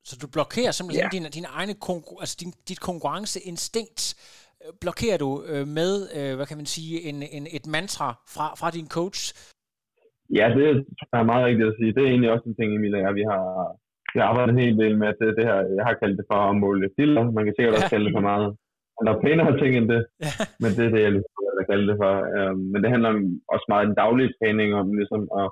Så 0.10 0.14
du 0.22 0.28
blokerer 0.38 0.72
simpelthen 0.72 1.06
Ja. 1.08 1.14
din, 1.16 1.26
din 1.38 1.47
egne 1.60 1.76
konkur- 1.88 2.20
altså 2.24 2.36
din, 2.41 2.52
dit 2.70 2.82
konkurrenceinstinkt 2.89 4.02
øh, 4.64 4.72
blokerer 4.84 5.18
du 5.26 5.30
øh, 5.52 5.66
med, 5.80 5.93
øh, 6.18 6.36
hvad 6.38 6.45
kan 6.49 6.58
man 6.62 6.70
sige, 6.76 6.93
en, 7.10 7.18
en, 7.38 7.45
et 7.58 7.66
mantra 7.76 8.08
fra, 8.36 8.45
fra 8.60 8.70
din 8.78 8.88
coach. 8.97 9.22
Ja, 10.40 10.46
det 10.58 10.66
er 11.20 11.24
meget 11.32 11.46
rigtigt 11.48 11.70
at 11.72 11.78
sige. 11.80 11.94
Det 11.96 12.02
er 12.04 12.12
egentlig 12.12 12.32
også 12.34 12.46
en 12.50 12.56
ting, 12.58 12.70
Emil 12.76 12.96
og 12.98 13.02
jeg, 13.06 13.14
vi 13.20 13.24
har, 13.32 13.46
vi 14.14 14.18
har 14.20 14.28
arbejdet 14.32 14.52
en 14.54 14.64
hel 14.66 14.76
del 14.84 14.94
med, 15.02 15.10
det, 15.20 15.28
det 15.38 15.46
her, 15.50 15.58
jeg 15.78 15.86
har 15.90 15.96
kaldt 16.02 16.18
det 16.20 16.26
for 16.32 16.40
at 16.50 16.56
måle 16.64 16.90
diller. 17.00 17.24
Man 17.38 17.44
kan 17.46 17.54
sikkert 17.56 17.76
også 17.78 17.88
Ja. 17.90 17.94
kalde 17.96 18.08
det 18.08 18.16
for 18.20 18.28
meget. 18.32 18.48
Der 19.06 19.12
er 19.14 19.22
pænere 19.26 19.54
ting 19.62 19.72
end 19.80 19.88
det, 19.94 20.02
Ja. 20.26 20.32
men 20.62 20.70
det 20.78 20.84
er 20.86 20.92
det, 20.96 21.02
jeg 21.06 21.14
vil 21.58 21.70
kalde 21.72 21.86
det 21.92 21.98
for. 22.04 22.14
Øhm, 22.38 22.62
men 22.72 22.80
det 22.84 22.90
handler 22.94 23.10
om 23.14 23.20
også 23.54 23.66
meget 23.72 23.88
den 23.90 24.00
daglige 24.04 24.34
træning, 24.38 24.70
om 24.82 24.88
ligesom 25.02 25.22
at, 25.42 25.50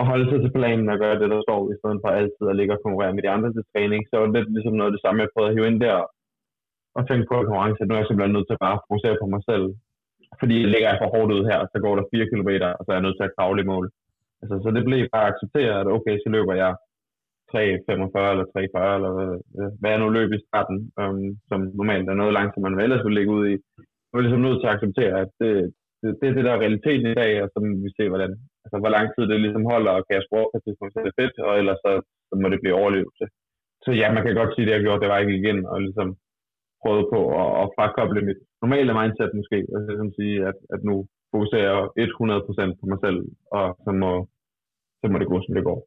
at 0.00 0.04
holde 0.10 0.26
sig 0.30 0.38
til 0.42 0.52
planen 0.58 0.88
og 0.92 0.98
gøre 1.04 1.16
det, 1.20 1.28
der 1.34 1.40
står, 1.46 1.60
i 1.72 1.76
stedet 1.80 1.98
for 2.02 2.10
altid 2.20 2.44
at 2.50 2.56
ligge 2.58 2.74
og 2.76 2.80
konkurrere 2.84 3.14
med 3.14 3.22
de 3.24 3.32
andre 3.34 3.50
til 3.52 3.64
træning. 3.72 4.00
Så 4.10 4.16
det 4.22 4.32
lidt 4.36 4.48
ligesom 4.56 4.74
noget 4.76 4.90
af 4.90 4.94
det 4.96 5.02
samme, 5.04 5.22
jeg 5.22 5.32
prøvede 5.34 5.50
at 5.50 5.56
hive 5.56 5.68
ind 5.70 5.80
der, 5.86 5.98
og 6.98 7.02
tænke 7.08 7.24
på 7.28 7.34
konkurrence, 7.40 7.80
nu 7.84 7.92
er 7.94 8.00
jeg 8.00 8.08
simpelthen 8.08 8.34
nødt 8.36 8.48
til 8.48 8.58
at 8.58 8.64
bare 8.66 8.82
fokusere 8.84 9.16
på 9.22 9.26
mig 9.34 9.42
selv. 9.50 9.66
Fordi 10.40 10.54
jeg 10.62 10.70
ligger 10.72 10.88
jeg 10.90 11.00
for 11.02 11.12
hårdt 11.14 11.32
ud 11.36 11.42
her, 11.50 11.60
så 11.72 11.78
går 11.84 11.94
der 11.96 12.10
4 12.14 12.28
km, 12.30 12.50
og 12.78 12.82
så 12.82 12.88
er 12.90 12.96
jeg 12.96 13.06
nødt 13.06 13.18
til 13.18 13.28
at 13.28 13.34
kravle 13.36 13.62
i 13.62 13.70
mål. 13.72 13.86
Altså, 14.42 14.54
så 14.62 14.68
det 14.76 14.82
blev 14.84 15.00
bare 15.14 15.30
accepteret, 15.32 15.80
at 15.80 15.92
okay, 15.96 16.16
så 16.22 16.28
løber 16.36 16.54
jeg 16.64 16.72
3.45 17.52 18.32
eller 18.32 18.46
3.40, 18.54 18.96
eller 18.96 19.12
hvad 19.80 19.90
jeg 19.92 20.02
nu 20.02 20.08
løb 20.18 20.30
i 20.32 20.44
starten, 20.48 20.78
um, 21.02 21.26
som 21.48 21.60
normalt 21.80 22.08
er 22.08 22.20
noget 22.20 22.36
langsomt, 22.38 22.64
man 22.64 22.86
ellers 22.86 23.04
ville 23.04 23.18
ligge 23.18 23.36
ud 23.38 23.44
i. 23.52 23.54
Jeg 24.08 24.14
var 24.14 24.24
ligesom 24.24 24.44
nødt 24.44 24.58
til 24.60 24.68
at 24.68 24.74
acceptere, 24.76 25.14
at 25.24 25.30
det, 25.40 25.52
det, 26.00 26.08
det 26.20 26.26
er 26.28 26.34
det, 26.36 26.44
der 26.46 26.52
er 26.54 26.62
realiteten 26.64 27.06
i 27.10 27.18
dag, 27.22 27.32
og 27.42 27.48
så 27.52 27.58
vi 27.84 27.90
se, 27.98 28.04
hvordan, 28.12 28.32
altså, 28.64 28.76
hvor 28.82 28.92
lang 28.96 29.06
tid 29.10 29.24
det 29.30 29.44
ligesom 29.44 29.64
holder, 29.72 29.92
og 29.96 30.02
kan 30.04 30.16
jeg 30.18 30.26
score 30.28 30.48
på 30.50 30.58
tidspunkt, 30.58 30.92
så 30.92 31.00
det 31.06 31.18
fedt, 31.20 31.36
og 31.48 31.52
ellers 31.60 31.80
så, 31.84 31.92
så 32.28 32.34
må 32.40 32.46
det 32.48 32.62
blive 32.62 32.78
overlevelse. 32.80 33.24
Så 33.84 33.90
ja, 34.00 34.06
man 34.16 34.22
kan 34.24 34.38
godt 34.40 34.52
sige, 34.52 34.64
at 34.64 34.68
det 34.68 34.74
jeg 34.74 34.84
gjorde, 34.84 35.02
det 35.02 35.12
var 35.12 35.22
ikke 35.22 35.38
igen, 35.40 35.58
og 35.72 35.76
ligesom 35.86 36.08
prøvet 36.82 37.04
på 37.14 37.20
at, 37.42 37.50
at 37.62 37.66
frakoble 37.76 38.20
mit 38.28 38.40
normale 38.62 38.92
mindset 38.98 39.30
måske, 39.38 39.58
og 39.74 39.78
ligesom 39.88 40.10
sige, 40.18 40.36
at, 40.50 40.58
at 40.74 40.80
nu 40.88 40.96
fokuserer 41.32 41.70
jeg 41.98 42.08
100% 42.08 42.80
på 42.80 42.84
mig 42.90 42.98
selv, 43.04 43.18
og 43.56 43.66
så 43.84 43.90
må, 44.02 44.10
så 45.00 45.06
må 45.10 45.16
det 45.18 45.28
gå, 45.32 45.36
som 45.42 45.54
det 45.56 45.64
går. 45.70 45.80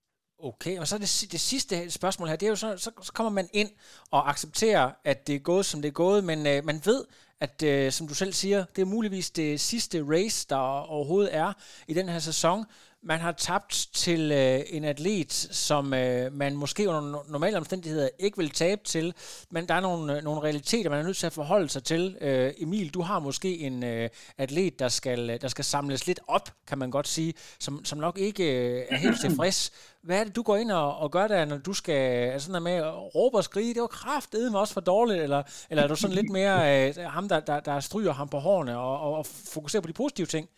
Okay, 0.43 0.79
og 0.79 0.87
så 0.87 0.95
det, 0.97 1.31
det 1.31 1.39
sidste 1.39 1.91
spørgsmål 1.91 2.27
her, 2.27 2.35
det 2.35 2.45
er 2.45 2.49
jo 2.49 2.55
så, 2.55 2.77
så, 2.77 2.91
så 3.01 3.13
kommer 3.13 3.31
man 3.39 3.47
ind 3.53 3.69
og 4.11 4.29
accepterer, 4.29 4.91
at 5.03 5.27
det 5.27 5.35
er 5.35 5.39
gået, 5.39 5.65
som 5.65 5.81
det 5.81 5.89
er 5.89 6.01
gået, 6.05 6.23
men 6.23 6.39
øh, 6.47 6.65
man 6.69 6.79
ved, 6.85 7.01
at 7.39 7.63
øh, 7.63 7.91
som 7.91 8.07
du 8.07 8.13
selv 8.13 8.33
siger, 8.33 8.65
det 8.75 8.81
er 8.81 8.85
muligvis 8.85 9.31
det 9.31 9.59
sidste 9.59 10.05
race, 10.09 10.47
der 10.49 10.89
overhovedet 10.95 11.35
er 11.35 11.53
i 11.87 11.93
den 11.93 12.09
her 12.09 12.19
sæson. 12.19 12.65
Man 13.03 13.19
har 13.19 13.31
tabt 13.31 13.87
til 13.93 14.31
øh, 14.31 14.59
en 14.69 14.83
atlet, 14.83 15.31
som 15.51 15.93
øh, 15.93 16.33
man 16.33 16.55
måske 16.55 16.89
under 16.89 17.23
normale 17.29 17.57
omstændigheder 17.57 18.09
ikke 18.19 18.37
vil 18.37 18.49
tabe 18.49 18.81
til, 18.83 19.13
men 19.51 19.67
der 19.67 19.73
er 19.73 19.79
nogle, 19.79 20.17
øh, 20.17 20.23
nogle 20.23 20.41
realiteter, 20.41 20.89
man 20.89 20.99
er 20.99 21.03
nødt 21.03 21.17
til 21.17 21.25
at 21.25 21.33
forholde 21.33 21.69
sig 21.69 21.83
til. 21.83 22.17
Øh, 22.21 22.53
Emil, 22.57 22.93
du 22.93 23.01
har 23.01 23.19
måske 23.19 23.57
en 23.59 23.83
øh, 23.83 24.09
atlet, 24.37 24.79
der 24.79 24.87
skal, 24.87 25.29
øh, 25.29 25.41
der 25.41 25.47
skal 25.47 25.65
samles 25.65 26.07
lidt 26.07 26.19
op, 26.27 26.49
kan 26.67 26.77
man 26.77 26.91
godt 26.91 27.07
sige, 27.07 27.33
som, 27.59 27.85
som 27.85 27.99
nok 27.99 28.17
ikke 28.17 28.43
øh, 28.43 28.85
er 28.89 28.97
helt 28.97 29.21
tilfreds. 29.21 29.71
Hvad 30.01 30.19
er 30.19 30.23
det, 30.23 30.35
du 30.35 30.41
går 30.41 30.55
ind 30.55 30.71
og, 30.71 30.97
og 30.97 31.11
gør 31.11 31.27
der, 31.27 31.45
når 31.45 31.57
du 31.57 31.73
skal 31.73 32.29
altså 32.31 32.45
sådan 32.45 32.63
med 32.63 32.81
råbe 33.15 33.37
og 33.37 33.43
skrige, 33.43 33.73
det 33.73 33.81
var 33.81 33.87
kraftedeme 33.87 34.59
også 34.59 34.73
for 34.73 34.81
dårligt, 34.81 35.21
eller, 35.21 35.43
eller 35.69 35.83
er 35.83 35.87
du 35.87 35.95
sådan 35.95 36.15
lidt 36.15 36.31
mere 36.31 36.87
øh, 36.87 36.95
ham, 37.05 37.29
der, 37.29 37.39
der, 37.39 37.59
der 37.59 37.79
stryger 37.79 38.13
ham 38.13 38.29
på 38.29 38.37
hårene 38.37 38.77
og, 38.77 38.99
og, 38.99 39.13
og 39.13 39.25
fokuserer 39.25 39.81
på 39.81 39.87
de 39.87 39.93
positive 39.93 40.27
ting? 40.27 40.49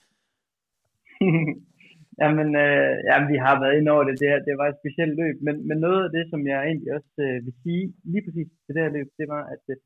Jamen, 2.19 2.49
øh, 2.63 2.93
jamen, 3.07 3.27
vi 3.33 3.37
har 3.45 3.55
været 3.61 3.77
inde 3.77 3.91
over 3.91 4.03
det. 4.05 4.19
Det, 4.21 4.29
her, 4.31 4.39
det 4.47 4.55
var 4.61 4.67
et 4.69 4.79
specielt 4.81 5.15
løb, 5.21 5.35
men, 5.45 5.55
men 5.67 5.77
noget 5.85 6.01
af 6.05 6.11
det, 6.17 6.25
som 6.31 6.41
jeg 6.47 6.59
egentlig 6.69 6.91
også 6.97 7.13
øh, 7.27 7.45
vil 7.45 7.55
sige 7.63 7.83
lige 8.11 8.23
præcis 8.25 8.49
til 8.65 8.75
det 8.75 8.83
her 8.83 8.95
løb, 8.97 9.07
det 9.19 9.27
var, 9.33 9.43
at 9.55 9.63
øh, 9.73 9.77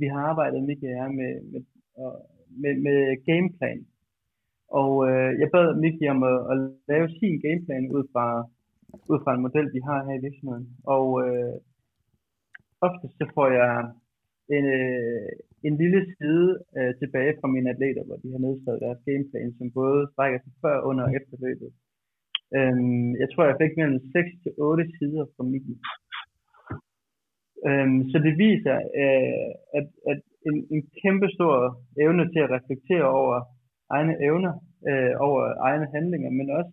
vi 0.00 0.06
har 0.12 0.20
arbejdet, 0.30 0.66
Miki 0.68 0.86
og 0.86 0.96
jeg, 0.98 1.10
med, 1.20 1.32
med, 1.52 1.62
med, 2.62 2.74
med 2.86 2.98
gameplan. 3.28 3.80
Og 4.80 4.92
øh, 5.08 5.30
jeg 5.40 5.48
bad 5.52 5.68
Miki 5.82 6.04
om 6.14 6.22
at, 6.32 6.38
at 6.52 6.56
lave 6.88 7.08
sin 7.18 7.34
gameplan 7.44 7.92
ud 7.96 8.04
fra, 8.12 8.26
ud 9.12 9.18
fra 9.24 9.34
en 9.34 9.44
model, 9.46 9.66
vi 9.76 9.80
har 9.88 9.98
her 10.06 10.14
i 10.18 10.24
virksomheden. 10.26 10.68
Og 10.96 11.06
øh, 11.24 11.54
ofte 12.86 13.06
så 13.18 13.24
får 13.34 13.48
jeg 13.60 13.72
en, 14.56 14.64
øh, 14.80 15.32
en 15.66 15.74
lille 15.82 16.02
side 16.18 16.48
øh, 16.78 16.92
tilbage 17.00 17.34
fra 17.40 17.48
mine 17.54 17.70
atleter, 17.74 18.02
hvor 18.04 18.18
de 18.22 18.28
har 18.34 18.40
nedskrevet 18.46 18.84
deres 18.86 19.00
gameplan, 19.06 19.52
som 19.58 19.68
både 19.80 20.00
strækker 20.12 20.38
sig 20.44 20.52
før, 20.64 20.76
under 20.88 21.02
og 21.04 21.14
efter 21.18 21.36
løbet. 21.46 21.70
Øhm, 22.56 23.10
jeg 23.22 23.28
tror, 23.30 23.44
jeg 23.50 23.60
fik 23.62 23.72
mellem 23.76 24.00
6 24.12 24.28
til 24.42 24.52
8 24.58 24.84
sider 24.98 25.24
fra 25.34 25.44
Mikkel. 25.52 25.76
Øhm, 27.68 28.00
så 28.10 28.16
det 28.26 28.34
viser, 28.46 28.76
øh, 29.02 29.50
at, 29.78 29.86
at 30.12 30.20
en, 30.48 30.56
en 30.74 30.82
kæmpe 31.02 31.28
stor 31.36 31.54
evne 32.04 32.24
til 32.32 32.40
at 32.44 32.52
reflektere 32.56 33.08
over 33.20 33.36
egne 33.96 34.14
evner, 34.28 34.52
øh, 34.90 35.12
over 35.26 35.42
egne 35.68 35.86
handlinger, 35.94 36.30
men 36.38 36.50
også 36.58 36.72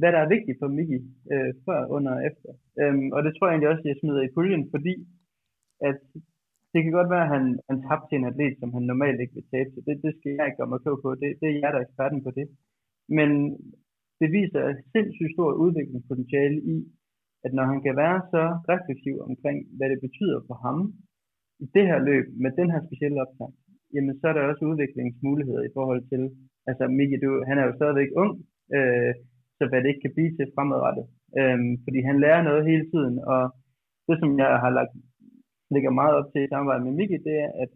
hvad 0.00 0.10
der 0.12 0.20
er 0.22 0.34
vigtigt 0.34 0.58
for 0.60 0.68
Miki 0.76 0.98
øh, 1.32 1.50
før, 1.66 1.80
under 1.96 2.12
og 2.16 2.22
efter. 2.28 2.50
Øhm, 2.80 3.08
og 3.14 3.20
det 3.24 3.32
tror 3.32 3.46
jeg 3.46 3.52
egentlig 3.52 3.72
også, 3.72 3.84
jeg 3.84 3.96
smider 4.00 4.22
i 4.24 4.34
puljen, 4.34 4.64
fordi 4.74 4.94
at 5.88 6.00
det 6.74 6.82
kan 6.82 6.92
godt 6.98 7.10
være, 7.14 7.26
at 7.26 7.32
han, 7.36 7.44
han 7.70 7.78
tabte 7.86 8.06
til 8.08 8.18
en 8.18 8.28
atlet, 8.30 8.54
som 8.60 8.70
han 8.76 8.84
normalt 8.92 9.20
ikke 9.20 9.36
vil 9.38 9.50
tabe 9.52 9.70
til. 9.70 9.82
Det, 9.86 9.94
det 10.04 10.12
skal 10.14 10.30
jeg 10.36 10.46
ikke 10.46 10.58
gøre 10.60 10.72
mig 10.72 10.80
klog 10.82 10.98
på. 11.04 11.08
Det, 11.22 11.28
det 11.40 11.48
er 11.48 11.60
jeg, 11.62 11.70
der 11.72 11.78
er 11.80 11.86
eksperten 11.86 12.20
på 12.26 12.30
det. 12.38 12.46
Men 13.18 13.30
det 14.20 14.28
viser 14.38 14.62
et 14.64 14.80
sindssygt 14.92 15.34
stort 15.34 15.56
udviklingspotentiale 15.64 16.58
i, 16.74 16.76
at 17.44 17.52
når 17.56 17.64
han 17.72 17.80
kan 17.86 17.94
være 18.04 18.18
så 18.34 18.42
reflektiv 18.72 19.14
omkring, 19.28 19.58
hvad 19.76 19.88
det 19.92 20.00
betyder 20.06 20.38
for 20.48 20.56
ham 20.64 20.78
i 21.64 21.66
det 21.76 21.84
her 21.90 21.98
løb, 22.08 22.24
med 22.42 22.50
den 22.60 22.68
her 22.72 22.80
specielle 22.86 23.20
optag, 23.24 23.50
jamen 23.94 24.14
så 24.20 24.24
er 24.28 24.34
der 24.34 24.50
også 24.50 24.64
udviklingsmuligheder 24.70 25.62
i 25.64 25.74
forhold 25.76 26.02
til, 26.10 26.22
altså 26.68 26.84
Miki, 26.96 27.16
du, 27.24 27.30
han 27.48 27.56
er 27.58 27.64
jo 27.66 27.76
stadigvæk 27.78 28.10
ung, 28.22 28.32
øh, 28.76 29.12
så 29.58 29.62
hvad 29.68 29.80
det 29.80 29.90
ikke 29.90 30.04
kan 30.04 30.16
blive 30.16 30.32
til 30.36 30.52
fremadrettet. 30.54 31.06
Øh, 31.38 31.58
fordi 31.84 31.98
han 32.08 32.16
lærer 32.24 32.42
noget 32.48 32.68
hele 32.70 32.86
tiden, 32.92 33.16
og 33.32 33.42
det 34.06 34.16
som 34.18 34.30
jeg 34.42 34.52
har 34.64 34.70
lagt 34.78 34.94
ligger 35.74 35.98
meget 36.00 36.14
op 36.18 36.28
til 36.28 36.40
i 36.44 36.50
samarbejde 36.52 36.84
med 36.84 36.96
Miki, 36.98 37.16
det 37.28 37.36
er, 37.46 37.50
at 37.62 37.70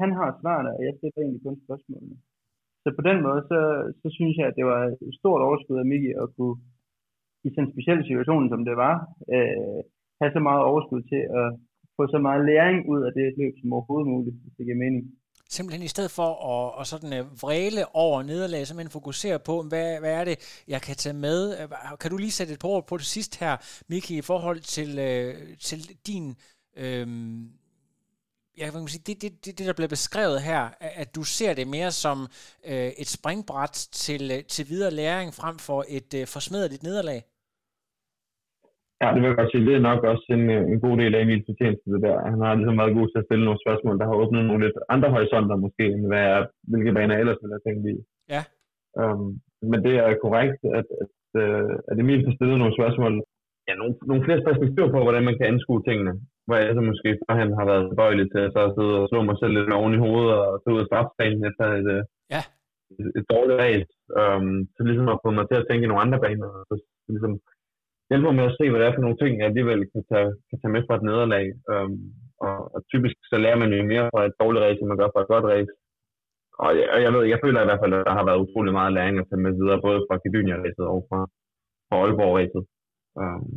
han 0.00 0.10
har 0.18 0.28
svarene, 0.40 0.70
og 0.76 0.80
jeg 0.86 0.94
stiller 0.94 1.20
egentlig 1.20 1.44
kun 1.46 1.64
spørgsmålene. 1.64 2.16
Så 2.82 2.88
på 2.98 3.02
den 3.08 3.18
måde, 3.26 3.40
så, 3.50 3.60
så 4.02 4.08
synes 4.16 4.34
jeg, 4.38 4.46
at 4.48 4.56
det 4.58 4.66
var 4.72 4.82
et 5.08 5.14
stort 5.20 5.40
overskud 5.46 5.78
af 5.82 5.86
Miki 5.92 6.10
at 6.22 6.26
kunne, 6.36 6.56
i 7.46 7.48
sådan 7.50 7.64
en 7.64 7.72
speciel 7.74 8.00
situation, 8.08 8.44
som 8.52 8.60
det 8.68 8.76
var, 8.84 8.94
øh, 9.34 9.80
have 10.20 10.32
så 10.36 10.40
meget 10.48 10.62
overskud 10.70 11.02
til 11.12 11.22
at 11.40 11.48
få 11.96 12.02
så 12.14 12.18
meget 12.26 12.42
læring 12.50 12.78
ud 12.92 13.00
af 13.06 13.12
det 13.18 13.26
løb 13.40 13.54
som 13.60 13.72
overhovedet 13.76 14.12
muligt, 14.14 14.36
hvis 14.42 14.54
det 14.56 14.66
giver 14.66 14.82
mening. 14.84 15.04
Simpelthen 15.56 15.84
i 15.84 15.94
stedet 15.94 16.12
for 16.18 16.30
at, 16.52 16.80
at 16.80 16.86
sådan 16.92 17.12
øh, 17.18 17.24
vræle 17.42 17.42
vrele 17.42 17.82
over 18.04 18.22
nederlag, 18.22 18.66
simpelthen 18.66 18.98
fokusere 19.00 19.38
på, 19.48 19.54
hvad, 19.70 19.88
hvad 20.02 20.14
er 20.20 20.24
det, 20.24 20.36
jeg 20.68 20.80
kan 20.86 20.96
tage 20.96 21.18
med? 21.26 21.40
Øh, 21.58 21.68
kan 22.00 22.10
du 22.10 22.16
lige 22.16 22.38
sætte 22.38 22.52
et 22.52 22.60
par 22.62 22.68
ord 22.68 22.86
på 22.86 22.96
det 22.96 23.08
sidst 23.16 23.32
her, 23.42 23.54
Miki, 23.90 24.14
i 24.18 24.28
forhold 24.30 24.60
til, 24.76 24.90
øh, 25.08 25.34
til 25.68 25.80
din 26.08 26.26
Øhm, 26.84 27.38
jeg 28.60 28.66
kan 28.72 28.88
sige, 28.94 29.04
det, 29.08 29.16
det, 29.22 29.30
det, 29.44 29.52
det, 29.58 29.66
der 29.68 29.78
bliver 29.78 29.94
beskrevet 29.96 30.38
her, 30.50 30.62
at 31.02 31.08
du 31.16 31.22
ser 31.36 31.52
det 31.54 31.66
mere 31.76 31.90
som 32.04 32.18
øh, 32.70 32.90
et 33.02 33.08
springbræt 33.16 33.76
til, 34.04 34.22
øh, 34.34 34.40
til 34.54 34.64
videre 34.72 34.92
læring 35.00 35.30
frem 35.40 35.56
for 35.68 35.80
et 35.98 36.10
øh, 36.20 36.24
forsmedeligt 36.34 36.82
nederlag? 36.88 37.20
Ja, 39.00 39.08
det 39.12 39.20
vil 39.20 39.30
jeg 39.30 39.40
godt 39.40 39.52
sige. 39.52 39.66
Det 39.68 39.74
er 39.74 39.88
nok 39.90 40.02
også 40.12 40.26
en, 40.36 40.44
øh, 40.56 40.62
en 40.72 40.80
god 40.86 40.94
del 41.00 41.12
af 41.14 41.20
Emils 41.22 41.46
fortjeneste, 41.48 41.86
det 41.94 42.02
der. 42.06 42.16
Han 42.30 42.40
har 42.44 42.54
ligesom 42.54 42.78
været 42.82 42.96
god 42.98 43.06
til 43.08 43.20
at 43.20 43.26
stille 43.28 43.44
nogle 43.44 43.64
spørgsmål, 43.64 43.98
der 44.00 44.06
har 44.08 44.16
åbnet 44.22 44.44
nogle 44.46 44.64
lidt 44.64 44.78
andre 44.94 45.10
horisonter 45.16 45.56
måske, 45.64 45.84
end 45.94 46.04
hvad 46.10 46.26
hvilke 46.70 46.92
baner 46.96 47.16
ellers 47.16 47.40
ville 47.40 47.54
have 47.56 47.66
tænkt 47.66 47.84
i. 47.92 47.96
Ja. 48.34 48.42
Um, 49.02 49.26
men 49.70 49.78
det 49.86 49.94
er 50.04 50.22
korrekt, 50.24 50.60
at, 50.78 50.88
at, 51.02 51.14
øh, 51.42 51.72
at 51.90 51.96
Emil 52.02 52.26
har 52.26 52.34
stillet 52.36 52.58
nogle 52.58 52.76
spørgsmål, 52.78 53.12
ja, 53.68 53.74
nogle, 53.80 53.94
nogle 54.08 54.24
flere 54.26 54.44
perspektiver 54.48 54.90
på, 54.92 54.98
hvordan 55.04 55.24
man 55.28 55.36
kan 55.38 55.50
anskue 55.52 55.82
tingene 55.88 56.12
hvor 56.46 56.56
jeg 56.56 56.74
så 56.76 56.82
måske 56.90 57.08
han 57.40 57.50
har 57.58 57.66
været 57.70 57.84
tilbøjelig 57.88 58.26
til 58.30 58.42
at 58.46 58.52
så 58.56 58.62
sidde 58.76 58.96
og 59.02 59.08
slå 59.10 59.20
mig 59.28 59.36
selv 59.38 59.52
lidt 59.54 59.78
oven 59.80 59.94
i 59.96 60.02
hovedet 60.04 60.32
og 60.40 60.48
tage 60.60 60.74
ud 60.74 60.82
af 60.82 60.88
strafbanen 60.88 61.42
efter 61.50 61.64
et, 61.78 61.88
øh, 61.96 62.02
ja. 62.34 62.42
et, 63.00 63.08
et 63.18 63.24
dårligt 63.32 63.60
race. 63.64 63.92
Um, 64.20 64.54
så 64.74 64.80
ligesom 64.88 65.08
at 65.14 65.22
få 65.24 65.28
mig 65.38 65.46
til 65.46 65.60
at 65.60 65.66
tænke 65.66 65.84
i 65.84 65.90
nogle 65.90 66.04
andre 66.04 66.20
baner. 66.24 66.48
Så, 66.68 66.74
så 67.04 67.08
ligesom 67.14 67.34
hjælper 68.10 68.30
mig 68.30 68.38
med 68.40 68.50
at 68.50 68.56
se, 68.58 68.64
hvad 68.68 68.78
det 68.80 68.86
er 68.88 68.96
for 68.96 69.04
nogle 69.04 69.20
ting, 69.20 69.32
jeg 69.32 69.48
alligevel 69.50 69.80
kan 69.92 70.04
tage, 70.12 70.30
kan 70.48 70.58
tage 70.58 70.74
med 70.74 70.82
fra 70.86 70.96
et 70.98 71.06
nederlag. 71.08 71.46
Um, 71.72 71.94
og, 72.46 72.56
og, 72.74 72.80
typisk 72.92 73.16
så 73.30 73.36
lærer 73.44 73.58
man 73.62 73.70
jo 73.72 73.78
mere 73.92 74.06
fra 74.12 74.20
et 74.28 74.38
dårligt 74.40 74.64
race, 74.64 74.80
end 74.80 74.90
man 74.90 75.00
gør 75.00 75.10
fra 75.12 75.22
et 75.24 75.32
godt 75.34 75.46
race. 75.52 75.72
Og 76.62 76.70
jeg, 76.78 76.88
jeg, 77.04 77.10
ved, 77.14 77.22
jeg 77.32 77.38
føler 77.44 77.60
i 77.62 77.68
hvert 77.68 77.82
fald, 77.82 77.94
at 77.94 78.06
der 78.08 78.14
har 78.18 78.24
været 78.28 78.42
utrolig 78.44 78.72
meget 78.78 78.92
læring 78.96 79.14
at 79.18 79.28
tage 79.28 79.44
med 79.46 79.52
videre, 79.60 79.84
både 79.86 79.98
fra 80.06 80.20
Kidynia-racet 80.22 80.86
og 80.94 80.98
fra, 81.08 81.20
fra 81.88 81.96
Aalborg-racet. 82.02 82.62
Um, 83.22 83.48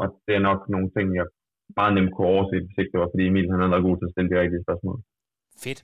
og 0.00 0.06
det 0.26 0.34
er 0.34 0.46
nok 0.48 0.60
nogle 0.74 0.88
ting, 0.96 1.06
jeg 1.20 1.26
meget 1.76 1.94
nemt 1.94 2.12
kunne 2.14 2.30
overse, 2.32 2.56
hvis 2.64 2.78
ikke 2.80 2.92
det 2.92 3.00
var, 3.02 3.10
fordi 3.12 3.22
Emil 3.26 3.50
han 3.50 3.60
havde 3.60 3.74
været 3.74 3.86
god 3.88 3.96
til 3.96 4.08
at 4.08 4.14
stille 4.14 4.30
de 4.30 4.40
rigtige 4.42 4.64
spørgsmål. 4.66 4.96
Fedt. 5.64 5.80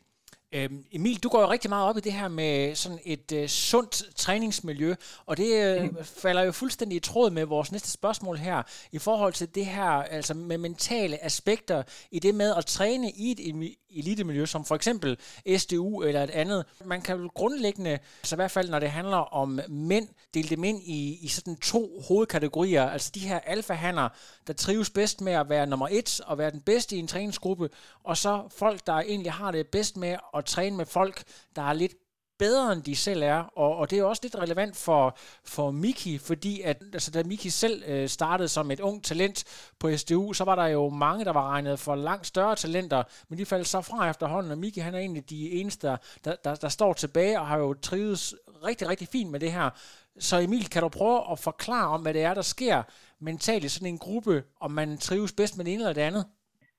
Øhm, 0.55 0.85
Emil, 0.93 1.23
du 1.23 1.29
går 1.29 1.41
jo 1.41 1.51
rigtig 1.51 1.69
meget 1.69 1.89
op 1.89 1.97
i 1.97 2.01
det 2.01 2.13
her 2.13 2.29
med 2.29 2.75
sådan 2.75 2.99
et 3.05 3.33
øh, 3.33 3.49
sundt 3.49 4.03
træningsmiljø, 4.17 4.95
og 5.27 5.37
det 5.37 5.65
øh, 5.65 5.83
mm. 5.83 5.97
falder 6.05 6.43
jo 6.43 6.53
fuldstændig 6.53 6.97
i 6.97 7.01
tråd 7.01 7.31
med 7.31 7.45
vores 7.45 7.73
næste 7.73 7.91
spørgsmål 7.91 8.37
her, 8.37 8.63
i 8.93 8.99
forhold 8.99 9.33
til 9.33 9.55
det 9.55 9.67
her, 9.67 9.85
altså 9.85 10.35
med 10.35 10.59
mentale 10.59 11.25
aspekter 11.25 11.83
i 12.11 12.19
det 12.19 12.35
med 12.35 12.55
at 12.55 12.67
træne 12.67 13.11
i 13.11 13.31
et 13.31 13.75
elitemiljø, 13.95 14.47
som 14.47 14.65
for 14.65 14.75
eksempel 14.75 15.19
SDU 15.57 16.03
eller 16.03 16.23
et 16.23 16.31
andet. 16.31 16.65
Man 16.85 17.03
kan 17.03 17.21
jo 17.21 17.31
grundlæggende, 17.35 17.91
altså 17.91 18.35
i 18.35 18.39
hvert 18.39 18.51
fald 18.51 18.71
når 18.71 18.79
det 18.79 18.91
handler 18.91 19.17
om 19.17 19.61
mænd, 19.69 20.09
dele 20.35 20.49
dem 20.49 20.65
ind 20.65 20.83
i, 20.83 21.19
i 21.23 21.29
sådan 21.29 21.57
to 21.57 22.03
hovedkategorier, 22.09 22.91
altså 22.91 23.11
de 23.15 23.21
her 23.21 23.41
alfahander, 23.41 24.09
der 24.47 24.53
trives 24.53 24.91
bedst 24.91 25.21
med 25.21 25.33
at 25.33 25.49
være 25.49 25.67
nummer 25.67 25.89
et 25.91 26.21
og 26.27 26.39
være 26.39 26.51
den 26.51 26.61
bedste 26.61 26.97
i 26.97 26.99
en 26.99 27.07
træningsgruppe, 27.07 27.71
og 28.05 28.17
så 28.17 28.43
folk, 28.57 28.87
der 28.87 28.93
egentlig 28.93 29.33
har 29.33 29.51
det 29.51 29.67
bedst 29.67 29.97
med 29.97 30.17
at 30.37 30.44
træne 30.47 30.77
med 30.77 30.87
folk, 30.87 31.23
der 31.57 31.63
er 31.63 31.73
lidt 31.73 31.93
bedre, 32.39 32.73
end 32.73 32.83
de 32.83 32.97
selv 32.97 33.23
er, 33.23 33.37
og, 33.37 33.77
og 33.77 33.91
det 33.91 33.99
er 33.99 34.05
også 34.05 34.21
lidt 34.23 34.37
relevant 34.37 34.77
for, 34.77 35.17
for 35.45 35.71
Miki, 35.71 36.19
fordi 36.19 36.61
at, 36.61 36.83
altså, 36.93 37.11
da 37.11 37.23
Miki 37.23 37.51
selv 37.51 37.83
øh, 37.87 38.09
startede 38.09 38.49
som 38.49 38.71
et 38.71 38.81
ung 38.81 39.05
talent 39.05 39.45
på 39.79 39.97
SDU, 39.97 40.33
så 40.33 40.45
var 40.45 40.57
der 40.57 40.67
jo 40.67 40.89
mange, 40.89 41.25
der 41.25 41.33
var 41.33 41.49
regnet 41.49 41.79
for 41.79 41.95
langt 41.95 42.27
større 42.27 42.57
talenter, 42.57 43.03
men 43.29 43.39
de 43.39 43.47
faldt 43.47 43.69
så 43.69 43.81
fra 43.81 44.11
efterhånden, 44.11 44.53
og 44.53 44.59
Miki 44.59 44.81
han 44.81 44.95
er 44.95 44.99
egentlig 44.99 45.31
de 45.31 45.51
eneste, 45.51 45.87
der, 46.25 46.37
der, 46.45 46.55
der 46.55 46.69
står 46.69 46.93
tilbage 46.93 47.41
og 47.41 47.47
har 47.47 47.59
jo 47.59 47.75
trives 47.75 48.35
rigtig, 48.65 48.89
rigtig 48.89 49.09
fint 49.09 49.31
med 49.31 49.41
det 49.41 49.53
her. 49.53 49.71
Så 50.19 50.39
Emil, 50.39 50.71
kan 50.71 50.83
du 50.83 50.89
prøve 50.89 51.33
at 51.33 51.39
forklare 51.39 51.89
om, 51.89 52.03
hvad 52.03 52.15
det 52.15 52.23
er, 52.23 52.35
der 52.35 52.43
sker 52.43 52.83
mentalt 53.21 53.65
i 53.65 53.69
sådan 53.69 53.89
en 53.89 53.99
gruppe, 53.99 54.45
om 54.61 54.71
man 54.71 54.99
trives 54.99 55.33
bedst 55.33 55.57
med 55.57 55.65
det 55.65 55.73
ene 55.73 55.83
eller 55.83 55.93
det 55.93 56.01
andet? 56.01 56.25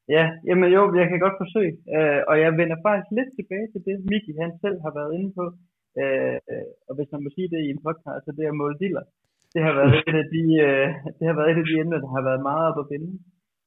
Ja, 0.10 0.24
jamen 0.48 0.70
jo, 0.76 0.82
jeg 1.00 1.08
kan 1.10 1.20
godt 1.26 1.38
forsøge. 1.44 1.74
Øh, 1.96 2.22
og 2.30 2.36
jeg 2.44 2.52
vender 2.60 2.78
faktisk 2.86 3.10
lidt 3.18 3.32
tilbage 3.38 3.68
til 3.74 3.82
det, 3.88 3.96
Miki 4.10 4.32
han 4.44 4.52
selv 4.64 4.78
har 4.86 4.94
været 5.00 5.12
inde 5.18 5.30
på. 5.40 5.46
Øh, 6.02 6.38
og 6.88 6.94
hvis 6.96 7.12
man 7.14 7.24
må 7.24 7.30
sige 7.36 7.52
det 7.54 7.62
i 7.64 7.72
en 7.74 7.84
podcast, 7.86 8.22
så 8.26 8.32
det 8.38 8.44
er 8.46 8.62
mål 8.62 8.74
diller. 8.84 9.04
Det 9.54 9.62
har 9.68 9.74
været 9.80 9.94
et 10.10 10.18
af 10.24 10.28
de, 10.36 10.44
øh, 10.68 10.88
det 11.18 11.26
har 11.30 11.36
været 11.40 11.52
et 11.52 11.62
af 11.62 11.68
de 11.70 11.80
emner, 11.82 12.00
der 12.04 12.12
har 12.16 12.24
været 12.30 12.48
meget 12.50 12.64
op 12.70 12.80
at 12.82 12.90
finde. 12.92 13.10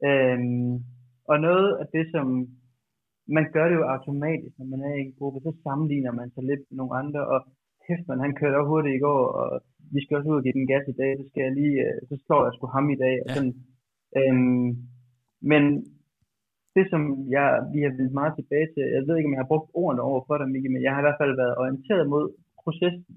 Øh, 0.09 0.39
og 1.31 1.37
noget 1.49 1.69
af 1.83 1.87
det, 1.97 2.05
som 2.15 2.27
man 3.37 3.45
gør 3.55 3.67
det 3.69 3.77
jo 3.81 3.85
automatisk, 3.95 4.55
når 4.59 4.69
man 4.73 4.81
er 4.89 4.95
i 4.97 5.05
en 5.07 5.15
gruppe, 5.19 5.39
så 5.41 5.53
sammenligner 5.67 6.13
man 6.21 6.29
sig 6.35 6.45
lidt 6.51 6.63
med 6.69 6.77
nogle 6.81 6.95
andre, 7.03 7.21
og 7.33 7.39
kæft 7.87 8.05
man, 8.09 8.25
han 8.27 8.35
kørte 8.41 8.59
også 8.59 8.71
hurtigt 8.73 8.97
i 8.97 9.05
går, 9.07 9.23
og 9.41 9.49
vi 9.95 10.01
skal 10.03 10.17
også 10.17 10.31
ud 10.31 10.41
og 10.41 10.45
give 10.45 10.59
den 10.59 10.71
gas 10.73 10.87
i 10.89 10.99
dag, 11.03 11.11
så 11.19 11.25
skal 11.29 11.43
jeg 11.47 11.53
lige, 11.61 11.79
øh, 11.87 11.99
så 12.11 12.15
slår 12.25 12.43
jeg 12.45 12.53
sgu 12.55 12.67
ham 12.67 12.87
i 12.95 12.99
dag. 13.05 13.15
Ja. 13.17 13.23
Og 13.25 13.29
sådan. 13.37 13.55
Øhm, 14.19 14.69
men 15.51 15.63
det, 16.79 16.87
som 16.93 17.03
jeg, 17.37 17.49
vi 17.75 17.81
har 17.85 17.93
vildt 17.99 18.19
meget 18.21 18.35
tilbage 18.37 18.69
til, 18.75 18.83
jeg 18.97 19.03
ved 19.07 19.15
ikke, 19.17 19.29
om 19.29 19.35
jeg 19.35 19.43
har 19.45 19.53
brugt 19.53 19.71
ordene 19.83 20.03
over 20.11 20.21
for 20.27 20.37
dig, 20.39 20.49
Miki, 20.49 20.69
men 20.73 20.83
jeg 20.85 20.93
har 20.93 21.01
i 21.01 21.07
hvert 21.07 21.21
fald 21.23 21.35
været 21.43 21.59
orienteret 21.63 22.05
mod 22.15 22.25
processen, 22.65 23.15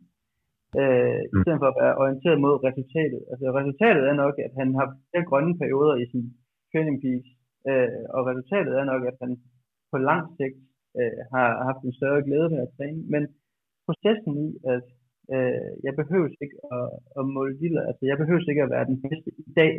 øh, 0.81 1.19
i 1.33 1.35
mm. 1.35 1.41
stedet 1.41 1.61
for 1.61 1.69
at 1.71 1.79
være 1.81 1.99
orienteret 2.03 2.37
mod 2.45 2.55
resultatet. 2.67 3.21
Altså 3.31 3.45
resultatet 3.59 4.03
er 4.11 4.15
nok, 4.23 4.35
at 4.45 4.53
han 4.59 4.69
har 4.79 4.87
flere 5.09 5.29
grønne 5.29 5.53
perioder 5.61 5.95
i 6.03 6.05
sin 6.11 6.23
training 6.71 6.97
piece, 7.03 7.29
øh, 7.69 8.01
og 8.15 8.21
resultatet 8.29 8.73
er 8.73 8.85
nok, 8.93 9.03
at 9.11 9.17
han 9.23 9.31
på 9.91 9.97
lang 10.09 10.23
sigt 10.37 10.57
øh, 10.99 11.19
har 11.33 11.47
haft 11.67 11.81
en 11.83 11.97
større 11.99 12.21
glæde 12.27 12.47
ved 12.51 12.59
at 12.65 12.73
træne, 12.77 13.01
men 13.13 13.23
processen 13.87 14.33
i, 14.45 14.49
at 14.73 14.85
øh, 15.35 15.71
jeg 15.85 15.93
behøver 16.01 16.29
ikke 16.43 16.57
at, 16.75 16.87
at 17.17 17.23
måle 17.35 17.55
diller, 17.61 17.83
altså 17.89 18.03
jeg 18.09 18.17
behøver 18.21 18.49
ikke 18.49 18.65
at 18.67 18.73
være 18.75 18.89
den 18.91 18.99
bedste 19.05 19.29
i 19.49 19.53
dag, 19.61 19.73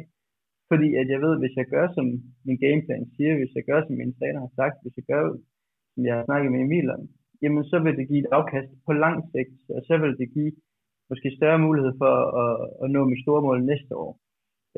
fordi 0.73 0.89
at 1.01 1.07
jeg 1.15 1.21
ved, 1.25 1.35
hvis 1.43 1.55
jeg 1.61 1.67
gør, 1.75 1.87
som 1.97 2.07
min 2.47 2.59
gameplan 2.65 3.05
siger, 3.15 3.33
hvis 3.37 3.55
jeg 3.59 3.65
gør, 3.71 3.81
som 3.83 3.95
min 4.01 4.17
træner 4.19 4.41
har 4.45 4.53
sagt, 4.61 4.77
hvis 4.83 4.97
jeg 4.99 5.07
gør, 5.13 5.23
som 5.93 6.03
jeg 6.09 6.15
har 6.17 6.25
snakket 6.29 6.53
med 6.53 6.61
Emil 6.67 6.89
om, 6.97 7.03
jamen 7.43 7.65
så 7.71 7.77
vil 7.85 7.97
det 7.99 8.09
give 8.11 8.23
et 8.25 8.33
afkast 8.39 8.71
på 8.87 8.93
lang 9.05 9.17
sigt, 9.33 9.59
og 9.77 9.81
så 9.89 9.95
vil 10.03 10.15
det 10.21 10.29
give 10.37 10.53
måske 11.11 11.29
større 11.39 11.65
mulighed 11.67 11.93
for 12.03 12.15
at, 12.43 12.53
at 12.83 12.89
nå 12.95 13.01
mit 13.05 13.23
store 13.25 13.43
mål 13.47 13.59
næste 13.73 13.93
år. 14.05 14.13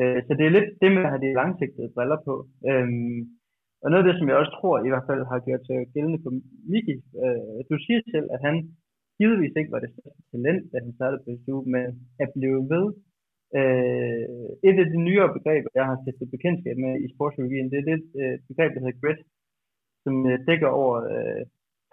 Øh, 0.00 0.18
så 0.26 0.30
det 0.38 0.44
er 0.46 0.56
lidt 0.56 0.70
det 0.82 0.90
med 0.92 1.04
at 1.04 1.12
have 1.12 1.24
de 1.24 1.38
langsigtede 1.40 1.94
briller 1.94 2.18
på. 2.28 2.34
Øhm, 2.70 3.20
og 3.82 3.86
noget 3.88 4.02
af 4.02 4.06
det, 4.08 4.16
som 4.18 4.28
jeg 4.28 4.40
også 4.42 4.54
tror 4.58 4.76
i 4.76 4.90
hvert 4.92 5.08
fald 5.08 5.22
har 5.30 5.38
gjort 5.46 5.64
sig 5.66 5.78
gældende 5.94 6.22
for 6.24 6.32
Miki, 6.70 6.96
øh, 7.24 7.58
du 7.70 7.74
siger 7.84 8.00
selv, 8.14 8.28
at 8.34 8.40
han 8.46 8.56
givetvis 9.18 9.54
ikke 9.60 9.74
var 9.74 9.82
det 9.82 9.90
største 9.94 10.22
talent, 10.32 10.64
da 10.72 10.76
han 10.84 10.92
startede 10.98 11.22
på 11.24 11.30
SU, 11.42 11.56
men 11.74 11.84
at 12.22 12.28
blive 12.36 12.60
ved 12.72 12.86
Øh, 13.58 14.24
et 14.68 14.76
af 14.82 14.86
de 14.92 14.98
nyere 15.08 15.34
begreber, 15.36 15.70
jeg 15.78 15.86
har 15.90 15.96
set 16.04 16.30
bekendtskab 16.36 16.76
med 16.84 16.92
i 17.04 17.06
sportspsykologien, 17.14 17.70
det 17.70 17.78
er 17.78 17.88
det 17.90 18.00
øh, 18.20 18.36
begreb, 18.48 18.70
der 18.72 18.80
hedder 18.82 19.00
grit, 19.02 19.20
som 20.04 20.14
øh, 20.30 20.38
dækker 20.48 20.70
over 20.82 20.96
øh, 21.14 21.42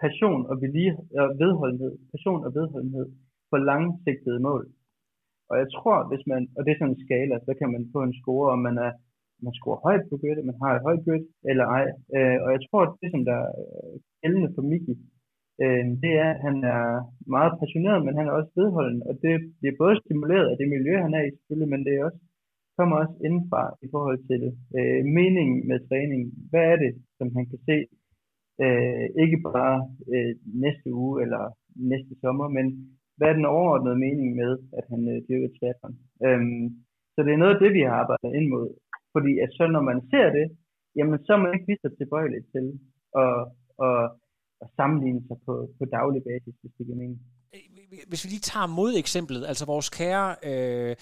passion 0.04 0.40
og, 0.50 0.56
og 1.22 1.28
vedholdenhed, 1.42 1.92
passion 2.12 2.44
og 2.46 2.50
vedholdenhed 2.58 3.06
for 3.50 3.58
langsigtede 3.70 4.40
mål. 4.48 4.64
Og 5.50 5.56
jeg 5.62 5.68
tror, 5.76 5.98
hvis 6.10 6.24
man, 6.30 6.42
og 6.56 6.60
det 6.64 6.70
er 6.70 6.78
sådan 6.78 6.94
en 6.94 7.04
skala, 7.04 7.34
så 7.46 7.52
kan 7.58 7.68
man 7.74 7.90
få 7.94 8.00
en 8.02 8.14
score, 8.20 8.48
om 8.54 8.60
man 8.68 8.76
er 8.86 8.92
man 9.46 9.54
scorer 9.58 9.80
højt 9.86 10.04
på 10.10 10.16
grit, 10.20 10.38
man 10.50 10.60
har 10.62 10.70
et 10.74 10.84
højt 10.86 11.04
grit, 11.06 11.26
eller 11.50 11.66
ej. 11.78 11.84
Øh, 12.16 12.38
og 12.44 12.48
jeg 12.54 12.60
tror, 12.66 12.82
at 12.86 12.94
det, 13.02 13.10
som 13.10 13.22
der 13.30 13.38
er 13.46 13.52
gældende 14.22 14.50
for 14.54 14.62
Miki, 14.70 14.94
øh, 15.62 15.84
det 16.02 16.12
er, 16.24 16.30
at 16.34 16.40
han 16.46 16.56
er 16.76 16.84
meget 17.36 17.52
passioneret, 17.60 18.00
men 18.04 18.16
han 18.18 18.26
er 18.26 18.34
også 18.38 18.52
vedholden, 18.60 19.02
og 19.08 19.14
det 19.24 19.34
bliver 19.58 19.76
både 19.82 20.00
stimuleret 20.04 20.46
af 20.50 20.56
det 20.60 20.68
miljø, 20.74 20.94
han 21.06 21.14
er 21.18 21.22
i 21.24 21.34
selvfølgelig, 21.36 21.70
men 21.74 21.84
det 21.86 21.92
er 21.94 22.04
også, 22.08 22.20
kommer 22.76 22.96
også 23.02 23.16
indenfra 23.26 23.62
i 23.86 23.88
forhold 23.94 24.18
til 24.30 24.42
øh, 24.78 25.02
meningen 25.18 25.58
med 25.68 25.78
træning. 25.88 26.22
Hvad 26.50 26.64
er 26.72 26.76
det, 26.84 26.92
som 27.18 27.28
han 27.36 27.44
kan 27.50 27.60
se, 27.68 27.76
øh, 28.64 29.06
ikke 29.24 29.38
bare 29.48 29.76
øh, 30.14 30.34
næste 30.64 30.88
uge 31.02 31.22
eller 31.24 31.42
næste 31.92 32.14
sommer, 32.22 32.48
men 32.56 32.66
hvad 33.16 33.28
er 33.28 33.36
den 33.40 33.52
overordnede 33.56 34.02
mening 34.06 34.28
med, 34.40 34.52
at 34.78 34.84
han 34.92 35.00
øh, 35.12 35.18
dyrker 35.28 35.50
triathlon? 35.56 35.94
Øhm, 36.26 36.64
så 37.14 37.18
det 37.24 37.32
er 37.32 37.42
noget 37.42 37.54
af 37.54 37.60
det, 37.62 37.72
vi 37.76 37.82
har 37.86 37.94
arbejdet 38.02 38.30
ind 38.38 38.48
mod. 38.54 38.66
Fordi 39.14 39.32
at 39.44 39.50
så 39.56 39.64
når 39.66 39.84
man 39.90 40.00
ser 40.10 40.28
det, 40.38 40.46
jamen 40.96 41.18
så 41.24 41.32
er 41.32 41.40
man 41.42 41.54
ikke 41.54 41.66
lige 41.68 41.84
så 41.84 41.90
tilbøjelig 41.98 42.42
til 42.52 42.66
at, 43.22 43.36
at 43.86 44.00
at 44.62 44.68
sammenligne 44.78 45.22
sig 45.28 45.36
på, 45.46 45.54
på 45.78 45.84
daglig 45.98 46.22
basis, 46.30 46.54
hvis 46.60 46.72
det 46.78 46.86
giver 46.86 46.98
mening. 47.02 47.20
Øh, 47.54 47.60
hvis 48.08 48.24
vi 48.24 48.28
lige 48.28 48.46
tager 48.52 48.66
modeksemplet, 48.66 49.42
altså 49.50 49.64
vores 49.64 49.88
kære 49.98 50.28
øh, 50.48 50.96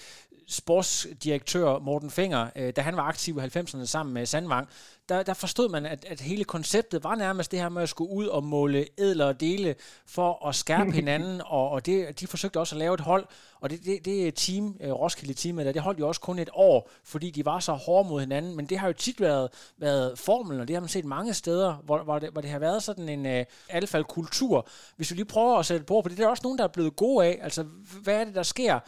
sportsdirektør 0.51 1.79
Morten 1.79 2.11
Finger, 2.11 2.47
øh, 2.55 2.73
da 2.75 2.81
han 2.81 2.95
var 2.95 3.03
aktiv 3.03 3.37
i 3.37 3.39
90'erne 3.39 3.85
sammen 3.85 4.13
med 4.13 4.25
Sandvang, 4.25 4.67
der, 5.09 5.23
der 5.23 5.33
forstod 5.33 5.69
man, 5.69 5.85
at, 5.85 6.05
at 6.05 6.21
hele 6.21 6.43
konceptet 6.43 7.03
var 7.03 7.15
nærmest 7.15 7.51
det 7.51 7.59
her 7.59 7.69
med 7.69 7.83
at 7.83 7.89
skulle 7.89 8.11
ud 8.11 8.25
og 8.25 8.43
måle 8.43 8.85
edler 8.97 9.25
og 9.25 9.39
dele 9.39 9.75
for 10.05 10.47
at 10.47 10.55
skærpe 10.55 10.91
hinanden, 11.01 11.41
og, 11.45 11.69
og 11.69 11.85
det, 11.85 12.19
de 12.19 12.27
forsøgte 12.27 12.59
også 12.59 12.75
at 12.75 12.79
lave 12.79 12.93
et 12.93 12.99
hold, 12.99 13.25
og 13.61 13.69
det, 13.69 13.85
det, 13.85 14.05
det 14.05 14.35
team, 14.35 14.77
øh, 14.81 14.91
Roskilde-teamet, 14.91 15.65
der, 15.65 15.71
det 15.71 15.81
holdt 15.81 15.99
jo 15.99 16.07
også 16.07 16.21
kun 16.21 16.39
et 16.39 16.49
år, 16.53 16.89
fordi 17.03 17.31
de 17.31 17.45
var 17.45 17.59
så 17.59 17.73
hårde 17.73 18.09
mod 18.09 18.19
hinanden, 18.19 18.55
men 18.55 18.65
det 18.65 18.77
har 18.77 18.87
jo 18.87 18.93
tit 18.93 19.21
været, 19.21 19.49
været 19.77 20.19
formelen, 20.19 20.61
og 20.61 20.67
det 20.67 20.75
har 20.75 20.81
man 20.81 20.89
set 20.89 21.05
mange 21.05 21.33
steder, 21.33 21.73
hvor, 21.73 22.03
hvor, 22.03 22.19
det, 22.19 22.29
hvor 22.29 22.41
det 22.41 22.49
har 22.49 22.59
været 22.59 22.83
sådan 22.83 23.09
en 23.09 23.25
uh, 23.25 23.45
alfald-kultur. 23.69 24.67
Hvis 24.95 25.11
vi 25.11 25.15
lige 25.15 25.25
prøver 25.25 25.57
at 25.57 25.65
sætte 25.65 25.85
på, 25.85 26.01
for 26.01 26.09
det 26.09 26.19
er 26.19 26.23
der 26.23 26.29
også 26.29 26.43
nogen, 26.43 26.57
der 26.57 26.63
er 26.63 26.67
blevet 26.67 26.95
gode 26.95 27.25
af, 27.25 27.39
altså 27.41 27.63
hvad 28.01 28.15
er 28.15 28.23
det, 28.23 28.35
der 28.35 28.43
sker 28.43 28.79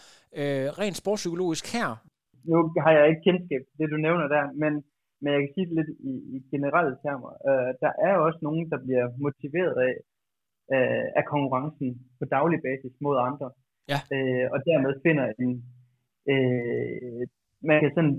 uh, 0.42 0.68
rent 0.80 0.98
sportspsykologisk 1.02 1.66
her? 1.76 1.90
Nu 2.50 2.58
har 2.84 2.92
jeg 2.98 3.06
ikke 3.10 3.26
kendskab 3.28 3.62
til 3.66 3.76
det, 3.80 3.88
du 3.94 3.98
nævner 4.08 4.28
der, 4.36 4.44
men 4.64 4.74
men 5.24 5.30
jeg 5.34 5.42
kan 5.42 5.54
sige 5.54 5.68
det 5.70 5.76
lidt 5.80 5.92
i, 6.12 6.14
i 6.36 6.38
generelle 6.54 6.96
termer. 7.04 7.32
Øh, 7.50 7.72
der 7.84 7.92
er 8.08 8.14
også 8.26 8.40
nogen, 8.48 8.64
der 8.72 8.80
bliver 8.86 9.06
motiveret 9.26 9.76
af, 9.88 9.96
øh, 10.76 11.06
af 11.20 11.24
konkurrencen 11.34 11.90
på 12.20 12.26
daglig 12.36 12.60
basis 12.68 12.94
mod 13.06 13.16
andre. 13.30 13.48
Ja. 13.92 14.00
Øh, 14.16 14.46
og 14.54 14.60
dermed 14.70 14.92
finder 15.06 15.26
en, 15.44 15.52
øh, 16.32 17.22
man 17.70 17.78
kan 17.82 17.92
sådan 17.96 18.16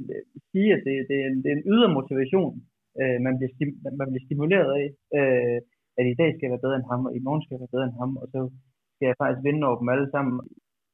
sige, 0.51 0.71
at 0.77 0.83
det, 0.87 0.95
det, 1.09 1.17
er, 1.23 1.27
en, 1.31 1.39
det 1.43 1.49
er 1.51 1.57
en 1.57 1.69
ydre 1.73 1.91
motivation, 1.99 2.53
øh, 3.01 3.19
man, 3.27 3.35
bliver 3.39 3.53
stim, 3.55 3.71
man 4.01 4.09
bliver 4.11 4.27
stimuleret 4.27 4.71
af, 4.81 4.87
øh, 5.19 5.59
at 5.99 6.05
i 6.13 6.19
dag 6.21 6.31
skal 6.31 6.45
jeg 6.45 6.55
være 6.55 6.67
bedre 6.67 6.79
end 6.81 6.91
ham, 6.93 7.03
og 7.09 7.13
i 7.19 7.25
morgen 7.27 7.43
skal 7.43 7.55
jeg 7.55 7.63
være 7.65 7.75
bedre 7.75 7.89
end 7.89 7.99
ham, 8.03 8.13
og 8.23 8.27
så 8.35 8.41
skal 8.95 9.07
jeg 9.09 9.21
faktisk 9.21 9.43
vinde 9.47 9.67
over 9.69 9.79
dem 9.81 9.95
alle 9.95 10.09
sammen 10.15 10.35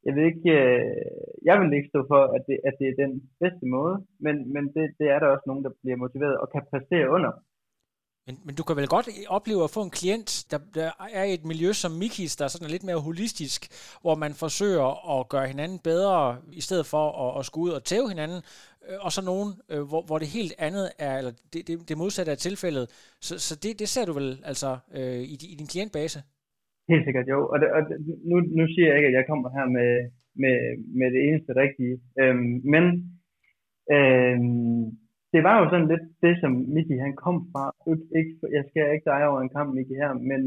jeg 0.07 0.12
vil 0.14 0.24
ikke, 0.30 0.51
øh, 0.61 1.11
jeg 1.48 1.55
vil 1.61 1.76
ikke 1.78 1.92
stå 1.92 2.01
for, 2.12 2.22
at 2.36 2.42
det, 2.48 2.57
at 2.68 2.74
det 2.80 2.86
er 2.88 3.03
den 3.05 3.12
bedste 3.42 3.66
måde, 3.76 3.94
men, 4.24 4.34
men 4.55 4.64
det, 4.74 4.84
det 5.01 5.07
er 5.14 5.18
der 5.20 5.28
også 5.34 5.46
nogen, 5.46 5.64
der 5.66 5.72
bliver 5.82 5.96
motiveret 6.05 6.36
og 6.42 6.46
kan 6.55 6.62
præstere 6.70 7.11
under. 7.16 7.32
Men, 8.26 8.38
men 8.44 8.55
du 8.55 8.62
kan 8.62 8.76
vel 8.76 8.88
godt 8.88 9.09
opleve 9.28 9.64
at 9.64 9.70
få 9.70 9.82
en 9.82 9.90
klient, 9.90 10.46
der, 10.51 10.59
der 10.74 10.90
er 11.12 11.24
i 11.24 11.34
et 11.34 11.44
miljø 11.44 11.72
som 11.72 11.92
Mikis, 11.92 12.36
der 12.36 12.44
er 12.44 12.48
sådan 12.48 12.70
lidt 12.70 12.84
mere 12.84 13.01
holistisk, 13.01 13.61
hvor 14.01 14.14
man 14.14 14.32
forsøger 14.34 15.18
at 15.20 15.28
gøre 15.28 15.46
hinanden 15.46 15.78
bedre, 15.78 16.36
i 16.53 16.61
stedet 16.61 16.86
for 16.86 17.05
at, 17.24 17.38
at 17.38 17.46
skulle 17.46 17.64
ud 17.64 17.76
og 17.76 17.84
tæve 17.84 18.09
hinanden, 18.09 18.42
øh, 18.88 18.96
og 19.01 19.12
så 19.12 19.24
nogen, 19.24 19.55
øh, 19.68 19.82
hvor, 19.82 20.03
hvor 20.03 20.18
det 20.18 20.28
helt 20.28 20.55
andet 20.59 20.92
er, 20.98 21.18
eller 21.18 21.32
det, 21.53 21.68
det, 21.68 21.88
det 21.88 21.98
modsatte 21.98 22.32
er 22.32 22.36
tilfældet. 22.36 23.14
Så, 23.20 23.38
så 23.38 23.57
det, 23.57 23.78
det 23.78 23.88
ser 23.88 24.05
du 24.05 24.12
vel 24.12 24.42
altså 24.44 24.78
øh, 24.94 25.20
i, 25.20 25.34
i 25.53 25.55
din 25.59 25.66
klientbase? 25.66 26.22
Helt 26.91 27.05
sikkert, 27.05 27.28
jo. 27.34 27.38
Og, 27.53 27.57
det, 27.61 27.68
og 27.76 27.80
det, 27.88 27.97
nu, 28.30 28.36
nu 28.59 28.64
siger 28.72 28.86
jeg 28.88 28.97
ikke, 28.97 29.11
at 29.11 29.18
jeg 29.18 29.26
kommer 29.30 29.49
her 29.59 29.66
med, 29.76 29.91
med, 30.43 30.57
med 30.99 31.09
det 31.14 31.20
eneste 31.28 31.53
rigtige. 31.62 31.97
Øhm, 32.20 32.53
men 32.72 32.84
øhm, 33.95 34.82
det 35.32 35.41
var 35.47 35.55
jo 35.61 35.64
sådan 35.70 35.91
lidt 35.93 36.07
det, 36.24 36.34
som 36.43 36.53
Miki 36.74 36.97
han 37.07 37.14
kom 37.24 37.36
fra. 37.53 37.64
Ikke, 38.18 38.32
jeg 38.57 38.64
skal 38.68 38.95
ikke 38.95 39.11
dig 39.11 39.20
over 39.28 39.41
en 39.41 39.55
kamp, 39.57 39.68
Miki, 39.74 39.95
her, 40.03 40.12
men, 40.30 40.41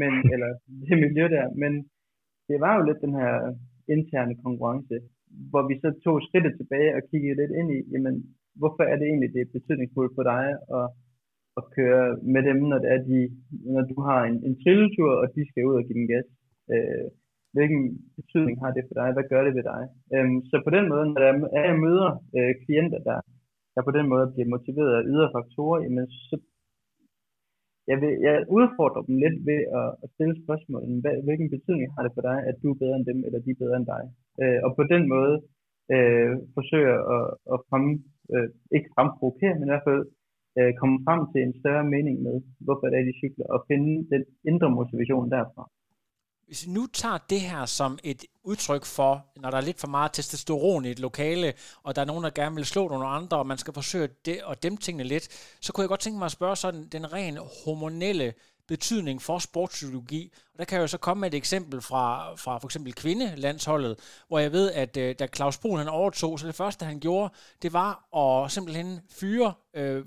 men, 0.00 0.12
eller 0.34 0.50
det 0.86 0.96
miljø 1.04 1.24
der, 1.36 1.46
men 1.62 1.72
det 2.48 2.58
var 2.64 2.72
jo 2.76 2.82
lidt 2.88 3.00
den 3.06 3.14
her 3.20 3.34
interne 3.94 4.34
konkurrence, 4.44 4.96
hvor 5.50 5.62
vi 5.68 5.74
så 5.82 5.88
tog 6.04 6.16
skridtet 6.26 6.54
tilbage 6.56 6.94
og 6.96 7.02
kiggede 7.10 7.38
lidt 7.40 7.52
ind 7.60 7.68
i, 7.76 7.78
jamen, 7.92 8.14
hvorfor 8.60 8.84
er 8.92 8.96
det 8.96 9.06
egentlig, 9.06 9.32
det 9.36 9.52
betydningsfuldt 9.56 10.12
for 10.16 10.24
dig 10.32 10.44
at 10.78 10.84
at 11.58 11.64
køre 11.76 12.06
med 12.34 12.42
dem, 12.48 12.58
når, 12.70 12.78
det 12.82 12.90
er 12.94 13.00
de, 13.10 13.18
når 13.74 13.84
du 13.90 13.96
har 14.08 14.20
en, 14.28 14.36
en 14.46 14.54
trilletur, 14.62 15.10
og 15.22 15.26
de 15.34 15.42
skal 15.48 15.68
ud 15.70 15.76
og 15.80 15.84
give 15.86 15.98
den 16.00 16.08
gas. 16.12 16.26
Øh, 16.72 17.06
hvilken 17.54 17.82
betydning 18.18 18.56
har 18.62 18.70
det 18.76 18.84
for 18.88 18.96
dig? 19.00 19.08
Hvad 19.14 19.26
gør 19.32 19.42
det 19.44 19.54
ved 19.58 19.64
dig? 19.72 19.82
Øh, 20.14 20.28
så 20.50 20.56
på 20.66 20.70
den 20.76 20.84
måde, 20.92 21.04
når 21.06 21.20
der 21.24 21.32
jeg 21.68 21.84
møder 21.86 22.10
øh, 22.36 22.52
klienter, 22.64 23.00
der, 23.08 23.18
der 23.74 23.82
på 23.88 23.92
den 23.98 24.06
måde 24.12 24.26
bliver 24.32 24.52
motiveret 24.54 24.92
af 24.98 25.06
ydre 25.12 25.28
faktorer, 25.36 25.78
jamen 25.84 26.06
så, 26.28 26.36
jeg, 27.90 27.96
vil, 28.02 28.12
jeg 28.26 28.36
udfordrer 28.58 29.02
dem 29.08 29.16
lidt 29.24 29.38
ved 29.50 29.60
at, 29.80 29.88
at 30.02 30.08
stille 30.14 30.34
spørgsmålet, 30.44 31.00
hvad, 31.02 31.14
hvilken 31.26 31.50
betydning 31.54 31.88
har 31.94 32.02
det 32.04 32.12
for 32.16 32.24
dig, 32.30 32.38
at 32.50 32.56
du 32.62 32.66
er 32.70 32.80
bedre 32.82 32.96
end 32.98 33.06
dem, 33.10 33.18
eller 33.26 33.40
de 33.44 33.50
er 33.54 33.62
bedre 33.62 33.76
end 33.80 33.88
dig? 33.94 34.02
Øh, 34.42 34.58
og 34.66 34.70
på 34.78 34.82
den 34.92 35.02
måde 35.14 35.34
øh, 35.94 36.32
forsøger 36.56 36.96
at, 37.16 37.24
at 37.52 37.58
frem, 37.68 37.84
øh, 38.34 38.48
ikke 38.76 38.92
fremprovokere, 38.94 39.54
men 39.56 39.66
i 39.66 39.72
hvert 39.72 39.88
fald 39.88 40.02
øh, 40.58 40.70
komme 40.80 40.96
frem 41.06 41.20
til 41.32 41.40
en 41.46 41.54
større 41.60 41.86
mening 41.94 42.16
med, 42.26 42.36
hvorfor 42.66 42.86
det 42.90 42.96
er, 43.00 43.06
de 43.10 43.20
cykler, 43.22 43.46
og 43.54 43.58
finde 43.70 43.92
den 44.12 44.22
indre 44.50 44.68
motivation 44.78 45.30
derfra. 45.36 45.64
Hvis 46.46 46.66
vi 46.66 46.72
nu 46.72 46.86
tager 46.86 47.18
det 47.30 47.40
her 47.40 47.64
som 47.64 47.98
et 48.04 48.24
udtryk 48.44 48.84
for, 48.96 49.12
når 49.42 49.50
der 49.50 49.58
er 49.58 49.66
lidt 49.68 49.80
for 49.80 49.88
meget 49.96 50.12
testosteron 50.12 50.84
i 50.84 50.90
et 50.90 51.00
lokale, 51.00 51.52
og 51.82 51.90
der 51.94 52.00
er 52.02 52.06
nogen, 52.06 52.24
der 52.24 52.30
gerne 52.30 52.54
vil 52.54 52.64
slå 52.64 52.88
nogle 52.88 53.06
andre, 53.06 53.36
og 53.38 53.46
man 53.46 53.58
skal 53.58 53.74
forsøge 53.74 54.08
det, 54.26 54.42
og 54.42 54.62
dem 54.62 54.76
tingene 54.76 55.04
lidt, 55.04 55.26
så 55.60 55.72
kunne 55.72 55.82
jeg 55.82 55.88
godt 55.88 56.00
tænke 56.00 56.18
mig 56.18 56.26
at 56.26 56.32
spørge 56.38 56.56
sådan 56.56 56.88
den 56.92 57.12
ren 57.12 57.36
hormonelle 57.64 58.32
betydning 58.68 59.22
for 59.22 59.38
sportspsykologi. 59.38 60.32
Og 60.52 60.58
der 60.58 60.64
kan 60.64 60.76
jeg 60.76 60.82
jo 60.82 60.86
så 60.86 60.98
komme 60.98 61.20
med 61.20 61.28
et 61.28 61.36
eksempel 61.36 61.80
fra, 61.80 62.34
fra 62.34 62.58
for 62.58 62.68
eksempel 62.68 62.94
kvindelandsholdet, 62.94 64.22
hvor 64.28 64.38
jeg 64.38 64.52
ved, 64.52 64.72
at 64.72 64.96
øh, 64.96 65.14
da 65.18 65.26
Claus 65.26 65.58
Brun 65.58 65.78
han 65.78 65.88
overtog, 65.88 66.38
så 66.38 66.46
det 66.46 66.54
første 66.54 66.84
han 66.84 67.00
gjorde, 67.00 67.34
det 67.62 67.72
var 67.72 67.92
at 68.22 68.50
simpelthen 68.50 69.00
fyre 69.20 69.54
øh, 69.74 70.04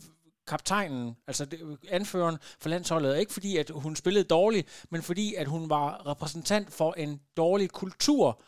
kaptajnen, 0.47 1.15
altså 1.27 1.43
anføreren 1.91 2.37
for 2.61 2.69
landsholdet, 2.69 3.19
ikke 3.19 3.33
fordi, 3.33 3.57
at 3.57 3.71
hun 3.83 3.95
spillede 3.95 4.23
dårligt, 4.23 4.87
men 4.91 5.01
fordi, 5.01 5.33
at 5.37 5.47
hun 5.47 5.69
var 5.69 5.87
repræsentant 6.11 6.67
for 6.79 6.93
en 6.97 7.21
dårlig 7.37 7.69
kultur. 7.69 8.41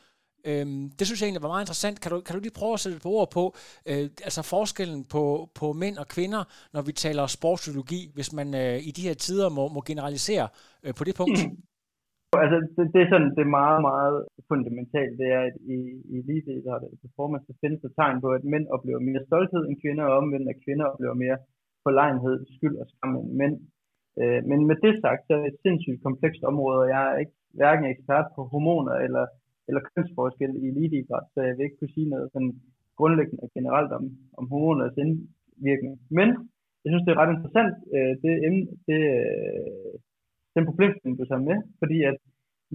Øhm, 0.50 0.84
det 0.98 1.04
synes 1.06 1.20
jeg 1.20 1.28
egentlig 1.28 1.46
var 1.48 1.54
meget 1.56 1.66
interessant. 1.66 1.98
Kan 2.02 2.12
du, 2.12 2.18
kan 2.26 2.34
du 2.36 2.42
lige 2.42 2.60
prøve 2.60 2.74
at 2.78 2.84
sætte 2.84 3.00
på 3.06 3.10
ord 3.18 3.30
på, 3.38 3.44
øh, 3.90 4.06
altså 4.28 4.42
forskellen 4.56 5.00
på, 5.16 5.24
på 5.60 5.66
mænd 5.84 5.96
og 6.04 6.08
kvinder, 6.16 6.42
når 6.74 6.82
vi 6.88 6.92
taler 7.06 7.24
sportspsykologi, 7.38 8.02
hvis 8.16 8.30
man 8.40 8.48
øh, 8.64 8.78
i 8.90 8.92
de 8.98 9.08
her 9.08 9.16
tider 9.26 9.48
må, 9.58 9.64
må 9.76 9.80
generalisere 9.92 10.48
øh, 10.86 10.94
på 10.98 11.04
det 11.08 11.16
punkt? 11.22 11.40
Altså, 12.44 12.58
det, 12.76 12.86
det, 12.94 13.02
er 13.02 13.10
sådan, 13.14 13.32
det 13.38 13.44
er 13.44 13.58
meget, 13.62 13.80
meget 13.92 14.18
fundamentalt. 14.52 15.14
Det 15.22 15.28
er, 15.38 15.42
at 15.50 15.56
i, 15.76 15.78
i 16.14 16.16
eliteidræt 16.24 16.84
eller 16.86 17.00
performance, 17.06 17.48
der 17.50 17.62
findes 17.64 17.80
et 17.88 17.94
tegn 18.00 18.18
på, 18.24 18.30
at 18.38 18.44
mænd 18.54 18.66
oplever 18.76 19.02
mere 19.10 19.26
stolthed 19.28 19.64
end 19.66 19.82
kvinder, 19.84 20.04
og 20.10 20.18
omvendt, 20.20 20.48
at 20.54 20.62
kvinder 20.66 20.86
oplever 20.92 21.16
mere 21.24 21.38
forlegenhed, 21.86 22.36
skyld 22.56 22.76
og 22.82 22.88
skam 22.92 23.16
end 23.20 23.32
mænd. 23.42 23.56
Øh, 24.22 24.42
men 24.50 24.60
med 24.70 24.78
det 24.86 24.94
sagt, 25.04 25.22
så 25.24 25.32
er 25.34 25.42
det 25.42 25.50
et 25.52 25.64
sindssygt 25.66 26.04
komplekst 26.08 26.44
område, 26.52 26.80
og 26.84 26.90
jeg 26.94 27.04
er 27.12 27.18
ikke 27.22 27.36
hverken 27.60 27.86
ekspert 27.86 28.28
på 28.36 28.42
hormoner 28.52 28.96
eller, 29.06 29.26
eller 29.68 29.82
kønsforskel 29.90 30.52
i 30.64 30.66
eliteidræt, 30.72 31.28
så 31.34 31.40
jeg 31.48 31.54
vil 31.56 31.66
ikke 31.66 31.80
kunne 31.80 31.96
sige 31.96 32.12
noget 32.14 32.28
sådan 32.34 32.54
grundlæggende 33.00 33.44
og 33.46 33.50
generelt 33.58 33.92
om, 33.98 34.04
om 34.40 34.46
hormoners 34.52 34.98
indvirkning. 35.04 35.96
Men 36.18 36.28
jeg 36.84 36.90
synes, 36.90 37.06
det 37.06 37.12
er 37.12 37.22
ret 37.22 37.34
interessant, 37.36 37.74
øh, 37.96 38.14
det, 38.24 38.34
emne, 38.48 38.64
det, 38.88 39.00
øh, 39.18 39.94
den 40.56 40.64
problemstilling, 40.70 41.16
du 41.20 41.26
tager 41.26 41.48
med, 41.50 41.58
fordi 41.82 41.98
at 42.10 42.18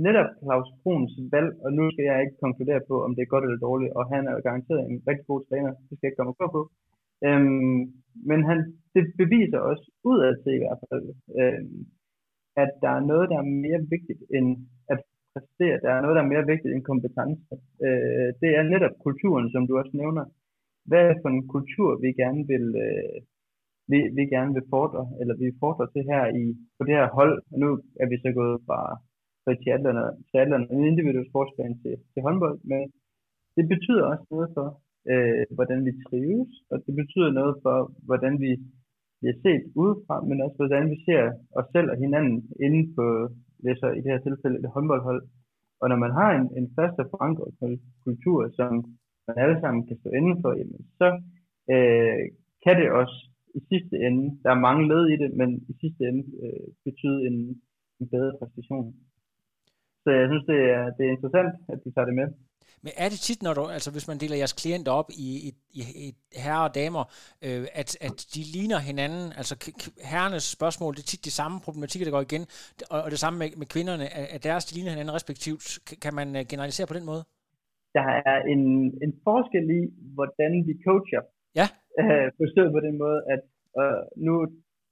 netop 0.06 0.30
Claus 0.44 0.68
Bruns 0.82 1.14
valg, 1.34 1.50
og 1.64 1.70
nu 1.78 1.84
skal 1.90 2.04
jeg 2.11 2.18
ikke 2.20 2.42
konkludere 2.44 2.82
på, 2.88 2.94
om 3.06 3.11
det 3.14 3.22
er 3.22 3.32
godt 3.32 3.44
eller 3.44 3.66
dårligt, 3.66 3.92
og 3.98 4.02
han 4.12 4.22
er 4.28 4.32
jo 4.32 4.40
garanteret 4.48 4.82
en 4.84 4.98
rigtig 5.08 5.26
god 5.30 5.40
træner, 5.48 5.70
det 5.86 5.94
skal 5.94 6.04
jeg 6.04 6.11
ikke 6.11 6.20
komme 6.20 6.34
på, 6.56 6.61
Øhm, 7.26 7.80
men 8.30 8.40
han, 8.48 8.58
det 8.94 9.04
beviser 9.22 9.58
også 9.58 9.84
udadtil 10.10 10.54
i 10.54 10.62
hvert 10.62 10.82
fald, 10.88 11.06
øhm, 11.40 11.86
at 12.62 12.70
der 12.82 12.90
er 12.98 13.02
noget, 13.10 13.30
der 13.30 13.38
er 13.38 13.48
mere 13.66 13.80
vigtigt 13.94 14.22
end 14.36 14.48
at 14.92 14.98
præstere. 15.32 15.80
Der 15.84 15.90
er 15.92 16.00
noget, 16.02 16.16
der 16.16 16.22
er 16.24 16.32
mere 16.34 16.46
vigtigt 16.52 16.72
end 16.74 16.90
kompetence. 16.92 17.54
Øh, 17.86 18.28
det 18.40 18.50
er 18.58 18.62
netop 18.62 18.94
kulturen, 19.06 19.46
som 19.50 19.66
du 19.66 19.72
også 19.80 19.94
nævner. 20.02 20.24
Hvad 20.88 21.02
er 21.10 21.14
for 21.22 21.28
en 21.28 21.48
kultur, 21.54 21.88
vi 22.04 22.10
gerne 22.22 22.42
vil, 22.52 22.66
øh, 22.86 23.16
vi, 23.92 23.98
vi 24.18 24.22
gerne 24.34 24.52
vil 24.56 24.70
fordre, 24.74 25.04
eller 25.20 25.34
vi 25.42 25.58
fordrer 25.62 25.86
til 25.86 26.02
her 26.10 26.22
i, 26.42 26.44
på 26.76 26.82
det 26.86 26.94
her 26.98 27.08
hold. 27.18 27.34
Og 27.52 27.58
nu 27.62 27.68
er 28.02 28.06
vi 28.12 28.16
så 28.24 28.30
gået 28.40 28.56
fra, 28.66 28.80
fra 29.42 29.52
triathlon 29.54 29.96
og, 30.04 30.10
og 30.70 30.76
en 30.76 30.84
individuel 30.90 31.28
sportsplan 31.30 31.74
til, 31.82 31.94
til 32.12 32.22
håndbold, 32.26 32.58
men 32.72 32.82
det 33.56 33.64
betyder 33.72 34.04
også 34.10 34.26
noget 34.30 34.50
for, 34.56 34.66
øh, 35.12 35.44
hvordan 35.57 35.80
vi 35.86 35.92
trives, 36.07 36.53
og 36.70 36.76
det 36.86 36.94
betyder 37.01 37.30
noget 37.40 37.55
for, 37.64 37.76
hvordan 38.09 38.34
vi 38.44 38.51
bliver 39.20 39.36
set 39.44 39.62
udefra, 39.82 40.16
men 40.28 40.42
også 40.44 40.57
hvordan 40.61 40.90
vi 40.92 40.96
ser 41.07 41.22
os 41.59 41.68
selv 41.74 41.88
og 41.92 41.96
hinanden 42.05 42.38
inden 42.64 42.84
på, 42.96 43.05
det 43.62 43.78
så 43.80 43.88
i 43.90 44.01
det 44.03 44.12
her 44.12 44.22
tilfælde, 44.26 44.59
et 44.59 44.74
håndboldhold. 44.74 45.22
Og 45.80 45.88
når 45.88 45.98
man 46.05 46.12
har 46.18 46.30
en, 46.38 46.46
en 46.59 46.66
fast 46.76 46.96
og 47.03 47.07
forankret 47.11 47.80
kultur, 48.05 48.38
som 48.59 48.70
man 49.26 49.36
alle 49.44 49.61
sammen 49.61 49.86
kan 49.86 49.96
stå 50.01 50.09
indenfor, 50.18 50.53
jamen, 50.59 50.82
så 51.01 51.09
øh, 51.72 52.22
kan 52.64 52.74
det 52.80 52.90
også 53.01 53.16
i 53.59 53.61
sidste 53.70 53.94
ende, 54.07 54.24
der 54.42 54.51
er 54.51 54.64
mange 54.66 54.88
led 54.92 55.05
i 55.14 55.16
det, 55.22 55.30
men 55.40 55.51
i 55.72 55.74
sidste 55.80 56.03
ende 56.09 56.24
øh, 56.44 56.66
betyde 56.84 57.20
en, 57.28 57.36
en 58.01 58.09
bedre 58.14 58.32
præstation. 58.38 58.94
Så 60.03 60.11
jeg 60.11 60.26
synes, 60.28 60.44
det 60.53 60.61
er, 60.78 60.84
det 60.96 61.03
er 61.07 61.14
interessant, 61.16 61.53
at 61.72 61.78
du 61.84 61.88
tager 61.90 62.09
det 62.09 62.14
med. 62.20 62.28
Men 62.84 62.92
er 63.04 63.08
det 63.12 63.20
tit, 63.28 63.40
når 63.46 63.52
du, 63.54 63.62
altså 63.76 63.90
hvis 63.94 64.08
man 64.10 64.18
deler 64.22 64.36
jeres 64.42 64.58
klienter 64.62 64.92
op 65.00 65.08
i, 65.26 65.28
i, 65.48 65.50
i, 65.80 65.82
i 66.04 66.06
herrer 66.44 66.64
og 66.68 66.74
damer, 66.80 67.04
øh, 67.46 67.66
at, 67.80 67.90
at 68.06 68.16
de 68.34 68.42
ligner 68.54 68.78
hinanden, 68.90 69.24
altså 69.40 69.54
herrenes 70.12 70.46
spørgsmål, 70.56 70.92
det 70.94 71.02
er 71.02 71.10
tit 71.10 71.24
de 71.30 71.38
samme 71.40 71.56
problematikker, 71.66 72.06
der 72.06 72.16
går 72.16 72.28
igen, 72.28 72.44
og, 72.92 72.98
og 73.04 73.08
det 73.14 73.18
samme 73.24 73.36
med, 73.42 73.48
med 73.60 73.68
kvinderne, 73.74 74.06
at 74.34 74.40
deres 74.48 74.64
de 74.66 74.74
ligner 74.76 74.92
hinanden 74.94 75.16
respektivt. 75.18 75.64
Kan 76.04 76.14
man 76.20 76.28
øh, 76.38 76.42
generalisere 76.50 76.90
på 76.90 76.98
den 76.98 77.06
måde? 77.10 77.22
Der 77.98 78.06
er 78.30 78.38
en, 78.52 78.62
en 79.04 79.12
forskel 79.26 79.66
i, 79.78 79.82
hvordan 80.16 80.52
vi 80.66 80.72
coacher. 80.86 81.22
Ja. 81.60 81.66
Øh, 82.00 82.26
forstået 82.40 82.70
på 82.76 82.80
den 82.86 82.94
måde, 83.02 83.20
at 83.34 83.42
øh, 83.80 84.02
nu 84.26 84.34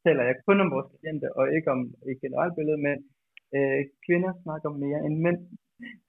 taler 0.05 0.23
jeg 0.29 0.35
kun 0.47 0.59
om 0.65 0.71
vores 0.75 0.89
klienter, 0.99 1.31
og 1.39 1.45
ikke 1.57 1.69
om 1.75 1.81
et 2.11 2.19
generelt 2.25 2.55
billede, 2.59 2.81
men 2.87 2.97
øh, 3.57 3.81
kvinder 4.05 4.33
snakker 4.45 4.69
mere 4.85 5.01
end 5.07 5.15
mænd 5.27 5.41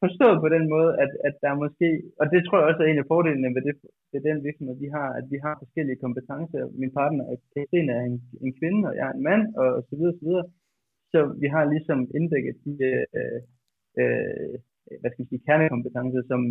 forstået 0.04 0.38
på 0.44 0.50
den 0.56 0.66
måde, 0.74 0.92
at, 1.04 1.12
at 1.28 1.36
der 1.42 1.50
er 1.52 1.62
måske, 1.64 1.88
og 2.22 2.26
det 2.32 2.40
tror 2.42 2.58
jeg 2.58 2.68
også 2.70 2.82
er 2.84 2.90
en 2.90 3.04
af 3.04 3.10
fordelene 3.14 3.56
ved, 3.56 3.64
det, 3.68 3.76
ved 4.12 4.22
den 4.28 4.38
virksomhed, 4.48 4.76
vi 4.86 4.90
har, 4.98 5.08
at 5.20 5.26
vi 5.34 5.38
har 5.46 5.54
forskellige 5.64 6.02
kompetencer. 6.06 6.62
Min 6.82 6.92
partner, 7.00 7.24
Katrine, 7.54 7.92
er 8.00 8.04
en, 8.12 8.18
en 8.46 8.52
kvinde, 8.60 8.82
og 8.90 8.94
jeg 9.00 9.06
er 9.08 9.16
en 9.16 9.28
mand, 9.30 9.44
og, 9.62 9.68
og 9.78 9.82
så 9.90 9.94
videre, 10.00 10.16
så 10.20 10.26
videre. 10.30 10.48
Så 11.14 11.20
vi 11.42 11.48
har 11.56 11.64
ligesom 11.74 12.00
inddækket 12.18 12.56
de, 12.66 12.74
øh, 12.90 13.40
øh, 14.00 14.54
hvad 15.00 15.10
skal 15.10 15.22
man 15.22 15.32
sige, 15.32 15.46
kernekompetencer, 15.48 16.24
som 16.32 16.42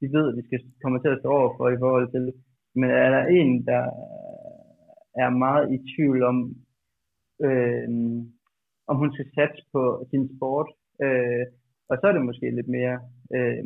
vi 0.00 0.06
ved, 0.16 0.24
at 0.28 0.36
vi 0.38 0.42
skal 0.46 0.60
komme 0.82 0.98
til 1.00 1.14
at 1.14 1.20
stå 1.20 1.28
over 1.38 1.50
for 1.56 1.66
i 1.68 1.80
forhold 1.84 2.08
til. 2.14 2.24
Men 2.80 2.90
er 3.04 3.10
der 3.16 3.24
en, 3.38 3.50
der 3.70 3.84
er 5.24 5.30
meget 5.44 5.64
i 5.74 5.78
tvivl 5.92 6.20
om, 6.30 6.36
øh, 7.46 7.88
om 8.90 8.96
hun 9.00 9.10
skal 9.12 9.26
satse 9.36 9.62
på 9.74 9.82
sin 10.10 10.24
sport, 10.36 10.68
øh, 11.04 11.44
og 11.90 11.94
så 11.96 12.04
er 12.08 12.14
det 12.14 12.28
måske 12.30 12.46
lidt 12.58 12.70
mere 12.78 12.96
øh, 13.36 13.62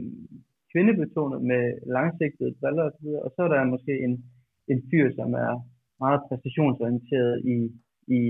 kvindebetonet 0.72 1.40
med 1.50 1.62
langsigtede 1.96 2.54
briller 2.60 2.84
osv. 2.88 3.08
Og 3.24 3.30
så 3.34 3.40
er 3.42 3.50
der 3.50 3.72
måske 3.74 3.94
en, 4.06 4.14
en 4.72 4.80
fyr, 4.88 5.06
som 5.18 5.30
er 5.46 5.52
meget 6.04 6.20
præstationsorienteret 6.28 7.34
i, 7.54 7.56
i, 8.18 8.20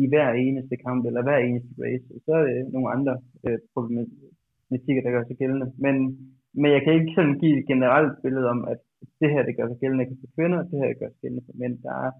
i 0.00 0.02
hver 0.10 0.30
eneste 0.46 0.76
kamp 0.86 1.02
eller 1.08 1.22
hver 1.22 1.38
eneste 1.46 1.72
race. 1.84 2.06
Og 2.14 2.20
så 2.24 2.32
er 2.38 2.44
det 2.48 2.72
nogle 2.74 2.88
andre 2.94 3.14
øh, 3.46 3.58
problematikker, 3.74 5.02
der 5.02 5.14
gør 5.14 5.24
sig 5.26 5.36
gældende. 5.42 5.68
Men, 5.84 5.96
men 6.60 6.68
jeg 6.74 6.82
kan 6.82 6.94
ikke 6.94 7.16
sådan 7.16 7.38
give 7.42 7.58
et 7.58 7.66
generelt 7.72 8.14
billede 8.24 8.48
om, 8.54 8.60
at 8.72 8.80
det 9.20 9.28
her 9.32 9.42
det 9.46 9.56
gør 9.56 9.68
sig 9.68 9.78
gældende 9.82 10.06
for 10.20 10.28
kvinder, 10.36 10.58
og 10.62 10.66
det 10.70 10.78
her 10.80 10.88
det 10.92 11.00
gør 11.00 11.10
sig 11.10 11.20
gældende 11.22 11.46
for 11.46 11.54
mænd. 11.60 11.74
Der 11.86 11.94
er, 12.06 12.10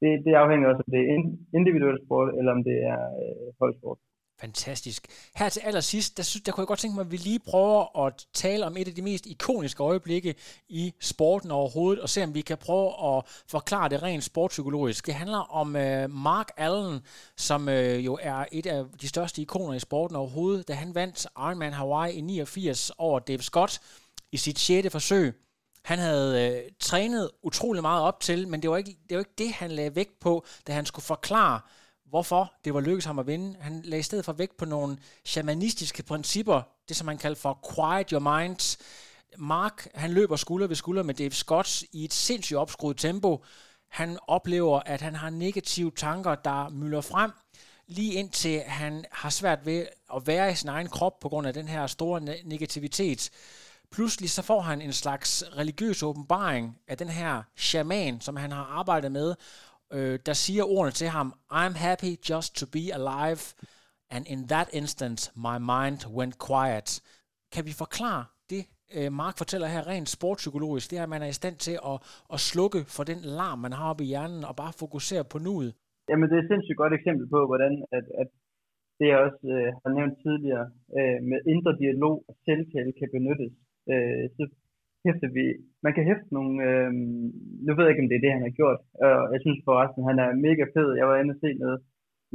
det, 0.00 0.10
det 0.26 0.40
afhænger 0.42 0.68
også, 0.68 0.82
om 0.86 0.90
det 0.94 1.02
er 1.02 1.14
individuel 1.58 1.98
sport, 2.04 2.28
eller 2.38 2.52
om 2.56 2.62
det 2.68 2.78
er 2.94 3.02
øh, 3.22 3.46
holdsport. 3.60 3.98
Fantastisk. 4.40 5.06
Her 5.36 5.48
til 5.48 5.60
allersidst, 5.60 6.16
der, 6.16 6.22
synes, 6.22 6.42
der 6.42 6.52
kunne 6.52 6.62
jeg 6.62 6.66
godt 6.66 6.78
tænke 6.78 6.94
mig, 6.94 7.00
at 7.00 7.10
vi 7.10 7.16
lige 7.16 7.38
prøver 7.38 8.06
at 8.06 8.26
tale 8.34 8.66
om 8.66 8.76
et 8.76 8.88
af 8.88 8.94
de 8.94 9.02
mest 9.02 9.26
ikoniske 9.26 9.82
øjeblikke 9.82 10.34
i 10.68 10.94
sporten 11.00 11.50
overhovedet, 11.50 12.02
og 12.02 12.08
se 12.08 12.24
om 12.24 12.34
vi 12.34 12.40
kan 12.40 12.58
prøve 12.58 13.16
at 13.16 13.24
forklare 13.48 13.88
det 13.88 14.02
rent 14.02 14.24
sportspsykologisk. 14.24 15.06
Det 15.06 15.14
handler 15.14 15.38
om 15.38 15.76
øh, 15.76 16.10
Mark 16.10 16.48
Allen, 16.56 17.00
som 17.36 17.68
øh, 17.68 18.04
jo 18.04 18.18
er 18.22 18.44
et 18.52 18.66
af 18.66 18.84
de 19.00 19.08
største 19.08 19.42
ikoner 19.42 19.74
i 19.74 19.80
sporten 19.80 20.16
overhovedet, 20.16 20.68
da 20.68 20.72
han 20.72 20.94
vandt 20.94 21.26
Ironman 21.36 21.72
Hawaii 21.72 22.14
i 22.14 22.20
89 22.20 22.90
over 22.98 23.18
Dave 23.18 23.42
Scott 23.42 23.80
i 24.32 24.36
sit 24.36 24.58
6. 24.58 24.88
forsøg. 24.92 25.34
Han 25.82 25.98
havde 25.98 26.52
øh, 26.52 26.70
trænet 26.80 27.30
utrolig 27.42 27.82
meget 27.82 28.02
op 28.02 28.20
til, 28.20 28.48
men 28.48 28.62
det 28.62 28.70
var, 28.70 28.76
ikke, 28.76 28.96
det 29.08 29.16
var 29.16 29.18
ikke 29.18 29.34
det, 29.38 29.52
han 29.52 29.70
lagde 29.70 29.96
vægt 29.96 30.20
på, 30.20 30.44
da 30.66 30.72
han 30.72 30.86
skulle 30.86 31.04
forklare, 31.04 31.60
hvorfor 32.10 32.52
det 32.64 32.74
var 32.74 32.80
lykkedes 32.80 33.04
ham 33.04 33.18
at 33.18 33.26
vinde. 33.26 33.56
Han 33.60 33.82
lagde 33.84 34.00
i 34.00 34.02
stedet 34.02 34.24
for 34.24 34.32
vægt 34.32 34.56
på 34.56 34.64
nogle 34.64 34.98
shamanistiske 35.24 36.02
principper, 36.02 36.62
det 36.88 36.96
som 36.96 37.06
man 37.06 37.18
kalder 37.18 37.38
for 37.38 37.74
quiet 37.74 38.10
your 38.10 38.38
mind. 38.38 38.78
Mark, 39.38 39.88
han 39.94 40.10
løber 40.10 40.36
skulder 40.36 40.66
ved 40.66 40.76
skulder 40.76 41.02
med 41.02 41.14
Dave 41.14 41.30
Scott 41.30 41.82
i 41.92 42.04
et 42.04 42.14
sindssygt 42.14 42.56
opskruet 42.56 42.96
tempo. 42.96 43.44
Han 43.88 44.18
oplever, 44.26 44.80
at 44.80 45.00
han 45.00 45.14
har 45.14 45.30
negative 45.30 45.92
tanker, 45.96 46.34
der 46.34 46.68
mylder 46.68 47.00
frem, 47.00 47.30
lige 47.86 48.14
indtil 48.14 48.60
han 48.60 49.04
har 49.12 49.30
svært 49.30 49.66
ved 49.66 49.86
at 50.14 50.26
være 50.26 50.52
i 50.52 50.54
sin 50.54 50.68
egen 50.68 50.88
krop 50.88 51.20
på 51.20 51.28
grund 51.28 51.46
af 51.46 51.54
den 51.54 51.68
her 51.68 51.86
store 51.86 52.20
negativitet. 52.44 53.30
Pludselig 53.92 54.30
så 54.30 54.42
får 54.42 54.60
han 54.60 54.82
en 54.82 54.92
slags 54.92 55.44
religiøs 55.56 56.02
åbenbaring 56.02 56.78
af 56.88 56.98
den 56.98 57.08
her 57.08 57.42
shaman, 57.56 58.20
som 58.20 58.36
han 58.36 58.52
har 58.52 58.64
arbejdet 58.64 59.12
med, 59.12 59.34
øh, 59.96 60.18
der 60.26 60.32
siger 60.32 60.64
ordene 60.76 60.94
til 61.00 61.08
ham, 61.16 61.28
I'm 61.60 61.76
happy 61.86 62.12
just 62.30 62.50
to 62.60 62.66
be 62.76 62.84
alive, 62.98 63.42
and 64.14 64.22
in 64.32 64.40
that 64.52 64.68
instant 64.80 65.20
my 65.46 65.56
mind 65.72 65.98
went 66.18 66.34
quiet. 66.48 66.88
Kan 67.54 67.64
vi 67.68 67.72
forklare 67.82 68.24
det, 68.52 68.62
øh, 68.96 69.12
Mark 69.12 69.34
fortæller 69.42 69.68
her 69.74 69.82
rent 69.92 70.08
sportspsykologisk, 70.16 70.90
det 70.90 70.98
er, 70.98 71.02
at 71.02 71.14
man 71.14 71.22
er 71.22 71.30
i 71.34 71.40
stand 71.40 71.56
til 71.66 71.76
at, 71.90 71.96
at 72.34 72.38
slukke 72.50 72.80
for 72.96 73.04
den 73.10 73.20
larm, 73.38 73.58
man 73.58 73.72
har 73.78 73.86
oppe 73.90 74.04
i 74.04 74.10
hjernen, 74.12 74.42
og 74.48 74.54
bare 74.62 74.72
fokusere 74.84 75.24
på 75.32 75.38
nuet? 75.46 75.70
Jamen, 76.08 76.26
det 76.28 76.36
er 76.36 76.42
et 76.42 76.50
sindssygt 76.52 76.80
godt 76.82 76.94
eksempel 76.98 77.26
på, 77.34 77.40
hvordan 77.50 77.72
at, 77.98 78.06
at 78.22 78.28
det, 78.98 79.06
jeg 79.12 79.18
også 79.26 79.44
øh, 79.56 79.70
har 79.82 79.90
nævnt 79.98 80.16
tidligere, 80.24 80.66
øh, 80.98 81.18
med 81.30 81.38
indre 81.52 81.72
dialog 81.82 82.14
og 82.28 82.34
selvtale 82.46 82.92
kan 82.98 83.08
benyttes. 83.16 83.52
Øh, 83.92 84.24
så 84.36 84.42
hæfte 85.06 85.26
vi, 85.36 85.46
man 85.84 85.94
kan 85.94 86.04
hæfte 86.10 86.30
nogle, 86.36 86.54
øh, 86.68 86.90
nu 87.64 87.70
ved 87.72 87.84
jeg 87.84 87.92
ikke, 87.92 88.04
om 88.04 88.10
det 88.10 88.18
er 88.18 88.24
det, 88.24 88.36
han 88.36 88.46
har 88.48 88.58
gjort, 88.60 88.80
og 89.04 89.28
jeg 89.34 89.40
synes 89.42 89.60
forresten, 89.68 90.08
han 90.10 90.18
er 90.24 90.42
mega 90.46 90.64
fed. 90.74 90.88
Jeg 91.00 91.06
var 91.08 91.16
inde 91.18 91.34
og 91.34 91.40
se 91.44 91.50
noget 91.64 91.78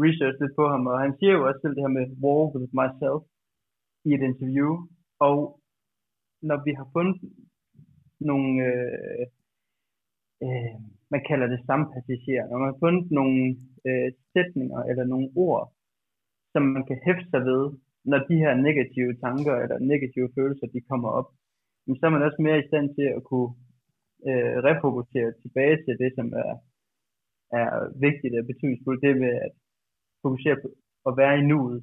research 0.03 0.37
lidt 0.39 0.57
på 0.59 0.65
ham, 0.73 0.83
og 0.91 0.97
han 1.03 1.13
siger 1.19 1.33
jo 1.37 1.41
også 1.47 1.59
selv 1.61 1.75
det 1.75 1.85
her 1.85 1.97
med 1.97 2.05
war 2.23 2.45
with 2.53 2.73
myself 2.79 3.21
i 4.07 4.09
et 4.17 4.23
interview, 4.29 4.71
og 5.27 5.37
når 6.49 6.57
vi 6.65 6.71
har 6.79 6.87
fundet 6.95 7.17
nogle, 8.29 8.51
øh, 8.69 9.25
øh, 10.43 10.75
man 11.13 11.21
kalder 11.29 11.47
det 11.53 11.65
sampassagerer, 11.69 12.45
når 12.47 12.57
man 12.61 12.69
har 12.71 12.79
fundet 12.85 13.05
nogle 13.19 13.37
øh, 13.87 14.09
sætninger 14.33 14.79
eller 14.89 15.05
nogle 15.13 15.29
ord, 15.45 15.63
som 16.53 16.63
man 16.75 16.83
kan 16.89 16.99
hæfte 17.07 17.29
sig 17.29 17.41
ved, 17.49 17.63
når 18.11 18.19
de 18.29 18.35
her 18.43 18.53
negative 18.67 19.11
tanker 19.25 19.55
eller 19.63 19.77
negative 19.93 20.29
følelser, 20.37 20.67
de 20.67 20.81
kommer 20.89 21.09
op, 21.19 21.29
så 21.93 22.03
er 22.05 22.13
man 22.15 22.27
også 22.27 22.41
mere 22.45 22.59
i 22.59 22.67
stand 22.69 22.87
til 22.97 23.07
at 23.17 23.23
kunne 23.29 23.51
øh, 24.29 24.55
refokusere 24.67 25.29
tilbage 25.43 25.77
til 25.85 25.95
det, 26.01 26.11
som 26.17 26.27
er, 26.43 26.53
er 27.59 27.69
vigtigt 28.05 28.33
og 28.39 28.47
betydningsfuldt, 28.51 29.03
det 29.05 29.21
med 29.23 29.33
at 29.45 29.51
fokusere 30.23 30.57
på 30.61 30.67
at 31.09 31.13
være 31.21 31.35
i 31.39 31.47
nuet. 31.51 31.79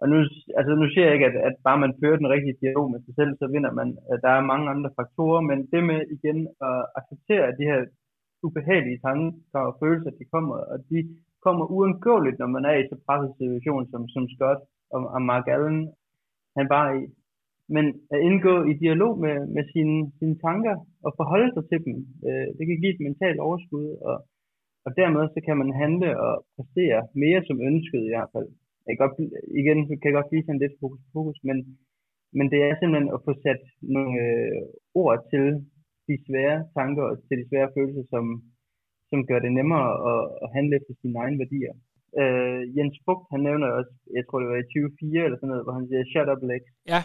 Og 0.00 0.06
nu, 0.10 0.16
altså 0.58 0.72
nu 0.80 0.86
siger 0.88 1.04
jeg 1.06 1.14
ikke, 1.14 1.30
at, 1.30 1.36
at 1.48 1.56
bare 1.66 1.82
man 1.84 1.96
fører 2.00 2.20
den 2.22 2.32
rigtige 2.34 2.60
dialog 2.62 2.86
med 2.90 3.00
sig 3.02 3.14
selv, 3.18 3.32
så 3.40 3.46
vinder 3.54 3.72
man. 3.80 3.88
Øh, 4.08 4.16
der 4.24 4.30
er 4.34 4.50
mange 4.52 4.66
andre 4.72 4.90
faktorer, 4.98 5.42
men 5.50 5.58
det 5.72 5.80
med 5.90 6.00
igen 6.16 6.38
at 6.68 6.78
acceptere, 6.98 7.44
at 7.48 7.58
de 7.60 7.70
her 7.70 7.80
ubehagelige 8.46 9.00
tanker 9.06 9.60
og 9.68 9.76
følelser, 9.82 10.10
de 10.20 10.24
kommer, 10.34 10.56
og 10.72 10.78
de 10.90 10.98
kommer 11.44 11.64
uundgåeligt, 11.74 12.38
når 12.38 12.50
man 12.56 12.64
er 12.70 12.74
i 12.78 12.88
så 12.90 12.96
presset 13.06 13.32
situation, 13.40 13.90
som, 13.90 14.02
som 14.14 14.24
Scott 14.34 14.60
og, 14.94 15.00
og 15.14 15.22
Mark 15.30 15.46
Allen, 15.54 15.80
han 16.56 16.66
bare 16.76 16.90
i. 17.00 17.02
Men 17.68 17.84
at 18.14 18.20
indgå 18.28 18.54
i 18.70 18.72
dialog 18.84 19.12
med, 19.24 19.36
med 19.54 19.64
sine, 19.72 19.98
sine 20.18 20.36
tanker 20.46 20.74
og 21.06 21.10
forholde 21.18 21.50
sig 21.54 21.64
til 21.70 21.80
dem, 21.86 21.96
øh, 22.26 22.48
det 22.56 22.64
kan 22.66 22.80
give 22.80 22.94
et 22.94 23.06
mentalt 23.08 23.40
overskud, 23.46 23.86
og, 24.08 24.16
og 24.86 24.90
dermed 25.00 25.24
så 25.34 25.40
kan 25.46 25.56
man 25.62 25.70
handle 25.82 26.10
og 26.26 26.32
præstere 26.56 27.00
mere 27.22 27.40
som 27.48 27.58
ønsket 27.68 28.02
i 28.04 28.12
hvert 28.12 28.30
fald. 28.34 28.48
Jeg 28.84 28.90
kan 28.92 29.02
godt, 29.04 29.16
igen 29.60 29.78
så 29.88 29.92
kan 29.96 30.08
jeg 30.08 30.18
godt 30.18 30.30
blive 30.30 30.46
sådan 30.46 30.62
lidt 30.64 30.76
fokus, 30.80 31.02
fokus 31.16 31.38
men, 31.48 31.58
men 32.38 32.46
det 32.52 32.60
er 32.62 32.74
simpelthen 32.74 33.10
at 33.14 33.24
få 33.26 33.32
sat 33.44 33.62
nogle 33.96 34.14
øh, 34.26 34.60
ord 35.02 35.18
til 35.32 35.44
de 36.08 36.14
svære 36.26 36.58
tanker 36.78 37.04
og 37.10 37.14
til 37.26 37.36
de 37.40 37.48
svære 37.50 37.72
følelser, 37.76 38.04
som, 38.12 38.24
som 39.10 39.20
gør 39.28 39.38
det 39.44 39.52
nemmere 39.58 39.90
at, 40.12 40.22
at 40.42 40.48
handle 40.56 40.76
efter 40.78 40.94
sine 41.00 41.18
egne 41.22 41.38
værdier. 41.42 41.74
Øh, 42.20 42.60
Jens 42.76 42.96
Fugt, 43.04 43.26
han 43.32 43.40
nævner 43.48 43.66
også, 43.78 43.92
jeg 44.16 44.24
tror 44.24 44.38
det 44.40 44.48
var 44.52 44.60
i 44.62 44.70
2004 44.72 45.24
eller 45.26 45.38
sådan 45.38 45.52
noget, 45.52 45.66
hvor 45.66 45.74
han 45.78 45.86
siger, 45.88 46.10
shut 46.12 46.28
up 46.32 46.42
Lex. 46.50 46.62
Ja. 46.92 47.00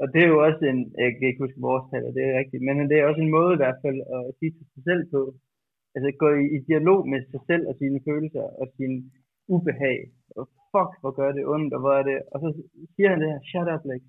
Og 0.00 0.06
det 0.12 0.20
er 0.22 0.30
jo 0.34 0.38
også 0.46 0.62
en, 0.72 0.80
jeg 1.02 1.08
kan 1.10 1.28
ikke 1.28 1.44
huske 1.44 1.66
vores 1.68 1.84
tal, 1.90 2.04
det 2.16 2.22
er 2.24 2.38
rigtigt, 2.40 2.62
men 2.66 2.90
det 2.90 2.96
er 2.96 3.08
også 3.10 3.22
en 3.22 3.36
måde 3.38 3.52
i 3.54 3.62
hvert 3.62 3.80
fald 3.84 3.98
at 4.16 4.20
sige 4.38 4.52
til 4.56 4.66
sig 4.72 4.82
selv 4.88 5.02
på, 5.14 5.20
altså 5.94 6.08
gå 6.22 6.28
i, 6.42 6.44
i 6.56 6.58
dialog 6.70 7.00
med 7.12 7.20
sig 7.32 7.42
selv 7.50 7.64
og 7.70 7.74
sine 7.80 8.00
følelser 8.08 8.46
og 8.60 8.66
sin 8.76 8.92
ubehag. 9.54 9.98
Og 10.38 10.44
fuck, 10.72 10.92
hvor 11.00 11.12
gør 11.18 11.30
det 11.36 11.44
ondt, 11.54 11.74
og 11.76 11.80
hvor 11.82 11.94
er 12.00 12.04
det, 12.10 12.18
og 12.32 12.38
så 12.42 12.48
siger 12.94 13.08
han 13.10 13.20
det 13.20 13.32
her, 13.32 13.40
shut 13.50 13.68
up 13.74 13.84
Lex. 13.90 14.02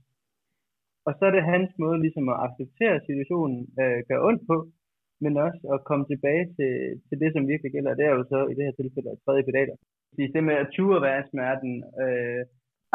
Og 1.08 1.12
så 1.18 1.24
er 1.26 1.34
det 1.34 1.52
hans 1.54 1.72
måde 1.84 1.98
ligesom 2.06 2.26
at 2.34 2.42
acceptere 2.46 3.06
situationen, 3.08 3.60
øh, 3.82 4.00
gør 4.08 4.20
ondt 4.30 4.44
på, 4.52 4.58
men 5.24 5.34
også 5.46 5.62
at 5.74 5.86
komme 5.90 6.06
tilbage 6.12 6.46
til, 6.58 6.74
til 7.08 7.18
det, 7.24 7.30
som 7.34 7.50
virkelig 7.52 7.72
gælder. 7.72 7.98
Det 8.00 8.06
er 8.06 8.14
jo 8.18 8.24
så 8.34 8.40
i 8.52 8.54
det 8.58 8.66
her 8.68 8.76
tilfælde 8.80 9.10
at 9.12 9.22
træde 9.24 9.42
i 9.42 9.48
pedaler. 9.50 9.76
Det 10.18 10.44
med 10.50 10.58
at 10.64 10.72
ture 10.76 11.00
være 11.08 11.28
smerten, 11.32 11.74
øh, 12.04 12.42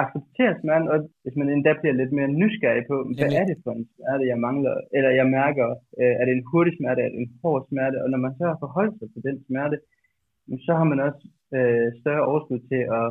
acceptere 0.02 0.52
smerten, 0.60 0.88
og 0.92 0.98
hvis 1.22 1.36
man 1.40 1.48
endda 1.48 1.72
bliver 1.80 1.96
lidt 2.00 2.12
mere 2.18 2.30
nysgerrig 2.40 2.84
på, 2.90 2.96
hvad 3.16 3.30
er 3.40 3.44
det 3.50 3.56
for 3.64 3.72
en 3.74 3.86
smerte, 3.94 4.30
jeg 4.32 4.38
mangler, 4.46 4.74
eller 4.96 5.10
jeg 5.20 5.26
mærker, 5.38 5.68
øh, 6.00 6.14
er 6.20 6.24
det 6.24 6.34
en 6.34 6.48
hurtig 6.50 6.74
smerte, 6.76 7.00
er 7.02 7.10
det 7.12 7.20
en 7.20 7.34
hård 7.42 7.62
smerte, 7.68 7.96
og 8.02 8.08
når 8.10 8.20
man 8.24 8.34
så 8.38 8.44
har 8.50 8.58
forholdt 8.64 8.94
sig 8.98 9.08
til 9.12 9.22
den 9.28 9.36
smerte, 9.46 9.76
så 10.66 10.72
har 10.78 10.86
man 10.92 11.00
også 11.06 11.22
øh, 11.56 11.88
større 12.00 12.26
overskud 12.30 12.60
til 12.70 12.82
at, 13.00 13.08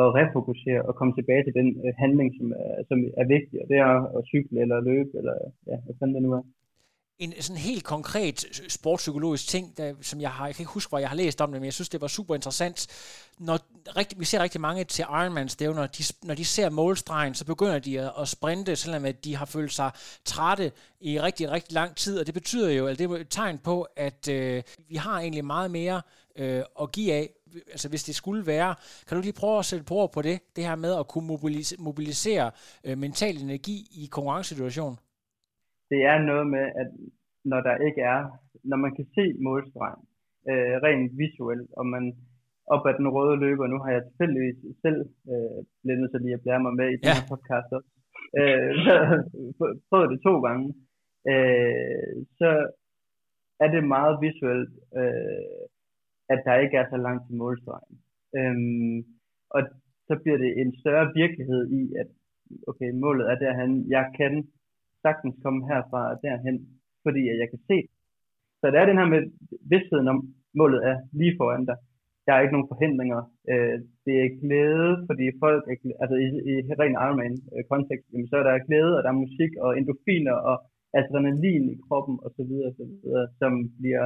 at 0.00 0.06
refokusere 0.18 0.82
og 0.88 0.92
komme 0.98 1.12
tilbage 1.14 1.44
til 1.44 1.54
den 1.60 1.68
øh, 1.84 1.92
handling, 2.02 2.28
som 2.38 2.46
er, 2.64 2.74
som 2.88 2.98
er 3.20 3.26
vigtig, 3.34 3.56
og 3.62 3.66
det 3.70 3.78
er 3.86 3.94
at 4.16 4.26
cykle 4.30 4.60
eller 4.64 4.86
løbe, 4.90 5.12
eller 5.20 5.36
ja, 5.70 5.76
hvad 5.84 5.94
fanden 5.98 6.14
det 6.16 6.22
nu 6.26 6.32
er 6.38 6.44
en 7.18 7.34
sådan 7.40 7.56
helt 7.56 7.84
konkret 7.84 8.44
øh, 8.62 8.68
sportspsykologisk 8.68 9.48
ting, 9.48 9.76
der, 9.76 9.94
som 10.02 10.20
jeg 10.20 10.30
har, 10.30 10.46
jeg 10.46 10.54
kan 10.54 10.62
ikke 10.62 10.72
huske, 10.72 10.88
hvor 10.88 10.98
jeg 10.98 11.08
har 11.08 11.16
læst 11.16 11.40
om 11.40 11.52
det, 11.52 11.60
men 11.60 11.64
jeg 11.64 11.72
synes, 11.72 11.88
det 11.88 12.00
var 12.00 12.06
super 12.06 12.34
interessant. 12.34 12.86
Når 13.38 13.58
rigtig, 13.96 14.20
vi 14.20 14.24
ser 14.24 14.42
rigtig 14.42 14.60
mange 14.60 14.84
til 14.84 15.02
Ironman 15.02 15.48
stævner, 15.48 15.86
de, 15.86 16.04
når 16.22 16.34
de 16.34 16.44
ser 16.44 16.70
målstregen, 16.70 17.34
så 17.34 17.44
begynder 17.44 17.78
de 17.78 18.00
at, 18.00 18.12
at 18.18 18.28
sprinte, 18.28 18.76
selvom 18.76 19.04
at 19.04 19.24
de 19.24 19.36
har 19.36 19.46
følt 19.46 19.72
sig 19.72 19.90
trætte 20.24 20.72
i 21.00 21.20
rigtig, 21.20 21.50
rigtig 21.50 21.72
lang 21.72 21.96
tid, 21.96 22.18
og 22.18 22.26
det 22.26 22.34
betyder 22.34 22.70
jo, 22.70 22.86
at 22.86 22.98
det 22.98 23.10
er 23.10 23.14
et 23.14 23.28
tegn 23.30 23.58
på, 23.58 23.86
at 23.96 24.28
øh, 24.28 24.62
vi 24.88 24.96
har 24.96 25.20
egentlig 25.20 25.44
meget 25.44 25.70
mere 25.70 26.02
øh, 26.36 26.62
at 26.82 26.92
give 26.92 27.12
af, 27.12 27.30
altså 27.70 27.88
hvis 27.88 28.04
det 28.04 28.14
skulle 28.14 28.46
være. 28.46 28.74
Kan 29.08 29.16
du 29.16 29.22
lige 29.22 29.32
prøve 29.32 29.58
at 29.58 29.66
sætte 29.66 29.84
på 29.84 30.06
på 30.06 30.22
det, 30.22 30.56
det 30.56 30.64
her 30.64 30.76
med 30.76 30.94
at 30.94 31.08
kunne 31.08 31.26
mobilisere, 31.26 31.78
mobilisere 31.80 32.50
øh, 32.84 32.98
mental 32.98 33.36
energi 33.36 33.88
i 33.90 34.06
konkurrencesituationen? 34.06 34.98
Det 35.94 36.02
er 36.12 36.18
noget 36.30 36.46
med, 36.54 36.64
at 36.82 36.88
når 37.50 37.60
der 37.68 37.84
ikke 37.88 38.02
er, 38.14 38.20
når 38.70 38.78
man 38.84 38.92
kan 38.96 39.06
se 39.16 39.24
målstregen 39.46 40.04
øh, 40.50 40.74
rent 40.84 41.12
visuelt, 41.20 41.70
og 41.78 41.84
man 41.94 42.04
op 42.74 42.86
ad 42.88 42.94
den 43.00 43.08
røde 43.16 43.36
løber, 43.44 43.66
nu 43.66 43.78
har 43.84 43.90
jeg 43.92 44.02
tilfældigvis 44.04 44.58
selv 44.84 45.00
øh, 45.32 45.58
blevet 45.82 46.00
nødt 46.00 46.12
til 46.12 46.20
lige 46.20 46.38
at 46.38 46.44
blære 46.44 46.64
mig 46.66 46.74
med 46.80 46.88
i 46.90 46.98
den 47.00 47.10
ja. 47.10 47.16
her 47.16 47.28
podcast 47.32 47.68
også, 47.76 47.90
øh, 48.40 48.70
prøvet 49.88 50.10
det 50.12 50.20
to 50.28 50.34
gange, 50.46 50.66
øh, 51.32 52.12
så 52.38 52.50
er 53.64 53.68
det 53.74 53.92
meget 53.96 54.14
visuelt, 54.24 54.72
øh, 55.00 55.58
at 56.32 56.40
der 56.46 56.62
ikke 56.64 56.76
er 56.82 56.86
så 56.90 56.98
langt 57.06 57.22
til 57.26 57.36
målstregen. 57.42 57.94
Øh, 58.38 58.56
og 59.56 59.60
så 60.06 60.14
bliver 60.22 60.38
det 60.44 60.50
en 60.62 60.70
større 60.80 61.06
virkelighed 61.22 61.62
i, 61.80 61.82
at 62.00 62.08
okay, 62.70 62.90
målet 63.04 63.24
er 63.32 63.36
derhen, 63.44 63.72
jeg 63.96 64.04
kan 64.18 64.34
sagtens 65.04 65.36
komme 65.44 65.60
herfra 65.70 66.02
og 66.12 66.16
derhen, 66.24 66.56
fordi 67.04 67.20
jeg 67.42 67.48
kan 67.52 67.62
se. 67.70 67.78
Så 68.60 68.64
det 68.70 68.78
er 68.78 68.90
den 68.90 69.00
her 69.00 69.08
med 69.14 69.22
vidstheden 69.72 70.08
om, 70.12 70.18
målet 70.60 70.80
er 70.90 70.96
lige 71.20 71.36
foran 71.38 71.66
dig. 71.70 71.76
Der 72.26 72.32
er 72.32 72.40
ikke 72.40 72.56
nogen 72.56 72.72
forhindringer. 72.72 73.20
Øh, 73.50 73.76
det 74.06 74.14
er 74.24 74.36
glæde, 74.42 74.92
fordi 75.08 75.24
folk, 75.44 75.62
er, 75.72 75.76
altså 76.02 76.16
i, 76.24 76.26
i 76.50 76.52
ren 76.80 76.96
Ironman-kontekst, 77.04 78.06
øh, 78.08 78.12
jamen, 78.12 78.28
så 78.30 78.36
er 78.40 78.44
der 78.46 78.66
glæde, 78.68 78.92
og 78.96 79.02
der 79.02 79.10
er 79.10 79.22
musik, 79.24 79.52
og 79.64 79.70
endorfiner, 79.78 80.36
og 80.50 80.56
adrenalin 81.00 81.64
i 81.74 81.76
kroppen, 81.86 82.16
og 82.24 82.30
så 82.36 82.42
videre, 82.48 82.68
og 82.70 82.76
så 82.80 82.84
videre 83.02 83.26
som 83.40 83.52
bliver, 83.78 84.04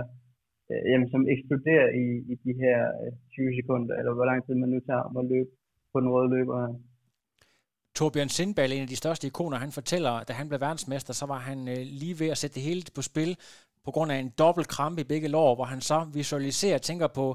øh, 0.70 0.82
jamen, 0.90 1.08
som 1.14 1.22
eksploderer 1.34 1.88
i, 2.02 2.06
i 2.32 2.34
de 2.44 2.52
her 2.62 2.78
øh, 3.02 3.12
20 3.32 3.56
sekunder, 3.58 3.94
eller 3.98 4.12
hvor 4.16 4.26
lang 4.30 4.40
tid 4.46 4.54
man 4.54 4.70
nu 4.74 4.80
tager 4.88 5.04
om 5.08 5.16
at 5.22 5.28
løbe 5.32 5.50
på 5.92 5.96
den 6.00 6.12
røde 6.14 6.30
løber 6.34 6.54
her. 6.62 6.74
Torbjørn 7.98 8.32
Sindball, 8.36 8.72
en 8.72 8.86
af 8.86 8.92
de 8.94 9.02
største 9.04 9.26
ikoner, 9.26 9.56
han 9.64 9.72
fortæller, 9.78 10.14
da 10.28 10.32
han 10.40 10.48
blev 10.48 10.60
verdensmester, 10.66 11.12
så 11.20 11.26
var 11.32 11.40
han 11.50 11.58
øh, 11.74 11.82
lige 12.02 12.16
ved 12.20 12.30
at 12.34 12.38
sætte 12.40 12.54
det 12.54 12.66
hele 12.68 12.82
på 12.98 13.02
spil 13.10 13.32
på 13.86 13.90
grund 13.96 14.10
af 14.14 14.18
en 14.24 14.30
dobbelt 14.42 14.68
krampe 14.74 15.00
i 15.02 15.10
begge 15.12 15.28
lår, 15.36 15.50
hvor 15.58 15.68
han 15.74 15.80
så 15.90 15.98
visualiserer 16.18 16.78
tænker 16.88 17.08
på 17.20 17.26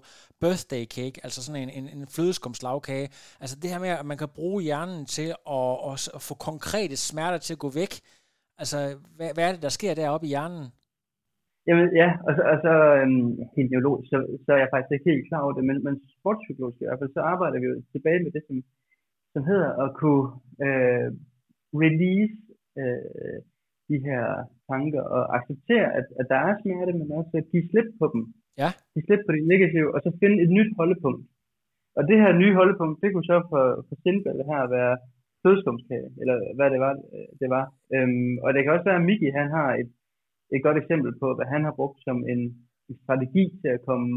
birthday 0.42 0.84
cake, 0.98 1.18
altså 1.26 1.40
sådan 1.44 1.62
en, 1.64 1.72
en, 1.80 1.86
en 1.96 2.04
flødeskumslagkage. 2.16 3.08
Altså 3.44 3.56
det 3.62 3.70
her 3.72 3.80
med, 3.86 3.92
at 4.02 4.06
man 4.12 4.20
kan 4.22 4.36
bruge 4.40 4.60
hjernen 4.70 5.02
til 5.16 5.30
at, 5.60 5.74
at, 5.90 5.98
at 6.18 6.22
få 6.30 6.34
konkrete 6.50 6.96
smerter 7.10 7.40
til 7.44 7.54
at 7.56 7.64
gå 7.66 7.70
væk. 7.82 7.94
Altså, 8.62 8.78
hvad, 9.18 9.30
hvad 9.36 9.44
er 9.46 9.52
det, 9.54 9.62
der 9.66 9.74
sker 9.78 9.94
deroppe 10.02 10.26
i 10.28 10.34
hjernen? 10.34 10.64
Jamen 11.68 11.88
ja, 12.02 12.10
og 12.28 12.32
så, 12.38 12.42
og 12.52 12.58
så 12.66 12.74
øhm, 13.00 13.30
helt 13.58 13.70
neurologisk, 13.72 14.08
så, 14.14 14.18
så 14.46 14.50
er 14.56 14.62
jeg 14.64 14.72
faktisk 14.74 14.94
ikke 14.94 15.10
helt 15.12 15.28
klar 15.30 15.42
over 15.46 15.54
det, 15.58 15.64
men, 15.70 15.78
men 15.86 15.94
sportspsykologisk 16.18 16.80
i 16.82 16.88
hvert 16.88 17.02
fald, 17.02 17.14
så 17.18 17.22
arbejder 17.34 17.58
vi 17.62 17.68
jo 17.72 17.76
tilbage 17.96 18.22
med 18.26 18.32
det, 18.36 18.44
som 18.48 18.58
som 19.34 19.42
hedder 19.50 19.70
at 19.84 19.90
kunne 20.02 20.28
øh, 20.66 21.08
release 21.84 22.38
øh, 22.82 23.38
de 23.90 23.98
her 24.08 24.24
tanker 24.70 25.04
og 25.16 25.24
acceptere, 25.38 25.88
at, 26.00 26.08
at 26.20 26.26
der 26.32 26.40
er 26.48 26.54
smerte, 26.62 26.94
men 27.00 27.08
også 27.20 27.34
at 27.42 27.50
give 27.52 27.66
slip 27.70 27.90
på 28.00 28.06
dem. 28.14 28.22
Ja. 28.62 28.70
Give 28.94 29.06
slip 29.08 29.22
på 29.26 29.32
det 29.36 29.44
negative, 29.54 29.90
og 29.94 30.00
så 30.06 30.10
finde 30.22 30.38
et 30.44 30.52
nyt 30.58 30.72
holdepunkt. 30.80 31.26
Og 31.98 32.02
det 32.10 32.18
her 32.24 32.32
nye 32.42 32.58
holdepunkt, 32.60 33.02
det 33.02 33.10
kunne 33.10 33.30
så 33.32 33.38
for, 33.52 33.64
for 33.88 33.96
Sindbæl 34.02 34.40
her 34.52 34.64
være 34.78 34.94
flødeskumskage, 35.42 36.10
eller 36.22 36.38
hvad 36.58 36.70
det 36.74 36.80
var. 36.86 36.94
Det 37.42 37.50
var. 37.56 37.66
Øhm, 37.96 38.34
og 38.44 38.50
det 38.54 38.60
kan 38.62 38.74
også 38.76 38.88
være, 38.90 39.02
at 39.02 39.08
Miki, 39.10 39.30
han 39.40 39.50
har 39.58 39.70
et, 39.82 39.92
et 40.56 40.62
godt 40.66 40.78
eksempel 40.82 41.12
på, 41.22 41.28
hvad 41.36 41.48
han 41.54 41.64
har 41.68 41.74
brugt 41.80 42.00
som 42.08 42.18
en, 42.34 42.42
en 42.90 42.96
strategi 43.04 43.46
til 43.62 43.70
at 43.76 43.86
komme 43.90 44.10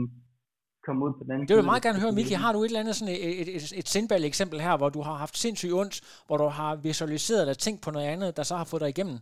komme 0.86 1.00
ud 1.06 1.12
på 1.18 1.22
den 1.24 1.30
anden 1.32 1.44
Det 1.48 1.52
vil 1.54 1.62
jeg 1.64 1.72
meget 1.72 1.86
gerne 1.86 2.00
høre, 2.04 2.12
Miki. 2.18 2.34
Har 2.44 2.52
du 2.52 2.58
et 2.60 2.70
eller 2.70 2.82
andet 2.84 2.96
sådan 2.98 3.14
et, 3.14 3.20
et, 3.42 3.48
et, 3.56 3.64
et 3.80 3.88
sindball 3.94 4.24
eksempel 4.32 4.58
her, 4.66 4.74
hvor 4.80 4.90
du 4.96 5.00
har 5.08 5.16
haft 5.24 5.36
sindssygt 5.44 5.74
ondt, 5.80 5.96
hvor 6.26 6.36
du 6.42 6.48
har 6.60 6.72
visualiseret 6.88 7.42
eller 7.44 7.58
tænkt 7.66 7.80
på 7.86 7.90
noget 7.96 8.08
andet, 8.14 8.28
der 8.38 8.44
så 8.50 8.54
har 8.60 8.66
fået 8.70 8.82
dig 8.84 8.90
igennem? 8.94 9.16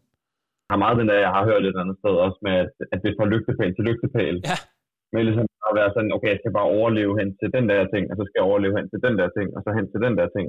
Jeg 0.66 0.72
har 0.74 0.82
meget 0.84 1.00
den 1.00 1.08
der, 1.10 1.18
jeg 1.26 1.32
har 1.36 1.44
hørt 1.50 1.64
et 1.64 1.80
andet 1.82 1.96
sted 2.02 2.14
også 2.26 2.38
med, 2.46 2.54
at, 2.64 2.70
at 2.92 2.98
det 3.02 3.08
er 3.10 3.16
fra 3.18 3.30
lygtepæl 3.32 3.70
til 3.74 3.84
lygtepæl. 3.88 4.36
Ja. 4.50 4.58
Men 5.12 5.22
ligesom 5.28 5.46
at 5.70 5.74
være 5.80 5.90
sådan, 5.96 6.12
okay, 6.16 6.30
jeg 6.34 6.40
skal 6.40 6.56
bare 6.58 6.72
overleve 6.76 7.14
hen 7.20 7.28
til 7.40 7.48
den 7.56 7.64
der 7.70 7.82
ting, 7.94 8.04
og 8.10 8.14
så 8.18 8.22
skal 8.24 8.38
jeg 8.38 8.48
overleve 8.50 8.76
hen 8.78 8.86
til 8.92 9.00
den 9.06 9.14
der 9.20 9.28
ting, 9.36 9.46
og 9.56 9.60
så 9.64 9.70
hen 9.78 9.86
til 9.92 10.00
den 10.06 10.14
der 10.20 10.28
ting. 10.36 10.46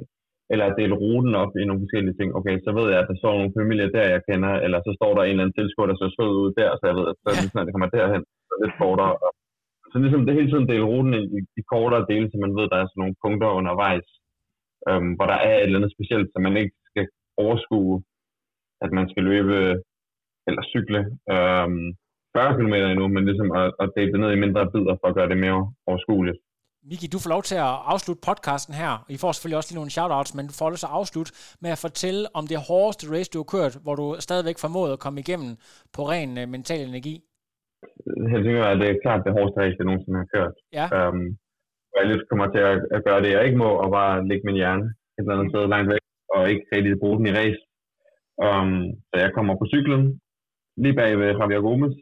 Eller 0.52 0.66
at 0.66 0.76
dele 0.80 0.94
ruten 1.02 1.34
op 1.42 1.52
i 1.60 1.62
nogle 1.64 1.82
forskellige 1.84 2.18
ting. 2.20 2.28
Okay, 2.38 2.56
så 2.64 2.70
ved 2.78 2.86
jeg, 2.92 3.00
at 3.02 3.10
der 3.10 3.18
står 3.22 3.34
nogle 3.36 3.56
familier 3.58 3.88
der, 3.96 4.14
jeg 4.14 4.22
kender, 4.28 4.52
eller 4.64 4.78
så 4.86 4.92
står 4.98 5.12
der 5.14 5.22
en 5.22 5.30
eller 5.30 5.44
anden 5.44 5.58
tilskuer, 5.58 5.88
der 5.88 5.98
ser 5.98 6.10
sød 6.16 6.32
ud 6.42 6.50
der, 6.60 6.70
så 6.78 6.84
jeg 6.90 6.96
ved, 6.98 7.06
at 7.10 7.16
så 7.22 7.28
ja. 7.30 7.40
sådan, 7.42 7.60
at 7.62 7.66
det 7.66 7.74
kommer 7.74 7.90
derhen, 7.96 8.22
så 8.46 8.52
er 8.54 8.62
lidt 8.62 8.78
kortere. 8.82 9.14
Og, 9.24 9.30
så 9.96 10.02
ligesom 10.02 10.24
det 10.26 10.34
hele 10.38 10.50
tiden 10.50 10.68
dele 10.70 10.90
ruten 10.92 11.14
i, 11.20 11.22
i 11.60 11.62
kortere 11.72 12.06
dele, 12.10 12.26
så 12.30 12.36
man 12.44 12.56
ved, 12.56 12.64
at 12.66 12.72
der 12.72 12.78
er 12.80 12.88
sådan 12.88 13.00
nogle 13.02 13.20
punkter 13.24 13.58
undervejs, 13.60 14.08
øhm, 14.88 15.10
hvor 15.16 15.26
der 15.32 15.38
er 15.48 15.54
et 15.56 15.62
eller 15.66 15.78
andet 15.78 15.94
specielt, 15.96 16.28
så 16.30 16.38
man 16.46 16.56
ikke 16.60 16.74
skal 16.90 17.06
overskue, 17.44 17.94
at 18.84 18.90
man 18.98 19.06
skal 19.12 19.24
løbe 19.30 19.56
eller 20.48 20.62
cykle 20.72 21.00
øhm, 21.34 21.86
40 22.36 22.54
km 22.56 22.74
endnu, 22.92 23.06
men 23.14 23.24
ligesom 23.28 23.50
at, 23.60 23.68
at 23.82 23.88
dele 23.96 24.12
det 24.12 24.20
ned 24.20 24.30
i 24.32 24.42
mindre 24.44 24.70
bidder 24.74 24.94
for 25.00 25.06
at 25.08 25.16
gøre 25.18 25.30
det 25.32 25.38
mere 25.44 25.60
overskueligt. 25.88 26.38
Miki, 26.90 27.06
du 27.06 27.18
får 27.22 27.30
lov 27.36 27.42
til 27.42 27.58
at 27.66 27.74
afslutte 27.92 28.22
podcasten 28.28 28.74
her. 28.74 28.92
I 29.14 29.16
får 29.22 29.32
selvfølgelig 29.32 29.58
også 29.60 29.70
lige 29.70 29.80
nogle 29.80 29.96
shoutouts, 29.96 30.34
men 30.34 30.46
du 30.46 30.52
får 30.58 30.68
lov 30.70 30.76
til 30.76 30.90
at 30.92 30.98
afslutte 31.00 31.32
med 31.62 31.70
at 31.70 31.78
fortælle 31.86 32.22
om 32.38 32.46
det 32.46 32.58
hårdeste 32.68 33.04
race, 33.14 33.30
du 33.30 33.38
har 33.38 33.50
kørt, 33.54 33.74
hvor 33.82 33.94
du 34.00 34.16
stadigvæk 34.26 34.58
formåede 34.58 34.92
at 34.92 34.98
komme 35.04 35.20
igennem 35.20 35.56
på 35.94 36.00
ren 36.12 36.38
øh, 36.38 36.48
mental 36.48 36.88
energi. 36.88 37.14
Helsingør 38.30 38.66
er 38.72 38.78
det 38.82 39.02
klart 39.04 39.26
det 39.26 39.36
hårdeste 39.36 39.60
race, 39.60 39.78
jeg 39.78 39.88
nogensinde 39.88 40.22
har 40.22 40.32
kørt. 40.34 40.54
Ja. 40.78 40.86
Um, 40.98 41.24
og 41.92 41.96
jeg 42.00 42.08
lidt 42.10 42.28
kommer 42.30 42.46
til 42.50 42.62
at, 42.70 42.78
at 42.96 43.04
gøre 43.06 43.22
det, 43.22 43.30
jeg 43.32 43.44
ikke 43.46 43.62
må, 43.64 43.70
og 43.82 43.88
bare 43.98 44.26
lægge 44.28 44.46
min 44.46 44.60
hjerne 44.60 44.86
et 45.16 45.22
eller 45.22 45.34
andet 45.34 45.52
sted 45.52 45.62
langt 45.74 45.88
væk, 45.92 46.04
og 46.34 46.40
ikke 46.52 46.64
rigtig 46.74 47.00
bruge 47.02 47.18
den 47.18 47.30
i 47.30 47.36
race. 47.40 47.62
Um, 48.46 48.72
så 49.08 49.14
jeg 49.24 49.30
kommer 49.36 49.54
på 49.56 49.66
cyklen, 49.72 50.02
lige 50.82 50.98
bag 51.00 51.10
ved 51.20 51.30
Javier 51.40 51.62
Gomez, 51.66 51.96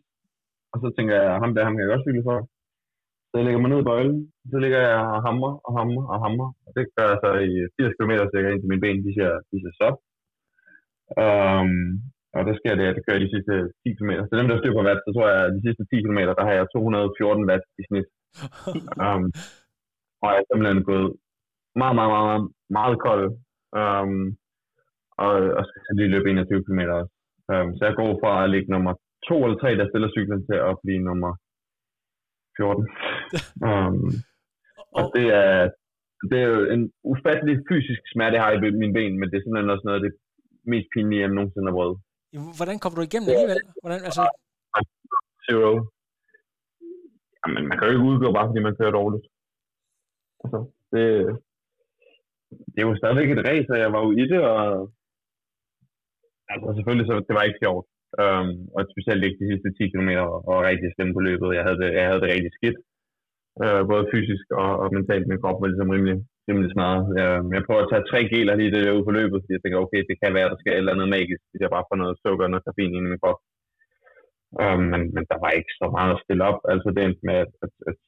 og 0.73 0.77
så 0.83 0.89
tænker 0.97 1.15
jeg, 1.23 1.31
ham 1.43 1.53
der, 1.55 1.65
ham 1.67 1.75
kan 1.75 1.85
jeg 1.85 1.93
godt 1.93 2.07
cykle 2.07 2.29
for. 2.31 2.39
Så 3.29 3.33
jeg 3.39 3.45
lægger 3.45 3.61
mig 3.61 3.71
ned 3.71 3.81
i 3.83 3.89
bøjlen, 3.91 4.19
så 4.51 4.57
ligger 4.65 4.81
jeg 4.89 4.97
og 5.15 5.21
hammer 5.27 5.53
og 5.67 5.73
hammer 5.79 6.05
og 6.13 6.19
hammer. 6.25 6.49
Og 6.67 6.71
det 6.77 6.85
gør 6.97 7.07
jeg 7.13 7.19
så 7.25 7.31
i 7.51 7.55
80 7.77 7.97
km 7.97 8.13
cirka, 8.33 8.49
indtil 8.51 8.71
mine 8.71 8.85
ben, 8.85 9.05
de 9.07 9.11
siger, 9.17 9.33
de 9.51 9.57
siger 9.61 9.75
stop. 9.79 9.97
Um, 11.25 11.77
og 12.37 12.41
der 12.49 12.55
sker 12.61 12.75
det, 12.75 12.87
at 12.89 12.97
det 12.97 13.05
kører 13.07 13.23
de 13.25 13.33
sidste 13.35 13.55
10 13.83 13.97
km. 13.99 14.13
Så 14.29 14.33
dem, 14.39 14.49
der 14.49 14.59
styrer 14.59 14.77
på 14.77 14.87
watt, 14.89 15.01
så 15.05 15.11
tror 15.13 15.29
jeg, 15.33 15.41
at 15.47 15.55
de 15.57 15.65
sidste 15.67 15.85
10 15.85 16.03
km, 16.05 16.21
der 16.39 16.45
har 16.49 16.55
jeg 16.57 16.67
214 16.73 17.49
watt 17.51 17.65
i 17.81 17.83
snit. 17.89 18.09
um, 19.07 19.25
og 20.23 20.29
jeg 20.33 20.41
er 20.41 20.49
simpelthen 20.49 20.83
gået 20.91 21.09
meget, 21.81 21.97
meget, 21.99 22.11
meget, 22.15 22.27
meget, 22.31 22.45
meget 22.79 22.97
kold. 23.07 23.27
Um, 23.81 24.21
og, 25.25 25.35
og 25.59 25.63
skal 25.67 25.81
så 25.85 25.93
lige 25.97 26.13
løbe 26.15 26.31
21 26.31 26.65
km 26.67 26.81
også. 27.01 27.13
Um, 27.53 27.69
så 27.77 27.83
jeg 27.89 27.95
går 28.01 28.11
fra 28.23 28.33
at 28.45 28.51
ligge 28.55 28.73
nummer 28.75 28.93
2 29.29 29.45
eller 29.45 29.59
3, 29.59 29.79
der 29.81 29.87
stiller 29.89 30.11
cyklen 30.17 30.43
til 30.49 30.59
at 30.69 30.75
blive 30.85 31.07
nummer 31.09 31.33
14. 32.57 32.89
um, 33.71 34.07
og 34.99 35.05
det 35.17 35.27
er, 35.45 35.59
det 36.31 36.39
er 36.41 36.49
jo 36.55 36.61
en 36.75 36.83
ufattelig 37.13 37.57
fysisk 37.69 38.03
smerte, 38.13 38.37
jeg 38.37 38.45
har 38.45 38.53
i 38.53 38.79
mine 38.83 38.97
ben, 38.99 39.15
men 39.19 39.27
det 39.29 39.37
er 39.37 39.45
simpelthen 39.45 39.75
også 39.75 39.87
noget 39.87 40.01
af 40.01 40.05
det 40.07 40.15
mest 40.73 40.89
pinlige, 40.95 41.21
jeg 41.21 41.29
nogensinde 41.29 41.69
har 41.69 41.79
prøvet. 41.79 41.99
Hvordan 42.59 42.79
kommer 42.79 42.97
du 42.97 43.05
igennem 43.07 43.31
alligevel? 43.33 43.61
Hvordan, 43.83 44.01
altså... 44.09 44.23
Zero. 45.47 45.73
Jamen, 47.41 47.63
man 47.69 47.77
kan 47.77 47.87
jo 47.87 47.95
ikke 47.95 48.09
udgå 48.11 48.29
bare, 48.37 48.49
fordi 48.49 48.61
man 48.67 48.77
kører 48.79 48.99
dårligt. 49.01 49.27
Altså, 50.43 50.59
det, 50.93 51.05
det 52.73 52.79
er 52.81 52.89
jo 52.89 53.01
stadigvæk 53.01 53.31
et 53.31 53.47
race, 53.49 53.71
og 53.75 53.79
jeg 53.85 53.91
var 53.95 54.01
jo 54.07 54.11
i 54.23 54.25
det, 54.33 54.41
og 54.53 54.61
altså 56.53 56.69
selvfølgelig, 56.77 57.07
så 57.09 57.15
det 57.29 57.35
var 57.37 57.45
ikke 57.47 57.63
sjovt. 57.65 57.87
Um, 58.23 58.49
og 58.75 58.81
specielt 58.93 59.25
ikke 59.25 59.41
de 59.41 59.51
sidste 59.51 59.69
10 59.79 59.93
km 59.93 60.11
og 60.51 60.57
rigtig 60.71 60.89
slemme 60.91 61.13
på 61.15 61.23
løbet. 61.29 61.57
Jeg 61.59 61.65
havde 61.67 61.81
det, 61.83 61.89
jeg 61.99 62.07
havde 62.09 62.23
det 62.23 62.33
rigtig 62.35 62.53
skidt. 62.59 62.79
Uh, 63.63 63.83
både 63.93 64.11
fysisk 64.15 64.47
og, 64.63 64.71
og 64.83 64.89
mentalt. 64.97 65.27
Min 65.29 65.43
krop 65.43 65.59
var 65.61 65.69
ligesom 65.71 65.93
rimelig, 65.95 66.17
rimelig 66.49 66.71
smadret. 66.73 67.05
Jeg, 67.21 67.31
jeg 67.55 67.63
prøver 67.67 67.83
at 67.85 67.91
tage 67.91 68.09
tre 68.11 68.21
geler 68.33 68.55
lige 68.57 68.73
det 68.75 68.95
ude 68.97 69.09
på 69.09 69.15
løbet, 69.19 69.39
fordi 69.41 69.55
jeg 69.55 69.63
tænker, 69.63 69.85
okay, 69.85 70.01
det 70.09 70.17
kan 70.23 70.37
være, 70.37 70.51
der 70.53 70.59
skal 70.61 70.73
et 70.73 70.81
eller 70.83 70.95
andet 70.95 71.15
magisk, 71.17 71.43
hvis 71.49 71.63
jeg 71.63 71.75
bare 71.75 71.89
får 71.89 71.99
noget 72.03 72.21
sukker 72.25 72.45
og 72.47 72.51
noget 72.51 72.67
koffein 72.67 72.97
ind 72.97 73.07
i 73.07 73.13
min 73.13 73.23
krop. 73.23 73.41
Um, 74.63 74.83
men, 74.93 75.03
men 75.15 75.25
der 75.31 75.39
var 75.45 75.51
ikke 75.59 75.73
så 75.81 75.87
meget 75.97 76.13
at 76.15 76.23
stille 76.25 76.45
op. 76.51 76.61
Altså 76.73 76.89
det 76.95 77.03
endte 77.03 77.27
med, 77.29 77.37
at, 77.45 77.53
at, 77.65 77.73
at 77.91 77.99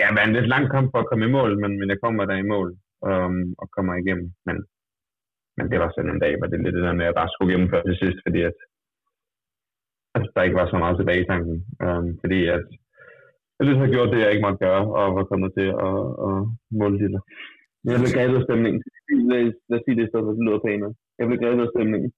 ja, 0.00 0.06
det 0.08 0.16
var 0.18 0.26
en 0.26 0.36
lidt 0.38 0.52
lang 0.54 0.64
kamp 0.74 0.86
for 0.90 1.00
at 1.00 1.08
komme 1.08 1.24
i 1.26 1.34
mål, 1.38 1.52
men, 1.62 1.72
men 1.80 1.88
jeg 1.92 1.98
kommer 2.02 2.24
der 2.24 2.36
i 2.40 2.50
mål 2.54 2.68
um, 3.10 3.38
og 3.62 3.66
kommer 3.76 3.94
igennem. 3.94 4.28
Men, 4.46 4.56
men 5.56 5.64
det 5.70 5.78
var 5.82 5.90
sådan 5.90 6.12
en 6.12 6.22
dag, 6.24 6.32
hvor 6.36 6.46
det 6.46 6.62
lidt 6.64 6.76
det 6.76 6.86
der 6.86 6.98
med, 6.98 7.04
at 7.04 7.10
jeg 7.10 7.18
bare 7.20 7.32
skulle 7.32 7.52
gennemføre 7.52 7.86
til 7.86 8.00
sidst, 8.02 8.18
fordi 8.26 8.40
at, 8.50 8.56
at 10.16 10.22
der 10.34 10.42
ikke 10.42 10.60
var 10.62 10.68
så 10.70 10.78
meget 10.82 10.96
tilbage 10.98 11.22
i 11.22 11.30
tanken. 11.32 11.56
Um, 11.84 12.08
fordi 12.22 12.40
at 12.56 12.66
jeg 13.56 13.64
lige 13.66 13.82
har 13.82 13.94
gjort 13.94 14.12
det, 14.12 14.20
jeg 14.20 14.30
ikke 14.32 14.46
måtte 14.46 14.64
gøre, 14.66 14.84
og 14.98 15.06
var 15.18 15.30
kommet 15.30 15.50
til 15.58 15.68
at, 15.88 15.98
at 16.26 16.34
måle 16.80 16.98
det. 17.02 17.20
Jeg 17.90 18.00
blev 18.00 18.14
grebet 18.16 18.40
af 18.40 18.46
stemningen. 18.48 18.80
Lad, 19.30 19.40
lad 19.68 19.78
os 19.78 19.84
sige 19.84 19.96
det 19.96 20.04
i 20.04 20.10
stedet, 20.10 20.24
for 20.26 20.32
det 20.36 20.44
lyder 20.46 20.64
pænere. 20.66 20.92
Jeg 21.18 21.26
blev 21.26 21.38
grebet 21.42 21.62
af 21.66 21.72
stemningen. 21.74 22.10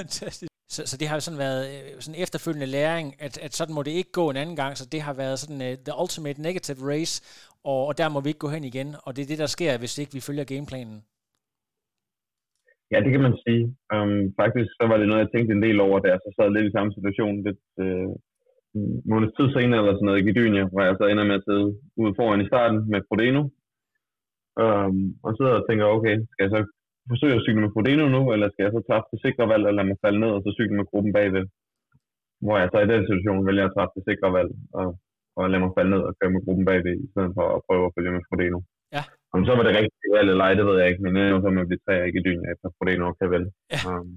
Fantastisk. 0.00 0.50
Så, 0.74 0.80
så 0.90 0.94
det 1.00 1.08
har 1.08 1.16
jo 1.16 1.24
sådan 1.26 1.44
været 1.46 1.62
øh, 1.74 1.88
sådan 2.04 2.22
efterfølgende 2.24 2.74
læring, 2.78 3.06
at, 3.26 3.34
at 3.46 3.52
sådan 3.58 3.74
må 3.74 3.82
det 3.82 3.94
ikke 4.00 4.12
gå 4.20 4.24
en 4.30 4.40
anden 4.42 4.56
gang, 4.62 4.72
så 4.76 4.84
det 4.94 5.00
har 5.06 5.14
været 5.22 5.38
sådan 5.38 5.62
uh, 5.66 5.72
the 5.86 5.94
ultimate 6.02 6.38
negative 6.48 6.80
race, 6.90 7.14
og, 7.70 7.80
og 7.88 7.92
der 8.00 8.08
må 8.08 8.18
vi 8.20 8.28
ikke 8.30 8.44
gå 8.46 8.50
hen 8.56 8.64
igen, 8.72 8.88
og 9.04 9.10
det 9.14 9.22
er 9.22 9.30
det, 9.32 9.42
der 9.44 9.50
sker, 9.56 9.78
hvis 9.78 9.98
ikke 9.98 10.16
vi 10.16 10.26
følger 10.28 10.52
gameplanen. 10.52 10.98
Ja, 12.92 12.98
det 13.04 13.10
kan 13.12 13.24
man 13.26 13.36
sige. 13.44 13.62
Um, 13.94 14.20
faktisk 14.40 14.68
så 14.78 14.84
var 14.90 14.96
det 14.98 15.08
noget, 15.08 15.22
jeg 15.24 15.32
tænkte 15.32 15.52
en 15.54 15.64
del 15.66 15.78
over, 15.86 15.96
da 16.00 16.08
jeg 16.12 16.20
så 16.22 16.30
sad 16.32 16.48
lidt 16.50 16.68
i 16.68 16.76
samme 16.76 16.92
situation, 16.96 17.34
lidt 17.46 17.62
uh, 17.84 18.10
måneds 19.10 19.34
tid 19.36 19.48
senere 19.56 19.80
eller 19.80 19.94
sådan 19.94 20.08
noget 20.08 20.20
i 20.20 20.26
Gidynia, 20.26 20.64
hvor 20.70 20.82
jeg 20.86 20.94
så 20.98 21.04
ender 21.06 21.24
med 21.28 21.38
at 21.38 21.46
sidde 21.46 21.66
ude 22.00 22.16
foran 22.18 22.42
i 22.44 22.50
starten 22.50 22.78
med 22.92 23.00
Frodeno. 23.08 23.42
Um, 24.64 24.98
og 25.26 25.30
så 25.38 25.44
og 25.58 25.64
tænker, 25.68 25.94
okay, 25.96 26.14
skal 26.32 26.44
jeg 26.44 26.52
så 26.54 26.60
forsøge 27.10 27.36
at 27.36 27.44
cykle 27.44 27.62
med 27.64 27.74
Frodeno 27.74 28.04
nu, 28.16 28.22
eller 28.34 28.46
skal 28.48 28.64
jeg 28.64 28.72
så 28.74 28.82
træffe 28.88 29.08
det 29.12 29.20
sikre 29.24 29.44
valg, 29.52 29.62
eller 29.62 29.76
lade 29.78 29.88
mig 29.90 30.02
falde 30.04 30.20
ned 30.22 30.32
og 30.36 30.40
så 30.42 30.50
cykle 30.58 30.76
med 30.78 30.90
gruppen 30.90 31.12
bagved? 31.18 31.44
Hvor 32.44 32.56
jeg 32.58 32.68
så 32.72 32.78
i 32.82 32.90
den 32.92 33.02
situation 33.08 33.46
vælger 33.48 33.64
at 33.66 33.74
træffe 33.76 33.94
det 33.96 34.04
sikre 34.08 34.28
valg, 34.38 34.50
og, 34.80 34.88
og 35.38 35.42
lade 35.50 35.62
mig 35.62 35.72
falde 35.76 35.92
ned 35.94 36.02
og 36.08 36.12
køre 36.18 36.34
med 36.34 36.44
gruppen 36.44 36.64
bagved, 36.70 36.94
i 37.06 37.08
stedet 37.12 37.32
for 37.38 37.46
at 37.56 37.62
prøve 37.66 37.84
at 37.86 37.94
følge 37.96 38.12
med 38.16 38.26
Frodeno. 38.28 38.58
Ja. 38.96 39.02
Om 39.34 39.42
så 39.46 39.52
var 39.56 39.64
det 39.64 39.76
rigtigt 39.78 40.14
valg 40.16 40.28
eller 40.30 40.44
ej, 40.44 40.54
det 40.58 40.66
ved 40.68 40.76
jeg 40.80 40.88
ikke, 40.90 41.02
men 41.04 41.12
jeg 41.16 41.24
er 41.26 41.40
så 41.44 41.50
med 41.50 41.64
at 41.64 41.70
blive 41.70 41.84
tre 41.84 41.94
ikke 42.06 42.20
i 42.20 42.26
dynen 42.26 42.46
efter 42.52 42.66
Frodeno 42.76 43.04
og 43.10 43.16
kan 43.18 43.30
vælge. 43.34 43.50
Ja. 43.74 43.80
Um, 43.90 44.10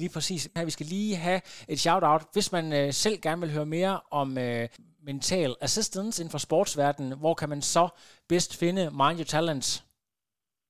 lige 0.00 0.12
præcis. 0.14 0.40
Her, 0.56 0.64
vi 0.64 0.70
skal 0.70 0.86
lige 0.86 1.16
have 1.16 1.40
et 1.72 1.78
shout-out. 1.84 2.22
Hvis 2.32 2.48
man 2.56 2.66
øh, 2.78 2.92
selv 3.04 3.16
gerne 3.26 3.40
vil 3.40 3.54
høre 3.56 3.68
mere 3.78 3.94
om 4.10 4.28
øh, 4.46 4.64
mental 5.10 5.50
assistance 5.66 6.14
inden 6.20 6.34
for 6.34 6.42
sportsverdenen, 6.48 7.18
hvor 7.22 7.34
kan 7.40 7.48
man 7.48 7.60
så 7.60 7.84
bedst 8.28 8.50
finde 8.60 8.82
Mind 9.00 9.18
Your 9.20 9.30
Talents? 9.34 9.68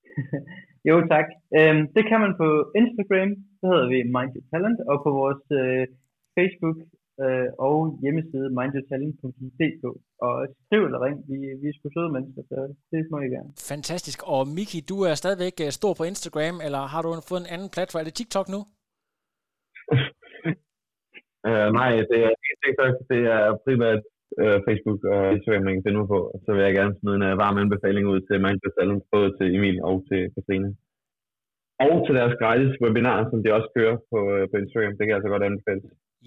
jo, 0.88 0.94
tak. 1.14 1.26
Øhm, 1.58 1.82
det 1.96 2.04
kan 2.10 2.18
man 2.24 2.32
på 2.42 2.48
Instagram, 2.80 3.30
så 3.58 3.64
hedder 3.70 3.88
vi 3.94 3.98
Mind 4.16 4.32
Your 4.36 4.46
Talent, 4.52 4.78
og 4.90 4.96
på 5.04 5.10
vores 5.20 5.44
øh, 5.60 5.84
Facebook 6.36 6.78
øh, 7.22 7.48
og 7.66 7.76
hjemmeside 8.02 8.48
mindyourtalent.dk. 8.58 9.84
Og 10.26 10.34
skriv 10.64 10.82
eller 10.88 11.00
ring, 11.06 11.16
vi, 11.30 11.38
vi 11.60 11.66
er 11.68 11.74
sgu 11.76 11.88
søde 11.94 12.12
mennesker, 12.16 12.42
så 12.50 12.58
det 12.90 13.00
må 13.10 13.18
I 13.26 13.28
gerne. 13.36 13.50
Fantastisk. 13.72 14.18
Og 14.34 14.40
Miki, 14.56 14.80
du 14.90 14.96
er 15.08 15.14
stadigvæk 15.14 15.56
øh, 15.64 15.70
stor 15.80 15.92
på 15.98 16.04
Instagram, 16.04 16.56
eller 16.66 16.82
har 16.92 17.02
du 17.02 17.08
fået 17.28 17.40
en 17.40 17.52
anden 17.54 17.70
platform? 17.74 18.00
Er 18.00 18.04
det 18.04 18.14
TikTok 18.14 18.48
nu? 18.54 18.60
Uh, 21.48 21.68
nej, 21.78 21.90
det 22.10 22.18
er 22.26 22.32
TikTok, 22.62 22.94
det 23.10 23.20
er 23.36 23.44
primært 23.64 24.02
uh, 24.42 24.58
Facebook 24.66 25.00
og 25.12 25.20
Instagram, 25.34 25.64
man 25.64 25.74
kan 25.74 25.84
finde 25.86 26.00
mig 26.00 26.08
på. 26.14 26.20
Så 26.44 26.48
vil 26.54 26.66
jeg 26.66 26.74
gerne 26.78 26.94
smide 26.98 27.16
en 27.20 27.28
uh, 27.30 27.40
varm 27.44 27.56
anbefaling 27.62 28.04
ud 28.12 28.20
til 28.26 28.36
Your 28.62 28.72
Talent, 28.76 29.02
både 29.14 29.28
til 29.38 29.46
Emil 29.56 29.78
og 29.88 29.96
til 30.08 30.20
Katrine. 30.34 30.70
Og 31.86 31.94
til 32.04 32.14
deres 32.18 32.34
gratis 32.40 32.72
webinar, 32.82 33.18
som 33.30 33.38
de 33.42 33.56
også 33.56 33.68
kører 33.76 33.96
på, 34.10 34.18
uh, 34.34 34.42
på 34.50 34.54
Instagram. 34.62 34.94
Det 34.94 35.02
kan 35.02 35.12
jeg 35.12 35.20
altså 35.20 35.32
godt 35.34 35.48
anbefale. 35.50 35.82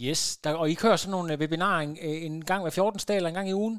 Yes, 0.07 0.21
der, 0.43 0.49
og 0.61 0.67
I 0.73 0.75
kører 0.83 0.97
sådan 0.99 1.15
nogle 1.17 1.39
webinarer 1.43 1.81
en, 1.87 1.93
en 2.27 2.35
gang 2.49 2.61
hver 2.63 2.73
14. 2.75 3.07
dag 3.09 3.17
eller 3.17 3.31
en 3.31 3.39
gang 3.39 3.49
i 3.49 3.59
ugen? 3.63 3.77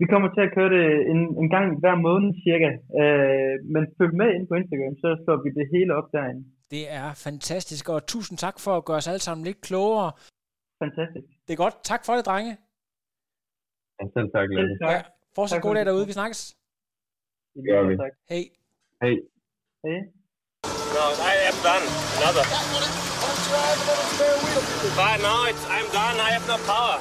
Vi 0.00 0.06
kommer 0.12 0.28
til 0.32 0.42
at 0.46 0.54
køre 0.56 0.70
det 0.76 0.86
en, 1.12 1.20
en 1.42 1.48
gang 1.54 1.66
hver 1.82 1.96
måned 2.06 2.30
cirka. 2.44 2.70
Øh, 3.00 3.54
men 3.72 3.82
følg 3.98 4.14
med 4.20 4.28
ind 4.36 4.46
på 4.48 4.54
Instagram, 4.60 4.94
så 5.02 5.08
slår 5.22 5.38
vi 5.44 5.50
det 5.58 5.66
hele 5.74 5.92
op 5.98 6.08
derinde. 6.14 6.42
Det 6.70 6.82
er 6.90 7.14
fantastisk, 7.14 7.88
og 7.88 8.06
tusind 8.06 8.38
tak 8.38 8.60
for 8.60 8.76
at 8.76 8.84
gøre 8.84 8.96
os 8.96 9.08
alle 9.08 9.18
sammen 9.18 9.44
lidt 9.44 9.60
klogere. 9.60 10.12
Fantastisk. 10.82 11.26
Det 11.46 11.52
er 11.52 11.56
godt. 11.64 11.76
Tak 11.84 12.04
for 12.06 12.14
det, 12.16 12.24
drenge. 12.26 12.52
Ja, 13.98 14.04
selv 14.14 14.28
tak, 14.36 14.46
Lasse. 14.56 14.74
Tak. 14.82 14.90
Ja, 14.94 15.02
fortsat 15.36 15.62
god 15.62 15.74
dag 15.74 15.86
derude. 15.86 16.06
Vi 16.06 16.12
snakkes. 16.12 16.40
Lige 17.54 17.66
Gør 17.72 17.82
vi. 17.88 17.96
tak. 18.04 18.12
Hej. 18.32 18.44
Hej. 19.02 19.14
Hej. 19.84 19.98
No, 20.96 21.04
I 21.32 21.34
am 21.50 21.56
done. 21.68 21.86
Another. 22.18 22.44
But 24.98 25.16
now 25.26 25.40
it's, 25.50 25.64
I'm 25.76 25.88
done. 25.98 26.16
I 26.26 26.30
have 26.36 26.46
no 26.52 26.56
power. 26.70 26.96